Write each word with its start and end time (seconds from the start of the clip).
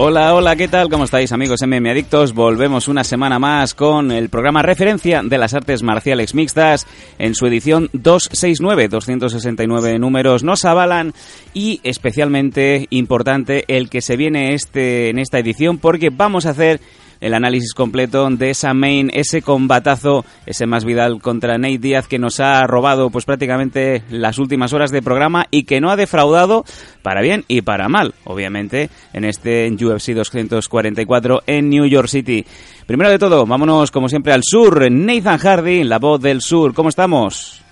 Hola, 0.00 0.32
hola, 0.32 0.54
¿qué 0.54 0.68
tal? 0.68 0.88
¿Cómo 0.88 1.02
estáis 1.02 1.32
amigos 1.32 1.58
MM 1.66 1.90
Adictos? 1.90 2.32
Volvemos 2.32 2.86
una 2.86 3.02
semana 3.02 3.40
más 3.40 3.74
con 3.74 4.12
el 4.12 4.28
programa 4.28 4.62
referencia 4.62 5.22
de 5.24 5.38
las 5.38 5.54
artes 5.54 5.82
marciales 5.82 6.36
mixtas 6.36 6.86
en 7.18 7.34
su 7.34 7.48
edición 7.48 7.90
269, 7.94 8.86
269 8.86 9.98
números 9.98 10.44
nos 10.44 10.64
avalan 10.64 11.14
y 11.52 11.80
especialmente 11.82 12.86
importante 12.90 13.64
el 13.66 13.90
que 13.90 14.00
se 14.00 14.16
viene 14.16 14.54
este 14.54 15.10
en 15.10 15.18
esta 15.18 15.40
edición 15.40 15.78
porque 15.78 16.10
vamos 16.10 16.46
a 16.46 16.50
hacer 16.50 16.80
el 17.20 17.34
análisis 17.34 17.74
completo 17.74 18.28
de 18.30 18.50
esa 18.50 18.74
main, 18.74 19.10
ese 19.12 19.42
combatazo, 19.42 20.24
ese 20.46 20.66
más 20.66 20.84
Vidal 20.84 21.20
contra 21.20 21.58
Nate 21.58 21.78
Díaz 21.78 22.08
que 22.08 22.18
nos 22.18 22.40
ha 22.40 22.66
robado 22.66 23.10
pues 23.10 23.24
prácticamente 23.24 24.02
las 24.10 24.38
últimas 24.38 24.72
horas 24.72 24.90
de 24.90 25.02
programa 25.02 25.46
y 25.50 25.64
que 25.64 25.80
no 25.80 25.90
ha 25.90 25.96
defraudado 25.96 26.64
para 27.02 27.20
bien 27.20 27.44
y 27.48 27.62
para 27.62 27.88
mal, 27.88 28.14
obviamente, 28.24 28.90
en 29.12 29.24
este 29.24 29.70
UFC 29.70 30.12
244 30.14 31.42
en 31.46 31.70
New 31.70 31.86
York 31.86 32.08
City. 32.08 32.44
Primero 32.86 33.10
de 33.10 33.18
todo, 33.18 33.46
vámonos 33.46 33.90
como 33.90 34.08
siempre 34.08 34.32
al 34.32 34.42
sur, 34.44 34.90
Nathan 34.90 35.38
Hardy, 35.38 35.84
la 35.84 35.98
voz 35.98 36.20
del 36.20 36.40
sur, 36.40 36.74
¿cómo 36.74 36.88
estamos? 36.88 37.62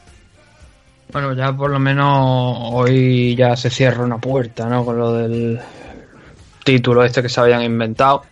Bueno, 1.12 1.34
ya 1.34 1.52
por 1.52 1.70
lo 1.70 1.78
menos 1.78 2.58
hoy 2.72 3.34
ya 3.36 3.56
se 3.56 3.70
cierra 3.70 4.04
una 4.04 4.18
puerta, 4.18 4.66
¿no? 4.66 4.84
Con 4.84 4.98
lo 4.98 5.12
del 5.12 5.58
título 6.64 7.04
este 7.04 7.22
que 7.22 7.28
se 7.28 7.40
habían 7.40 7.62
inventado. 7.62 8.22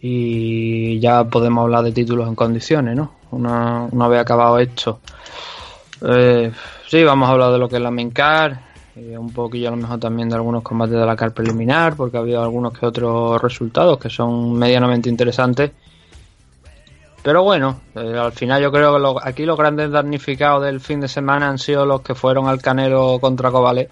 Y 0.00 0.98
ya 1.00 1.24
podemos 1.24 1.62
hablar 1.62 1.84
de 1.84 1.92
títulos 1.92 2.28
en 2.28 2.34
condiciones, 2.34 2.96
¿no? 2.96 3.12
Una, 3.30 3.86
una 3.90 4.08
vez 4.08 4.20
acabado 4.20 4.58
esto. 4.58 5.00
Eh, 6.06 6.52
sí, 6.88 7.02
vamos 7.04 7.28
a 7.28 7.32
hablar 7.32 7.52
de 7.52 7.58
lo 7.58 7.68
que 7.68 7.76
es 7.76 7.82
la 7.82 7.90
main 7.90 8.10
card, 8.10 8.56
y 8.96 9.16
un 9.16 9.32
poquillo 9.32 9.68
a 9.68 9.70
lo 9.70 9.76
mejor 9.78 9.98
también 9.98 10.28
de 10.28 10.34
algunos 10.36 10.62
combates 10.62 10.94
de 10.98 11.06
la 11.06 11.16
card 11.16 11.32
preliminar, 11.32 11.96
porque 11.96 12.16
ha 12.16 12.20
habido 12.20 12.42
algunos 12.42 12.72
que 12.78 12.86
otros 12.86 13.40
resultados 13.40 13.98
que 13.98 14.10
son 14.10 14.52
medianamente 14.58 15.08
interesantes. 15.08 15.70
Pero 17.22 17.42
bueno, 17.42 17.80
eh, 17.94 18.18
al 18.20 18.32
final 18.32 18.60
yo 18.62 18.70
creo 18.70 18.92
que 18.94 19.00
lo- 19.00 19.24
aquí 19.26 19.46
los 19.46 19.56
grandes 19.56 19.90
damnificados 19.90 20.62
del 20.64 20.80
fin 20.80 21.00
de 21.00 21.08
semana 21.08 21.48
han 21.48 21.58
sido 21.58 21.86
los 21.86 22.02
que 22.02 22.14
fueron 22.14 22.46
al 22.48 22.60
Canelo 22.60 23.18
contra 23.18 23.50
Kovalev, 23.50 23.88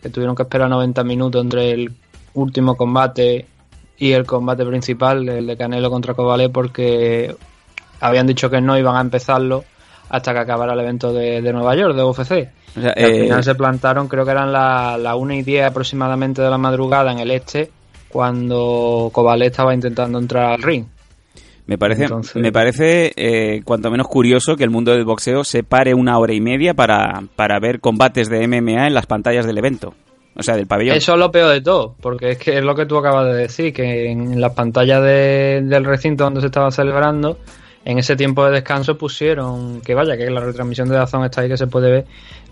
que 0.00 0.08
tuvieron 0.08 0.34
que 0.34 0.44
esperar 0.44 0.70
90 0.70 1.04
minutos 1.04 1.42
entre 1.42 1.70
el 1.72 1.92
último 2.34 2.74
combate 2.76 3.46
y 4.02 4.14
el 4.14 4.26
combate 4.26 4.66
principal, 4.66 5.28
el 5.28 5.46
de 5.46 5.56
Canelo 5.56 5.88
contra 5.88 6.14
Kovalev, 6.14 6.50
porque 6.50 7.36
habían 8.00 8.26
dicho 8.26 8.50
que 8.50 8.60
no 8.60 8.76
iban 8.76 8.96
a 8.96 9.00
empezarlo 9.00 9.62
hasta 10.08 10.32
que 10.32 10.40
acabara 10.40 10.72
el 10.72 10.80
evento 10.80 11.12
de, 11.12 11.40
de 11.40 11.52
Nueva 11.52 11.76
York, 11.76 11.94
de 11.94 12.02
UFC. 12.02 12.48
O 12.76 12.80
sea, 12.80 12.90
al 12.96 13.04
eh, 13.04 13.20
final 13.20 13.44
se 13.44 13.54
plantaron, 13.54 14.08
creo 14.08 14.24
que 14.24 14.32
eran 14.32 14.50
las 14.50 14.98
la 14.98 15.14
1 15.14 15.34
y 15.34 15.42
10 15.42 15.66
aproximadamente 15.66 16.42
de 16.42 16.50
la 16.50 16.58
madrugada 16.58 17.12
en 17.12 17.20
el 17.20 17.30
este, 17.30 17.70
cuando 18.08 19.08
Kovalev 19.12 19.52
estaba 19.52 19.72
intentando 19.72 20.18
entrar 20.18 20.50
al 20.50 20.62
ring. 20.62 20.84
Me 21.66 21.78
parece, 21.78 22.02
Entonces- 22.02 22.42
me 22.42 22.50
parece 22.50 23.12
eh, 23.14 23.62
cuanto 23.62 23.88
menos 23.88 24.08
curioso 24.08 24.56
que 24.56 24.64
el 24.64 24.70
mundo 24.70 24.90
del 24.90 25.04
boxeo 25.04 25.44
se 25.44 25.62
pare 25.62 25.94
una 25.94 26.18
hora 26.18 26.34
y 26.34 26.40
media 26.40 26.74
para, 26.74 27.22
para 27.36 27.60
ver 27.60 27.78
combates 27.78 28.28
de 28.28 28.48
MMA 28.48 28.88
en 28.88 28.94
las 28.94 29.06
pantallas 29.06 29.46
del 29.46 29.58
evento. 29.58 29.94
O 30.34 30.42
sea, 30.42 30.56
del 30.56 30.66
pabellón. 30.66 30.96
Eso 30.96 31.12
es 31.12 31.18
lo 31.18 31.30
peor 31.30 31.50
de 31.52 31.60
todo, 31.60 31.94
porque 32.00 32.30
es 32.32 32.38
que 32.38 32.56
es 32.58 32.64
lo 32.64 32.74
que 32.74 32.86
tú 32.86 32.96
acabas 32.96 33.26
de 33.26 33.34
decir, 33.34 33.72
que 33.72 34.10
en 34.10 34.40
las 34.40 34.52
pantallas 34.54 35.02
de- 35.02 35.60
del 35.64 35.84
recinto 35.84 36.24
donde 36.24 36.40
se 36.40 36.46
estaba 36.46 36.70
celebrando, 36.70 37.38
en 37.84 37.98
ese 37.98 38.16
tiempo 38.16 38.44
de 38.46 38.52
descanso 38.52 38.96
pusieron, 38.96 39.80
que 39.82 39.94
vaya, 39.94 40.16
que 40.16 40.30
la 40.30 40.40
retransmisión 40.40 40.88
de 40.88 40.94
Dazón 40.94 41.24
está 41.24 41.40
ahí 41.42 41.48
que 41.48 41.56
se 41.56 41.66
puede 41.66 41.90
ver, 41.90 42.06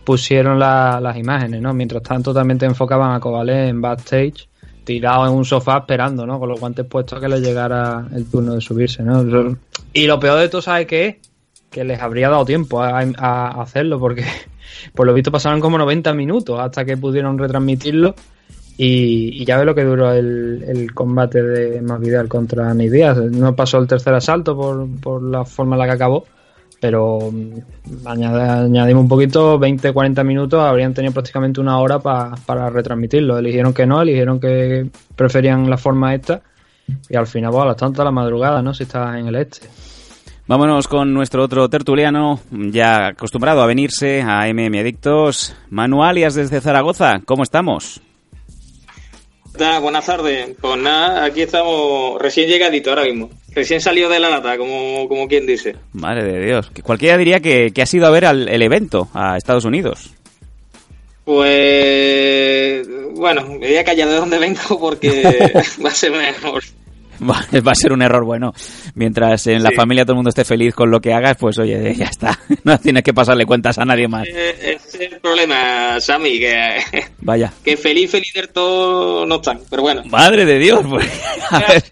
pusieron 0.05 0.59
la- 0.59 1.01
las 1.01 1.17
imágenes, 1.17 1.63
¿no? 1.63 1.73
Mientras 1.73 2.03
tanto 2.03 2.35
también 2.35 2.59
te 2.59 2.67
enfocaban 2.67 3.13
a 3.13 3.21
Kovalev 3.21 3.69
en 3.69 3.81
backstage, 3.81 4.49
tirado 4.85 5.27
en 5.27 5.33
un 5.33 5.45
sofá 5.45 5.79
esperando, 5.79 6.27
¿no? 6.27 6.39
Con 6.41 6.49
los 6.49 6.59
guantes 6.61 6.85
puestos 6.87 7.17
a 7.19 7.21
que 7.21 7.29
le 7.29 7.41
llegara 7.41 8.07
el 8.15 8.29
turno 8.29 8.55
de 8.55 8.61
subirse, 8.61 9.03
¿no? 9.03 9.23
Y 9.93 10.07
lo 10.07 10.19
peor 10.19 10.39
de 10.41 10.49
todo, 10.49 10.61
¿sabes 10.63 10.87
qué 10.87 11.07
es? 11.07 11.17
Que 11.71 11.85
les 11.85 12.01
habría 12.01 12.29
dado 12.29 12.45
tiempo 12.45 12.83
a 12.83 13.49
hacerlo, 13.63 14.01
porque 14.01 14.25
por 14.95 15.07
lo 15.07 15.15
visto 15.15 15.31
pasaron 15.33 15.61
como 15.61 15.79
90 15.79 16.13
minutos 16.15 16.59
hasta 16.61 16.85
que 16.85 16.97
pudieron 16.97 17.39
retransmitirlo. 17.39 18.15
Y, 18.77 19.43
y 19.43 19.45
ya 19.45 19.59
ve 19.59 19.67
lo 19.67 19.75
que 19.75 19.85
duró 19.85 20.11
el, 20.13 20.65
el 20.67 20.95
combate 20.95 21.43
de 21.43 21.83
Masvidal 21.83 22.29
contra 22.29 22.73
Nate. 22.73 23.15
No 23.31 23.55
pasó 23.55 23.77
el 23.79 23.87
tercer 23.87 24.15
asalto 24.15 24.57
por, 24.57 25.23
la 25.23 25.45
forma 25.45 25.77
en 25.77 25.81
la 25.81 25.85
que 25.85 25.93
acabó, 25.93 26.25
pero 26.81 27.19
mm, 27.31 28.07
añadimos 28.07 29.03
un 29.03 29.09
poquito, 29.09 29.59
20-40 29.59 30.25
minutos, 30.25 30.61
habrían 30.61 30.95
tenido 30.95 31.13
prácticamente 31.13 31.61
una 31.61 31.79
hora 31.79 31.99
pa- 31.99 32.35
para 32.47 32.71
retransmitirlo. 32.71 33.37
Eligieron 33.37 33.75
que 33.75 33.87
no, 33.87 34.01
eligieron 34.01 34.41
que 34.41 34.89
preferían 35.15 35.69
la 35.69 35.77
forma 35.77 36.15
esta. 36.15 36.41
Y 37.09 37.17
al 37.17 37.27
final, 37.27 37.51
bueno, 37.51 37.65
a 37.65 37.69
las 37.69 37.77
tantas 37.77 38.03
la 38.05 38.11
madrugada, 38.11 38.63
¿no? 38.63 38.73
Si 38.73 38.85
estás 38.85 39.15
en 39.17 39.27
el 39.27 39.35
este. 39.37 39.69
Vámonos 40.51 40.89
con 40.89 41.15
nuestro 41.15 41.45
otro 41.45 41.69
tertuliano, 41.69 42.41
ya 42.51 43.07
acostumbrado 43.07 43.63
a 43.63 43.67
venirse 43.67 44.21
a 44.21 44.49
MM 44.53 44.81
Adictos, 44.81 45.55
Manu 45.69 46.03
Alias 46.03 46.35
desde 46.35 46.61
Zaragoza. 46.61 47.21
¿Cómo 47.25 47.45
estamos? 47.45 48.01
Nada, 49.57 49.79
buenas 49.79 50.07
tardes. 50.07 50.57
Pues 50.61 50.77
nada, 50.79 51.25
aquí 51.25 51.43
estamos 51.43 52.21
recién 52.21 52.49
llegadito 52.49 52.91
ahora 52.91 53.05
mismo. 53.05 53.31
Recién 53.55 53.81
salido 53.81 54.09
de 54.11 54.19
la 54.19 54.29
lata, 54.29 54.59
como, 54.59 55.07
como 55.09 55.29
quien 55.29 55.47
dice. 55.47 55.77
Madre 55.93 56.25
de 56.25 56.45
Dios. 56.45 56.69
Que 56.73 56.83
cualquiera 56.83 57.17
diría 57.17 57.39
que, 57.39 57.71
que 57.73 57.83
has 57.83 57.95
ido 57.95 58.09
a 58.09 58.11
ver 58.11 58.25
al- 58.27 58.49
el 58.49 58.63
evento 58.63 59.09
a 59.15 59.37
Estados 59.37 59.65
Unidos. 59.65 60.11
Pues 61.25 62.89
bueno, 63.15 63.43
me 63.47 63.69
voy 63.69 63.77
a 63.77 63.85
callar 63.85 64.09
de 64.09 64.17
dónde 64.17 64.39
vengo 64.41 64.81
porque 64.81 65.53
va 65.85 65.91
a 65.91 65.95
ser 65.95 66.11
mejor. 66.11 66.65
Va 67.29 67.45
va 67.61 67.73
a 67.73 67.75
ser 67.75 67.93
un 67.93 68.01
error 68.03 68.25
bueno. 68.25 68.53
Mientras 68.95 69.47
en 69.47 69.63
la 69.63 69.71
familia 69.77 70.05
todo 70.05 70.15
el 70.15 70.17
mundo 70.17 70.31
esté 70.31 70.45
feliz 70.45 70.75
con 70.75 70.91
lo 70.91 71.01
que 71.01 71.13
hagas, 71.13 71.37
pues 71.39 71.59
oye, 71.59 71.95
ya 71.99 72.07
está. 72.07 72.39
No 72.65 72.79
tienes 72.79 73.03
que 73.03 73.13
pasarle 73.13 73.45
cuentas 73.45 73.79
a 73.79 73.85
nadie 73.85 74.09
más. 74.09 74.27
Eh, 74.27 74.79
Ese 74.83 75.05
es 75.07 75.13
el 75.13 75.21
problema, 75.21 76.01
Sammy, 76.01 76.39
que, 76.39 76.79
Vaya. 77.21 77.53
que 77.65 77.77
feliz, 77.77 78.11
feliz 78.11 78.33
del 78.35 78.49
todo 78.49 79.27
no 79.27 79.37
están. 79.37 79.61
Pero 79.69 79.83
bueno, 79.83 80.03
Madre 80.07 80.45
de 80.47 80.59
Dios, 80.59 80.81
pues. 80.89 81.07
A 81.51 81.59
ver, 81.59 81.85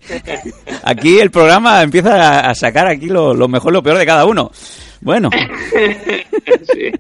aquí 0.85 1.19
el 1.19 1.31
programa 1.31 1.83
empieza 1.83 2.15
a- 2.15 2.51
a 2.51 2.55
sacar 2.55 2.87
aquí 2.87 3.07
lo, 3.07 3.35
lo 3.35 3.49
mejor, 3.49 3.73
lo 3.73 3.83
peor 3.83 3.99
de 3.99 4.07
cada 4.07 4.25
uno. 4.25 4.51
Bueno, 5.01 5.31
sí. 6.73 6.91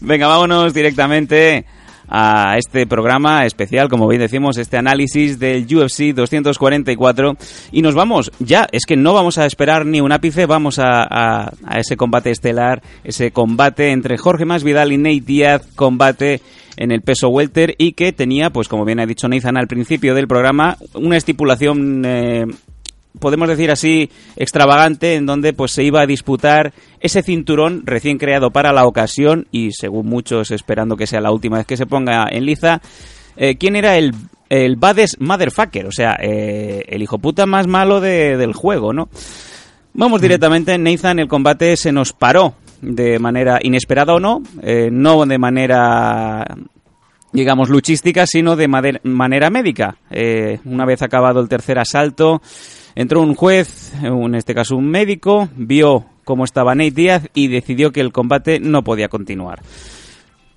venga, 0.00 0.26
vámonos 0.26 0.74
directamente 0.74 1.64
a 2.08 2.56
este 2.58 2.86
programa 2.86 3.44
especial, 3.44 3.88
como 3.88 4.08
bien 4.08 4.20
decimos, 4.20 4.56
este 4.58 4.76
análisis 4.76 5.38
del 5.38 5.64
UFC 5.64 6.14
244 6.14 7.36
y 7.72 7.82
nos 7.82 7.94
vamos 7.94 8.30
ya, 8.38 8.66
es 8.72 8.84
que 8.86 8.96
no 8.96 9.12
vamos 9.14 9.38
a 9.38 9.46
esperar 9.46 9.84
ni 9.86 10.00
un 10.00 10.12
ápice, 10.12 10.46
vamos 10.46 10.78
a, 10.78 11.02
a- 11.02 11.52
ese 11.78 11.96
combate 11.96 12.30
estelar, 12.30 12.82
ese 13.04 13.30
combate 13.30 13.90
entre 13.90 14.16
Jorge 14.18 14.44
Masvidal 14.44 14.92
y 14.92 14.98
Nate 14.98 15.20
Díaz, 15.20 15.66
combate 15.76 16.40
en 16.76 16.92
el 16.92 17.02
peso 17.02 17.28
welter 17.28 17.74
y 17.76 17.92
que 17.92 18.12
tenía, 18.12 18.50
pues 18.50 18.68
como 18.68 18.84
bien 18.84 19.00
ha 19.00 19.06
dicho 19.06 19.26
Nathan 19.28 19.56
al 19.56 19.66
principio 19.66 20.14
del 20.14 20.28
programa, 20.28 20.76
una 20.94 21.16
estipulación 21.16 22.04
eh, 22.06 22.46
podemos 23.18 23.48
decir 23.48 23.70
así, 23.70 24.10
extravagante, 24.36 25.14
en 25.14 25.26
donde 25.26 25.52
pues 25.52 25.72
se 25.72 25.82
iba 25.84 26.00
a 26.00 26.06
disputar 26.06 26.72
ese 27.00 27.22
cinturón 27.22 27.82
recién 27.84 28.18
creado 28.18 28.50
para 28.50 28.72
la 28.72 28.86
ocasión 28.86 29.46
y 29.50 29.72
según 29.72 30.06
muchos 30.06 30.50
esperando 30.50 30.96
que 30.96 31.06
sea 31.06 31.20
la 31.20 31.30
última 31.32 31.58
vez 31.58 31.66
que 31.66 31.76
se 31.76 31.86
ponga 31.86 32.26
en 32.30 32.44
liza. 32.46 32.80
Eh, 33.36 33.56
¿Quién 33.56 33.76
era 33.76 33.96
el, 33.96 34.14
el 34.48 34.76
baddest 34.76 35.20
motherfucker? 35.20 35.86
O 35.86 35.92
sea, 35.92 36.16
eh, 36.20 36.84
el 36.88 37.02
hijo 37.02 37.18
puta 37.18 37.46
más 37.46 37.66
malo 37.66 38.00
de- 38.00 38.36
del 38.36 38.52
juego, 38.52 38.92
¿no? 38.92 39.08
Vamos 39.94 40.20
directamente, 40.20 40.76
Nathan, 40.78 41.18
el 41.18 41.28
combate 41.28 41.76
se 41.76 41.92
nos 41.92 42.12
paró 42.12 42.54
de 42.80 43.18
manera 43.18 43.58
inesperada 43.62 44.14
o 44.14 44.20
no, 44.20 44.42
eh, 44.62 44.88
no 44.92 45.24
de 45.26 45.38
manera 45.38 46.44
digamos, 47.30 47.68
luchística, 47.68 48.26
sino 48.26 48.56
de 48.56 48.68
manera 48.68 49.50
médica. 49.50 49.96
Eh, 50.10 50.60
una 50.64 50.86
vez 50.86 51.02
acabado 51.02 51.40
el 51.40 51.48
tercer 51.48 51.78
asalto, 51.78 52.40
entró 52.98 53.22
un 53.22 53.36
juez, 53.36 53.92
en 54.02 54.34
este 54.34 54.56
caso 54.56 54.76
un 54.76 54.90
médico, 54.90 55.48
vio 55.54 56.04
cómo 56.24 56.44
estaba 56.44 56.74
Nate 56.74 56.90
Díaz 56.90 57.28
y 57.32 57.46
decidió 57.46 57.92
que 57.92 58.00
el 58.00 58.10
combate 58.10 58.58
no 58.58 58.82
podía 58.82 59.08
continuar. 59.08 59.62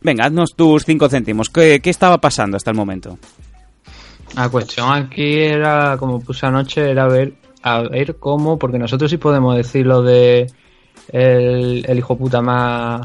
Venga, 0.01 0.25
haznos 0.25 0.55
tus 0.55 0.83
cinco 0.83 1.07
céntimos. 1.07 1.49
¿Qué, 1.49 1.79
qué 1.81 1.91
estaba 1.91 2.17
pasando 2.17 2.57
hasta 2.57 2.71
el 2.71 2.77
momento? 2.77 3.19
La 4.35 4.49
cuestión 4.49 4.91
aquí 4.91 5.37
era, 5.37 5.97
como 5.99 6.19
puse 6.19 6.47
anoche, 6.47 6.89
era 6.89 7.07
ver, 7.07 7.35
a 7.61 7.81
ver 7.81 8.15
cómo, 8.15 8.57
porque 8.57 8.79
nosotros 8.79 9.11
sí 9.11 9.17
podemos 9.17 9.55
decir 9.55 9.85
lo 9.85 10.01
de 10.01 10.47
el, 11.09 11.85
el 11.87 11.97
hijo 11.99 12.17
puta 12.17 12.41
más, 12.41 13.01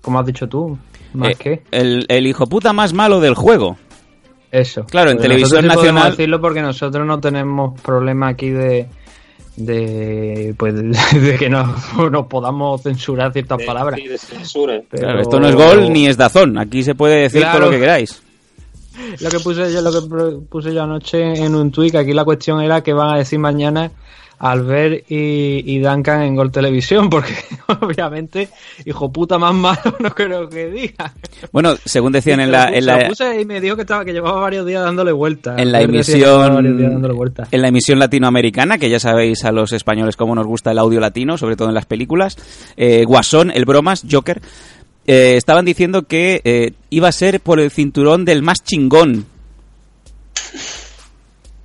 como 0.00 0.18
has 0.18 0.26
dicho 0.26 0.48
tú, 0.48 0.76
más 1.12 1.30
Eh, 1.30 1.36
que 1.36 1.62
el, 1.70 2.06
el 2.08 2.26
hijo 2.26 2.48
puta 2.48 2.72
más 2.72 2.92
malo 2.92 3.20
del 3.20 3.34
juego. 3.34 3.76
Eso. 4.50 4.84
claro, 4.84 5.10
en 5.10 5.18
televisión 5.18 5.64
nosotros 5.66 5.72
sí 5.72 5.76
podemos 5.76 5.94
nacional- 5.94 6.16
decirlo 6.16 6.40
porque 6.40 6.62
nosotros 6.62 7.06
no 7.06 7.20
tenemos 7.20 7.80
problema 7.80 8.28
aquí 8.28 8.50
de 8.50 8.88
de 9.56 10.54
pues 10.56 10.74
de 11.22 11.36
que 11.38 11.48
nos, 11.50 11.68
nos 12.10 12.26
podamos 12.26 12.82
censurar 12.82 13.32
ciertas 13.32 13.58
De- 13.58 13.66
palabras. 13.66 14.00
sí, 14.00 14.08
de 14.08 14.18
censura. 14.18 14.80
Pero- 14.90 15.02
Claro, 15.04 15.20
esto 15.20 15.40
no 15.40 15.48
es 15.48 15.54
gol 15.54 15.92
ni 15.92 16.06
es 16.06 16.16
dazón. 16.16 16.56
Aquí 16.58 16.82
se 16.82 16.94
puede 16.94 17.22
decir 17.22 17.42
Claro. 17.42 17.58
todo 17.58 17.66
lo 17.66 17.72
que 17.72 17.80
queráis. 17.80 18.22
Lo 19.20 19.30
que 19.30 19.40
puse 19.40 19.72
yo, 19.72 19.80
lo 19.80 19.92
que 19.92 20.46
puse 20.48 20.74
yo 20.74 20.82
anoche 20.82 21.20
en 21.22 21.54
un 21.54 21.70
tweet, 21.70 21.96
aquí 21.96 22.12
la 22.12 22.24
cuestión 22.24 22.60
era 22.60 22.82
que 22.82 22.92
van 22.92 23.14
a 23.14 23.18
decir 23.18 23.38
mañana 23.38 23.90
Albert 24.40 25.04
y, 25.10 25.62
y 25.66 25.78
Duncan 25.80 26.22
en 26.22 26.34
Gol 26.34 26.50
Televisión, 26.50 27.10
porque 27.10 27.34
obviamente, 27.80 28.48
hijo 28.86 29.12
puta 29.12 29.38
más 29.38 29.54
malo, 29.54 29.94
no 30.00 30.10
creo 30.10 30.48
que 30.48 30.70
diga. 30.70 31.12
Bueno, 31.52 31.74
según 31.84 32.12
decían 32.12 32.40
en 32.40 32.50
la, 32.50 32.68
en 32.68 32.86
la, 32.86 33.08
puse 33.08 33.40
y 33.40 33.44
me 33.44 33.60
dijo 33.60 33.76
que 33.76 33.82
estaba 33.82 34.04
que 34.04 34.12
llevaba 34.12 34.40
varios 34.40 34.66
días 34.66 34.82
dándole 34.82 35.12
vueltas. 35.12 35.58
en 35.58 35.70
la 35.70 35.82
emisión 35.82 37.14
vueltas. 37.14 37.48
en 37.50 37.60
la 37.62 37.68
emisión 37.68 37.98
latinoamericana 37.98 38.78
que 38.78 38.88
ya 38.88 38.98
sabéis 38.98 39.44
a 39.44 39.52
los 39.52 39.72
españoles 39.72 40.16
cómo 40.16 40.34
nos 40.34 40.46
gusta 40.46 40.70
el 40.70 40.78
audio 40.78 41.00
latino 41.00 41.36
sobre 41.36 41.56
todo 41.56 41.68
en 41.68 41.74
las 41.74 41.86
películas 41.86 42.36
eh, 42.76 43.04
Guasón 43.04 43.50
el 43.50 43.64
bromas 43.64 44.04
Joker 44.10 44.40
eh, 45.06 45.34
estaban 45.36 45.64
diciendo 45.64 46.02
que 46.02 46.40
eh, 46.44 46.72
iba 46.90 47.08
a 47.08 47.12
ser 47.12 47.40
por 47.40 47.60
el 47.60 47.70
cinturón 47.70 48.24
del 48.24 48.42
más 48.42 48.62
chingón 48.62 49.26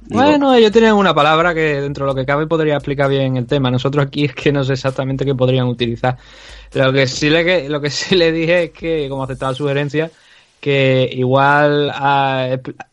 Digo, 0.08 0.22
Bueno, 0.22 0.54
ellos 0.54 0.72
tienen 0.72 0.94
una 0.94 1.14
palabra 1.14 1.54
que 1.54 1.82
dentro 1.82 2.06
de 2.06 2.12
lo 2.12 2.16
que 2.16 2.26
cabe 2.26 2.46
podría 2.46 2.76
explicar 2.76 3.10
bien 3.10 3.38
el 3.38 3.48
tema. 3.48 3.72
Nosotros 3.72 4.06
aquí 4.06 4.26
es 4.26 4.36
que 4.36 4.52
no 4.52 4.64
sé 4.64 4.74
exactamente 4.74 5.26
qué 5.26 5.34
podrían 5.34 5.68
utilizar. 5.68 6.18
Lo 6.74 6.94
que 6.94 7.08
sí 7.08 7.30
le, 7.30 7.70
lo 7.70 7.82
que 7.82 7.90
sí 7.90 8.16
le 8.16 8.32
dije 8.32 8.66
es 8.66 8.72
que, 8.72 9.08
como 9.10 9.24
aceptaba 9.24 9.52
la 9.52 9.58
sugerencia, 9.58 10.12
que 10.60 11.10
igual 11.12 11.92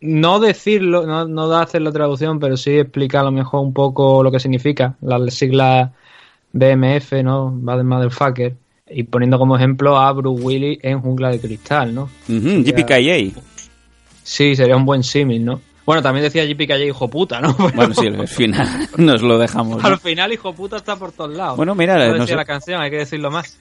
no 0.01 0.41
decirlo, 0.41 1.07
no, 1.07 1.27
no 1.27 1.49
da 1.49 1.63
hacer 1.63 1.83
la 1.83 1.93
traducción, 1.93 2.39
pero 2.39 2.57
sí 2.57 2.79
explicar 2.79 3.23
a 3.23 3.25
lo 3.25 3.33
mejor 3.33 3.61
un 3.61 3.73
poco 3.73 4.23
lo 4.23 4.31
que 4.31 4.41
significa, 4.41 4.95
las 5.01 5.35
siglas 5.35 5.91
BMF, 6.53 7.23
¿no? 7.23 7.51
Bad 7.55 7.83
Motherfucker, 7.83 8.55
y 8.91 9.03
poniendo 9.05 9.39
como 9.39 9.57
ejemplo 9.57 9.99
a 9.99 10.13
Bruce 10.13 10.43
Willis 10.43 10.79
en 10.83 11.01
Jungla 11.01 11.31
de 11.31 11.41
Cristal, 11.41 11.95
¿no? 11.95 12.11
ujú, 12.29 12.63
JPKA 12.63 13.41
Sí, 14.23 14.55
sería 14.55 14.77
un 14.77 14.85
buen 14.85 15.03
símil, 15.03 15.45
¿no? 15.45 15.61
Bueno, 15.85 16.03
también 16.03 16.25
decía 16.25 16.45
JPKJ 16.45 16.87
hijo 16.87 17.09
puta, 17.09 17.41
¿no? 17.41 17.55
bueno 17.75 17.95
sí 17.95 18.07
al 18.07 18.29
final 18.29 18.89
nos 18.97 19.23
lo 19.23 19.39
dejamos 19.39 19.83
¿no? 19.83 19.89
Al 19.89 19.99
final, 19.99 20.33
hijo 20.33 20.53
puta 20.53 20.77
está 20.77 20.97
por 20.97 21.13
todos 21.13 21.37
lados. 21.37 21.57
Bueno, 21.57 21.75
mira, 21.75 22.09
No 22.17 22.27
sé. 22.27 22.37
la 22.37 22.45
canción, 22.45 22.81
hay 22.81 22.91
que 22.91 22.99
decirlo 22.99 23.31
más. 23.31 23.59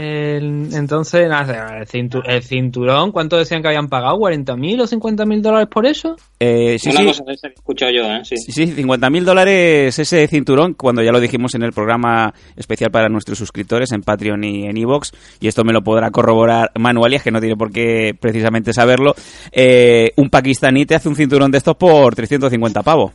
El- 0.00 0.68
entonces, 0.74 1.28
nada, 1.28 1.78
el, 1.80 1.86
cintu- 1.88 2.22
el 2.24 2.42
cinturón, 2.42 3.10
¿cuánto 3.10 3.36
decían 3.36 3.62
que 3.62 3.68
habían 3.68 3.88
pagado? 3.88 4.16
¿40.000 4.18 4.80
o 4.82 4.86
50.000 4.86 5.40
dólares 5.42 5.68
por 5.68 5.86
eso? 5.86 6.14
Eh, 6.38 6.78
sí, 6.78 6.90
Una 6.90 7.00
sí. 7.00 7.06
cosa 7.06 7.24
de 7.26 7.32
esa 7.32 7.48
que 7.48 7.54
he 7.54 7.58
escuchado 7.58 7.90
yo, 7.92 8.02
¿eh? 8.04 8.20
Sí. 8.24 8.36
Sí, 8.36 8.52
sí, 8.52 8.66
50 8.68 9.10
mil 9.10 9.24
dólares 9.24 9.98
ese 9.98 10.28
cinturón, 10.28 10.74
cuando 10.74 11.02
ya 11.02 11.10
lo 11.10 11.18
dijimos 11.18 11.54
en 11.56 11.64
el 11.64 11.72
programa 11.72 12.32
especial 12.56 12.92
para 12.92 13.08
nuestros 13.08 13.38
suscriptores 13.38 13.90
en 13.90 14.02
Patreon 14.02 14.44
y 14.44 14.66
en 14.66 14.76
Evox, 14.76 15.12
y 15.40 15.48
esto 15.48 15.64
me 15.64 15.72
lo 15.72 15.82
podrá 15.82 16.12
corroborar 16.12 16.70
Manualias, 16.78 17.24
que 17.24 17.32
no 17.32 17.40
tiene 17.40 17.56
por 17.56 17.72
qué 17.72 18.14
precisamente 18.18 18.72
saberlo, 18.72 19.14
eh, 19.50 20.12
un 20.16 20.30
pakistaní 20.30 20.86
te 20.86 20.94
hace 20.94 21.08
un 21.08 21.16
cinturón 21.16 21.50
de 21.50 21.58
estos 21.58 21.74
por 21.76 22.14
350 22.14 22.82
pavos. 22.84 23.12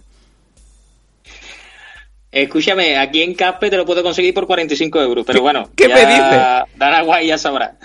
Escúchame, 2.34 2.98
aquí 2.98 3.22
en 3.22 3.36
Caspe 3.36 3.70
te 3.70 3.78
lo 3.78 3.86
puedo 3.86 4.02
conseguir 4.02 4.34
por 4.34 4.48
45 4.48 5.00
euros, 5.00 5.24
pero 5.24 5.42
bueno. 5.42 5.70
qué 5.76 5.88
ya 5.88 5.96
me 5.96 6.02
dices? 6.02 6.78
Dana 6.78 7.04
Guay 7.04 7.28
ya 7.28 7.38
sabrá. 7.38 7.76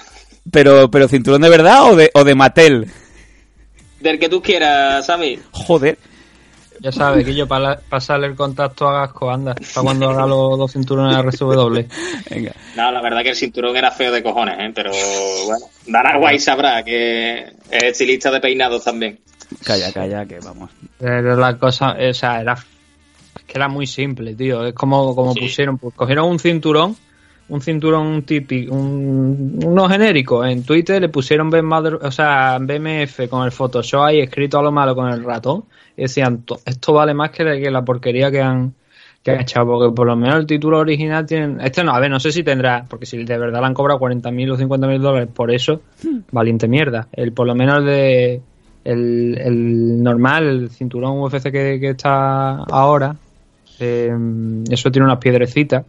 Pero, 0.50 0.90
pero 0.90 1.06
cinturón 1.06 1.42
de 1.42 1.50
verdad 1.50 1.92
o 1.92 1.96
de, 1.96 2.10
o 2.14 2.24
de 2.24 2.34
Mattel? 2.34 2.90
Del 4.00 4.18
que 4.18 4.30
tú 4.30 4.40
quieras, 4.40 5.04
Sammy. 5.04 5.38
Joder. 5.52 5.98
Ya 6.80 6.92
sabes, 6.92 7.26
que 7.26 7.34
yo 7.34 7.46
para 7.46 7.78
pasarle 7.78 8.28
el 8.28 8.36
contacto 8.36 8.88
a 8.88 9.00
Gasco, 9.00 9.30
anda, 9.30 9.54
para 9.54 9.84
cuando 9.84 10.08
haga 10.08 10.26
los 10.26 10.56
dos 10.56 10.72
cinturones 10.72 11.14
RSW. 11.18 11.82
Venga. 12.30 12.52
No, 12.74 12.90
la 12.90 13.02
verdad 13.02 13.22
que 13.22 13.30
el 13.30 13.36
cinturón 13.36 13.76
era 13.76 13.90
feo 13.90 14.10
de 14.12 14.22
cojones, 14.22 14.56
¿eh? 14.60 14.72
Pero 14.74 14.92
bueno, 15.44 15.66
Dana 15.86 16.16
Guay 16.16 16.38
sabrá 16.38 16.82
que 16.82 17.52
es 17.70 17.82
estilista 17.82 18.30
de 18.30 18.40
peinados 18.40 18.82
también. 18.82 19.18
Calla, 19.62 19.92
calla, 19.92 20.24
que 20.24 20.38
vamos. 20.38 20.70
Pero 20.98 21.36
la 21.36 21.58
cosa, 21.58 21.96
o 21.98 22.14
sea, 22.14 22.40
era 22.40 22.56
que 23.46 23.56
era 23.58 23.68
muy 23.68 23.86
simple, 23.86 24.34
tío. 24.34 24.64
Es 24.66 24.74
como, 24.74 25.14
como 25.14 25.32
Sí. 25.34 25.40
pusieron, 25.40 25.78
pues 25.78 25.94
cogieron 25.94 26.28
un 26.28 26.38
cinturón, 26.38 26.96
un 27.48 27.60
cinturón 27.62 28.22
típico, 28.24 28.74
un, 28.74 29.60
uno 29.64 29.88
genérico 29.88 30.44
en 30.44 30.64
Twitter, 30.64 31.00
le 31.00 31.08
pusieron 31.08 31.48
Mother- 31.48 31.98
o 32.02 32.10
sea, 32.10 32.58
BMF 32.60 33.28
con 33.28 33.44
el 33.44 33.52
Photoshop 33.52 34.02
ahí 34.02 34.20
escrito 34.20 34.58
a 34.58 34.62
lo 34.62 34.70
malo 34.70 34.94
con 34.94 35.08
el 35.08 35.24
ratón, 35.24 35.64
y 35.96 36.02
decían, 36.02 36.42
"To- 36.42 36.60
esto 36.64 36.92
vale 36.92 37.14
más 37.14 37.30
que 37.30 37.44
la, 37.44 37.56
que 37.56 37.70
la 37.70 37.82
porquería 37.84 38.30
que 38.30 38.42
han, 38.42 38.74
que 39.22 39.30
han 39.32 39.40
echado, 39.40 39.66
porque 39.66 39.94
por 39.94 40.06
lo 40.06 40.14
menos 40.14 40.36
el 40.36 40.46
título 40.46 40.78
original 40.78 41.24
tienen, 41.26 41.58
este 41.60 41.82
no, 41.82 41.92
a 41.92 42.00
ver, 42.00 42.10
no 42.10 42.20
sé 42.20 42.30
si 42.32 42.42
tendrá, 42.42 42.84
porque 42.88 43.06
si 43.06 43.24
de 43.24 43.38
verdad 43.38 43.60
le 43.60 43.66
han 43.66 43.74
cobrado 43.74 43.98
40.000 43.98 44.50
o 44.50 44.56
50.000 44.56 45.00
dólares 45.00 45.28
por 45.34 45.50
eso, 45.50 45.80
valiente 46.30 46.68
mierda. 46.68 47.08
El, 47.12 47.32
por 47.32 47.46
lo 47.46 47.54
menos 47.54 47.78
el 47.78 47.84
de, 47.86 48.42
el, 48.88 49.38
el 49.38 50.02
normal, 50.02 50.46
el 50.46 50.70
cinturón 50.70 51.20
UFC 51.20 51.44
que, 51.44 51.78
que 51.80 51.90
está 51.90 52.64
ahora, 52.64 53.14
eh, 53.78 54.10
eso 54.70 54.90
tiene 54.90 55.06
unas 55.06 55.18
piedrecitas. 55.18 55.84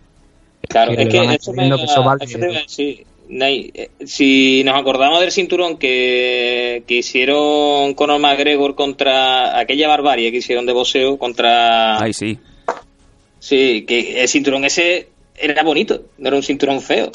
Claro, 0.67 0.95
Que 0.95 1.03
es 1.03 1.09
que 1.09 1.17
eso 1.35 1.53
me 1.53 1.69
que 1.69 1.83
eso 1.83 2.03
vale. 2.03 2.25
eso 2.25 2.37
te 2.37 3.05
eh, 3.31 3.91
si 4.05 4.63
nos 4.65 4.75
acordamos 4.75 5.21
del 5.21 5.31
cinturón 5.31 5.77
que, 5.77 6.83
que 6.85 6.95
hicieron 6.95 7.93
Conor 7.93 8.19
McGregor 8.19 8.75
contra 8.75 9.57
aquella 9.57 9.87
barbarie 9.87 10.31
que 10.31 10.37
hicieron 10.37 10.65
de 10.65 10.73
boxeo 10.73 11.17
contra... 11.17 12.01
Ay, 12.01 12.13
sí. 12.13 12.37
Sí, 13.39 13.85
que 13.87 14.21
el 14.21 14.27
cinturón 14.27 14.65
ese 14.65 15.07
era 15.37 15.63
bonito, 15.63 16.01
no 16.17 16.27
era 16.27 16.35
un 16.37 16.43
cinturón 16.43 16.81
feo. 16.81 17.11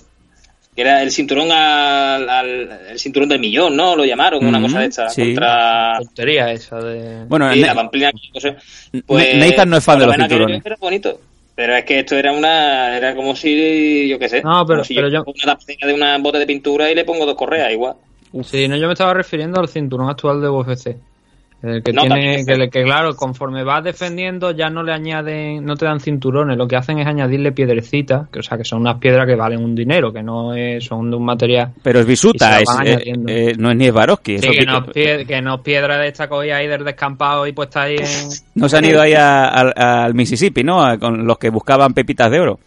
Que 0.74 0.82
era 0.82 1.02
el 1.02 1.10
cinturón 1.12 1.52
al, 1.52 2.28
al- 2.28 2.80
el 2.90 2.98
cinturón 2.98 3.28
del 3.28 3.38
millón, 3.38 3.76
¿no? 3.76 3.94
Lo 3.94 4.04
llamaron, 4.04 4.44
una 4.44 4.60
cosa 4.60 4.80
de 4.80 4.86
esta. 4.86 5.08
sí. 5.08 5.22
Contra 5.26 5.98
Tontería 5.98 6.50
esa 6.50 6.80
de... 6.80 7.24
Bueno, 7.26 7.52
sí, 7.52 7.60
la 7.60 7.74
pamplina, 7.74 8.10
no 8.34 8.40
sé. 8.40 8.56
Ne- 8.92 9.34
Nathan 9.38 9.70
no 9.70 9.76
es 9.76 9.84
fan 9.84 9.98
de 10.00 10.06
lo 10.06 10.12
los 10.12 10.16
cinturones. 10.20 10.62
Era 10.66 10.76
bonito. 10.80 11.20
Pero 11.54 11.76
es 11.76 11.84
que 11.84 12.00
esto 12.00 12.16
era 12.16 12.32
una. 12.32 12.96
Era 12.96 13.14
como 13.14 13.36
si. 13.36 14.08
Yo 14.08 14.18
qué 14.18 14.28
sé. 14.28 14.42
No, 14.42 14.66
pero- 14.66 14.78
como 14.78 14.84
si 14.84 14.94
pero 14.96 15.06
yo 15.06 15.18
yo- 15.18 15.24
pongo 15.24 15.36
una 15.44 15.52
tapacera 15.52 15.86
de 15.86 15.94
una 15.94 16.18
bote 16.18 16.38
de 16.40 16.46
pintura 16.46 16.90
y 16.90 16.96
le 16.96 17.04
pongo 17.04 17.24
dos 17.24 17.36
correas, 17.36 17.70
igual. 17.70 17.94
Sí, 18.42 18.66
no, 18.66 18.74
yo 18.76 18.88
me 18.88 18.94
estaba 18.94 19.14
refiriendo 19.14 19.60
al 19.60 19.68
cinturón 19.68 20.10
actual 20.10 20.40
de 20.40 20.48
UFC. 20.48 20.96
El 21.64 21.82
que 21.82 21.92
No, 21.92 22.02
tiene, 22.02 22.44
que, 22.70 22.82
claro, 22.84 23.16
conforme 23.16 23.64
vas 23.64 23.82
defendiendo 23.82 24.50
ya 24.50 24.68
no 24.68 24.82
le 24.82 24.92
añaden, 24.92 25.64
no 25.64 25.76
te 25.76 25.86
dan 25.86 25.98
cinturones, 26.00 26.58
lo 26.58 26.68
que 26.68 26.76
hacen 26.76 26.98
es 26.98 27.06
añadirle 27.06 27.52
piedrecitas, 27.52 28.28
que 28.28 28.40
o 28.40 28.42
sea 28.42 28.58
que 28.58 28.64
son 28.64 28.80
unas 28.82 28.98
piedras 28.98 29.26
que 29.26 29.34
valen 29.34 29.64
un 29.64 29.74
dinero, 29.74 30.12
que 30.12 30.22
no 30.22 30.52
es, 30.54 30.84
son 30.84 31.10
de 31.10 31.16
un 31.16 31.24
material 31.24 31.72
Pero 31.82 32.00
es 32.00 32.06
Bisuta, 32.06 32.58
se 32.58 32.62
es, 32.62 32.68
eh, 33.06 33.12
eh, 33.26 33.52
no 33.58 33.70
es 33.70 33.76
ni 33.76 33.88
Swarovski. 33.88 34.38
Sí, 34.38 34.48
que 34.50 34.66
no, 34.66 34.78
es 34.78 34.84
pie- 34.88 35.26
que 35.26 35.40
no 35.40 35.54
es 35.54 35.60
piedra 35.62 35.96
de 35.98 36.08
esta 36.08 36.28
cogida 36.28 36.56
ahí 36.56 36.66
del 36.68 36.84
descampado 36.84 37.46
y 37.46 37.52
puesta 37.52 37.82
ahí 37.82 37.96
en... 37.96 38.28
No 38.54 38.68
se 38.68 38.76
han 38.76 38.84
ido 38.84 39.00
ahí 39.00 39.14
a- 39.14 39.46
a- 39.48 40.04
al 40.04 40.14
Mississippi, 40.14 40.62
¿no? 40.62 40.84
A- 40.84 40.98
con 40.98 41.26
los 41.26 41.38
que 41.38 41.48
buscaban 41.50 41.94
pepitas 41.94 42.30
de 42.30 42.40
oro. 42.40 42.58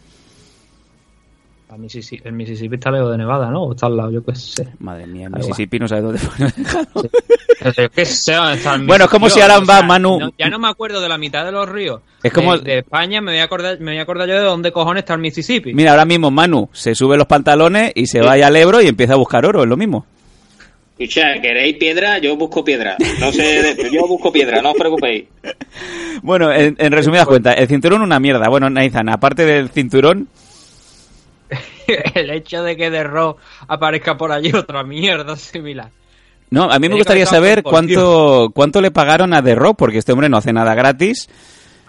Mississippi- 1.78 2.22
el 2.26 2.32
Mississippi 2.32 2.74
está 2.74 2.90
lejos 2.90 3.10
de 3.10 3.18
Nevada, 3.18 3.50
¿no? 3.50 3.62
O 3.64 3.72
está 3.72 3.86
al 3.86 3.96
lado, 3.96 4.10
yo 4.10 4.24
qué 4.24 4.34
sé. 4.34 4.68
Madre 4.80 5.06
mía, 5.06 5.26
igual. 5.26 5.40
Mississippi 5.40 5.78
no 5.78 5.88
sabe 5.88 6.02
dónde 6.02 6.18
fue 6.18 6.46
dejado. 6.46 7.02
Yo 7.76 7.90
qué 7.90 8.04
sé 8.04 8.34
dónde 8.34 8.54
está 8.54 8.74
el 8.76 8.86
Bueno, 8.86 9.06
es 9.06 9.10
como 9.10 9.28
si 9.28 9.40
ahora 9.40 9.58
o 9.58 9.66
va 9.66 9.78
sea, 9.78 9.82
Manu- 9.88 10.18
no- 10.20 10.32
ya 10.38 10.48
no 10.48 10.60
me 10.60 10.68
acuerdo 10.68 11.00
de 11.00 11.08
la 11.08 11.18
mitad 11.18 11.44
de 11.44 11.50
los 11.50 11.68
ríos. 11.68 12.00
Es 12.22 12.32
como- 12.32 12.56
De, 12.56 12.62
de 12.64 12.78
España 12.78 13.20
me 13.20 13.32
voy, 13.32 13.40
a 13.40 13.44
acordar, 13.44 13.80
me 13.80 13.90
voy 13.92 13.98
a 13.98 14.02
acordar 14.02 14.28
yo 14.28 14.34
de 14.34 14.42
dónde 14.42 14.70
cojones 14.70 15.02
está 15.02 15.14
el 15.14 15.20
Mississippi. 15.20 15.74
Mira, 15.74 15.90
ahora 15.90 16.04
mismo 16.04 16.30
Manu 16.30 16.68
se 16.72 16.94
sube 16.94 17.16
los 17.16 17.26
pantalones 17.26 17.90
y 17.96 18.06
se 18.06 18.20
va 18.20 18.32
ahí 18.32 18.42
al 18.42 18.54
Ebro 18.54 18.80
y 18.80 18.86
empieza 18.86 19.14
a 19.14 19.16
buscar 19.16 19.44
oro, 19.44 19.62
es 19.64 19.68
lo 19.68 19.76
mismo. 19.76 20.06
Escucha, 20.98 21.40
¿queréis 21.40 21.76
piedra? 21.76 22.18
Yo 22.18 22.36
busco 22.36 22.64
piedra. 22.64 22.96
No 23.20 23.30
sé, 23.32 23.76
yo 23.92 24.06
busco 24.06 24.32
piedra, 24.32 24.62
no 24.62 24.70
os 24.70 24.76
preocupéis. 24.76 25.24
Bueno, 26.22 26.52
en, 26.52 26.76
en 26.78 26.92
resumidas 26.92 27.26
cuentas, 27.26 27.54
el 27.58 27.68
cinturón 27.68 28.02
una 28.02 28.18
mierda. 28.20 28.48
Bueno, 28.48 28.68
Nathan, 28.70 29.08
aparte 29.08 29.44
del 29.44 29.68
cinturón, 29.70 30.28
el 32.14 32.30
hecho 32.30 32.62
de 32.62 32.76
que 32.76 32.90
The 32.90 33.04
Rock 33.04 33.40
aparezca 33.66 34.16
por 34.16 34.32
allí 34.32 34.52
otra 34.54 34.82
mierda 34.82 35.36
similar. 35.36 35.90
no, 36.50 36.70
a 36.70 36.78
mí 36.78 36.88
me 36.88 36.96
gustaría 36.96 37.26
saber 37.26 37.62
cuánto 37.62 38.50
cuánto 38.54 38.80
le 38.80 38.90
pagaron 38.90 39.34
a 39.34 39.42
The 39.42 39.54
Rock, 39.54 39.76
porque 39.78 39.98
este 39.98 40.12
hombre 40.12 40.28
no 40.28 40.36
hace 40.36 40.52
nada 40.52 40.74
gratis. 40.74 41.28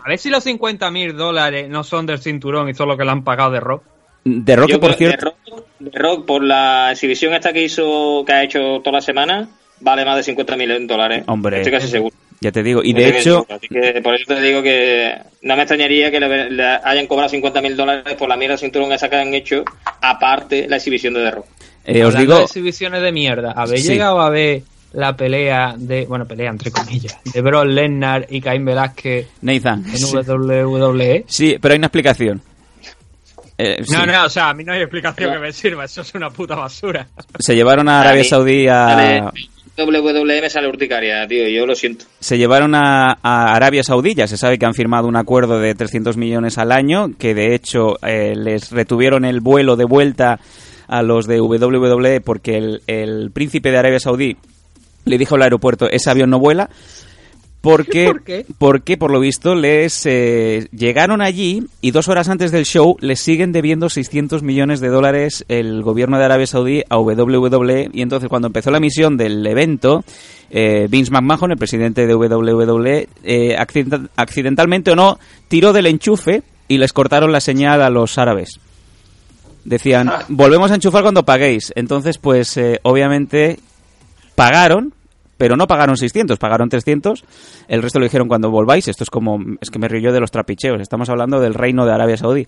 A 0.03 0.09
ver 0.09 0.17
si 0.17 0.29
los 0.29 0.43
50 0.43 0.89
mil 0.91 1.15
dólares 1.15 1.69
no 1.69 1.83
son 1.83 2.05
del 2.05 2.19
cinturón 2.19 2.69
y 2.69 2.73
son 2.73 2.87
lo 2.87 2.97
que 2.97 3.03
le 3.03 3.11
han 3.11 3.23
pagado 3.23 3.51
de 3.51 3.59
Rock. 3.59 3.83
De 4.23 4.55
Rock, 4.55 4.69
Yo 4.69 4.79
por 4.79 4.93
cierto, 4.93 5.25
de 5.25 5.51
Rock, 5.51 5.65
de 5.79 5.99
Rock, 5.99 6.25
por 6.25 6.43
la 6.43 6.91
exhibición 6.91 7.33
esta 7.33 7.53
que 7.53 7.63
hizo, 7.63 8.23
que 8.25 8.33
ha 8.33 8.43
hecho 8.43 8.79
toda 8.83 8.97
la 8.97 9.01
semana, 9.01 9.49
vale 9.79 10.05
más 10.05 10.17
de 10.17 10.23
50 10.23 10.57
mil 10.57 10.87
dólares. 10.87 11.23
Hombre. 11.27 11.57
Estoy 11.57 11.71
casi 11.71 11.87
seguro. 11.87 12.15
Ya 12.41 12.51
te 12.51 12.63
digo. 12.63 12.81
Y 12.83 12.93
de 12.93 13.17
hecho. 13.19 13.45
Así 13.49 13.67
que 13.67 14.01
por 14.01 14.15
eso 14.15 14.25
te 14.27 14.41
digo 14.41 14.61
que 14.63 15.13
no 15.41 15.55
me 15.55 15.63
extrañaría 15.63 16.09
que 16.11 16.19
le, 16.19 16.49
le 16.51 16.63
hayan 16.65 17.07
cobrado 17.07 17.29
50 17.29 17.61
mil 17.61 17.75
dólares 17.75 18.15
por 18.17 18.29
la 18.29 18.37
mierda 18.37 18.55
de 18.55 18.59
cinturón 18.59 18.91
esa 18.91 19.09
que 19.09 19.15
han 19.17 19.33
hecho, 19.33 19.63
aparte 20.01 20.67
la 20.67 20.77
exhibición 20.77 21.13
de 21.13 21.23
The 21.23 21.31
Rock. 21.31 21.45
eh, 21.85 22.03
os 22.03 22.15
digo, 22.17 22.37
de 22.37 22.43
exhibiciones 22.43 23.01
de 23.01 23.11
mierda. 23.11 23.51
¿Habéis 23.55 23.83
Sí. 23.85 23.89
llegado 23.93 24.21
a 24.21 24.29
ver 24.29 24.61
la 24.93 25.15
pelea 25.15 25.75
de. 25.77 26.05
Bueno, 26.05 26.25
pelea 26.27 26.49
entre 26.49 26.71
comillas. 26.71 27.17
De 27.31 27.41
Brock 27.41 27.65
Lesnar 27.65 28.25
y 28.29 28.41
Caín 28.41 28.65
Velázquez 28.65 29.27
Nathan. 29.41 29.83
en 29.85 29.97
Sí. 29.97 30.15
WWE? 30.15 31.25
Sí, 31.27 31.57
pero 31.61 31.73
hay 31.73 31.77
una 31.77 31.87
explicación. 31.87 32.41
Eh, 33.61 33.83
sí. 33.83 33.91
No, 33.93 34.05
no, 34.05 34.23
o 34.25 34.29
sea, 34.29 34.49
a 34.49 34.53
mí 34.53 34.63
no 34.63 34.71
hay 34.71 34.79
explicación 34.81 35.33
que 35.33 35.39
me 35.39 35.51
sirva. 35.51 35.83
Eso 35.85 36.01
es 36.01 36.13
una 36.15 36.29
puta 36.29 36.55
basura. 36.55 37.05
Se 37.39 37.53
llevaron 37.55 37.89
a 37.89 37.99
Arabia 38.01 38.23
Saudí 38.23 38.67
a, 38.67 38.73
Dale, 38.73 39.23
WWE 39.85 40.49
sale 40.49 40.67
urticaria, 40.67 41.27
tío, 41.27 41.47
yo 41.47 41.65
lo 41.65 41.75
siento. 41.75 42.05
se 42.19 42.37
llevaron 42.37 42.75
a, 42.75 43.17
a 43.21 43.53
Arabia 43.53 43.83
Saudí, 43.83 44.13
ya 44.13 44.27
se 44.27 44.37
sabe 44.37 44.57
que 44.57 44.65
han 44.65 44.73
firmado 44.73 45.07
un 45.07 45.15
acuerdo 45.15 45.59
de 45.59 45.75
300 45.75 46.17
millones 46.17 46.57
al 46.57 46.71
año, 46.71 47.11
que 47.17 47.33
de 47.33 47.55
hecho 47.55 47.95
eh, 48.05 48.35
les 48.35 48.71
retuvieron 48.71 49.25
el 49.25 49.41
vuelo 49.41 49.75
de 49.75 49.85
vuelta 49.85 50.39
a 50.87 51.03
los 51.03 51.27
de 51.27 51.39
WWE 51.39 52.21
porque 52.21 52.57
el, 52.57 52.81
el 52.87 53.31
príncipe 53.31 53.71
de 53.71 53.77
Arabia 53.77 53.99
Saudí 53.99 54.37
le 55.05 55.17
dijo 55.17 55.35
al 55.35 55.43
aeropuerto, 55.43 55.89
ese 55.89 56.09
avión 56.09 56.29
no 56.29 56.39
vuela, 56.39 56.69
porque, 57.61 58.05
¿Por 58.05 58.23
qué? 58.23 58.45
porque 58.57 58.95
por 58.97 59.11
lo 59.11 59.19
visto 59.19 59.53
les 59.53 60.05
eh, 60.05 60.69
llegaron 60.71 61.21
allí 61.21 61.63
y 61.81 61.91
dos 61.91 62.07
horas 62.07 62.29
antes 62.29 62.51
del 62.53 62.65
show 62.65 62.95
les 63.01 63.19
siguen 63.19 63.51
debiendo 63.51 63.89
600 63.89 64.43
millones 64.43 64.79
de 64.79 64.87
dólares 64.87 65.43
el 65.49 65.81
gobierno 65.83 66.17
de 66.17 66.23
Arabia 66.25 66.47
Saudí 66.47 66.83
a 66.89 66.97
WWE 66.97 67.89
y 67.91 68.01
entonces 68.01 68.29
cuando 68.29 68.47
empezó 68.47 68.71
la 68.71 68.79
misión 68.79 69.17
del 69.17 69.45
evento 69.45 70.05
eh, 70.51 70.87
Vince 70.89 71.11
McMahon, 71.11 71.51
el 71.51 71.57
presidente 71.57 72.07
de 72.07 72.15
WWE, 72.15 73.07
eh, 73.23 73.55
accident- 73.57 74.09
accidentalmente 74.15 74.91
o 74.91 74.95
no, 74.95 75.19
tiró 75.47 75.73
del 75.73 75.85
enchufe 75.87 76.41
y 76.67 76.77
les 76.77 76.93
cortaron 76.93 77.31
la 77.31 77.39
señal 77.41 77.81
a 77.83 77.89
los 77.89 78.17
árabes. 78.17 78.59
Decían, 79.65 80.09
volvemos 80.29 80.71
a 80.71 80.75
enchufar 80.75 81.01
cuando 81.03 81.23
paguéis. 81.25 81.71
Entonces, 81.75 82.17
pues, 82.17 82.57
eh, 82.57 82.79
obviamente, 82.83 83.59
pagaron, 84.35 84.93
pero 85.39 85.55
no 85.55 85.67
pagaron 85.67 85.95
600, 85.95 86.37
pagaron 86.37 86.67
300. 86.67 87.23
El 87.69 87.81
resto 87.81 87.97
lo 87.97 88.05
dijeron 88.05 88.27
cuando 88.27 88.51
volváis. 88.51 88.89
Esto 88.89 89.05
es 89.05 89.09
como, 89.09 89.39
es 89.61 89.69
que 89.71 89.79
me 89.79 89.87
río 89.87 90.01
yo 90.01 90.11
de 90.11 90.19
los 90.19 90.31
trapicheos. 90.31 90.81
Estamos 90.81 91.09
hablando 91.09 91.39
del 91.39 91.53
reino 91.53 91.85
de 91.85 91.93
Arabia 91.93 92.17
Saudí. 92.17 92.45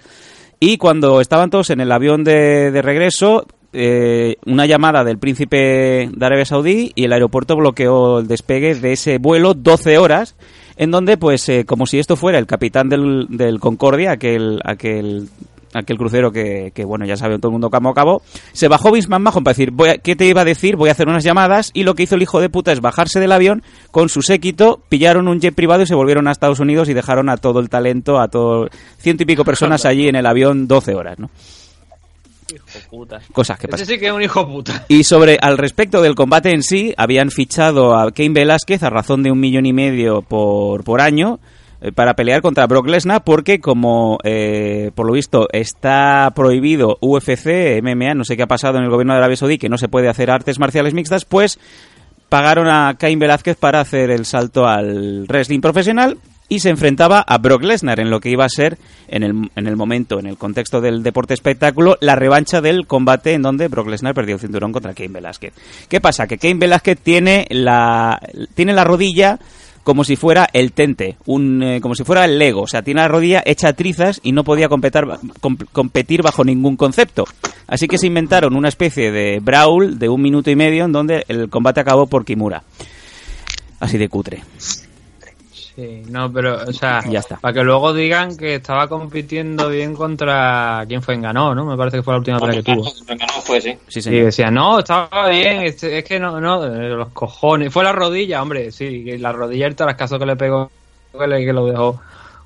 Y 0.59 0.77
cuando 0.77 1.21
estaban 1.21 1.49
todos 1.49 1.69
en 1.69 1.79
el 1.79 1.89
avión 1.89 2.25
de, 2.25 2.69
de 2.69 2.81
regreso, 2.81 3.47
eh, 3.71 4.35
una 4.45 4.65
llamada 4.65 5.05
del 5.05 5.19
príncipe 5.19 6.09
de 6.11 6.25
Arabia 6.25 6.43
Saudí 6.43 6.91
y 6.93 7.05
el 7.05 7.13
aeropuerto 7.13 7.55
bloqueó 7.55 8.19
el 8.19 8.27
despegue 8.27 8.75
de 8.75 8.91
ese 8.91 9.19
vuelo 9.19 9.53
12 9.53 9.97
horas, 9.97 10.35
en 10.75 10.91
donde, 10.91 11.15
pues, 11.15 11.47
eh, 11.47 11.63
como 11.65 11.85
si 11.85 11.97
esto 11.97 12.17
fuera 12.17 12.39
el 12.39 12.45
capitán 12.45 12.89
del, 12.89 13.27
del 13.29 13.61
Concordia, 13.61 14.11
aquel, 14.11 14.59
aquel, 14.65 15.29
aquel 15.73 15.97
crucero 15.97 16.31
que, 16.31 16.71
que, 16.75 16.83
bueno, 16.85 17.05
ya 17.05 17.15
sabe 17.17 17.37
todo 17.37 17.47
el 17.49 17.53
mundo 17.53 17.69
cómo 17.69 17.89
acabó, 17.89 18.21
se 18.53 18.67
bajó 18.67 18.91
Vince 18.91 19.07
McMahon 19.09 19.43
para 19.43 19.53
decir, 19.53 19.71
voy 19.71 19.89
a- 19.89 19.97
¿qué 19.97 20.15
te 20.15 20.25
iba 20.25 20.41
a 20.41 20.45
decir? 20.45 20.75
Voy 20.75 20.89
a 20.89 20.91
hacer 20.93 21.07
unas 21.07 21.23
llamadas, 21.23 21.71
y 21.73 21.83
lo 21.83 21.95
que 21.95 22.03
hizo 22.03 22.15
el 22.15 22.21
hijo 22.21 22.39
de 22.41 22.49
puta 22.49 22.71
es 22.71 22.81
bajarse 22.81 23.19
del 23.19 23.31
avión 23.31 23.63
con 23.91 24.09
su 24.09 24.21
séquito, 24.21 24.81
pillaron 24.89 25.27
un 25.27 25.39
jet 25.39 25.55
privado 25.55 25.83
y 25.83 25.87
se 25.87 25.95
volvieron 25.95 26.27
a 26.27 26.31
Estados 26.31 26.59
Unidos 26.59 26.89
y 26.89 26.93
dejaron 26.93 27.29
a 27.29 27.37
todo 27.37 27.59
el 27.59 27.69
talento, 27.69 28.19
a 28.19 28.27
todo 28.27 28.67
ciento 28.99 29.23
y 29.23 29.25
pico 29.25 29.43
personas 29.45 29.85
allí 29.85 30.07
en 30.07 30.15
el 30.15 30.25
avión 30.25 30.67
12 30.67 30.93
horas, 30.95 31.19
¿no? 31.19 31.29
Hijo 32.53 32.79
puta. 32.89 33.21
Cosas 33.31 33.57
que 33.57 33.67
pasan. 33.69 33.83
Ese 33.85 33.93
sí 33.93 33.99
que 33.99 34.07
es 34.07 34.11
un 34.11 34.21
hijo 34.21 34.45
puta. 34.45 34.85
Y 34.89 35.05
sobre 35.05 35.37
al 35.41 35.57
respecto 35.57 36.01
del 36.01 36.15
combate 36.15 36.53
en 36.53 36.63
sí, 36.63 36.93
habían 36.97 37.31
fichado 37.31 37.95
a 37.97 38.11
Cain 38.11 38.33
Velázquez 38.33 38.83
a 38.83 38.89
razón 38.89 39.23
de 39.23 39.31
un 39.31 39.39
millón 39.39 39.65
y 39.65 39.71
medio 39.73 40.21
por, 40.21 40.83
por 40.83 40.99
año 40.99 41.39
para 41.95 42.15
pelear 42.15 42.41
contra 42.41 42.67
Brock 42.67 42.87
Lesnar 42.87 43.23
porque 43.23 43.59
como 43.59 44.19
eh, 44.23 44.91
por 44.93 45.07
lo 45.07 45.13
visto 45.13 45.47
está 45.51 46.31
prohibido 46.35 46.97
UFC, 47.01 47.81
MMA, 47.81 48.13
no 48.13 48.23
sé 48.23 48.37
qué 48.37 48.43
ha 48.43 48.47
pasado 48.47 48.77
en 48.77 48.83
el 48.83 48.89
gobierno 48.89 49.13
de 49.13 49.19
Arabia 49.19 49.37
Saudí 49.37 49.57
que 49.57 49.69
no 49.69 49.77
se 49.77 49.87
puede 49.87 50.07
hacer 50.07 50.29
artes 50.29 50.59
marciales 50.59 50.93
mixtas, 50.93 51.25
pues 51.25 51.59
pagaron 52.29 52.67
a 52.67 52.95
Cain 52.97 53.19
Velázquez 53.19 53.57
para 53.57 53.81
hacer 53.81 54.11
el 54.11 54.25
salto 54.25 54.67
al 54.67 55.25
wrestling 55.27 55.59
profesional 55.59 56.17
y 56.51 56.59
se 56.59 56.69
enfrentaba 56.69 57.19
a 57.21 57.37
Brock 57.37 57.63
Lesnar 57.63 58.01
en 58.01 58.09
lo 58.09 58.19
que 58.19 58.29
iba 58.29 58.43
a 58.43 58.49
ser 58.49 58.77
en 59.07 59.23
el, 59.23 59.49
en 59.55 59.67
el 59.67 59.77
momento, 59.77 60.19
en 60.19 60.27
el 60.27 60.37
contexto 60.37 60.81
del 60.81 61.01
deporte 61.01 61.33
espectáculo, 61.33 61.97
la 62.01 62.15
revancha 62.15 62.59
del 62.59 62.87
combate 62.87 63.33
en 63.33 63.41
donde 63.41 63.69
Brock 63.69 63.87
Lesnar 63.87 64.13
perdió 64.13 64.35
el 64.35 64.41
cinturón 64.41 64.73
contra 64.73 64.93
Cain 64.93 65.13
Velázquez. 65.13 65.53
¿Qué 65.87 66.01
pasa? 66.01 66.27
Que 66.27 66.37
Cain 66.37 66.59
Velázquez 66.59 66.99
tiene 66.99 67.47
la, 67.49 68.19
tiene 68.53 68.73
la 68.73 68.83
rodilla 68.83 69.39
como 69.83 70.03
si 70.03 70.15
fuera 70.15 70.47
el 70.53 70.71
tente, 70.73 71.17
un, 71.25 71.61
eh, 71.63 71.81
como 71.81 71.95
si 71.95 72.03
fuera 72.03 72.25
el 72.25 72.37
Lego, 72.37 72.61
o 72.61 72.67
sea, 72.67 72.81
tiene 72.83 73.01
la 73.01 73.07
rodilla 73.07 73.41
hecha 73.45 73.73
trizas 73.73 74.19
y 74.23 74.31
no 74.31 74.43
podía 74.43 74.69
competir, 74.69 75.03
com- 75.39 75.57
competir 75.71 76.21
bajo 76.21 76.43
ningún 76.43 76.75
concepto. 76.77 77.25
Así 77.67 77.87
que 77.87 77.97
se 77.97 78.07
inventaron 78.07 78.55
una 78.55 78.67
especie 78.67 79.11
de 79.11 79.39
brawl 79.41 79.97
de 79.97 80.09
un 80.09 80.21
minuto 80.21 80.51
y 80.51 80.55
medio 80.55 80.85
en 80.85 80.91
donde 80.91 81.25
el 81.27 81.49
combate 81.49 81.79
acabó 81.79 82.07
por 82.07 82.25
Kimura. 82.25 82.63
Así 83.79 83.97
de 83.97 84.09
cutre. 84.09 84.43
Sí, 85.75 86.03
no, 86.09 86.31
pero, 86.33 86.63
o 86.67 86.73
sea, 86.73 87.01
Ya 87.09 87.19
está. 87.19 87.37
para 87.37 87.53
que 87.53 87.63
luego 87.63 87.93
digan 87.93 88.35
que 88.35 88.55
estaba 88.55 88.89
compitiendo 88.89 89.69
bien 89.69 89.95
contra 89.95 90.83
quién 90.87 91.01
fue 91.01 91.13
en 91.13 91.21
ganó, 91.21 91.55
¿no? 91.55 91.65
Me 91.65 91.77
parece 91.77 91.97
que 91.97 92.03
fue 92.03 92.13
la 92.13 92.17
última 92.19 92.39
pelea 92.39 92.61
que 92.61 92.73
tuvo. 92.75 92.83
No 92.83 93.27
fue, 93.41 93.61
sí. 93.61 93.77
Sí, 93.87 94.09
Y 94.09 94.19
decía, 94.19 94.51
no, 94.51 94.79
estaba 94.79 95.29
bien, 95.29 95.61
es, 95.63 95.81
es 95.83 96.03
que 96.03 96.19
no, 96.19 96.41
no, 96.41 96.65
eh, 96.65 96.89
los 96.89 97.09
cojones. 97.09 97.71
Fue 97.71 97.85
la 97.85 97.93
rodilla, 97.93 98.41
hombre, 98.41 98.71
sí, 98.71 99.03
que 99.05 99.17
la 99.17 99.31
rodilla 99.31 99.65
el 99.67 99.75
tarascazo 99.75 100.19
que 100.19 100.25
le 100.25 100.35
pegó, 100.35 100.69
que, 101.17 101.27
le- 101.27 101.45
que 101.45 101.53
lo 101.53 101.65
dejó 101.65 102.01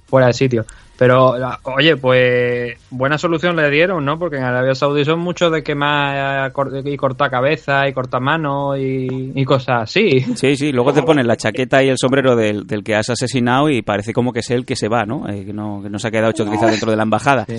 fuera 0.07 0.27
de 0.27 0.33
sitio. 0.33 0.65
Pero, 0.97 1.35
oye, 1.63 1.97
pues 1.97 2.77
buena 2.89 3.17
solución 3.17 3.55
le 3.57 3.69
dieron, 3.69 4.05
¿no? 4.05 4.17
Porque 4.17 4.37
en 4.37 4.43
Arabia 4.43 4.73
Saudí 4.75 5.03
son 5.03 5.19
muchos 5.19 5.51
de 5.51 5.61
quemar 5.61 6.53
y 6.85 6.95
cortar 6.95 7.29
cabeza 7.29 7.87
y 7.87 7.93
cortar 7.93 8.21
manos 8.21 8.77
y, 8.79 9.31
y 9.35 9.43
cosas 9.45 9.83
así. 9.83 10.21
Sí, 10.35 10.55
sí, 10.55 10.71
luego 10.71 10.93
te 10.93 11.03
ponen 11.03 11.27
la 11.27 11.35
chaqueta 11.35 11.83
y 11.83 11.89
el 11.89 11.97
sombrero 11.97 12.35
del, 12.37 12.65
del 12.65 12.83
que 12.83 12.95
has 12.95 13.09
asesinado 13.09 13.69
y 13.69 13.81
parece 13.81 14.13
como 14.13 14.31
que 14.31 14.39
es 14.39 14.49
el 14.51 14.65
que 14.65 14.75
se 14.77 14.87
va, 14.87 15.05
¿no? 15.05 15.27
Eh, 15.27 15.43
que 15.45 15.51
¿no? 15.53 15.81
Que 15.83 15.89
no 15.89 15.99
se 15.99 16.07
ha 16.07 16.11
quedado 16.11 16.31
hecho 16.31 16.49
quizá 16.49 16.67
dentro 16.67 16.89
de 16.91 16.97
la 16.97 17.03
embajada. 17.03 17.45
Sí. 17.45 17.57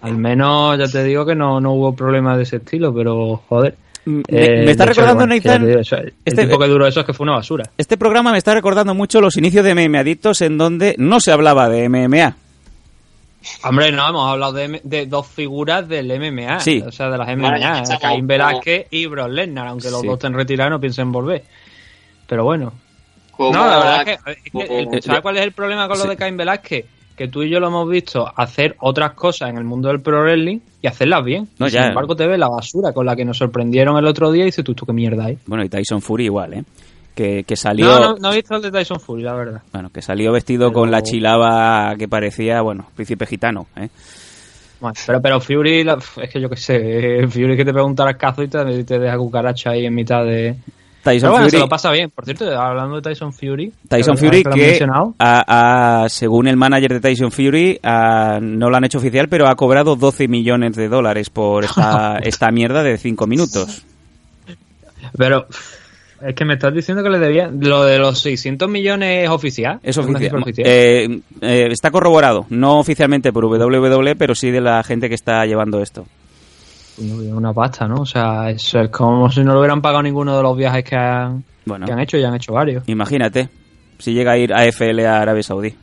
Al 0.00 0.16
menos 0.16 0.78
ya 0.78 0.86
te 0.86 1.04
digo 1.04 1.24
que 1.26 1.34
no, 1.34 1.60
no 1.60 1.72
hubo 1.74 1.94
problemas 1.94 2.36
de 2.38 2.44
ese 2.44 2.56
estilo, 2.56 2.94
pero 2.94 3.42
joder. 3.48 3.74
Me, 4.06 4.22
Eh, 4.28 4.64
me 4.66 4.70
está 4.72 4.84
hecho, 4.84 5.00
recordando, 5.00 5.20
bueno, 5.26 5.34
Nathan, 5.34 5.62
te 5.62 5.68
digo, 5.68 5.80
eso, 5.80 5.96
el 5.96 6.12
este- 6.26 6.42
tiempo 6.46 6.58
que 6.58 6.68
duró 6.68 6.86
eso 6.86 7.00
es 7.00 7.06
que 7.06 7.14
fue 7.14 7.24
una 7.24 7.36
basura. 7.36 7.64
este 7.78 7.96
programa 7.96 8.32
me 8.32 8.38
está 8.38 8.52
recordando 8.52 8.94
mucho 8.94 9.20
los 9.22 9.36
inicios 9.38 9.64
de 9.64 9.74
MMA 9.74 10.00
Adictos 10.00 10.42
en 10.42 10.58
donde 10.58 10.94
no 10.98 11.20
se 11.20 11.32
hablaba 11.32 11.70
de 11.70 11.88
MMA. 11.88 12.36
Hombre, 13.64 13.92
no, 13.92 14.08
hemos 14.08 14.30
hablado 14.30 14.52
de, 14.52 14.80
de 14.82 15.06
dos 15.06 15.26
figuras 15.26 15.86
del 15.88 16.06
MMA. 16.18 16.60
Sí. 16.60 16.82
O 16.86 16.90
sea, 16.92 17.10
de 17.10 17.18
las 17.18 17.28
MMA. 17.28 17.56
estamos- 17.80 18.00
Caín 18.00 18.26
Velázquez 18.26 18.86
y 18.90 19.06
Brock 19.06 19.28
Lesnar, 19.28 19.68
aunque 19.68 19.90
los 19.90 20.00
Sí. 20.00 20.06
dos 20.06 20.14
estén 20.14 20.34
retirados 20.34 20.70
no 20.72 20.80
piensen 20.80 21.12
volver. 21.12 21.44
Pero 22.26 22.44
bueno. 22.44 22.72
No, 23.38 23.50
la 23.52 23.76
verdad 23.78 24.00
es 24.00 24.04
que, 24.04 24.30
es 24.32 24.42
que 24.42 24.50
como- 24.50 24.64
el- 24.64 25.02
¿sabes 25.02 25.20
cuál 25.20 25.36
es 25.36 25.42
el 25.42 25.52
problema 25.52 25.88
con 25.88 25.98
lo 25.98 26.04
Sí. 26.04 26.10
de 26.10 26.16
Caín 26.16 26.36
Velázquez? 26.36 26.86
Que 27.16 27.28
tú 27.28 27.42
y 27.44 27.50
yo 27.50 27.60
lo 27.60 27.68
hemos 27.68 27.88
visto 27.88 28.26
hacer 28.34 28.74
otras 28.80 29.12
cosas 29.12 29.50
en 29.50 29.56
el 29.58 29.64
mundo 29.64 29.88
del 29.88 30.00
pro 30.00 30.22
wrestling 30.22 30.58
y 30.82 30.86
hacerlas 30.88 31.24
bien. 31.24 31.48
No, 31.58 31.68
ya. 31.68 31.80
Sin 31.82 31.88
embargo, 31.90 32.16
te 32.16 32.26
ves 32.26 32.38
la 32.38 32.48
basura 32.48 32.92
con 32.92 33.06
la 33.06 33.14
que 33.14 33.24
nos 33.24 33.36
sorprendieron 33.38 33.96
el 33.96 34.06
otro 34.06 34.32
día 34.32 34.42
y 34.42 34.46
dices 34.46 34.64
tú, 34.64 34.74
tú 34.74 34.84
qué 34.84 34.92
mierda 34.92 35.26
hay. 35.26 35.38
Bueno, 35.46 35.62
y 35.64 35.68
Tyson 35.68 36.02
Fury 36.02 36.24
igual, 36.24 36.54
¿eh? 36.54 36.64
Que, 37.14 37.44
que 37.44 37.56
salió... 37.56 37.86
No, 37.86 38.00
no, 38.00 38.16
no 38.16 38.32
he 38.32 38.36
visto 38.36 38.56
el 38.56 38.62
de 38.62 38.72
Tyson 38.72 38.98
Fury, 38.98 39.22
la 39.22 39.34
verdad. 39.34 39.62
Bueno, 39.72 39.88
que 39.90 40.02
salió 40.02 40.32
vestido 40.32 40.68
Pero- 40.68 40.80
con 40.80 40.90
la 40.90 41.02
chilaba 41.02 41.94
que 41.96 42.08
parecía, 42.08 42.60
bueno, 42.60 42.86
príncipe 42.96 43.24
gitano, 43.26 43.66
¿eh? 43.76 43.88
Bueno, 44.80 44.94
pero, 45.06 45.22
pero 45.22 45.40
Fury, 45.40 45.84
la- 45.84 45.98
es 46.20 46.30
que 46.30 46.40
yo 46.40 46.50
qué 46.50 46.56
sé, 46.56 47.26
Fury 47.28 47.56
que 47.56 47.64
te 47.64 47.72
pega 47.72 47.84
un 47.84 47.94
tarascazo 47.94 48.42
y 48.42 48.48
te, 48.48 48.82
te 48.84 48.98
deja 48.98 49.16
cucaracha 49.16 49.70
ahí 49.70 49.86
en 49.86 49.94
mitad 49.94 50.24
de... 50.24 50.56
Tyson 51.04 51.30
bueno, 51.30 51.44
Fury, 51.44 51.50
se 51.50 51.58
lo 51.58 51.68
pasa 51.68 51.90
bien. 51.92 52.10
Por 52.10 52.24
cierto, 52.24 52.50
hablando 52.60 52.96
de 52.96 53.02
Tyson 53.02 53.32
Fury... 53.32 53.72
Tyson 53.88 54.18
Fury 54.18 54.42
que 54.42 54.84
según 56.08 56.48
el 56.48 56.56
manager 56.56 56.94
de 56.94 57.00
Tyson 57.00 57.30
Fury, 57.30 57.78
no 57.82 58.70
lo 58.70 58.76
han 58.76 58.84
hecho 58.84 58.98
oficial, 58.98 59.28
pero 59.28 59.46
ha 59.46 59.54
cobrado 59.54 59.94
12 59.96 60.26
millones 60.26 60.74
de 60.74 60.88
dólares 60.88 61.30
por 61.30 61.64
esta, 61.64 62.18
esta 62.22 62.50
mierda 62.50 62.82
de 62.82 62.98
5 62.98 63.26
minutos. 63.26 63.84
Pero 65.16 65.46
es 66.22 66.34
que 66.34 66.44
me 66.44 66.54
estás 66.54 66.72
diciendo 66.74 67.02
que 67.02 67.10
le 67.10 67.18
debía... 67.18 67.48
Lo 67.48 67.84
de 67.84 67.98
los 67.98 68.18
600 68.20 68.68
millones 68.68 69.24
es 69.24 69.30
oficial. 69.30 69.80
Es 69.82 69.96
oficial. 69.98 70.44
Eh, 70.58 71.20
eh, 71.40 71.68
está 71.70 71.90
corroborado, 71.90 72.46
no 72.50 72.78
oficialmente 72.78 73.32
por 73.32 73.44
WWE, 73.44 74.16
pero 74.16 74.34
sí 74.34 74.50
de 74.50 74.60
la 74.60 74.82
gente 74.82 75.08
que 75.08 75.14
está 75.14 75.44
llevando 75.46 75.80
esto. 75.80 76.06
Una 76.98 77.52
pasta, 77.52 77.88
¿no? 77.88 78.02
O 78.02 78.06
sea, 78.06 78.50
eso 78.50 78.80
es 78.80 78.90
como 78.90 79.30
si 79.30 79.42
no 79.42 79.52
lo 79.52 79.60
hubieran 79.60 79.82
pagado 79.82 80.02
ninguno 80.02 80.36
de 80.36 80.42
los 80.42 80.56
viajes 80.56 80.84
que 80.84 80.96
han, 80.96 81.42
Bueno, 81.64 81.86
que 81.86 81.92
han 81.92 81.98
hecho 81.98 82.16
y 82.16 82.24
han 82.24 82.34
hecho 82.34 82.52
varios. 82.52 82.84
imagínate 82.86 83.48
si 83.98 84.12
llega 84.12 84.32
a 84.32 84.38
ir 84.38 84.52
AFL 84.52 85.00
a 85.00 85.20
Arabia 85.20 85.42
Saudí. 85.42 85.74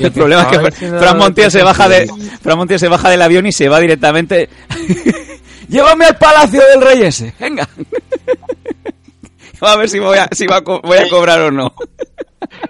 El 0.00 0.12
problema 0.12 0.42
es 0.42 0.74
que 0.74 0.88
Fran 0.88 1.18
Montiel 1.18 1.50
se 1.50 1.62
baja 1.62 1.88
de. 1.88 2.10
Fran 2.42 2.56
Montiel 2.58 2.80
se 2.80 2.88
baja 2.88 3.10
del 3.10 3.22
avión 3.22 3.46
y 3.46 3.52
se 3.52 3.68
va 3.68 3.78
directamente. 3.80 4.48
Llévame 5.68 6.06
al 6.06 6.16
palacio 6.18 6.62
del 6.66 6.80
rey 6.82 7.02
ese. 7.02 7.32
Venga. 7.38 7.68
a 9.60 9.76
ver 9.76 9.88
si 9.88 9.98
voy 9.98 10.18
a, 10.18 10.28
si 10.32 10.46
va 10.46 10.56
a 10.56 10.64
co- 10.64 10.80
voy 10.82 10.98
a 10.98 11.08
cobrar 11.08 11.40
o 11.42 11.50
no. 11.50 11.74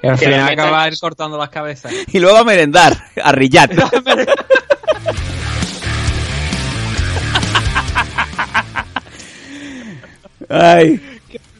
Y 0.03 0.07
al 0.09 0.19
final 0.19 0.49
acaba 0.53 0.87
él 0.89 0.99
cortando 1.01 1.39
las 1.39 1.49
cabezas. 1.49 1.93
Y 2.13 2.19
luego 2.19 2.37
a 2.39 2.45
merendar, 2.45 3.05
a 3.23 3.33
Riyad. 3.33 3.71
Ay, 10.49 11.01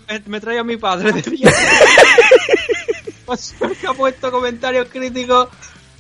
Me, 0.09 0.23
me 0.27 0.41
trae 0.41 0.59
a 0.59 0.65
mi 0.65 0.77
padre 0.77 1.13
de 1.13 1.23
que 3.37 3.87
ha 3.89 3.93
puesto 3.95 4.31
comentarios 4.31 4.89
críticos 4.89 5.49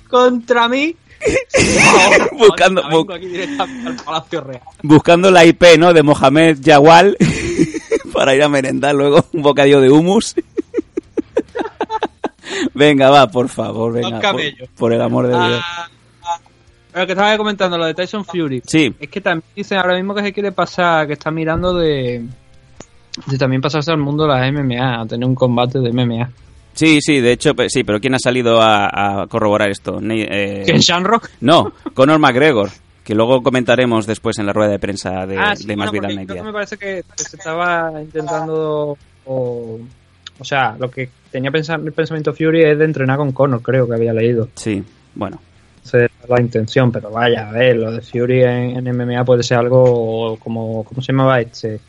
contra 0.09 0.69
mí. 0.69 0.95
Buscando- 2.39 2.83
Vengo 2.83 3.05
bu- 3.05 3.13
al 3.13 4.61
buscando 4.83 5.31
la 5.31 5.45
IP, 5.45 5.63
¿no? 5.79 5.93
De 5.93 6.03
Mohamed 6.03 6.59
Yawal 6.61 7.17
para 8.15 8.35
ir 8.35 8.43
a 8.43 8.49
merendar 8.49 8.95
luego 8.95 9.25
un 9.35 9.43
bocadillo 9.43 9.81
de 9.83 9.91
hummus. 9.91 10.35
venga, 12.75 13.11
va, 13.11 13.29
por 13.31 13.49
favor, 13.49 13.93
venga. 13.93 14.33
Por, 14.77 14.93
el 14.93 15.01
amor 15.03 15.27
de 15.27 15.33
Dios. 15.35 15.61
Ah, 15.63 15.89
ah, 16.25 16.39
Pero 16.93 17.07
que 17.07 17.13
estaba 17.13 17.37
comentando 17.37 17.77
lo 17.79 17.85
de 17.87 17.95
Tyson 17.95 18.25
Fury. 18.25 18.63
Sí, 18.67 18.95
Es 18.99 19.09
que 19.11 19.21
también 19.21 19.45
dicen 19.55 19.79
ahora 19.79 19.97
mismo 19.97 20.15
que 20.15 20.23
se 20.23 20.33
quiere 20.33 20.53
pasar, 20.53 21.07
que 21.07 21.13
está 21.15 21.31
mirando 21.31 21.75
de, 21.75 22.25
de 23.27 23.39
también 23.39 23.61
pasarse 23.61 23.91
al 23.91 23.99
mundo 23.99 24.25
de 24.27 24.31
las 24.31 24.53
MMA, 24.53 25.03
a 25.03 25.07
tener 25.07 25.27
un 25.29 25.35
combate 25.35 25.79
de 25.81 25.93
MMA. 25.93 26.31
Sí, 26.73 27.01
sí, 27.01 27.21
de 27.21 27.33
hecho, 27.33 27.53
sí, 27.69 27.85
pero 27.85 28.01
¿quién 28.01 28.15
ha 28.15 28.19
salido 28.19 28.61
a, 28.61 29.23
a 29.23 29.27
corroborar 29.27 29.71
esto? 29.71 30.01
Eh, 30.03 30.63
¿Que 30.67 30.73
en 30.73 30.79
Shamrock? 30.79 31.29
No, 31.41 31.73
Conor 31.95 32.19
McGregor, 32.19 32.71
que 33.05 33.15
luego 33.15 33.43
comentaremos 33.43 34.07
después 34.07 34.39
en 34.39 34.47
la 34.47 34.53
rueda 34.53 34.71
de 34.71 34.79
prensa 34.79 35.27
de, 35.27 35.39
ah, 35.39 35.57
sí, 35.57 35.67
de 35.67 35.77
Más 35.77 35.91
bueno, 35.91 36.09
Vida 36.09 36.09
que 36.09 36.27
me 36.27 36.27
Media. 36.27 36.53
parece 36.53 36.77
que, 36.77 37.05
se 37.17 37.37
estaba 37.37 37.93
intentando. 38.01 38.97
O, 39.27 39.79
o 40.39 40.45
sea, 40.45 40.77
lo 40.79 40.91
que 40.91 41.11
tenía 41.31 41.51
pensar, 41.51 41.81
el 41.81 41.93
pensamiento 41.93 42.33
Fury 42.33 42.63
es 42.65 42.79
de 42.79 42.85
entrenar 42.85 43.19
con 43.19 43.33
Conor, 43.33 43.63
creo 43.63 43.87
que 43.87 43.95
había 43.95 44.13
leído. 44.13 44.49
Sí, 44.55 44.83
bueno. 45.15 45.41
Esa 45.85 46.05
es 46.05 46.11
la 46.29 46.41
intención, 46.41 46.93
pero 46.93 47.11
vaya, 47.11 47.49
a 47.49 47.53
ver, 47.53 47.77
lo 47.77 47.93
de 47.93 48.01
Fury 48.01 48.43
en, 48.43 48.87
en 48.87 48.97
MMA 48.97 49.25
puede 49.25 49.43
ser 49.43 49.59
algo 49.59 50.37
como. 50.39 50.85
¿Cómo 50.85 51.03
se 51.03 51.13
llamaba 51.13 51.41
este? 51.41 51.81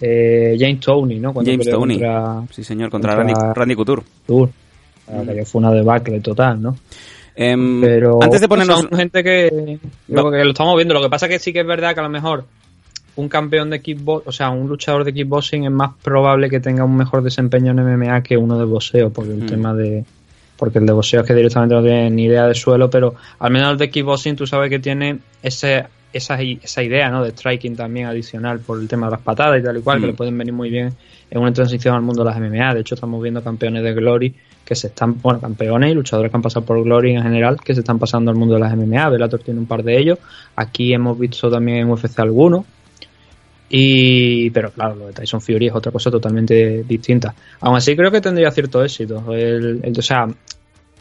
Eh, 0.00 0.56
James 0.58 0.80
Tony, 0.80 1.18
¿no? 1.18 1.32
Cuando 1.32 1.50
James 1.50 1.68
Tony. 1.68 1.94
contra 1.94 2.42
Sí, 2.50 2.64
señor, 2.64 2.90
contra, 2.90 3.16
contra- 3.16 3.34
Randy, 3.34 3.58
Randy 3.60 3.74
Couture. 3.74 4.02
Tour. 4.26 4.50
Que 5.32 5.44
fue 5.44 5.60
una 5.60 5.70
debacle 5.70 6.20
total, 6.20 6.60
¿no? 6.60 6.76
Em, 7.36 7.80
Pero 7.80 8.18
antes 8.22 8.40
de 8.40 8.48
ponernos... 8.48 8.80
son 8.80 8.90
gente 8.98 9.22
que, 9.22 9.78
Va- 10.10 10.30
que 10.30 10.44
lo 10.44 10.50
estamos 10.50 10.74
viendo. 10.76 10.94
Lo 10.94 11.02
que 11.02 11.08
pasa 11.10 11.28
que 11.28 11.38
sí 11.38 11.52
que 11.52 11.60
es 11.60 11.66
verdad 11.66 11.94
que 11.94 12.00
a 12.00 12.02
lo 12.02 12.08
mejor 12.08 12.44
un 13.16 13.28
campeón 13.28 13.70
de 13.70 13.80
kickboxing, 13.80 14.28
o 14.28 14.32
sea, 14.32 14.50
un 14.50 14.68
luchador 14.68 15.04
de 15.04 15.12
kickboxing 15.12 15.64
es 15.64 15.70
más 15.70 15.90
probable 16.02 16.50
que 16.50 16.60
tenga 16.60 16.84
un 16.84 16.96
mejor 16.96 17.22
desempeño 17.22 17.70
en 17.72 17.78
MMA 17.78 18.22
que 18.22 18.36
uno 18.36 18.58
de 18.58 18.64
boxeo, 18.64 19.10
porque 19.10 19.32
el 19.32 19.42
Mm. 19.44 19.46
tema 19.46 19.74
de 19.74 20.04
porque 20.58 20.78
el 20.78 20.86
de 20.86 20.92
boxeo 20.94 21.20
es 21.20 21.26
que 21.26 21.34
directamente 21.34 21.74
no 21.74 21.82
tiene 21.82 22.08
ni 22.10 22.24
idea 22.24 22.46
de 22.46 22.54
suelo, 22.54 22.88
pero 22.88 23.14
al 23.38 23.50
menos 23.52 23.72
el 23.72 23.76
de 23.78 23.90
kickboxing 23.90 24.36
tú 24.36 24.46
sabes 24.46 24.70
que 24.70 24.78
tiene 24.78 25.18
ese 25.42 25.84
esa, 26.12 26.40
esa 26.40 26.82
idea, 26.82 27.10
¿no? 27.10 27.22
De 27.24 27.30
striking 27.30 27.76
también 27.76 28.06
adicional 28.06 28.60
por 28.60 28.80
el 28.80 28.88
tema 28.88 29.06
de 29.06 29.12
las 29.12 29.20
patadas 29.22 29.60
y 29.60 29.62
tal 29.62 29.76
y 29.76 29.80
cual, 29.82 29.98
que 30.00 30.06
Mm. 30.06 30.10
le 30.10 30.14
pueden 30.14 30.38
venir 30.38 30.54
muy 30.54 30.70
bien 30.70 30.92
en 31.30 31.40
una 31.40 31.52
transición 31.52 31.94
al 31.94 32.02
mundo 32.02 32.22
de 32.24 32.30
las 32.30 32.38
MMA. 32.40 32.74
De 32.74 32.80
hecho, 32.80 32.94
estamos 32.94 33.22
viendo 33.22 33.42
campeones 33.42 33.82
de 33.82 33.92
Glory 33.92 34.34
que 34.64 34.74
se 34.74 34.86
están, 34.88 35.20
bueno, 35.20 35.40
campeones 35.40 35.90
y 35.90 35.94
luchadores 35.94 36.30
que 36.30 36.36
han 36.36 36.42
pasado 36.42 36.64
por 36.64 36.82
Glory 36.82 37.14
en 37.14 37.22
general, 37.22 37.58
que 37.62 37.74
se 37.74 37.80
están 37.80 37.98
pasando 37.98 38.30
al 38.30 38.36
mundo 38.36 38.54
de 38.54 38.60
las 38.60 38.72
MMA. 38.72 39.08
Bellator 39.10 39.40
tiene 39.40 39.60
un 39.60 39.66
par 39.66 39.82
de 39.82 39.98
ellos. 39.98 40.18
Aquí 40.56 40.92
hemos 40.92 41.18
visto 41.18 41.50
también 41.50 41.78
en 41.78 41.90
UFC 41.90 42.18
algunos. 42.20 42.64
Y, 43.68 44.50
pero 44.50 44.70
claro, 44.70 44.94
lo 44.94 45.06
de 45.08 45.12
Tyson 45.12 45.40
Fury 45.40 45.66
es 45.66 45.74
otra 45.74 45.90
cosa 45.90 46.10
totalmente 46.10 46.84
distinta. 46.84 47.34
Aún 47.60 47.76
así, 47.76 47.96
creo 47.96 48.10
que 48.12 48.20
tendría 48.20 48.50
cierto 48.52 48.82
éxito. 48.84 49.24
El, 49.34 49.80
el- 49.82 49.98
o 49.98 50.02
sea, 50.02 50.26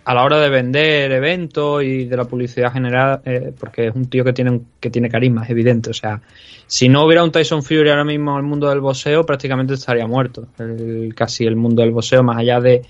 a 0.05 0.13
la 0.13 0.23
hora 0.23 0.39
de 0.39 0.49
vender 0.49 1.11
eventos 1.11 1.83
y 1.83 2.05
de 2.05 2.15
la 2.17 2.25
publicidad 2.25 2.71
general, 2.71 3.21
eh, 3.25 3.51
porque 3.59 3.87
es 3.87 3.95
un 3.95 4.05
tío 4.07 4.23
que 4.23 4.33
tiene, 4.33 4.61
que 4.79 4.89
tiene 4.91 5.09
carisma, 5.09 5.43
es 5.43 5.49
evidente. 5.49 5.89
O 5.89 5.93
sea, 5.93 6.21
si 6.67 6.87
no 6.89 7.03
hubiera 7.05 7.23
un 7.23 7.31
Tyson 7.31 7.63
Fury 7.63 7.89
ahora 7.89 8.03
mismo 8.05 8.31
en 8.33 8.37
el 8.37 8.43
mundo 8.43 8.69
del 8.69 8.79
boxeo, 8.81 9.25
prácticamente 9.25 9.73
estaría 9.73 10.05
muerto. 10.07 10.47
El- 10.59 11.13
casi 11.15 11.45
el 11.45 11.55
mundo 11.55 11.81
del 11.81 11.91
boxeo, 11.91 12.21
más 12.23 12.37
allá 12.37 12.59
de 12.59 12.83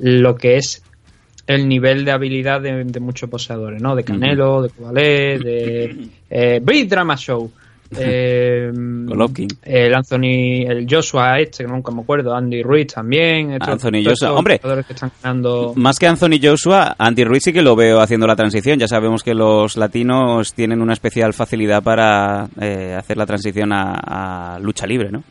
lo 0.00 0.34
que 0.36 0.56
es 0.56 0.82
el 1.46 1.68
nivel 1.68 2.04
de 2.04 2.12
habilidad 2.12 2.60
de, 2.60 2.84
de 2.84 3.00
muchos 3.00 3.28
boxeadores, 3.28 3.82
¿no? 3.82 3.94
De 3.94 4.04
Canelo, 4.04 4.62
de 4.62 4.70
Kovalev, 4.70 5.42
de 5.42 5.96
eh, 6.30 6.60
Big 6.64 6.88
Drama 6.88 7.16
Show. 7.16 7.50
Eh, 7.98 8.70
Golovkin. 8.74 9.48
el 9.62 9.94
Anthony, 9.94 10.64
el 10.68 10.86
Joshua 10.88 11.38
este, 11.40 11.64
que 11.64 11.70
nunca 11.70 11.92
me 11.92 12.02
acuerdo, 12.02 12.34
Andy 12.34 12.62
Ruiz 12.62 12.92
también. 12.94 13.52
estos- 13.52 13.68
Anthony 13.68 14.04
Joshua, 14.04 14.32
hombre. 14.32 14.58
que 14.58 14.92
están 14.92 15.12
ganando. 15.22 15.72
Más 15.76 15.98
que 15.98 16.06
Anthony 16.06 16.38
Joshua, 16.42 16.94
Andy 16.98 17.24
Ruiz 17.24 17.42
sí 17.44 17.52
que 17.52 17.62
lo 17.62 17.76
veo 17.76 18.00
haciendo 18.00 18.26
la 18.26 18.36
transición. 18.36 18.78
Ya 18.78 18.88
sabemos 18.88 19.22
que 19.22 19.34
los 19.34 19.76
latinos 19.76 20.54
tienen 20.54 20.80
una 20.80 20.92
especial 20.92 21.32
facilidad 21.34 21.82
para 21.82 22.48
eh, 22.60 22.94
hacer 22.98 23.16
la 23.16 23.26
transición 23.26 23.72
a, 23.72 24.54
a 24.54 24.58
lucha 24.58 24.86
libre, 24.86 25.10
¿no? 25.10 25.22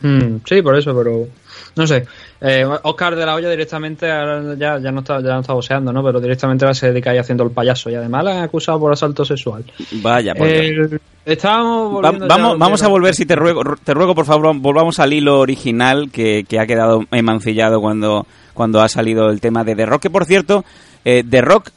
Mm, 0.00 0.36
sí, 0.48 0.62
por 0.62 0.76
eso, 0.78 0.94
pero 0.96 1.26
no 1.76 1.86
sé. 1.86 2.06
Eh, 2.40 2.64
Oscar 2.82 3.16
de 3.16 3.26
la 3.26 3.34
Hoya 3.34 3.50
directamente 3.50 4.10
ahora 4.10 4.54
ya, 4.56 4.78
ya 4.78 4.92
no 4.92 5.00
está 5.00 5.20
ya 5.20 5.34
no 5.34 5.40
está 5.40 5.52
boxeando, 5.52 5.92
¿no? 5.92 6.02
Pero 6.04 6.20
directamente 6.20 6.64
ahora 6.64 6.74
se 6.74 6.88
dedica 6.92 7.10
ahí 7.10 7.18
haciendo 7.18 7.44
el 7.44 7.50
payaso 7.50 7.90
y 7.90 7.94
además 7.96 8.24
la 8.24 8.32
han 8.38 8.42
acusado 8.44 8.78
por 8.80 8.92
asalto 8.92 9.24
sexual. 9.24 9.64
Vaya, 10.02 10.34
por. 10.34 10.46
El- 10.48 11.00
estábamos 11.24 12.02
Va- 12.04 12.12
vamos, 12.12 12.58
vamos 12.58 12.82
a 12.82 12.88
volver, 12.88 13.14
si 13.14 13.26
te 13.26 13.36
ruego, 13.36 13.62
te 13.84 13.92
ruego 13.94 14.14
por 14.14 14.24
favor, 14.24 14.54
volvamos 14.56 14.98
al 14.98 15.12
hilo 15.12 15.40
original 15.40 16.10
que, 16.10 16.44
que 16.48 16.58
ha 16.58 16.66
quedado 16.66 17.04
emancillado 17.10 17.80
cuando, 17.80 18.26
cuando 18.54 18.80
ha 18.80 18.88
salido 18.88 19.28
el 19.30 19.40
tema 19.40 19.62
de 19.64 19.74
The 19.76 19.86
Rock, 19.86 20.02
que 20.02 20.10
por 20.10 20.24
cierto, 20.24 20.64
eh, 21.04 21.22
The 21.28 21.40
Rock 21.42 21.70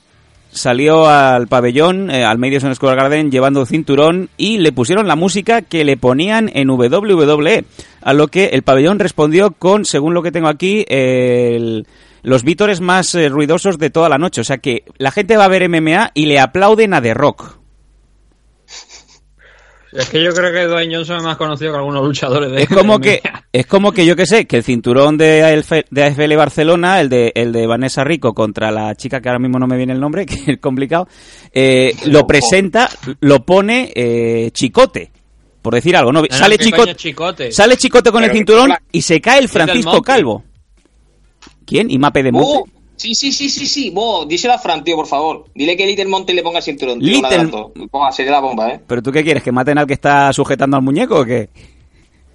salió 0.51 1.07
al 1.07 1.47
pabellón, 1.47 2.09
eh, 2.11 2.25
al 2.25 2.37
Madison 2.37 2.75
Square 2.75 2.95
Garden, 2.97 3.31
llevando 3.31 3.65
cinturón 3.65 4.29
y 4.37 4.57
le 4.57 4.71
pusieron 4.73 5.07
la 5.07 5.15
música 5.15 5.61
que 5.61 5.85
le 5.85 5.95
ponían 5.97 6.49
en 6.53 6.69
WWE, 6.69 7.63
a 8.01 8.13
lo 8.13 8.27
que 8.27 8.45
el 8.47 8.63
pabellón 8.63 8.99
respondió 8.99 9.51
con, 9.51 9.85
según 9.85 10.13
lo 10.13 10.21
que 10.23 10.31
tengo 10.31 10.47
aquí, 10.47 10.85
el- 10.89 11.85
los 12.23 12.43
vítores 12.43 12.81
más 12.81 13.15
eh, 13.15 13.29
ruidosos 13.29 13.79
de 13.79 13.89
toda 13.89 14.07
la 14.09 14.17
noche. 14.19 14.41
O 14.41 14.43
sea 14.43 14.59
que 14.59 14.83
la 14.97 15.09
gente 15.11 15.37
va 15.37 15.45
a 15.45 15.49
ver 15.49 15.67
MMA 15.67 16.11
y 16.13 16.25
le 16.27 16.39
aplauden 16.39 16.93
a 16.93 17.01
The 17.01 17.13
Rock. 17.15 17.57
Es 19.93 20.07
que 20.09 20.23
yo 20.23 20.31
creo 20.33 20.53
que 20.53 20.67
Dwayne 20.67 20.95
Johnson 20.95 21.17
es 21.17 21.23
más 21.23 21.35
conocido 21.35 21.73
que 21.73 21.77
algunos 21.79 22.05
luchadores 22.05 22.49
de 22.49 22.63
es 22.63 22.69
como 22.69 22.97
de 22.99 23.19
que 23.21 23.21
MMA. 23.29 23.43
es 23.51 23.65
como 23.65 23.91
que 23.91 24.05
yo 24.05 24.15
que 24.15 24.25
sé 24.25 24.45
que 24.47 24.55
el 24.57 24.63
cinturón 24.63 25.17
de 25.17 25.43
AFL, 25.43 25.85
de 25.89 26.03
AFL 26.05 26.35
Barcelona 26.37 27.01
el 27.01 27.09
de 27.09 27.33
el 27.35 27.51
de 27.51 27.67
Vanessa 27.67 28.05
Rico 28.05 28.33
contra 28.33 28.71
la 28.71 28.95
chica 28.95 29.19
que 29.19 29.27
ahora 29.27 29.39
mismo 29.39 29.59
no 29.59 29.67
me 29.67 29.75
viene 29.75 29.91
el 29.91 29.99
nombre 29.99 30.25
que 30.27 30.53
es 30.53 30.59
complicado 30.59 31.09
eh, 31.51 31.93
lo 32.05 32.25
presenta 32.25 32.87
lo 33.19 33.45
pone 33.45 33.91
eh, 33.93 34.51
Chicote 34.53 35.10
por 35.61 35.73
decir 35.75 35.95
algo 35.95 36.11
no 36.11 36.23
sale 36.29 36.57
¿qué 36.57 36.95
Chicote 36.95 37.51
sale 37.51 37.77
Chicote 37.77 38.11
con 38.11 38.23
el 38.23 38.29
Pero 38.29 38.37
cinturón 38.39 38.73
y 38.91 39.01
se 39.01 39.21
cae 39.21 39.39
el 39.39 39.49
Francisco. 39.49 40.01
Calvo 40.01 40.43
quién 41.65 41.89
Imape 41.91 42.23
de 42.23 42.29
Oh, 42.29 42.33
Monte 42.33 42.71
sí, 42.97 43.15
sí, 43.15 43.31
sí, 43.31 43.49
sí, 43.49 43.65
sí. 43.65 43.89
Vos, 43.89 44.27
díselo 44.27 44.53
a 44.53 44.59
Fran, 44.59 44.83
tío, 44.83 44.95
por 44.95 45.07
favor. 45.07 45.45
Dile 45.55 45.75
que 45.75 45.87
Little 45.87 46.05
Monte 46.05 46.33
le 46.35 46.43
ponga 46.43 46.59
el 46.59 46.63
cinturón, 46.63 46.99
tío. 46.99 47.07
de 47.27 47.37
Little- 47.39 48.11
sería 48.11 48.31
la 48.31 48.39
bomba, 48.41 48.69
¿eh? 48.69 48.79
pero 48.85 49.01
tú 49.01 49.11
qué 49.11 49.23
quieres 49.23 49.41
que 49.41 49.51
maten 49.51 49.77
al 49.79 49.87
que 49.87 49.93
está 49.93 50.31
sujetando 50.33 50.77
al 50.77 50.83
muñeco 50.83 51.19
o 51.21 51.25
qué 51.25 51.49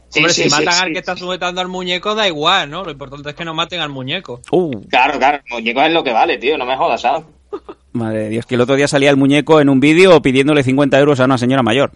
Sí, 0.09 0.21
Hombre, 0.21 0.33
sí, 0.33 0.43
si 0.45 0.51
sí, 0.51 0.55
matan 0.57 0.73
sí, 0.75 0.81
al 0.83 0.89
que 0.89 0.95
sí. 0.95 0.99
está 1.01 1.17
sujetando 1.17 1.61
al 1.61 1.69
muñeco, 1.69 2.15
da 2.15 2.27
igual, 2.29 2.71
¿no? 2.71 2.85
Lo 2.85 2.91
importante 2.93 3.31
es 3.31 3.35
que 3.37 3.45
no 3.45 3.55
maten 3.55 3.81
al 3.81 3.91
muñeco. 3.91 4.41
uh, 4.53 4.81
Claro, 4.89 5.19
claro. 5.19 5.41
Muñeco 5.51 5.83
es 5.83 5.93
lo 5.93 6.03
que 6.05 6.13
vale, 6.13 6.39
tío. 6.39 6.57
No 6.57 6.65
me 6.65 6.77
jodas, 6.77 7.01
¿sabes? 7.01 7.25
madre 7.93 8.25
de 8.25 8.29
Dios 8.29 8.47
que 8.47 8.55
el 8.57 8.61
otro 8.61 8.77
día 8.77 8.87
salía 8.89 9.11
el 9.11 9.17
muñeco 9.17 9.61
en 9.61 9.69
un 9.69 9.81
vídeo 9.81 10.21
pidiéndole 10.23 10.63
50 10.63 10.99
euros 10.99 11.19
a 11.21 11.25
una 11.25 11.39
señora 11.39 11.63
mayor 11.63 11.93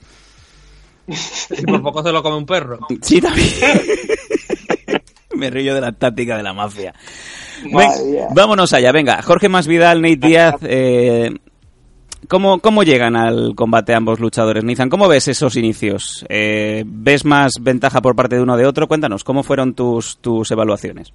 Y 1.50 1.62
por 1.62 1.82
poco 1.82 2.02
se 2.02 2.12
lo 2.12 2.22
come 2.22 2.36
un 2.36 2.46
perro. 2.46 2.78
Sí, 3.02 3.20
también. 3.20 3.48
Me 5.34 5.50
río 5.50 5.74
de 5.74 5.80
la 5.80 5.92
táctica 5.92 6.36
de 6.36 6.42
la 6.42 6.52
mafia. 6.52 6.94
Ven, 7.64 7.90
vámonos 8.34 8.72
allá, 8.72 8.92
venga. 8.92 9.22
Jorge 9.22 9.48
Masvidal, 9.48 10.02
Nate 10.02 10.16
Díaz. 10.16 10.54
Eh, 10.62 11.30
¿cómo, 12.28 12.58
¿Cómo 12.58 12.82
llegan 12.82 13.16
al 13.16 13.54
combate 13.54 13.94
ambos 13.94 14.20
luchadores? 14.20 14.64
Nizan, 14.64 14.90
¿cómo 14.90 15.08
ves 15.08 15.28
esos 15.28 15.56
inicios? 15.56 16.24
Eh, 16.28 16.84
¿Ves 16.86 17.24
más 17.24 17.52
ventaja 17.60 18.00
por 18.00 18.16
parte 18.16 18.36
de 18.36 18.42
uno 18.42 18.54
o 18.54 18.56
de 18.56 18.66
otro? 18.66 18.88
Cuéntanos, 18.88 19.24
¿cómo 19.24 19.42
fueron 19.42 19.74
tus, 19.74 20.18
tus 20.18 20.50
evaluaciones? 20.50 21.12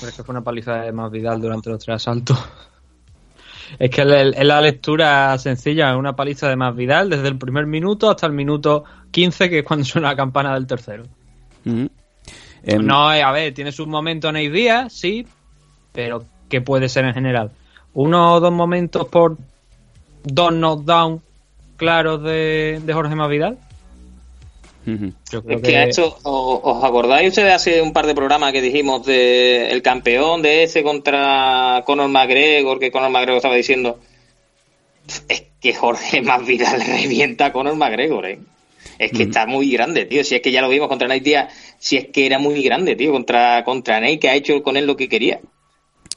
Pero 0.00 0.10
es 0.10 0.16
que 0.16 0.24
fue 0.24 0.32
una 0.32 0.42
paliza 0.42 0.82
de 0.82 0.92
más 0.92 1.10
Vidal 1.10 1.40
durante 1.40 1.70
los 1.70 1.84
tres 1.84 1.96
asaltos. 1.96 2.38
Es 3.78 3.90
que 3.90 4.02
es 4.02 4.44
la 4.46 4.60
lectura 4.60 5.36
sencilla, 5.38 5.90
es 5.90 5.96
una 5.96 6.14
paliza 6.14 6.48
de 6.48 6.56
más 6.56 6.74
Vidal 6.74 7.10
desde 7.10 7.28
el 7.28 7.38
primer 7.38 7.66
minuto 7.66 8.10
hasta 8.10 8.26
el 8.26 8.32
minuto 8.32 8.84
15, 9.10 9.50
que 9.50 9.58
es 9.60 9.64
cuando 9.64 9.84
suena 9.84 10.10
la 10.10 10.16
campana 10.16 10.54
del 10.54 10.66
tercero. 10.66 11.04
Em, 11.64 12.86
No, 12.86 13.12
eh, 13.12 13.22
a 13.22 13.32
ver, 13.32 13.54
tiene 13.54 13.72
sus 13.72 13.86
momentos 13.86 14.32
Nate 14.32 14.50
Díaz, 14.50 14.92
sí, 14.92 15.26
pero 15.92 16.24
que 16.48 16.60
puede 16.60 16.88
ser 16.88 17.04
en 17.04 17.14
general. 17.14 17.50
Uno 17.94 18.34
o 18.34 18.40
dos 18.40 18.52
momentos 18.52 19.06
por 19.08 19.36
dos 20.24 20.52
knockdown 20.52 21.22
claros 21.76 22.22
de, 22.22 22.80
de 22.84 22.92
Jorge 22.92 23.14
Yo 24.84 25.42
creo 25.44 25.58
Es 25.58 25.62
que 25.62 25.76
ha 25.76 25.84
hecho, 25.84 26.16
¿os, 26.22 26.60
os 26.62 26.84
acordáis 26.84 27.28
ustedes 27.28 27.52
hace 27.52 27.80
un 27.82 27.92
par 27.92 28.06
de 28.06 28.14
programas 28.14 28.52
que 28.52 28.60
dijimos 28.60 29.06
de 29.06 29.70
el 29.70 29.82
campeón 29.82 30.42
de 30.42 30.64
ese 30.64 30.82
contra 30.82 31.82
Conor 31.86 32.08
McGregor, 32.08 32.78
que 32.78 32.90
Conor 32.90 33.10
McGregor 33.10 33.36
estaba 33.36 33.54
diciendo, 33.54 33.98
es 35.28 35.44
que 35.60 35.74
Jorge 35.74 36.22
Masvidal 36.22 36.78
le 36.80 37.02
revienta 37.02 37.46
a 37.46 37.52
Conor 37.52 37.76
McGregor, 37.76 38.26
¿eh? 38.26 38.40
Es 38.98 39.12
que 39.12 39.24
está 39.24 39.46
muy 39.46 39.70
grande, 39.70 40.04
tío. 40.04 40.22
Si 40.22 40.34
es 40.34 40.42
que 40.42 40.52
ya 40.52 40.60
lo 40.60 40.68
vimos 40.68 40.88
contra 40.88 41.08
Nate 41.08 41.20
Díaz, 41.20 41.52
si 41.78 41.96
es 41.96 42.06
que 42.08 42.26
era 42.26 42.38
muy 42.38 42.62
grande, 42.62 42.94
tío, 42.94 43.12
contra, 43.12 43.64
contra 43.64 44.00
Nate, 44.00 44.18
que 44.18 44.28
ha 44.28 44.34
hecho 44.34 44.62
con 44.62 44.76
él 44.76 44.86
lo 44.86 44.96
que 44.96 45.08
quería. 45.08 45.40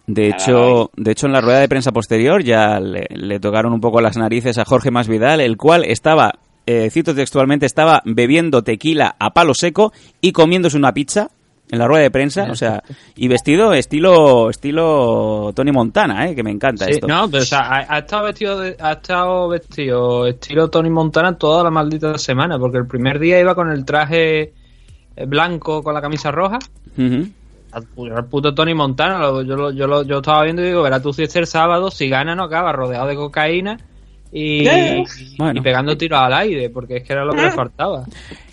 De 0.07 0.29
Nada, 0.29 0.35
hecho, 0.35 0.91
de 0.95 1.11
hecho, 1.11 1.25
en 1.25 1.33
la 1.33 1.41
rueda 1.41 1.59
de 1.59 1.69
prensa 1.69 1.91
posterior 1.91 2.43
ya 2.43 2.79
le, 2.79 3.07
le 3.09 3.39
tocaron 3.39 3.73
un 3.73 3.81
poco 3.81 4.01
las 4.01 4.17
narices 4.17 4.57
a 4.57 4.65
Jorge 4.65 4.91
Masvidal, 4.91 5.41
el 5.41 5.57
cual 5.57 5.83
estaba, 5.83 6.35
eh, 6.65 6.89
cito 6.89 7.13
textualmente, 7.15 7.65
estaba 7.65 8.01
bebiendo 8.05 8.63
tequila 8.63 9.15
a 9.19 9.33
palo 9.33 9.53
seco 9.53 9.93
y 10.21 10.31
comiéndose 10.31 10.77
una 10.77 10.93
pizza 10.93 11.29
en 11.71 11.79
la 11.79 11.87
rueda 11.87 12.03
de 12.03 12.11
prensa, 12.11 12.47
o 12.51 12.55
sea, 12.55 12.83
y 13.15 13.27
vestido 13.27 13.73
estilo 13.73 14.49
estilo 14.51 15.51
Tony 15.55 15.71
Montana, 15.71 16.29
eh, 16.29 16.35
que 16.35 16.43
me 16.43 16.51
encanta 16.51 16.85
Sí, 16.85 16.91
esto. 16.91 17.07
no, 17.07 17.27
pero 17.29 17.41
o 17.41 17.45
sea, 17.45 17.61
ha, 17.61 17.95
ha 17.95 17.97
estado 17.99 18.25
vestido 18.25 18.59
de- 18.59 18.77
ha 18.79 18.91
estado 18.93 19.47
vestido 19.49 20.27
estilo 20.27 20.69
Tony 20.69 20.89
Montana 20.91 21.37
toda 21.37 21.63
la 21.63 21.71
maldita 21.71 22.17
semana, 22.19 22.59
porque 22.59 22.77
el 22.77 22.85
primer 22.87 23.17
día 23.19 23.39
iba 23.39 23.55
con 23.55 23.71
el 23.71 23.83
traje 23.83 24.53
eh, 25.15 25.25
blanco 25.27 25.81
con 25.81 25.93
la 25.95 26.01
camisa 26.01 26.29
roja. 26.31 26.59
Al 27.71 27.83
pu- 27.93 28.15
al 28.15 28.25
puto 28.25 28.53
Tony 28.53 28.73
Montana, 28.73 29.19
yo, 29.43 29.55
lo, 29.55 29.71
yo, 29.71 29.87
lo, 29.87 30.03
yo 30.03 30.17
estaba 30.17 30.43
viendo 30.43 30.61
y 30.61 30.67
digo, 30.67 30.81
verás 30.83 31.01
tú 31.01 31.11
si 31.13 31.23
es 31.23 31.35
el 31.35 31.45
sábado, 31.47 31.89
si 31.91 32.07
gana 32.09 32.35
no 32.35 32.43
acaba 32.43 32.71
rodeado 32.71 33.07
de 33.07 33.15
cocaína 33.15 33.77
y, 34.37 34.65
Bueno. 35.37 35.59
y 35.59 35.63
pegando 35.63 35.95
tiros 35.95 36.19
al 36.19 36.33
aire, 36.33 36.69
porque 36.69 36.97
es 36.97 37.03
que 37.03 37.13
era 37.13 37.23
lo 37.23 37.31
que 37.31 37.41
le 37.41 37.51
faltaba. 37.51 38.03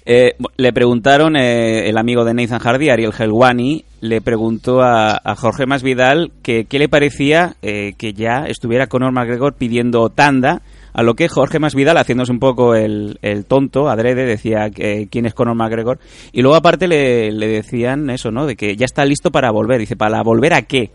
Eh, 0.04 0.34
le 0.56 0.72
preguntaron, 0.72 1.36
eh, 1.36 1.88
el 1.88 1.98
amigo 1.98 2.24
de 2.24 2.34
Nathan 2.34 2.60
Hardy, 2.60 2.88
Ariel 2.88 3.12
Helwani, 3.16 3.84
le 4.00 4.20
preguntó 4.20 4.80
a, 4.80 5.20
a 5.22 5.34
Jorge 5.34 5.66
Masvidal 5.66 6.30
que 6.42 6.66
qué 6.66 6.78
le 6.78 6.88
parecía 6.88 7.54
eh, 7.62 7.94
que 7.98 8.12
ya 8.12 8.44
estuviera 8.46 8.86
Conor 8.86 9.12
McGregor 9.12 9.54
pidiendo 9.54 10.08
tanda, 10.08 10.62
a 10.92 11.02
lo 11.02 11.14
que 11.14 11.28
Jorge 11.28 11.58
Masvidal, 11.58 11.96
haciéndose 11.96 12.32
un 12.32 12.38
poco 12.38 12.74
el, 12.74 13.18
el 13.22 13.44
tonto, 13.44 13.88
adrede, 13.88 14.24
decía 14.24 14.70
que, 14.70 15.08
quién 15.10 15.26
es 15.26 15.34
Conor 15.34 15.56
McGregor, 15.56 15.98
y 16.32 16.42
luego 16.42 16.56
aparte 16.56 16.86
le, 16.86 17.32
le 17.32 17.48
decían 17.48 18.08
eso, 18.10 18.30
¿no? 18.30 18.46
De 18.46 18.56
que 18.56 18.76
ya 18.76 18.84
está 18.84 19.04
listo 19.04 19.30
para 19.32 19.50
volver. 19.50 19.80
Dice, 19.80 19.96
¿para 19.96 20.22
volver 20.22 20.54
a 20.54 20.62
qué? 20.62 20.90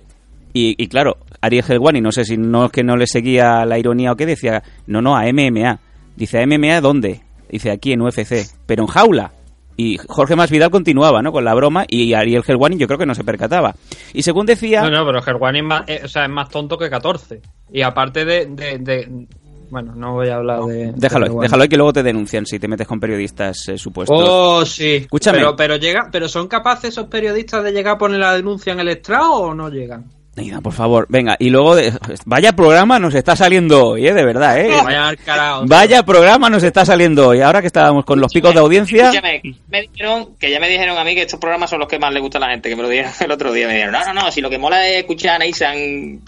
Y, 0.60 0.76
y 0.78 0.88
claro, 0.88 1.18
Ariel 1.42 1.64
Helwani, 1.68 2.02
no 2.02 2.12
sé 2.12 2.26
si 2.26 2.36
no 2.36 2.66
es 2.66 2.72
que 2.72 2.84
no 2.84 2.96
le 2.98 3.06
seguía 3.06 3.64
la 3.66 3.78
ironía 3.78 4.12
o 4.12 4.16
qué, 4.16 4.26
decía, 4.26 4.64
no, 4.88 5.02
no, 5.04 5.16
a 5.16 5.24
MMA. 5.32 5.80
Dice, 6.16 6.40
¿a 6.42 6.48
MMA 6.48 6.82
dónde? 6.82 7.22
Dice, 7.48 7.70
aquí 7.70 7.94
en 7.94 8.02
UFC, 8.02 8.48
pero 8.66 8.84
en 8.84 8.88
jaula. 8.88 9.32
Y 9.76 9.98
Jorge 10.08 10.36
Masvidal 10.36 10.72
continuaba, 10.72 11.22
¿no? 11.22 11.32
Con 11.32 11.46
la 11.46 11.54
broma 11.54 11.86
y 11.88 12.14
Ariel 12.16 12.44
Helwani 12.46 12.78
yo 12.78 12.88
creo 12.88 12.98
que 12.98 13.06
no 13.06 13.14
se 13.14 13.24
percataba. 13.24 13.76
Y 14.14 14.24
según 14.24 14.48
decía... 14.48 14.82
No, 14.82 14.90
no, 14.90 15.06
pero 15.06 15.20
es 15.20 15.64
más, 15.64 15.84
eh, 15.86 16.02
o 16.04 16.08
sea, 16.08 16.24
es 16.24 16.30
más 16.32 16.50
tonto 16.50 16.76
que 16.76 16.90
14. 16.90 17.40
Y 17.72 17.84
aparte 17.84 18.26
de... 18.26 18.48
de- 18.48 18.80
de- 18.80 19.28
bueno, 19.70 19.94
no 19.96 20.14
voy 20.14 20.30
a 20.30 20.36
hablar 20.38 20.62
de... 20.62 20.94
Déjalo, 20.96 21.26
de 21.26 21.30
Helwani. 21.32 21.46
déjalo 21.46 21.64
ahí 21.64 21.70
que 21.70 21.76
luego 21.78 21.92
te 21.94 22.02
denuncian 22.02 22.46
si 22.46 22.58
te 22.58 22.68
metes 22.70 22.88
con 22.88 23.00
periodistas 23.02 23.68
eh, 23.68 23.78
supuestos. 23.78 24.18
Oh, 24.20 24.66
sí. 24.66 24.96
Escúchame. 25.02 25.40
Pero, 25.40 25.56
pero, 25.58 25.76
llega, 25.76 26.08
pero 26.12 26.28
¿son 26.30 26.48
capaces 26.48 26.92
esos 26.92 27.08
periodistas 27.08 27.64
de 27.66 27.74
llegar 27.74 27.96
a 27.96 27.98
poner 27.98 28.20
la 28.20 28.34
denuncia 28.34 28.72
en 28.74 28.80
el 28.80 28.88
estrado 28.88 29.34
o 29.34 29.54
no 29.54 29.70
llegan? 29.70 30.06
Por 30.62 30.74
favor, 30.74 31.08
venga. 31.10 31.36
Y 31.40 31.50
luego, 31.50 31.76
de- 31.76 31.92
vaya 32.26 32.52
programa 32.54 33.00
nos 33.00 33.16
está 33.16 33.36
saliendo 33.36 33.88
hoy, 33.88 34.08
¿eh? 34.08 34.14
De 34.14 34.24
verdad, 34.24 34.60
¿eh? 34.60 34.70
Carajo. 35.26 35.64
Vaya 35.66 36.04
programa 36.04 36.50
nos 36.50 36.62
está 36.64 36.86
saliendo 36.86 37.30
hoy. 37.30 37.42
Ahora 37.42 37.62
que 37.62 37.68
estábamos 37.68 38.06
con 38.06 38.20
los 38.20 38.32
picos 38.32 38.54
de 38.54 38.60
audiencia... 38.60 39.12
Me 39.70 39.82
dijeron, 39.82 40.30
que 40.40 40.52
ya 40.52 40.60
me 40.60 40.70
dijeron 40.70 40.98
a 40.98 41.04
mí 41.04 41.16
que 41.16 41.24
estos 41.24 41.40
programas 41.40 41.70
son 41.72 41.80
los 41.80 41.88
que 41.88 41.98
más 41.98 42.14
le 42.14 42.20
gusta 42.20 42.38
a 42.38 42.42
la 42.42 42.50
gente, 42.50 42.70
que 42.70 42.76
me 42.76 42.84
lo 42.84 42.90
dijeron 42.90 43.12
el 43.20 43.32
otro 43.32 43.52
día. 43.52 43.68
Me 43.68 43.74
dijeron, 43.74 43.94
no, 43.94 44.14
no, 44.14 44.22
no, 44.22 44.32
si 44.32 44.42
lo 44.42 44.50
que 44.50 44.58
mola 44.60 44.88
es 44.88 44.98
escuchar 44.98 45.36
a 45.36 45.40
Neysan 45.40 46.20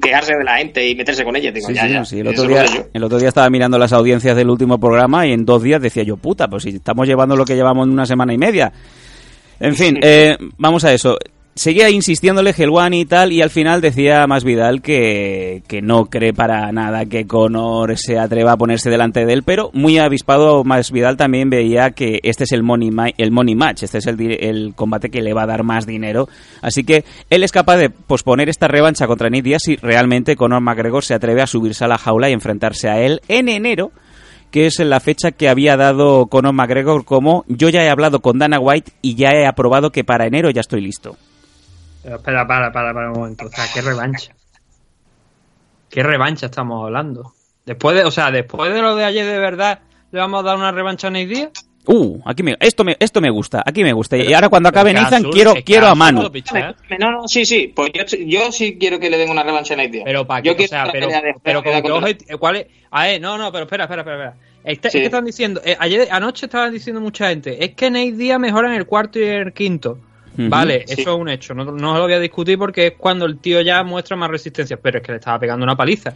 quejarse 0.00 0.34
de 0.36 0.44
la 0.44 0.58
gente 0.58 0.88
y 0.88 0.94
meterse 0.94 1.24
con 1.24 1.34
ella. 1.36 1.50
Digo, 1.50 1.66
Sí, 1.68 1.74
ya, 1.74 2.04
sí, 2.04 2.16
sí, 2.16 2.28
otro 2.28 2.46
día, 2.46 2.64
el 2.92 3.02
otro 3.04 3.18
día 3.18 3.28
estaba 3.28 3.50
mirando 3.50 3.78
las 3.78 3.92
audiencias 3.92 4.36
del 4.36 4.48
último 4.48 4.78
programa 4.78 5.26
y 5.26 5.32
en 5.32 5.44
dos 5.44 5.62
días 5.62 5.82
decía 5.82 6.02
yo, 6.04 6.16
puta, 6.16 6.48
pues 6.48 6.62
si 6.62 6.70
estamos 6.70 7.06
llevando 7.06 7.34
lo 7.36 7.44
que 7.44 7.54
llevamos 7.56 7.86
en 7.86 7.92
una 7.94 8.06
semana 8.06 8.32
y 8.32 8.38
media. 8.38 8.72
En 9.60 9.74
fin, 9.76 9.98
eh, 10.02 10.36
vamos 10.58 10.84
a 10.84 10.92
eso. 10.92 11.16
Seguía 11.56 11.88
insistiéndole 11.88 12.50
Helwani 12.50 13.02
y 13.02 13.04
tal, 13.04 13.30
y 13.32 13.40
al 13.40 13.48
final 13.48 13.80
decía 13.80 14.26
más 14.26 14.42
Vidal 14.42 14.82
que, 14.82 15.62
que 15.68 15.82
no 15.82 16.06
cree 16.06 16.34
para 16.34 16.72
nada 16.72 17.06
que 17.06 17.28
Conor 17.28 17.96
se 17.96 18.18
atreva 18.18 18.52
a 18.52 18.56
ponerse 18.56 18.90
delante 18.90 19.24
de 19.24 19.32
él, 19.32 19.44
pero 19.44 19.70
muy 19.72 19.98
avispado 19.98 20.64
más 20.64 20.90
Vidal 20.90 21.16
también 21.16 21.50
veía 21.50 21.92
que 21.92 22.18
este 22.24 22.42
es 22.42 22.50
el 22.50 22.64
money, 22.64 22.90
match, 22.90 23.84
este 23.84 23.98
es 23.98 24.06
el, 24.08 24.72
combate 24.74 25.10
que 25.10 25.22
le 25.22 25.32
va 25.32 25.44
a 25.44 25.46
dar 25.46 25.62
más 25.62 25.86
dinero. 25.86 26.28
Así 26.60 26.82
que 26.82 27.04
él 27.30 27.44
es 27.44 27.52
capaz 27.52 27.76
de 27.76 27.88
posponer 27.88 28.48
esta 28.48 28.66
revancha 28.66 29.06
contra 29.06 29.30
Nick 29.30 29.56
si 29.60 29.76
realmente 29.76 30.34
Conor 30.34 30.60
McGregor 30.60 31.04
se 31.04 31.14
atreve 31.14 31.40
a 31.42 31.46
subirse 31.46 31.84
a 31.84 31.88
la 31.88 31.98
jaula 31.98 32.30
y 32.30 32.32
enfrentarse 32.32 32.88
a 32.88 33.00
él 33.00 33.20
en 33.28 33.48
enero 33.48 33.92
que 34.50 34.66
es 34.66 34.80
la 34.80 34.98
fecha 34.98 35.30
que 35.30 35.48
había 35.48 35.76
dado 35.76 36.26
Conor 36.26 36.52
McGregor 36.52 37.04
como 37.04 37.44
yo 37.46 37.68
ya 37.68 37.84
he 37.84 37.90
hablado 37.90 38.18
con 38.18 38.40
Dana 38.40 38.58
White 38.58 38.90
y 39.02 39.14
ya 39.14 39.30
he 39.30 39.46
aprobado 39.46 39.92
que 39.92 40.02
para 40.02 40.26
enero 40.26 40.50
ya 40.50 40.60
estoy 40.60 40.80
listo. 40.80 41.16
Pero 42.04 42.16
espera, 42.16 42.46
para, 42.46 42.70
para, 42.70 42.92
para 42.94 43.10
un 43.10 43.18
momento. 43.18 43.46
O 43.46 43.48
sea, 43.48 43.64
¿qué 43.72 43.80
revancha? 43.80 44.32
¿Qué 45.90 46.02
revancha 46.02 46.46
estamos 46.46 46.84
hablando? 46.84 47.32
Después 47.64 47.96
de, 47.96 48.04
o 48.04 48.10
sea, 48.10 48.30
después 48.30 48.72
de 48.72 48.82
lo 48.82 48.94
de 48.94 49.04
ayer 49.04 49.26
de 49.26 49.38
verdad, 49.38 49.80
¿le 50.12 50.20
vamos 50.20 50.40
a 50.40 50.42
dar 50.42 50.56
una 50.56 50.70
revancha 50.70 51.08
a 51.08 51.10
Nate 51.10 51.26
Díaz? 51.26 51.50
Uh, 51.86 52.20
aquí 52.24 52.42
me, 52.42 52.56
esto 52.60 52.82
me, 52.82 52.96
esto 52.98 53.20
me 53.20 53.28
gusta, 53.30 53.62
aquí 53.64 53.82
me 53.82 53.92
gusta. 53.92 54.16
Y 54.16 54.32
ahora 54.32 54.48
cuando 54.48 54.70
acabe 54.70 54.90
Pero 54.90 55.00
qué 55.00 55.04
Nathan 55.04 55.16
absurdo, 55.26 55.34
quiero, 55.34 55.54
quiero 55.64 55.86
a 56.26 56.32
picha, 56.32 56.70
¿eh? 56.70 56.96
No, 56.98 57.10
no, 57.10 57.28
sí, 57.28 57.44
sí. 57.44 57.72
Pues 57.74 57.90
yo, 57.92 58.04
yo 58.26 58.52
sí 58.52 58.78
quiero 58.78 58.98
que 58.98 59.10
le 59.10 59.18
den 59.18 59.30
una 59.30 59.42
revancha 59.42 59.74
a 59.74 59.76
Nate 59.76 59.90
Diaz. 59.90 60.04
Pero 60.06 60.26
para 60.26 60.40
Yo 60.40 60.56
qué, 60.56 60.64
o 60.64 60.68
quiero 60.68 60.84
sea, 60.84 60.92
pero, 60.92 61.08
de- 61.08 61.34
pero 61.42 61.62
con 61.62 62.04
qué 62.04 62.36
¿cuál 62.38 62.56
es? 62.56 62.66
A 62.90 63.04
ver, 63.04 63.20
no, 63.20 63.36
no, 63.36 63.52
pero 63.52 63.64
espera, 63.64 63.84
espera, 63.84 64.00
espera. 64.02 64.28
espera. 64.28 64.36
Este- 64.64 64.90
Sí. 64.90 64.98
Es 64.98 65.02
que 65.02 65.06
están 65.06 65.24
diciendo, 65.26 65.60
eh, 65.64 65.76
ayer, 65.78 66.08
anoche 66.10 66.46
estaban 66.46 66.72
diciendo 66.72 67.00
mucha 67.02 67.28
gente, 67.28 67.62
es 67.62 67.74
que 67.74 67.90
Nate 67.90 68.12
Díaz 68.12 68.40
mejora 68.40 68.68
en 68.68 68.74
el 68.76 68.86
cuarto 68.86 69.18
y 69.18 69.24
en 69.24 69.42
el 69.48 69.52
quinto. 69.52 69.98
Vale, 70.36 70.84
Sí. 70.86 71.00
eso 71.00 71.14
es 71.14 71.20
un 71.20 71.28
hecho, 71.28 71.54
no, 71.54 71.64
no 71.64 71.94
lo 71.96 72.02
voy 72.02 72.12
a 72.12 72.18
discutir 72.18 72.58
porque 72.58 72.88
es 72.88 72.92
cuando 72.98 73.24
el 73.26 73.38
tío 73.38 73.60
ya 73.60 73.82
muestra 73.84 74.16
más 74.16 74.30
resistencia, 74.30 74.76
pero 74.76 74.98
es 74.98 75.04
que 75.04 75.12
le 75.12 75.18
estaba 75.18 75.38
pegando 75.38 75.62
una 75.64 75.76
paliza. 75.76 76.12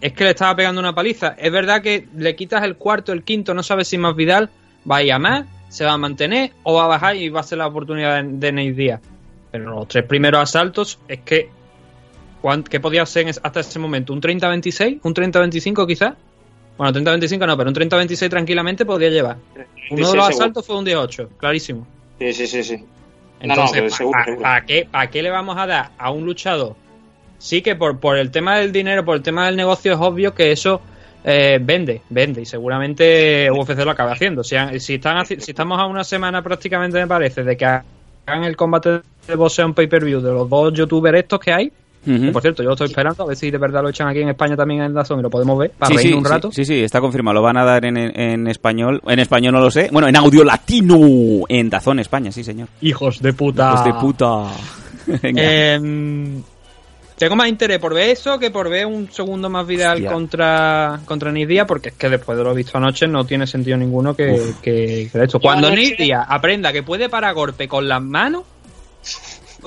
Es 0.00 0.12
que 0.12 0.24
le 0.24 0.30
estaba 0.30 0.54
pegando 0.56 0.80
una 0.80 0.94
paliza. 0.94 1.34
Es 1.38 1.50
verdad 1.50 1.80
que 1.82 2.08
le 2.16 2.34
quitas 2.36 2.62
el 2.64 2.76
cuarto, 2.76 3.12
el 3.12 3.22
quinto, 3.22 3.54
no 3.54 3.62
sabes 3.62 3.88
si 3.88 3.96
más 3.98 4.14
Vidal 4.14 4.50
va 4.90 4.96
a 4.96 5.02
ir 5.02 5.12
a 5.12 5.18
más, 5.18 5.46
se 5.68 5.84
va 5.84 5.92
a 5.92 5.98
mantener 5.98 6.52
o 6.62 6.74
va 6.74 6.84
a 6.84 6.88
bajar 6.88 7.16
y 7.16 7.28
va 7.30 7.40
a 7.40 7.42
ser 7.42 7.58
la 7.58 7.66
oportunidad 7.66 8.22
de, 8.22 8.52
de 8.52 8.72
Díaz. 8.72 9.00
Pero 9.50 9.70
los 9.70 9.88
tres 9.88 10.04
primeros 10.04 10.40
asaltos 10.40 10.98
es 11.08 11.20
que 11.20 11.48
¿cuán- 12.42 12.62
¿Qué 12.64 12.80
podía 12.80 13.06
ser 13.06 13.26
hasta 13.42 13.60
ese 13.60 13.78
momento? 13.78 14.12
¿Un 14.12 14.20
30-26? 14.20 15.00
¿Un 15.02 15.14
30-25 15.14 15.86
quizás? 15.86 16.14
Bueno, 16.76 16.92
30-25 16.92 17.46
no, 17.46 17.56
pero 17.56 17.70
un 17.70 17.74
30-26 17.76 18.28
tranquilamente 18.28 18.84
podría 18.84 19.08
llevar. 19.10 19.36
Uno 19.90 20.10
de 20.10 20.16
los 20.16 20.28
asaltos 20.28 20.66
fue 20.66 20.76
un 20.76 20.84
18, 20.84 21.30
clarísimo. 21.38 21.86
Sí, 22.18 22.32
sí, 22.32 22.46
sí, 22.46 22.62
sí. 22.62 22.76
No, 22.76 22.84
no, 23.56 23.62
Entonces, 23.62 23.94
seguro, 23.94 24.12
¿para 24.12 24.24
seguro. 24.24 24.66
qué, 24.66 24.88
pa' 24.90 25.06
qué 25.08 25.22
le 25.22 25.30
vamos 25.30 25.56
a 25.58 25.66
dar 25.66 25.90
a 25.98 26.10
un 26.10 26.24
luchador? 26.24 26.76
Sí 27.38 27.60
que 27.60 27.74
por, 27.76 27.98
por 28.00 28.16
el 28.16 28.30
tema 28.30 28.58
del 28.58 28.72
dinero, 28.72 29.04
por 29.04 29.16
el 29.16 29.22
tema 29.22 29.46
del 29.46 29.56
negocio 29.56 29.92
es 29.92 29.98
obvio 30.00 30.34
que 30.34 30.50
eso 30.52 30.80
eh, 31.24 31.58
vende, 31.60 32.00
vende 32.08 32.40
y 32.42 32.46
seguramente 32.46 33.50
UFC 33.50 33.84
lo 33.84 33.90
acaba 33.90 34.12
haciendo. 34.12 34.42
Si, 34.44 34.56
han- 34.56 34.78
si, 34.80 34.94
están, 34.94 35.26
si 35.26 35.34
estamos 35.50 35.78
a 35.78 35.86
una 35.86 36.04
semana 36.04 36.42
prácticamente 36.42 36.98
me 36.98 37.06
parece 37.06 37.42
de 37.44 37.56
que 37.56 37.64
hagan 37.66 38.44
el 38.44 38.56
combate 38.56 39.00
de 39.26 39.34
boxeo 39.34 39.66
en 39.66 39.74
pay-per-view 39.74 40.20
de 40.20 40.32
los 40.32 40.48
dos 40.48 40.72
youtubers 40.72 41.18
estos 41.18 41.40
que 41.40 41.52
hay, 41.52 41.72
Por 42.32 42.42
cierto 42.42 42.62
yo 42.62 42.68
lo 42.68 42.74
estoy 42.74 42.88
esperando 42.88 43.24
a 43.24 43.26
ver 43.26 43.36
si 43.36 43.50
de 43.50 43.58
verdad 43.58 43.82
lo 43.82 43.88
echan 43.88 44.08
aquí 44.08 44.20
en 44.20 44.28
España 44.28 44.56
también 44.56 44.82
en 44.82 44.92
Dazón 44.94 45.20
y 45.20 45.22
lo 45.22 45.30
podemos 45.30 45.58
ver 45.58 45.70
para 45.70 45.90
Sí, 45.90 45.96
reír 45.96 46.08
sí, 46.08 46.14
un 46.14 46.24
rato. 46.24 46.52
Sí, 46.52 46.64
sí, 46.64 46.80
está 46.82 47.00
confirmado. 47.00 47.34
Lo 47.34 47.42
van 47.42 47.56
a 47.56 47.64
dar 47.64 47.84
en, 47.84 47.96
en 47.96 48.46
español. 48.46 49.00
En 49.06 49.18
español 49.18 49.54
no 49.54 49.60
lo 49.60 49.70
sé. 49.70 49.88
Bueno, 49.92 50.08
en 50.08 50.16
audio 50.16 50.44
latino. 50.44 50.98
En 51.48 51.70
Tazón, 51.70 51.98
España, 51.98 52.30
sí, 52.32 52.44
señor. 52.44 52.68
Hijos 52.80 53.20
de 53.20 53.32
puta. 53.32 53.72
Hijos 53.72 53.84
de 53.84 53.94
puta. 53.94 54.44
Venga. 55.22 55.42
Eh, 55.42 56.40
tengo 57.16 57.36
más 57.36 57.48
interés 57.48 57.78
por 57.78 57.94
ver 57.94 58.08
eso 58.08 58.38
que 58.38 58.50
por 58.50 58.68
ver 58.68 58.86
un 58.86 59.08
segundo 59.10 59.48
más 59.48 59.66
Vidal 59.66 59.94
Hostia. 59.98 60.12
contra, 60.12 61.00
contra 61.04 61.30
Nick 61.30 61.46
Díaz, 61.48 61.66
porque 61.66 61.90
es 61.90 61.94
que 61.94 62.08
después 62.08 62.36
de 62.36 62.42
lo 62.42 62.52
visto 62.52 62.76
anoche 62.76 63.06
no 63.06 63.24
tiene 63.24 63.46
sentido 63.46 63.76
ninguno 63.76 64.14
que, 64.14 64.52
que, 64.60 65.08
que 65.12 65.22
esto. 65.22 65.38
Cuando 65.38 65.70
Díaz 65.70 66.26
aprenda 66.28 66.72
que 66.72 66.82
puede 66.82 67.08
parar 67.08 67.34
golpe 67.34 67.68
con 67.68 67.86
las 67.86 68.02
manos, 68.02 68.42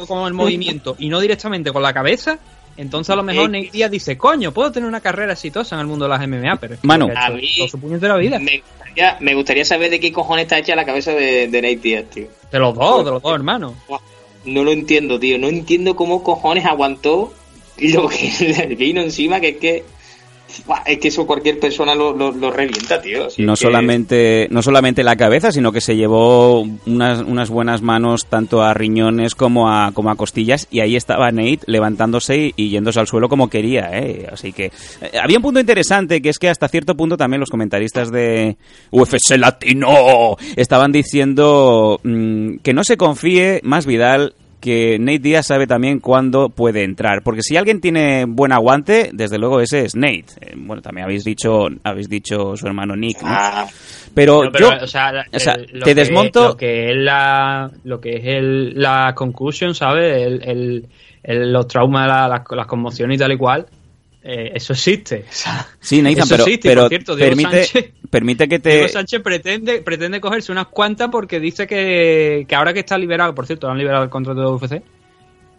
con 0.05 0.27
el 0.27 0.33
movimiento, 0.33 0.95
y 0.99 1.09
no 1.09 1.19
directamente 1.19 1.71
con 1.71 1.81
la 1.81 1.93
cabeza, 1.93 2.37
entonces 2.77 3.09
a 3.11 3.15
lo 3.15 3.23
mejor 3.23 3.49
Nick 3.49 3.71
Díaz 3.71 3.89
dice, 3.89 4.17
coño, 4.17 4.51
puedo 4.53 4.71
tener 4.71 4.87
una 4.87 5.01
carrera 5.01 5.33
exitosa 5.33 5.75
en 5.75 5.81
el 5.81 5.87
mundo 5.87 6.05
de 6.05 6.09
las 6.09 6.27
MMA, 6.27 6.57
pero 6.57 6.75
es 6.75 6.79
que 6.81 6.87
Manu. 6.87 7.07
lo 7.07 7.13
que 7.13 7.19
ha 7.19 7.23
hecho 7.27 7.33
A 7.33 7.35
mí- 7.37 7.49
toda 7.57 7.67
su 7.69 7.79
puñetera 7.79 8.17
vida. 8.17 8.37
Me 8.39 8.59
gustaría, 8.59 9.17
me 9.19 9.33
gustaría 9.33 9.65
saber 9.65 9.89
de 9.89 9.99
qué 9.99 10.11
cojones 10.11 10.43
está 10.43 10.59
hecha 10.59 10.75
la 10.75 10.85
cabeza 10.85 11.11
de, 11.11 11.47
de 11.47 11.61
Nate 11.61 11.75
Díaz, 11.77 12.05
tío. 12.13 12.27
De 12.51 12.59
los 12.59 12.75
dos, 12.75 13.03
de 13.05 13.11
los 13.11 13.21
dos 13.23 13.33
hermanos. 13.33 13.73
no 14.45 14.63
lo 14.63 14.71
entiendo, 14.71 15.19
tío. 15.19 15.39
No 15.39 15.47
entiendo 15.47 15.95
cómo 15.95 16.21
cojones 16.23 16.65
aguantó 16.65 17.33
lo 17.79 18.07
que 18.09 18.31
le 18.69 18.75
vino 18.75 19.01
encima, 19.01 19.39
que 19.39 19.49
es 19.49 19.57
que 19.57 19.83
Es 20.85 20.97
que 20.99 21.09
eso 21.09 21.27
cualquier 21.27 21.59
persona 21.59 21.93
lo, 21.93 22.15
lo, 22.15 22.31
lo 22.31 22.49
revienta, 22.51 23.01
tío. 23.01 23.29
Si 23.29 23.43
no 23.43 23.53
es 23.53 23.59
que- 23.59 23.65
solamente 23.65 24.47
no 24.49 24.61
solamente 24.61 25.03
la 25.03 25.15
cabeza 25.15 25.51
sino 25.51 25.71
que 25.71 25.81
se 25.81 25.95
llevó 25.95 26.61
unas, 26.85 27.21
unas 27.21 27.49
buenas 27.49 27.81
manos 27.81 28.25
tanto 28.27 28.61
a 28.63 28.73
riñones 28.73 29.35
como 29.35 29.69
a 29.69 29.91
como 29.93 30.09
a 30.09 30.15
costillas 30.15 30.67
y 30.71 30.79
ahí 30.79 30.95
estaba 30.95 31.31
Nate 31.31 31.59
levantándose 31.65 32.37
y, 32.37 32.53
y 32.55 32.69
yéndose 32.69 32.99
al 32.99 33.07
suelo 33.07 33.27
como 33.29 33.49
quería 33.49 33.89
¿eh? 33.93 34.27
así 34.31 34.53
que 34.53 34.65
eh, 35.01 35.11
había 35.21 35.37
un 35.37 35.43
punto 35.43 35.59
interesante 35.59 36.21
que 36.21 36.29
es 36.29 36.39
que 36.39 36.49
hasta 36.49 36.67
cierto 36.67 36.95
punto 36.95 37.17
también 37.17 37.39
los 37.39 37.49
comentaristas 37.49 38.11
de 38.11 38.57
UFC 38.91 39.37
Latino 39.37 40.37
estaban 40.55 40.91
diciendo 40.91 41.99
mm, 42.03 42.57
que 42.63 42.73
no 42.73 42.83
se 42.83 42.97
confíe 42.97 43.59
más 43.63 43.85
Vidal 43.85 44.33
que 44.59 44.97
Nate 44.99 45.19
Díaz 45.19 45.47
sabe 45.47 45.67
también 45.67 45.99
cuándo 45.99 46.49
puede 46.49 46.83
entrar. 46.83 47.21
Porque 47.23 47.41
si 47.43 47.57
alguien 47.57 47.79
tiene 47.81 48.25
buen 48.27 48.51
aguante, 48.51 49.11
desde 49.13 49.37
luego 49.37 49.61
ese 49.61 49.85
es 49.85 49.95
Nate. 49.95 50.25
Eh, 50.41 50.53
bueno, 50.57 50.81
también 50.81 51.05
habéis 51.05 51.23
dicho, 51.23 51.67
habéis 51.83 52.09
dicho 52.09 52.55
su 52.55 52.65
hermano 52.67 52.95
Nick, 52.95 53.21
¿no? 53.21 53.27
Ah, 53.29 53.67
Pero, 54.13 54.45
No, 54.45 54.51
pero, 54.51 54.71
yo, 54.77 54.83
o 54.83 54.87
sea, 54.87 55.11
o 55.31 55.39
sea, 55.39 55.53
el- 55.53 55.67
lo 55.73 55.85
te 55.85 55.93
que- 55.93 56.01
desmonto- 56.01 56.47
lo 56.47 56.57
que 56.57 56.89
es 56.89 56.95
la 56.97 57.69
lo 57.83 58.01
que 58.01 58.15
es 58.17 58.25
el, 58.25 58.73
la 58.81 59.13
conclusion 59.15 59.75
¿sabes? 59.75 60.25
El, 60.25 60.41
el- 60.43 60.85
el- 61.23 61.53
los 61.53 61.67
traumas 61.67 62.07
la- 62.07 62.27
las, 62.27 62.41
las 62.49 62.65
conmociones 62.65 63.15
y 63.15 63.19
tal 63.19 63.31
y 63.33 63.37
cual 63.37 63.67
eh, 64.27 64.51
eso 64.55 64.73
existe 64.73 65.25
o 65.29 65.31
sea, 65.33 65.65
sí, 65.79 66.01
Nathan, 66.01 66.19
eso 66.19 66.29
pero, 66.29 66.43
existe, 66.43 66.69
pero 66.69 66.81
por 66.81 66.89
cierto, 66.89 67.15
Diego 67.15 67.29
permite, 67.29 67.63
Sánchez- 67.63 67.93
permite 68.09 68.47
que 68.47 68.59
te... 68.59 68.69
Diego 68.69 68.87
Sánchez 68.89 69.21
pretende 69.21 69.81
pretende 69.81 70.19
cogerse 70.19 70.51
unas 70.51 70.67
cuantas 70.67 71.09
porque 71.09 71.39
dice 71.39 71.65
que, 71.65 72.45
que 72.47 72.55
ahora 72.55 72.73
que 72.73 72.81
está 72.81 72.97
liberado 72.97 73.33
por 73.33 73.45
cierto 73.47 73.69
han 73.69 73.77
liberado 73.77 74.03
el 74.03 74.09
contrato 74.09 74.41
de 74.41 74.47
UFC 74.47 74.83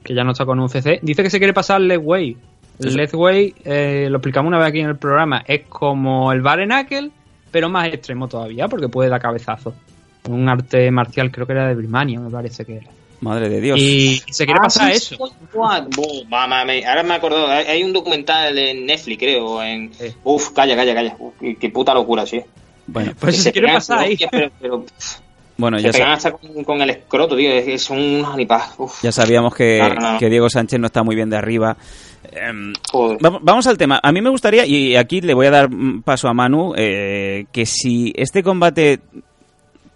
que 0.05 0.15
ya 0.15 0.23
no 0.23 0.33
está 0.33 0.45
con 0.45 0.61
UFC 0.61 1.01
dice 1.03 1.23
que 1.23 1.31
se 1.31 1.39
quiere 1.39 1.55
pasar 1.55 1.77
al 1.77 1.89
Leg 1.89 2.01
Way 2.07 2.37
el 2.81 2.95
Leg 2.95 3.15
Way 3.15 3.55
eh, 3.65 4.07
lo 4.11 4.19
explicamos 4.19 4.49
una 4.49 4.59
vez 4.59 4.69
aquí 4.69 4.81
en 4.81 4.89
el 4.89 4.97
programa 4.97 5.43
es 5.47 5.63
como 5.69 6.31
el 6.33 6.43
Knuckle 6.43 7.11
pero 7.51 7.69
más 7.69 7.89
extremo 7.89 8.29
todavía 8.29 8.69
porque 8.69 8.89
puede 8.89 9.09
dar 9.09 9.21
cabezazo. 9.21 9.75
Un 10.29 10.49
arte 10.49 10.91
marcial 10.91 11.31
creo 11.31 11.47
que 11.47 11.53
era 11.53 11.69
de 11.69 11.75
Birmania 11.75 12.21
me 12.21 12.31
parece 12.31 12.65
que 12.65 12.77
era 12.77 12.91
Madre 13.21 13.49
de 13.49 13.61
Dios. 13.61 13.79
y 13.81 14.23
se 14.31 14.45
quiere 14.45 14.61
Ah, 14.61 14.65
pasar 14.65 14.93
sí, 14.95 15.15
eso 15.15 15.33
mamá, 16.29 16.65
me- 16.65 16.87
ahora 16.87 17.03
me 17.03 17.15
acuerdo, 17.15 17.49
hay, 17.49 17.67
hay 17.67 17.83
un 17.83 17.93
documental 17.93 18.57
en 18.57 18.87
Netflix, 18.87 19.19
creo, 19.19 19.63
en... 19.63 19.93
Sí. 19.93 20.07
Uf, 20.25 20.51
calla, 20.51 20.77
calla, 20.77 20.95
calla. 20.95 21.17
Uf, 21.19 21.35
qué, 21.41 21.57
qué 21.57 21.69
puta 21.71 21.93
locura, 21.95 22.25
sí. 22.27 22.41
Bueno, 22.87 23.13
pues 23.19 23.37
Que 23.37 23.43
se 23.43 23.53
quiere 23.53 23.73
pasar 23.73 23.99
ahí 23.99 24.13
hostias, 24.13 24.31
Pero, 24.31 24.51
pero, 24.61 24.85
bueno 25.57 25.79
se 25.79 25.85
ya, 25.87 25.91
pegan 25.93 26.13
hasta 26.13 26.31
con, 26.33 26.63
con 26.65 26.81
el 26.81 26.91
escroto, 26.91 27.37
tío, 27.37 27.51
es 27.51 27.65
que 27.65 27.79
son 27.79 27.99
unos 27.99 28.33
anipas. 28.35 28.75
Uf, 28.79 29.03
ya 29.03 29.11
sabíamos 29.13 29.55
que, 29.55 29.79
No, 29.81 29.89
no, 29.95 30.13
no. 30.13 30.19
que 30.19 30.31
Diego 30.31 30.49
Sánchez 30.49 30.79
no 30.79 30.87
está 30.87 31.03
muy 31.03 31.17
bien 31.17 31.29
de 31.31 31.37
arriba. 31.37 31.77
Vamos 33.21 33.41
vamos 33.43 33.67
al 33.67 33.79
tema. 33.79 34.01
A 34.03 34.13
mí 34.13 34.21
me 34.21 34.31
gustaría, 34.31 34.67
y 34.67 34.97
aquí 34.97 35.21
le 35.21 35.35
voy 35.35 35.47
a 35.47 35.51
dar 35.51 35.71
mm, 35.71 36.03
paso 36.03 36.29
a 36.29 36.35
Manu, 36.35 36.75
eh, 36.77 37.47
que 37.53 37.67
si 37.67 38.13
este 38.17 38.43
combate 38.43 39.01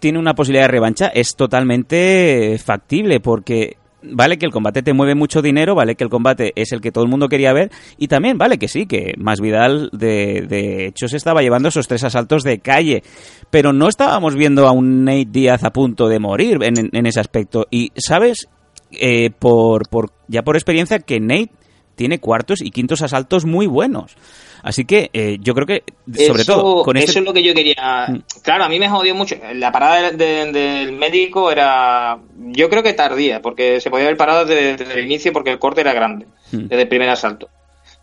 tiene 0.03 0.19
una 0.19 0.35
posibilidad 0.35 0.65
de 0.65 0.71
revancha, 0.71 1.07
es 1.07 1.37
totalmente 1.37 2.57
factible, 2.61 3.21
porque 3.21 3.77
vale 4.01 4.37
que 4.37 4.45
el 4.45 4.51
combate 4.51 4.83
te 4.83 4.91
mueve 4.91 5.15
mucho 5.15 5.41
dinero, 5.41 5.75
vale 5.75 5.95
que 5.95 6.03
el 6.03 6.09
combate 6.09 6.51
es 6.57 6.73
el 6.73 6.81
que 6.81 6.91
todo 6.91 7.05
el 7.05 7.09
mundo 7.09 7.29
quería 7.29 7.53
ver, 7.53 7.71
y 7.97 8.09
también 8.09 8.37
vale 8.37 8.57
que 8.57 8.67
sí, 8.67 8.85
que 8.85 9.13
Más 9.17 9.39
Vidal 9.39 9.89
de, 9.93 10.45
de 10.45 10.87
hecho 10.87 11.07
se 11.07 11.15
estaba 11.15 11.41
llevando 11.41 11.69
esos 11.69 11.87
tres 11.87 12.03
asaltos 12.03 12.43
de 12.43 12.59
calle, 12.59 13.01
pero 13.49 13.71
no 13.71 13.87
estábamos 13.87 14.35
viendo 14.35 14.67
a 14.67 14.73
un 14.73 15.05
Nate 15.05 15.27
Díaz 15.31 15.63
a 15.63 15.71
punto 15.71 16.09
de 16.09 16.19
morir 16.19 16.57
en, 16.63 16.89
en- 16.91 17.05
ese 17.05 17.21
aspecto. 17.21 17.67
Y 17.71 17.93
sabes, 17.95 18.49
eh, 18.91 19.29
por, 19.39 19.87
por 19.87 20.11
ya 20.27 20.41
por 20.43 20.57
experiencia, 20.57 20.99
que 20.99 21.21
Nate 21.21 21.51
tiene 21.95 22.19
cuartos 22.19 22.61
y 22.61 22.71
quintos 22.71 23.01
asaltos 23.03 23.45
muy 23.45 23.67
buenos. 23.67 24.17
Así 24.63 24.85
que 24.85 25.09
eh, 25.13 25.37
yo 25.41 25.53
creo 25.53 25.67
que, 25.67 25.83
sobre 26.25 26.41
Eso- 26.43 26.55
todo, 26.55 26.83
con 26.85 26.95
eso 26.97 27.07
este... 27.07 27.19
es 27.19 27.25
lo 27.25 27.33
que 27.33 27.43
yo 27.43 27.53
quería. 27.53 28.07
Mm. 28.07 28.23
Claro, 28.41 28.63
a 28.63 28.69
mí 28.69 28.79
me 28.79 28.87
jodió 28.89 29.13
mucho. 29.13 29.35
La 29.53 29.71
parada 29.71 30.11
de- 30.11 30.17
de- 30.17 30.51
del 30.53 30.93
médico 30.93 31.51
era, 31.51 32.17
yo 32.37 32.69
creo 32.69 32.81
que 32.81 32.93
tardía, 32.93 33.41
porque 33.41 33.81
se 33.81 33.89
podía 33.89 34.05
haber 34.05 34.17
parado 34.17 34.45
desde, 34.45 34.77
desde 34.77 34.93
el 34.99 35.05
inicio 35.05 35.33
porque 35.33 35.51
el 35.51 35.59
corte 35.59 35.81
era 35.81 35.93
grande, 35.93 36.27
Mm. 36.51 36.67
desde 36.69 36.81
el 36.83 36.87
primer 36.87 37.09
asalto. 37.09 37.49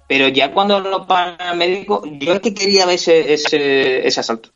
Pero 0.06 0.28
ya 0.28 0.52
cuando 0.52 0.80
lo 0.80 1.06
para 1.06 1.52
el 1.52 1.56
médico, 1.56 2.02
yo 2.18 2.34
es 2.34 2.40
que 2.40 2.52
quería 2.52 2.84
ver 2.84 2.96
ese, 2.96 3.32
ese, 3.32 4.06
ese 4.06 4.20
asalto. 4.20 4.50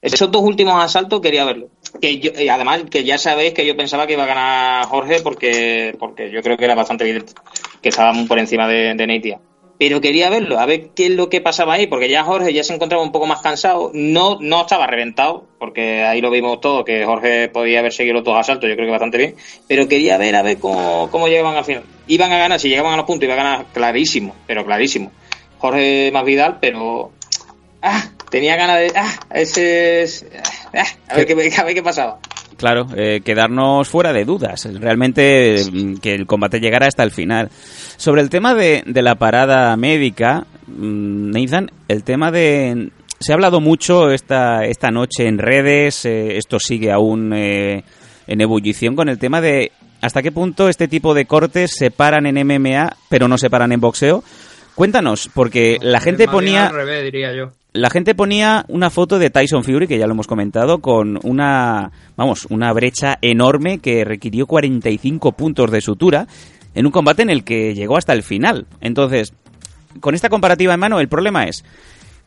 Esos 0.00 0.30
dos 0.30 0.40
últimos 0.42 0.82
asaltos 0.82 1.20
quería 1.20 1.44
verlo. 1.44 1.68
Que 2.00 2.18
yo, 2.20 2.30
y 2.40 2.48
además, 2.48 2.84
que 2.90 3.04
ya 3.04 3.18
sabéis 3.18 3.52
que 3.52 3.66
yo 3.66 3.76
pensaba 3.76 4.06
que 4.06 4.14
iba 4.14 4.22
a 4.22 4.26
ganar 4.26 4.86
Jorge 4.86 5.20
porque, 5.20 5.94
porque 5.98 6.30
yo 6.30 6.40
creo 6.42 6.56
que 6.56 6.64
era 6.64 6.74
bastante 6.74 7.04
evidente 7.04 7.34
que 7.82 7.90
estaba 7.90 8.12
muy 8.14 8.24
por 8.26 8.38
encima 8.38 8.66
de, 8.66 8.94
de 8.94 9.18
Diaz. 9.18 9.40
Pero 9.80 10.02
quería 10.02 10.28
verlo, 10.28 10.58
a 10.60 10.66
ver 10.66 10.90
qué 10.94 11.06
es 11.06 11.12
lo 11.12 11.30
que 11.30 11.40
pasaba 11.40 11.72
ahí, 11.72 11.86
porque 11.86 12.10
ya 12.10 12.22
Jorge 12.22 12.52
ya 12.52 12.62
se 12.62 12.74
encontraba 12.74 13.02
un 13.02 13.12
poco 13.12 13.24
más 13.26 13.40
cansado. 13.40 13.90
No, 13.94 14.36
no 14.38 14.60
estaba 14.60 14.86
reventado, 14.86 15.46
porque 15.58 16.04
ahí 16.04 16.20
lo 16.20 16.30
vimos 16.30 16.60
todo, 16.60 16.84
que 16.84 17.02
Jorge 17.06 17.48
podía 17.48 17.78
haber 17.78 17.90
seguido 17.94 18.16
los 18.16 18.24
dos 18.24 18.36
asaltos, 18.36 18.68
yo 18.68 18.76
creo 18.76 18.86
que 18.86 18.90
bastante 18.92 19.16
bien. 19.16 19.36
Pero 19.66 19.88
quería 19.88 20.18
ver 20.18 20.36
a 20.36 20.42
ver 20.42 20.58
cómo, 20.58 21.08
cómo 21.10 21.28
llegaban 21.28 21.56
al 21.56 21.64
final. 21.64 21.84
Iban 22.08 22.30
a 22.30 22.36
ganar, 22.36 22.60
si 22.60 22.68
llegaban 22.68 22.92
a 22.92 22.96
los 22.98 23.06
puntos, 23.06 23.24
iban 23.24 23.38
a 23.38 23.42
ganar 23.42 23.66
clarísimo, 23.72 24.34
pero 24.46 24.66
clarísimo. 24.66 25.12
Jorge 25.58 26.10
más 26.12 26.26
Vidal, 26.26 26.58
pero. 26.60 27.10
Ah, 27.80 28.04
tenía 28.30 28.56
ganas 28.56 28.80
de. 28.80 28.92
Ah, 28.94 29.10
ese. 29.32 30.02
es- 30.02 30.26
ah, 30.74 30.84
a, 31.08 31.16
ver 31.16 31.26
qué, 31.26 31.32
a 31.58 31.64
ver 31.64 31.74
qué 31.74 31.82
pasaba. 31.82 32.18
Claro, 32.60 32.88
eh, 32.94 33.22
quedarnos 33.24 33.88
fuera 33.88 34.12
de 34.12 34.26
dudas. 34.26 34.68
Realmente 34.78 35.64
mm, 35.72 35.94
que 35.94 36.14
el 36.14 36.26
combate 36.26 36.60
llegara 36.60 36.86
hasta 36.86 37.02
el 37.02 37.10
final. 37.10 37.48
Sobre 37.96 38.20
el 38.20 38.28
tema 38.28 38.54
de, 38.54 38.82
de 38.84 39.00
la 39.00 39.14
parada 39.14 39.74
médica, 39.78 40.46
mm, 40.66 41.30
Nathan, 41.30 41.70
el 41.88 42.04
tema 42.04 42.30
de... 42.30 42.90
Se 43.18 43.32
ha 43.32 43.34
hablado 43.34 43.62
mucho 43.62 44.10
esta, 44.10 44.66
esta 44.66 44.90
noche 44.90 45.26
en 45.26 45.38
redes, 45.38 46.04
eh, 46.04 46.36
esto 46.36 46.60
sigue 46.60 46.92
aún 46.92 47.32
eh, 47.32 47.82
en 48.26 48.40
ebullición 48.42 48.94
con 48.94 49.08
el 49.08 49.18
tema 49.18 49.40
de 49.40 49.72
hasta 50.02 50.22
qué 50.22 50.30
punto 50.30 50.68
este 50.68 50.86
tipo 50.88 51.14
de 51.14 51.26
cortes 51.26 51.72
se 51.74 51.90
paran 51.90 52.26
en 52.26 52.46
MMA 52.46 52.96
pero 53.08 53.26
no 53.26 53.38
se 53.38 53.48
paran 53.48 53.72
en 53.72 53.80
boxeo. 53.80 54.22
Cuéntanos, 54.74 55.30
porque 55.34 55.78
la 55.80 56.00
gente 56.00 56.26
Más 56.26 56.32
bien 56.34 56.44
ponía 56.44 56.66
al 56.66 56.74
revés 56.74 57.04
diría 57.04 57.34
yo 57.34 57.52
la 57.72 57.90
gente 57.90 58.14
ponía 58.14 58.64
una 58.68 58.90
foto 58.90 59.18
de 59.18 59.30
Tyson 59.30 59.62
Fury, 59.62 59.86
que 59.86 59.98
ya 59.98 60.06
lo 60.06 60.12
hemos 60.12 60.26
comentado, 60.26 60.80
con 60.80 61.18
una, 61.22 61.92
vamos, 62.16 62.46
una 62.50 62.72
brecha 62.72 63.18
enorme 63.22 63.78
que 63.78 64.04
requirió 64.04 64.46
45 64.46 65.32
puntos 65.32 65.70
de 65.70 65.80
sutura 65.80 66.26
en 66.74 66.86
un 66.86 66.92
combate 66.92 67.22
en 67.22 67.30
el 67.30 67.44
que 67.44 67.74
llegó 67.74 67.96
hasta 67.96 68.12
el 68.12 68.22
final. 68.22 68.66
Entonces, 68.80 69.32
con 70.00 70.14
esta 70.14 70.28
comparativa 70.28 70.74
en 70.74 70.80
mano, 70.80 71.00
el 71.00 71.08
problema 71.08 71.44
es 71.44 71.64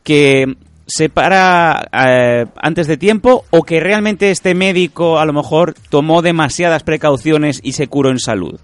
que 0.02 0.56
se 0.86 1.08
para 1.08 1.88
eh, 1.92 2.46
antes 2.56 2.86
de 2.86 2.96
tiempo 2.96 3.44
o 3.50 3.62
que 3.62 3.80
realmente 3.80 4.30
este 4.30 4.54
médico 4.54 5.18
a 5.18 5.24
lo 5.24 5.32
mejor 5.32 5.74
tomó 5.88 6.20
demasiadas 6.20 6.82
precauciones 6.82 7.60
y 7.62 7.72
se 7.72 7.86
curó 7.86 8.10
en 8.10 8.18
salud. 8.18 8.60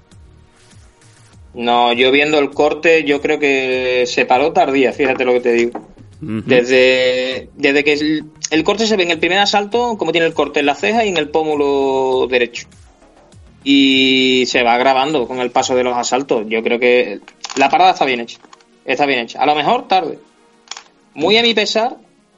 No, 1.52 1.92
yo 1.92 2.12
viendo 2.12 2.38
el 2.38 2.50
corte, 2.50 3.04
yo 3.04 3.20
creo 3.20 3.38
que 3.38 4.04
se 4.06 4.24
paró 4.24 4.52
tardía, 4.52 4.92
fíjate 4.92 5.24
lo 5.24 5.32
que 5.32 5.40
te 5.40 5.52
digo. 5.52 5.89
Desde, 6.20 7.48
desde 7.56 7.82
que 7.82 7.94
el, 7.94 8.24
el 8.50 8.64
corte 8.64 8.86
se 8.86 8.96
ve 8.96 9.04
en 9.04 9.10
el 9.10 9.18
primer 9.18 9.38
asalto, 9.38 9.96
como 9.96 10.12
tiene 10.12 10.26
el 10.26 10.34
corte 10.34 10.60
en 10.60 10.66
la 10.66 10.74
ceja 10.74 11.04
y 11.04 11.08
en 11.08 11.16
el 11.16 11.30
pómulo 11.30 12.26
derecho. 12.28 12.66
Y 13.64 14.44
se 14.46 14.62
va 14.62 14.76
grabando 14.76 15.26
con 15.26 15.40
el 15.40 15.50
paso 15.50 15.74
de 15.74 15.84
los 15.84 15.96
asaltos. 15.96 16.44
Yo 16.48 16.62
creo 16.62 16.78
que 16.78 17.20
la 17.56 17.70
parada 17.70 17.92
está 17.92 18.04
bien 18.04 18.20
hecha. 18.20 18.38
Está 18.84 19.06
bien 19.06 19.20
hecha. 19.20 19.40
A 19.42 19.46
lo 19.46 19.54
mejor 19.54 19.88
tarde. 19.88 20.18
Muy 21.14 21.36
a 21.36 21.42
mi 21.42 21.54
pesar, 21.54 21.96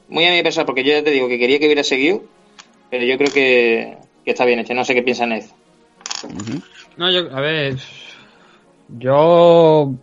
muy 0.09 0.25
a 0.25 0.31
mi 0.31 0.43
pesar, 0.43 0.65
porque 0.65 0.83
yo 0.83 0.91
ya 0.93 1.03
te 1.03 1.11
digo 1.11 1.27
que 1.27 1.39
quería 1.39 1.59
que 1.59 1.65
hubiera 1.65 1.83
seguido, 1.83 2.23
pero 2.89 3.03
yo 3.05 3.17
creo 3.17 3.31
que, 3.31 3.97
que 4.23 4.31
está 4.31 4.45
bien 4.45 4.59
hecha. 4.59 4.73
No 4.73 4.85
sé 4.85 4.93
qué 4.93 5.03
piensan 5.03 5.31
eso. 5.33 5.53
No, 6.97 7.11
yo, 7.11 7.35
a 7.35 7.41
ver, 7.41 7.77
yo 8.99 9.93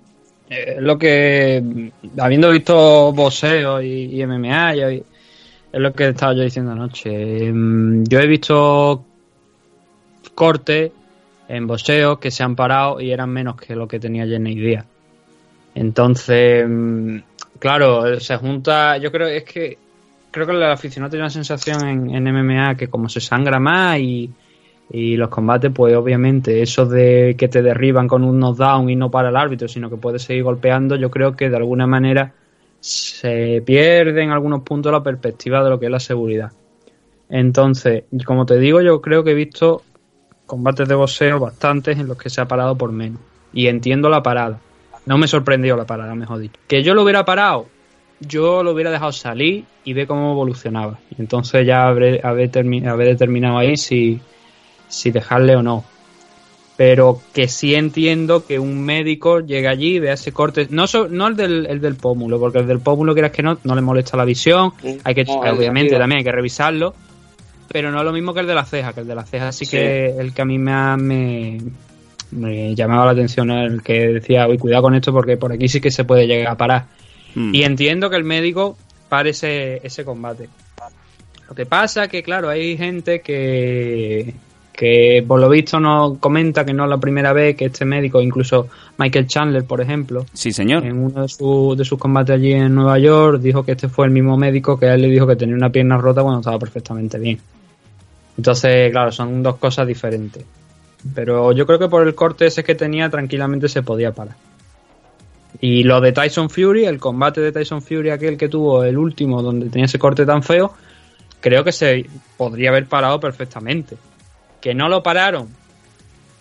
eh, 0.53 0.79
lo 0.81 0.99
que, 0.99 1.93
habiendo 2.19 2.51
visto 2.51 3.13
boxeo 3.13 3.81
y, 3.81 4.21
MMA, 4.27 4.75
es 4.75 5.03
lo 5.73 5.93
que 5.93 6.09
estaba 6.09 6.35
yo 6.35 6.43
diciendo 6.43 6.73
anoche. 6.73 7.53
Mm, 7.53 8.03
Yo 8.09 8.19
he 8.19 8.27
visto 8.27 9.05
cortes 10.35 10.91
en 11.49 11.69
boxeo 11.69 12.19
que 12.19 12.33
se 12.33 12.43
han 12.43 12.57
parado 12.57 13.01
y 13.01 13.13
eran 13.13 13.31
menos 13.31 13.55
que 13.61 13.77
lo 13.77 13.87
que 13.87 14.01
tenía 14.01 14.27
Jenny 14.27 14.57
Díaz. 14.57 14.87
Entonces, 15.77 16.67
mm, 16.69 17.19
claro, 17.61 18.19
se 18.19 18.37
junta, 18.37 18.97
yo 18.99 19.13
creo, 19.13 19.29
es 19.29 19.45
que 19.45 19.79
creo 20.33 20.47
que 20.47 20.53
el 20.53 20.63
aficionado 20.65 21.11
tiene 21.11 21.23
una 21.23 21.31
sensación 21.31 21.87
en, 21.87 22.11
en 22.11 22.25
MMA 22.25 22.75
que 22.75 22.89
como 22.89 23.09
se 23.09 23.21
sangra 23.21 23.61
más 23.61 24.01
y, 24.01 24.29
y 24.92 25.16
los 25.16 25.29
combates, 25.29 25.70
pues 25.72 25.94
obviamente, 25.94 26.62
eso 26.62 26.85
de 26.85 27.37
que 27.38 27.48
te 27.48 27.62
derriban 27.62 28.09
con 28.09 28.24
un 28.24 28.40
knockdown 28.40 28.90
y 28.90 28.96
no 28.96 29.11
para 29.11 29.29
el 29.29 29.37
árbitro, 29.37 29.68
sino 29.68 29.88
que 29.88 29.96
puedes 29.96 30.22
seguir 30.22 30.42
golpeando, 30.42 30.96
yo 30.96 31.11
creo 31.11 31.37
que 31.37 31.48
de 31.48 31.57
alguna 31.57 31.87
manera 31.87 32.35
se 32.81 33.62
pierde 33.64 34.22
en 34.22 34.31
algunos 34.31 34.62
puntos 34.62 34.90
la 34.90 35.03
perspectiva 35.03 35.62
de 35.62 35.70
lo 35.70 35.79
que 35.79 35.87
es 35.87 35.92
la 35.92 36.00
seguridad. 36.00 36.53
Entonces, 37.29 38.05
como 38.26 38.46
te 38.46 38.59
digo, 38.59 38.81
yo 38.81 39.00
creo 39.00 39.22
que 39.22 39.31
he 39.31 39.35
visto 39.35 39.83
combates 40.46 40.88
de 40.88 40.96
boxeo 40.96 41.38
bastantes 41.38 41.96
en 41.96 42.09
los 42.09 42.18
que 42.18 42.29
se 42.29 42.40
ha 42.40 42.48
parado 42.48 42.76
por 42.76 42.90
menos. 42.90 43.20
Y 43.53 43.68
entiendo 43.68 44.09
la 44.09 44.22
parada. 44.22 44.59
No 45.07 45.16
me 45.16 45.29
sorprendió 45.29 45.76
la 45.76 45.87
parada, 45.87 46.16
mejor 46.16 46.40
dicho. 46.40 46.59
Que 46.66 46.83
yo 46.83 46.94
lo 46.94 47.05
hubiera 47.05 47.24
parado, 47.24 47.66
yo 48.18 48.64
lo 48.64 48.72
hubiera 48.72 48.90
dejado 48.90 49.12
salir 49.12 49.64
y 49.85 49.92
ver 49.92 50.09
cómo 50.09 50.33
evolucionaba. 50.33 50.98
Entonces 51.16 51.64
ya 51.64 51.87
habré, 51.87 52.20
habré 52.24 52.48
determinado 52.48 53.59
ahí 53.59 53.76
si, 53.76 54.20
si 54.90 55.11
dejarle 55.11 55.57
o 55.57 55.62
no. 55.62 55.85
Pero 56.76 57.20
que 57.35 57.46
sí 57.48 57.74
entiendo 57.74 58.46
que 58.46 58.59
un 58.59 58.83
médico 58.83 59.40
llegue 59.40 59.68
allí 59.68 59.96
y 59.96 59.98
vea 59.98 60.14
ese 60.14 60.33
corte. 60.33 60.66
No, 60.70 60.87
so- 60.87 61.09
no 61.09 61.26
el, 61.29 61.37
del, 61.37 61.66
el 61.66 61.81
del 61.81 61.96
pómulo, 61.96 62.38
porque 62.38 62.59
el 62.59 62.66
del 62.66 62.81
pómulo, 62.81 63.12
quieras 63.12 63.33
que 63.33 63.42
no, 63.42 63.59
no 63.64 63.74
le 63.74 63.81
molesta 63.83 64.16
la 64.16 64.24
visión. 64.24 64.72
Hay 65.05 65.14
que, 65.14 65.24
No, 65.24 65.40
obviamente, 65.40 65.96
también 65.98 66.18
hay 66.18 66.24
que 66.24 66.33
revisarlo. 66.33 66.94
Pero 67.68 67.90
no 67.92 67.98
es 67.98 68.05
lo 68.05 68.12
mismo 68.12 68.33
que 68.35 68.40
el 68.40 68.46
de 68.46 68.55
la 68.55 68.64
ceja, 68.64 68.92
que 68.92 69.00
el 69.00 69.07
de 69.07 69.14
la 69.14 69.24
ceja 69.24 69.53
sí, 69.53 69.64
Sí. 69.64 69.76
que 69.76 70.07
el 70.18 70.33
que 70.35 70.42
a 70.42 70.44
mí 70.44 70.59
me, 70.59 70.72
ha- 70.72 70.96
me, 70.96 71.59
me 72.33 72.74
llamaba 72.74 73.05
la 73.07 73.12
atención, 73.12 73.50
el 73.50 73.83
que 73.83 74.09
decía, 74.09 74.48
uy, 74.48 74.57
cuidado 74.59 74.85
con 74.85 74.94
esto 74.94 75.12
porque 75.12 75.37
por 75.37 75.53
aquí 75.53 75.68
sí 75.68 75.81
que 75.83 75.90
se 75.90 76.05
puede 76.05 76.26
llegar 76.26 76.48
a 76.53 76.57
parar. 76.57 76.87
Mm. 77.35 77.55
Y 77.55 77.62
entiendo 77.62 78.09
que 78.11 78.16
el 78.16 78.24
médico 78.24 78.76
pare 79.11 79.31
ese, 79.31 79.81
ese 79.87 80.03
combate. 80.05 80.48
Lo 81.48 81.55
que 81.55 81.66
pasa 81.66 82.09
que, 82.09 82.22
claro, 82.22 82.48
hay 82.48 82.76
gente 82.79 83.20
que, 83.20 84.35
que 84.81 85.23
por 85.29 85.38
lo 85.38 85.51
visto 85.51 85.79
no 85.79 86.16
comenta 86.19 86.64
que 86.64 86.73
no 86.73 86.85
es 86.85 86.88
la 86.90 86.97
primera 86.97 87.35
vez 87.35 87.55
que 87.55 87.66
este 87.66 87.85
médico, 87.85 88.23
incluso 88.23 88.69
Michael 88.97 89.27
Chandler, 89.27 89.64
por 89.64 89.83
ejemplo, 89.83 90.25
Sí, 90.33 90.53
señor. 90.53 90.87
en 90.87 90.97
uno 90.97 91.21
de, 91.21 91.29
su- 91.29 91.75
de 91.77 91.85
sus 91.85 91.99
combates 91.99 92.37
allí 92.37 92.53
en 92.55 92.75
Nueva 92.75 92.99
York, 92.99 93.43
dijo 93.43 93.62
que 93.62 93.73
este 93.73 93.90
fue 93.90 94.07
el 94.07 94.11
mismo 94.12 94.38
médico 94.38 94.79
que 94.79 94.87
a 94.87 94.95
él 94.95 95.03
le 95.03 95.09
dijo 95.09 95.27
que 95.27 95.37
tenía 95.37 95.55
una 95.55 95.69
pierna 95.69 95.99
rota 95.99 96.23
cuando 96.23 96.40
estaba 96.40 96.59
perfectamente 96.59 97.19
bien. 97.19 97.38
Entonces, 98.38 98.90
claro, 98.90 99.12
son 99.12 99.43
dos 99.43 99.57
cosas 99.57 99.87
diferentes. 99.87 100.45
Pero 101.14 101.53
yo 101.53 101.66
creo 101.66 101.79
que 101.79 101.88
por 101.88 102.07
el 102.07 102.14
corte 102.14 102.47
ese 102.47 102.64
que 102.64 102.75
tenía, 102.75 103.11
tranquilamente 103.11 103.69
se 103.69 103.83
podía 103.83 104.12
parar. 104.12 104.37
Y 105.61 105.83
lo 105.83 106.01
de 106.01 106.12
Tyson 106.12 106.49
Fury, 106.49 106.87
el 106.87 106.99
combate 106.99 107.43
de 107.43 107.53
Tyson 107.53 107.83
Fury, 107.83 108.09
aquel 108.09 108.38
que 108.38 108.49
tuvo 108.49 108.83
el 108.85 108.97
último, 108.97 109.43
donde 109.43 109.69
tenía 109.69 109.85
ese 109.85 109.99
corte 109.99 110.25
tan 110.25 110.43
feo, 110.43 110.73
creo 111.40 111.64
que 111.64 111.73
se 111.73 112.07
podría 112.38 112.71
haber 112.71 112.87
parado 112.87 113.21
perfectamente. 113.21 113.97
Que 114.61 114.75
no 114.75 114.88
lo 114.88 115.03
pararon. 115.03 115.49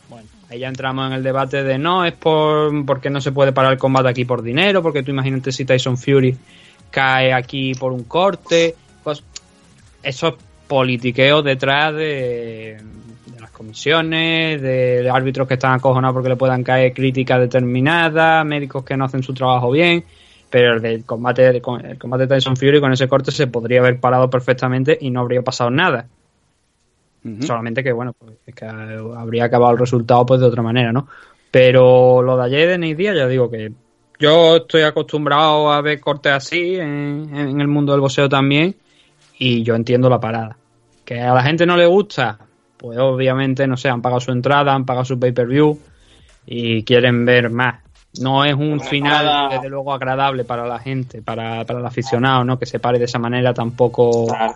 Bueno, 0.09 0.27
ahí 0.49 0.59
ya 0.59 0.67
entramos 0.67 1.07
en 1.07 1.13
el 1.13 1.23
debate 1.23 1.63
de 1.63 1.77
no, 1.77 2.05
es 2.05 2.13
por 2.13 2.85
porque 2.85 3.09
no 3.09 3.21
se 3.21 3.31
puede 3.31 3.53
parar 3.53 3.73
el 3.73 3.79
combate 3.79 4.09
aquí 4.09 4.25
por 4.25 4.41
dinero, 4.41 4.81
porque 4.81 5.03
tú 5.03 5.11
imagínate 5.11 5.51
si 5.51 5.65
Tyson 5.65 5.97
Fury 5.97 6.37
cae 6.91 7.33
aquí 7.33 7.73
por 7.75 7.91
un 7.91 8.03
corte. 8.03 8.75
Pues 9.03 9.23
eso 10.03 10.27
es 10.27 10.33
politiqueo 10.67 11.41
detrás 11.41 11.93
de, 11.95 12.77
de 13.25 13.41
las 13.41 13.51
comisiones, 13.51 14.61
de, 14.61 15.03
de 15.03 15.09
árbitros 15.09 15.47
que 15.47 15.55
están 15.55 15.73
acojonados 15.73 16.13
porque 16.13 16.29
le 16.29 16.35
puedan 16.35 16.63
caer 16.63 16.93
críticas 16.93 17.39
determinadas, 17.39 18.45
médicos 18.45 18.83
que 18.83 18.95
no 18.95 19.05
hacen 19.05 19.23
su 19.23 19.33
trabajo 19.33 19.71
bien. 19.71 20.03
Pero 20.49 20.73
el 20.73 20.81
del 20.81 21.05
combate, 21.05 21.47
el 21.47 21.61
combate 21.61 22.25
de 22.25 22.35
Tyson 22.35 22.57
Fury 22.57 22.79
con 22.79 22.91
ese 22.91 23.07
corte 23.07 23.31
se 23.31 23.47
podría 23.47 23.79
haber 23.79 23.99
parado 23.99 24.29
perfectamente 24.29 24.97
y 24.99 25.11
no 25.11 25.21
habría 25.21 25.43
pasado 25.43 25.69
nada. 25.69 26.07
Solamente 27.41 27.83
que, 27.83 27.91
bueno, 27.91 28.13
pues 28.13 28.33
es 28.45 28.55
que 28.55 28.65
habría 28.65 29.45
acabado 29.45 29.73
el 29.73 29.79
resultado 29.79 30.25
pues 30.25 30.39
de 30.39 30.47
otra 30.47 30.61
manera, 30.63 30.91
¿no? 30.93 31.07
Pero 31.51 32.21
lo 32.21 32.37
de 32.37 32.45
ayer 32.45 32.79
de 32.79 32.95
Diaz, 32.95 33.15
ya 33.15 33.27
digo 33.27 33.49
que 33.49 33.71
yo 34.19 34.57
estoy 34.57 34.83
acostumbrado 34.83 35.71
a 35.71 35.81
ver 35.81 35.99
cortes 35.99 36.31
así 36.31 36.75
en, 36.75 37.29
en 37.33 37.59
el 37.61 37.67
mundo 37.67 37.91
del 37.91 38.01
boxeo 38.01 38.29
también 38.29 38.75
y 39.37 39.63
yo 39.63 39.75
entiendo 39.75 40.09
la 40.09 40.19
parada. 40.19 40.57
Que 41.03 41.19
a 41.21 41.33
la 41.33 41.41
gente 41.43 41.65
no 41.65 41.75
le 41.75 41.87
gusta, 41.87 42.37
pues 42.77 42.97
obviamente, 42.99 43.65
no 43.67 43.75
sé, 43.77 43.89
han 43.89 44.01
pagado 44.01 44.21
su 44.21 44.31
entrada, 44.31 44.73
han 44.73 44.85
pagado 44.85 45.05
su 45.05 45.19
pay-per-view 45.19 45.79
y 46.45 46.83
quieren 46.83 47.25
ver 47.25 47.49
más. 47.49 47.81
No 48.19 48.43
es 48.45 48.53
un 48.53 48.73
Una 48.73 48.83
final, 48.83 49.25
parada- 49.25 49.49
desde 49.49 49.69
luego, 49.69 49.93
agradable 49.93 50.43
para 50.43 50.65
la 50.67 50.79
gente, 50.79 51.21
para, 51.21 51.65
para 51.65 51.79
el 51.79 51.85
aficionado, 51.85 52.43
¿no? 52.43 52.57
Que 52.57 52.65
se 52.65 52.79
pare 52.79 52.97
de 52.99 53.05
esa 53.05 53.19
manera 53.19 53.53
tampoco... 53.53 54.27
Claro. 54.27 54.53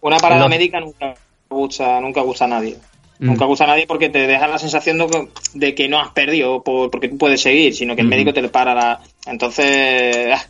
Una 0.00 0.18
parada 0.18 0.48
médica 0.48 0.78
nunca 0.80 1.14
gusta, 1.50 2.00
nunca 2.00 2.20
gusta 2.22 2.44
a 2.44 2.48
nadie. 2.48 2.76
Mm. 3.18 3.26
Nunca 3.26 3.44
gusta 3.46 3.64
a 3.64 3.68
nadie 3.68 3.86
porque 3.86 4.08
te 4.10 4.26
deja 4.26 4.46
la 4.46 4.58
sensación 4.58 4.98
de 4.98 5.06
que, 5.06 5.28
de 5.54 5.74
que 5.74 5.88
no 5.88 5.98
has 6.00 6.10
perdido 6.10 6.62
por- 6.62 6.90
porque 6.90 7.08
tú 7.08 7.16
puedes 7.18 7.40
seguir, 7.40 7.74
sino 7.74 7.94
que 7.94 8.02
el 8.02 8.08
Ujú. 8.08 8.16
médico 8.16 8.32
te 8.34 8.46
para 8.48 8.74
la... 8.74 9.00
Entonces, 9.26 10.34
ah, 10.34 10.42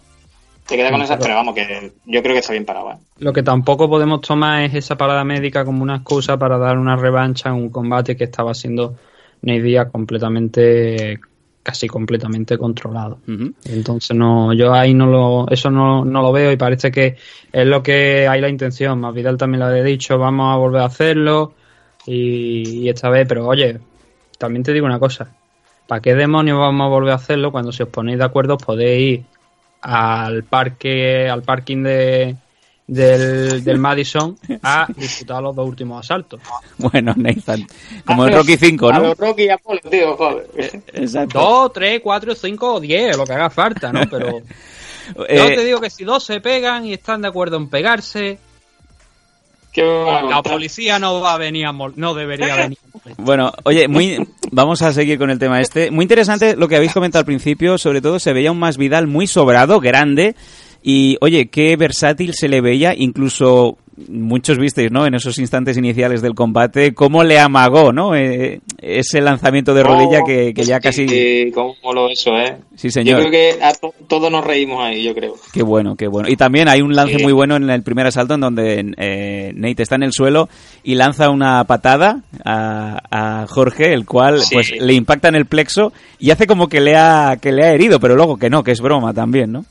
te 0.66 0.76
queda 0.76 0.90
con 0.90 1.00
Mm, 1.00 1.04
esa... 1.04 1.18
pero- 1.18 1.34
vamos, 1.34 1.54
que 1.54 1.92
yo 2.06 2.22
creo 2.22 2.34
que 2.34 2.40
está 2.40 2.52
bien 2.52 2.64
parado. 2.64 2.90
¿eh? 2.92 2.96
Lo 3.18 3.32
que 3.32 3.42
tampoco 3.42 3.88
podemos 3.88 4.20
tomar 4.20 4.62
es 4.64 4.74
esa 4.74 4.96
parada 4.96 5.22
médica 5.24 5.64
como 5.64 5.82
una 5.82 5.96
excusa 5.96 6.36
para 6.38 6.58
dar 6.58 6.76
una 6.78 6.96
revancha 6.96 7.50
en 7.50 7.54
un 7.54 7.70
combate 7.70 8.16
que 8.16 8.24
estaba 8.24 8.52
siendo 8.52 8.96
Nate 9.42 9.62
Diaz 9.62 9.88
completamente, 9.92 11.20
casi 11.66 11.88
completamente 11.88 12.56
controlado. 12.56 13.18
Entonces 13.64 14.16
no, 14.16 14.52
yo 14.52 14.72
ahí 14.72 14.94
no 14.94 15.06
lo, 15.06 15.48
eso 15.50 15.68
no, 15.68 16.04
no 16.04 16.22
lo 16.22 16.30
veo 16.30 16.52
y 16.52 16.56
parece 16.56 16.92
que 16.92 17.16
es 17.50 17.66
lo 17.66 17.82
que 17.82 18.28
hay 18.28 18.40
la 18.40 18.48
intención. 18.48 19.00
Más 19.00 19.12
Vidal 19.12 19.36
también 19.36 19.58
lo 19.58 19.66
había 19.66 19.82
dicho, 19.82 20.16
vamos 20.16 20.54
a 20.54 20.58
volver 20.58 20.82
a 20.82 20.84
hacerlo 20.84 21.54
y, 22.06 22.84
y 22.84 22.88
esta 22.88 23.10
vez, 23.10 23.26
pero 23.26 23.48
oye, 23.48 23.80
también 24.38 24.62
te 24.62 24.72
digo 24.72 24.86
una 24.86 25.00
cosa. 25.00 25.34
¿Para 25.88 26.00
qué 26.00 26.14
demonios 26.14 26.56
vamos 26.56 26.84
a 26.84 26.88
volver 26.88 27.10
a 27.10 27.16
hacerlo 27.16 27.50
cuando 27.50 27.72
si 27.72 27.82
os 27.82 27.88
ponéis 27.88 28.18
de 28.18 28.24
acuerdo 28.24 28.58
podéis 28.58 29.18
ir 29.18 29.24
al 29.82 30.44
parque, 30.44 31.28
al 31.28 31.42
parking 31.42 31.82
de, 31.82 32.36
del, 32.86 33.64
del 33.64 33.78
Madison 33.78 34.38
a 34.62 34.86
disputar 34.96 35.42
los 35.42 35.54
dos 35.56 35.68
últimos 35.68 36.04
asaltos? 36.04 36.40
Bueno, 36.78 37.12
Nathan. 37.16 37.66
Como 38.04 38.26
el 38.26 38.34
Rocky 38.34 38.56
5, 38.56 38.88
A 38.90 38.92
¿no? 38.98 39.00
los 39.08 39.18
Rocky 39.18 39.44
y 39.44 39.48
Apolo, 39.48 39.80
tío, 39.90 40.16
joder. 40.16 40.46
Exacto. 40.92 41.38
Dos, 41.40 41.72
tres, 41.72 42.00
cuatro, 42.02 42.34
cinco 42.34 42.74
o 42.74 42.80
diez, 42.80 43.16
lo 43.16 43.24
que 43.24 43.32
haga 43.32 43.50
falta, 43.50 43.92
¿no? 43.92 44.00
Pero 44.10 44.38
Eh, 45.28 45.36
yo 45.36 45.46
te 45.46 45.64
digo 45.64 45.80
que 45.80 45.88
si 45.88 46.02
dos 46.02 46.24
se 46.24 46.40
pegan 46.40 46.84
y 46.84 46.92
están 46.94 47.22
de 47.22 47.28
acuerdo 47.28 47.56
en 47.58 47.68
pegarse, 47.68 48.38
la 49.76 50.42
policía 50.42 50.98
no 50.98 51.20
va 51.20 51.34
a 51.34 51.38
venir 51.38 51.66
a 51.66 51.72
mol- 51.72 51.92
no 51.96 52.14
debería 52.14 52.56
venir. 52.56 52.78
a. 52.94 53.10
Bueno, 53.18 53.52
oye, 53.64 53.88
muy, 53.88 54.26
vamos 54.50 54.82
a 54.82 54.92
seguir 54.92 55.18
con 55.18 55.30
el 55.30 55.38
tema 55.38 55.60
este. 55.60 55.90
Muy 55.90 56.02
interesante 56.04 56.56
lo 56.56 56.66
que 56.66 56.76
habéis 56.76 56.92
comentado 56.92 57.20
al 57.20 57.26
principio, 57.26 57.78
sobre 57.78 58.00
todo 58.00 58.18
se 58.18 58.32
veía 58.32 58.50
un 58.50 58.58
más 58.58 58.78
Vidal 58.78 59.06
muy 59.06 59.26
sobrado, 59.26 59.80
grande, 59.80 60.34
y 60.88 61.16
oye, 61.20 61.48
qué 61.48 61.74
versátil 61.76 62.32
se 62.32 62.48
le 62.48 62.60
veía, 62.60 62.94
incluso 62.96 63.76
muchos 64.08 64.58
visteis, 64.58 64.92
¿no? 64.92 65.06
En 65.06 65.14
esos 65.14 65.38
instantes 65.38 65.76
iniciales 65.78 66.20
del 66.22 66.34
combate, 66.34 66.92
cómo 66.94 67.24
le 67.24 67.38
amagó, 67.40 67.92
¿no? 67.94 68.14
Eh, 68.14 68.60
ese 68.78 69.20
lanzamiento 69.22 69.72
de 69.74 69.82
rodilla 69.82 70.20
que, 70.24 70.52
que 70.54 70.64
ya 70.64 70.78
casi... 70.80 71.08
Sí, 71.08 71.50
cómo 71.54 71.74
lo 71.94 72.08
eso, 72.10 72.36
¿eh? 72.36 72.56
Sí, 72.76 72.88
Yo 72.88 72.92
señor. 72.92 73.20
creo 73.20 73.30
que 73.32 73.64
a 73.64 73.72
to- 73.72 73.94
todos 74.06 74.30
nos 74.30 74.44
reímos 74.44 74.84
ahí, 74.84 75.02
yo 75.02 75.14
creo. 75.14 75.34
Qué 75.52 75.62
bueno, 75.62 75.96
qué 75.96 76.06
bueno. 76.08 76.28
Y 76.28 76.36
también 76.36 76.68
hay 76.68 76.82
un 76.82 76.94
lance 76.94 77.16
Sí. 77.16 77.22
muy 77.24 77.32
bueno 77.32 77.56
en 77.56 77.68
el 77.70 77.82
primer 77.82 78.06
asalto 78.06 78.34
en 78.34 78.40
donde 78.42 78.94
eh, 78.98 79.52
Nate 79.56 79.82
está 79.82 79.94
en 79.96 80.02
el 80.04 80.12
suelo 80.12 80.48
y 80.84 80.94
lanza 80.94 81.30
una 81.30 81.64
patada 81.64 82.20
a, 82.44 83.00
a 83.42 83.46
Jorge, 83.48 83.92
el 83.94 84.04
cual 84.04 84.40
Sí. 84.42 84.54
pues 84.54 84.72
le 84.78 84.92
impacta 84.92 85.28
en 85.28 85.34
el 85.36 85.46
plexo 85.46 85.92
y 86.18 86.30
hace 86.30 86.46
como 86.46 86.68
que 86.68 86.80
le 86.80 86.96
ha 86.96 87.38
que 87.40 87.50
le 87.50 87.64
ha 87.64 87.72
herido, 87.72 87.98
pero 87.98 88.14
luego 88.14 88.36
que 88.36 88.50
no, 88.50 88.62
que 88.62 88.72
es 88.72 88.80
broma 88.82 89.14
también, 89.14 89.52
¿no? 89.52 89.64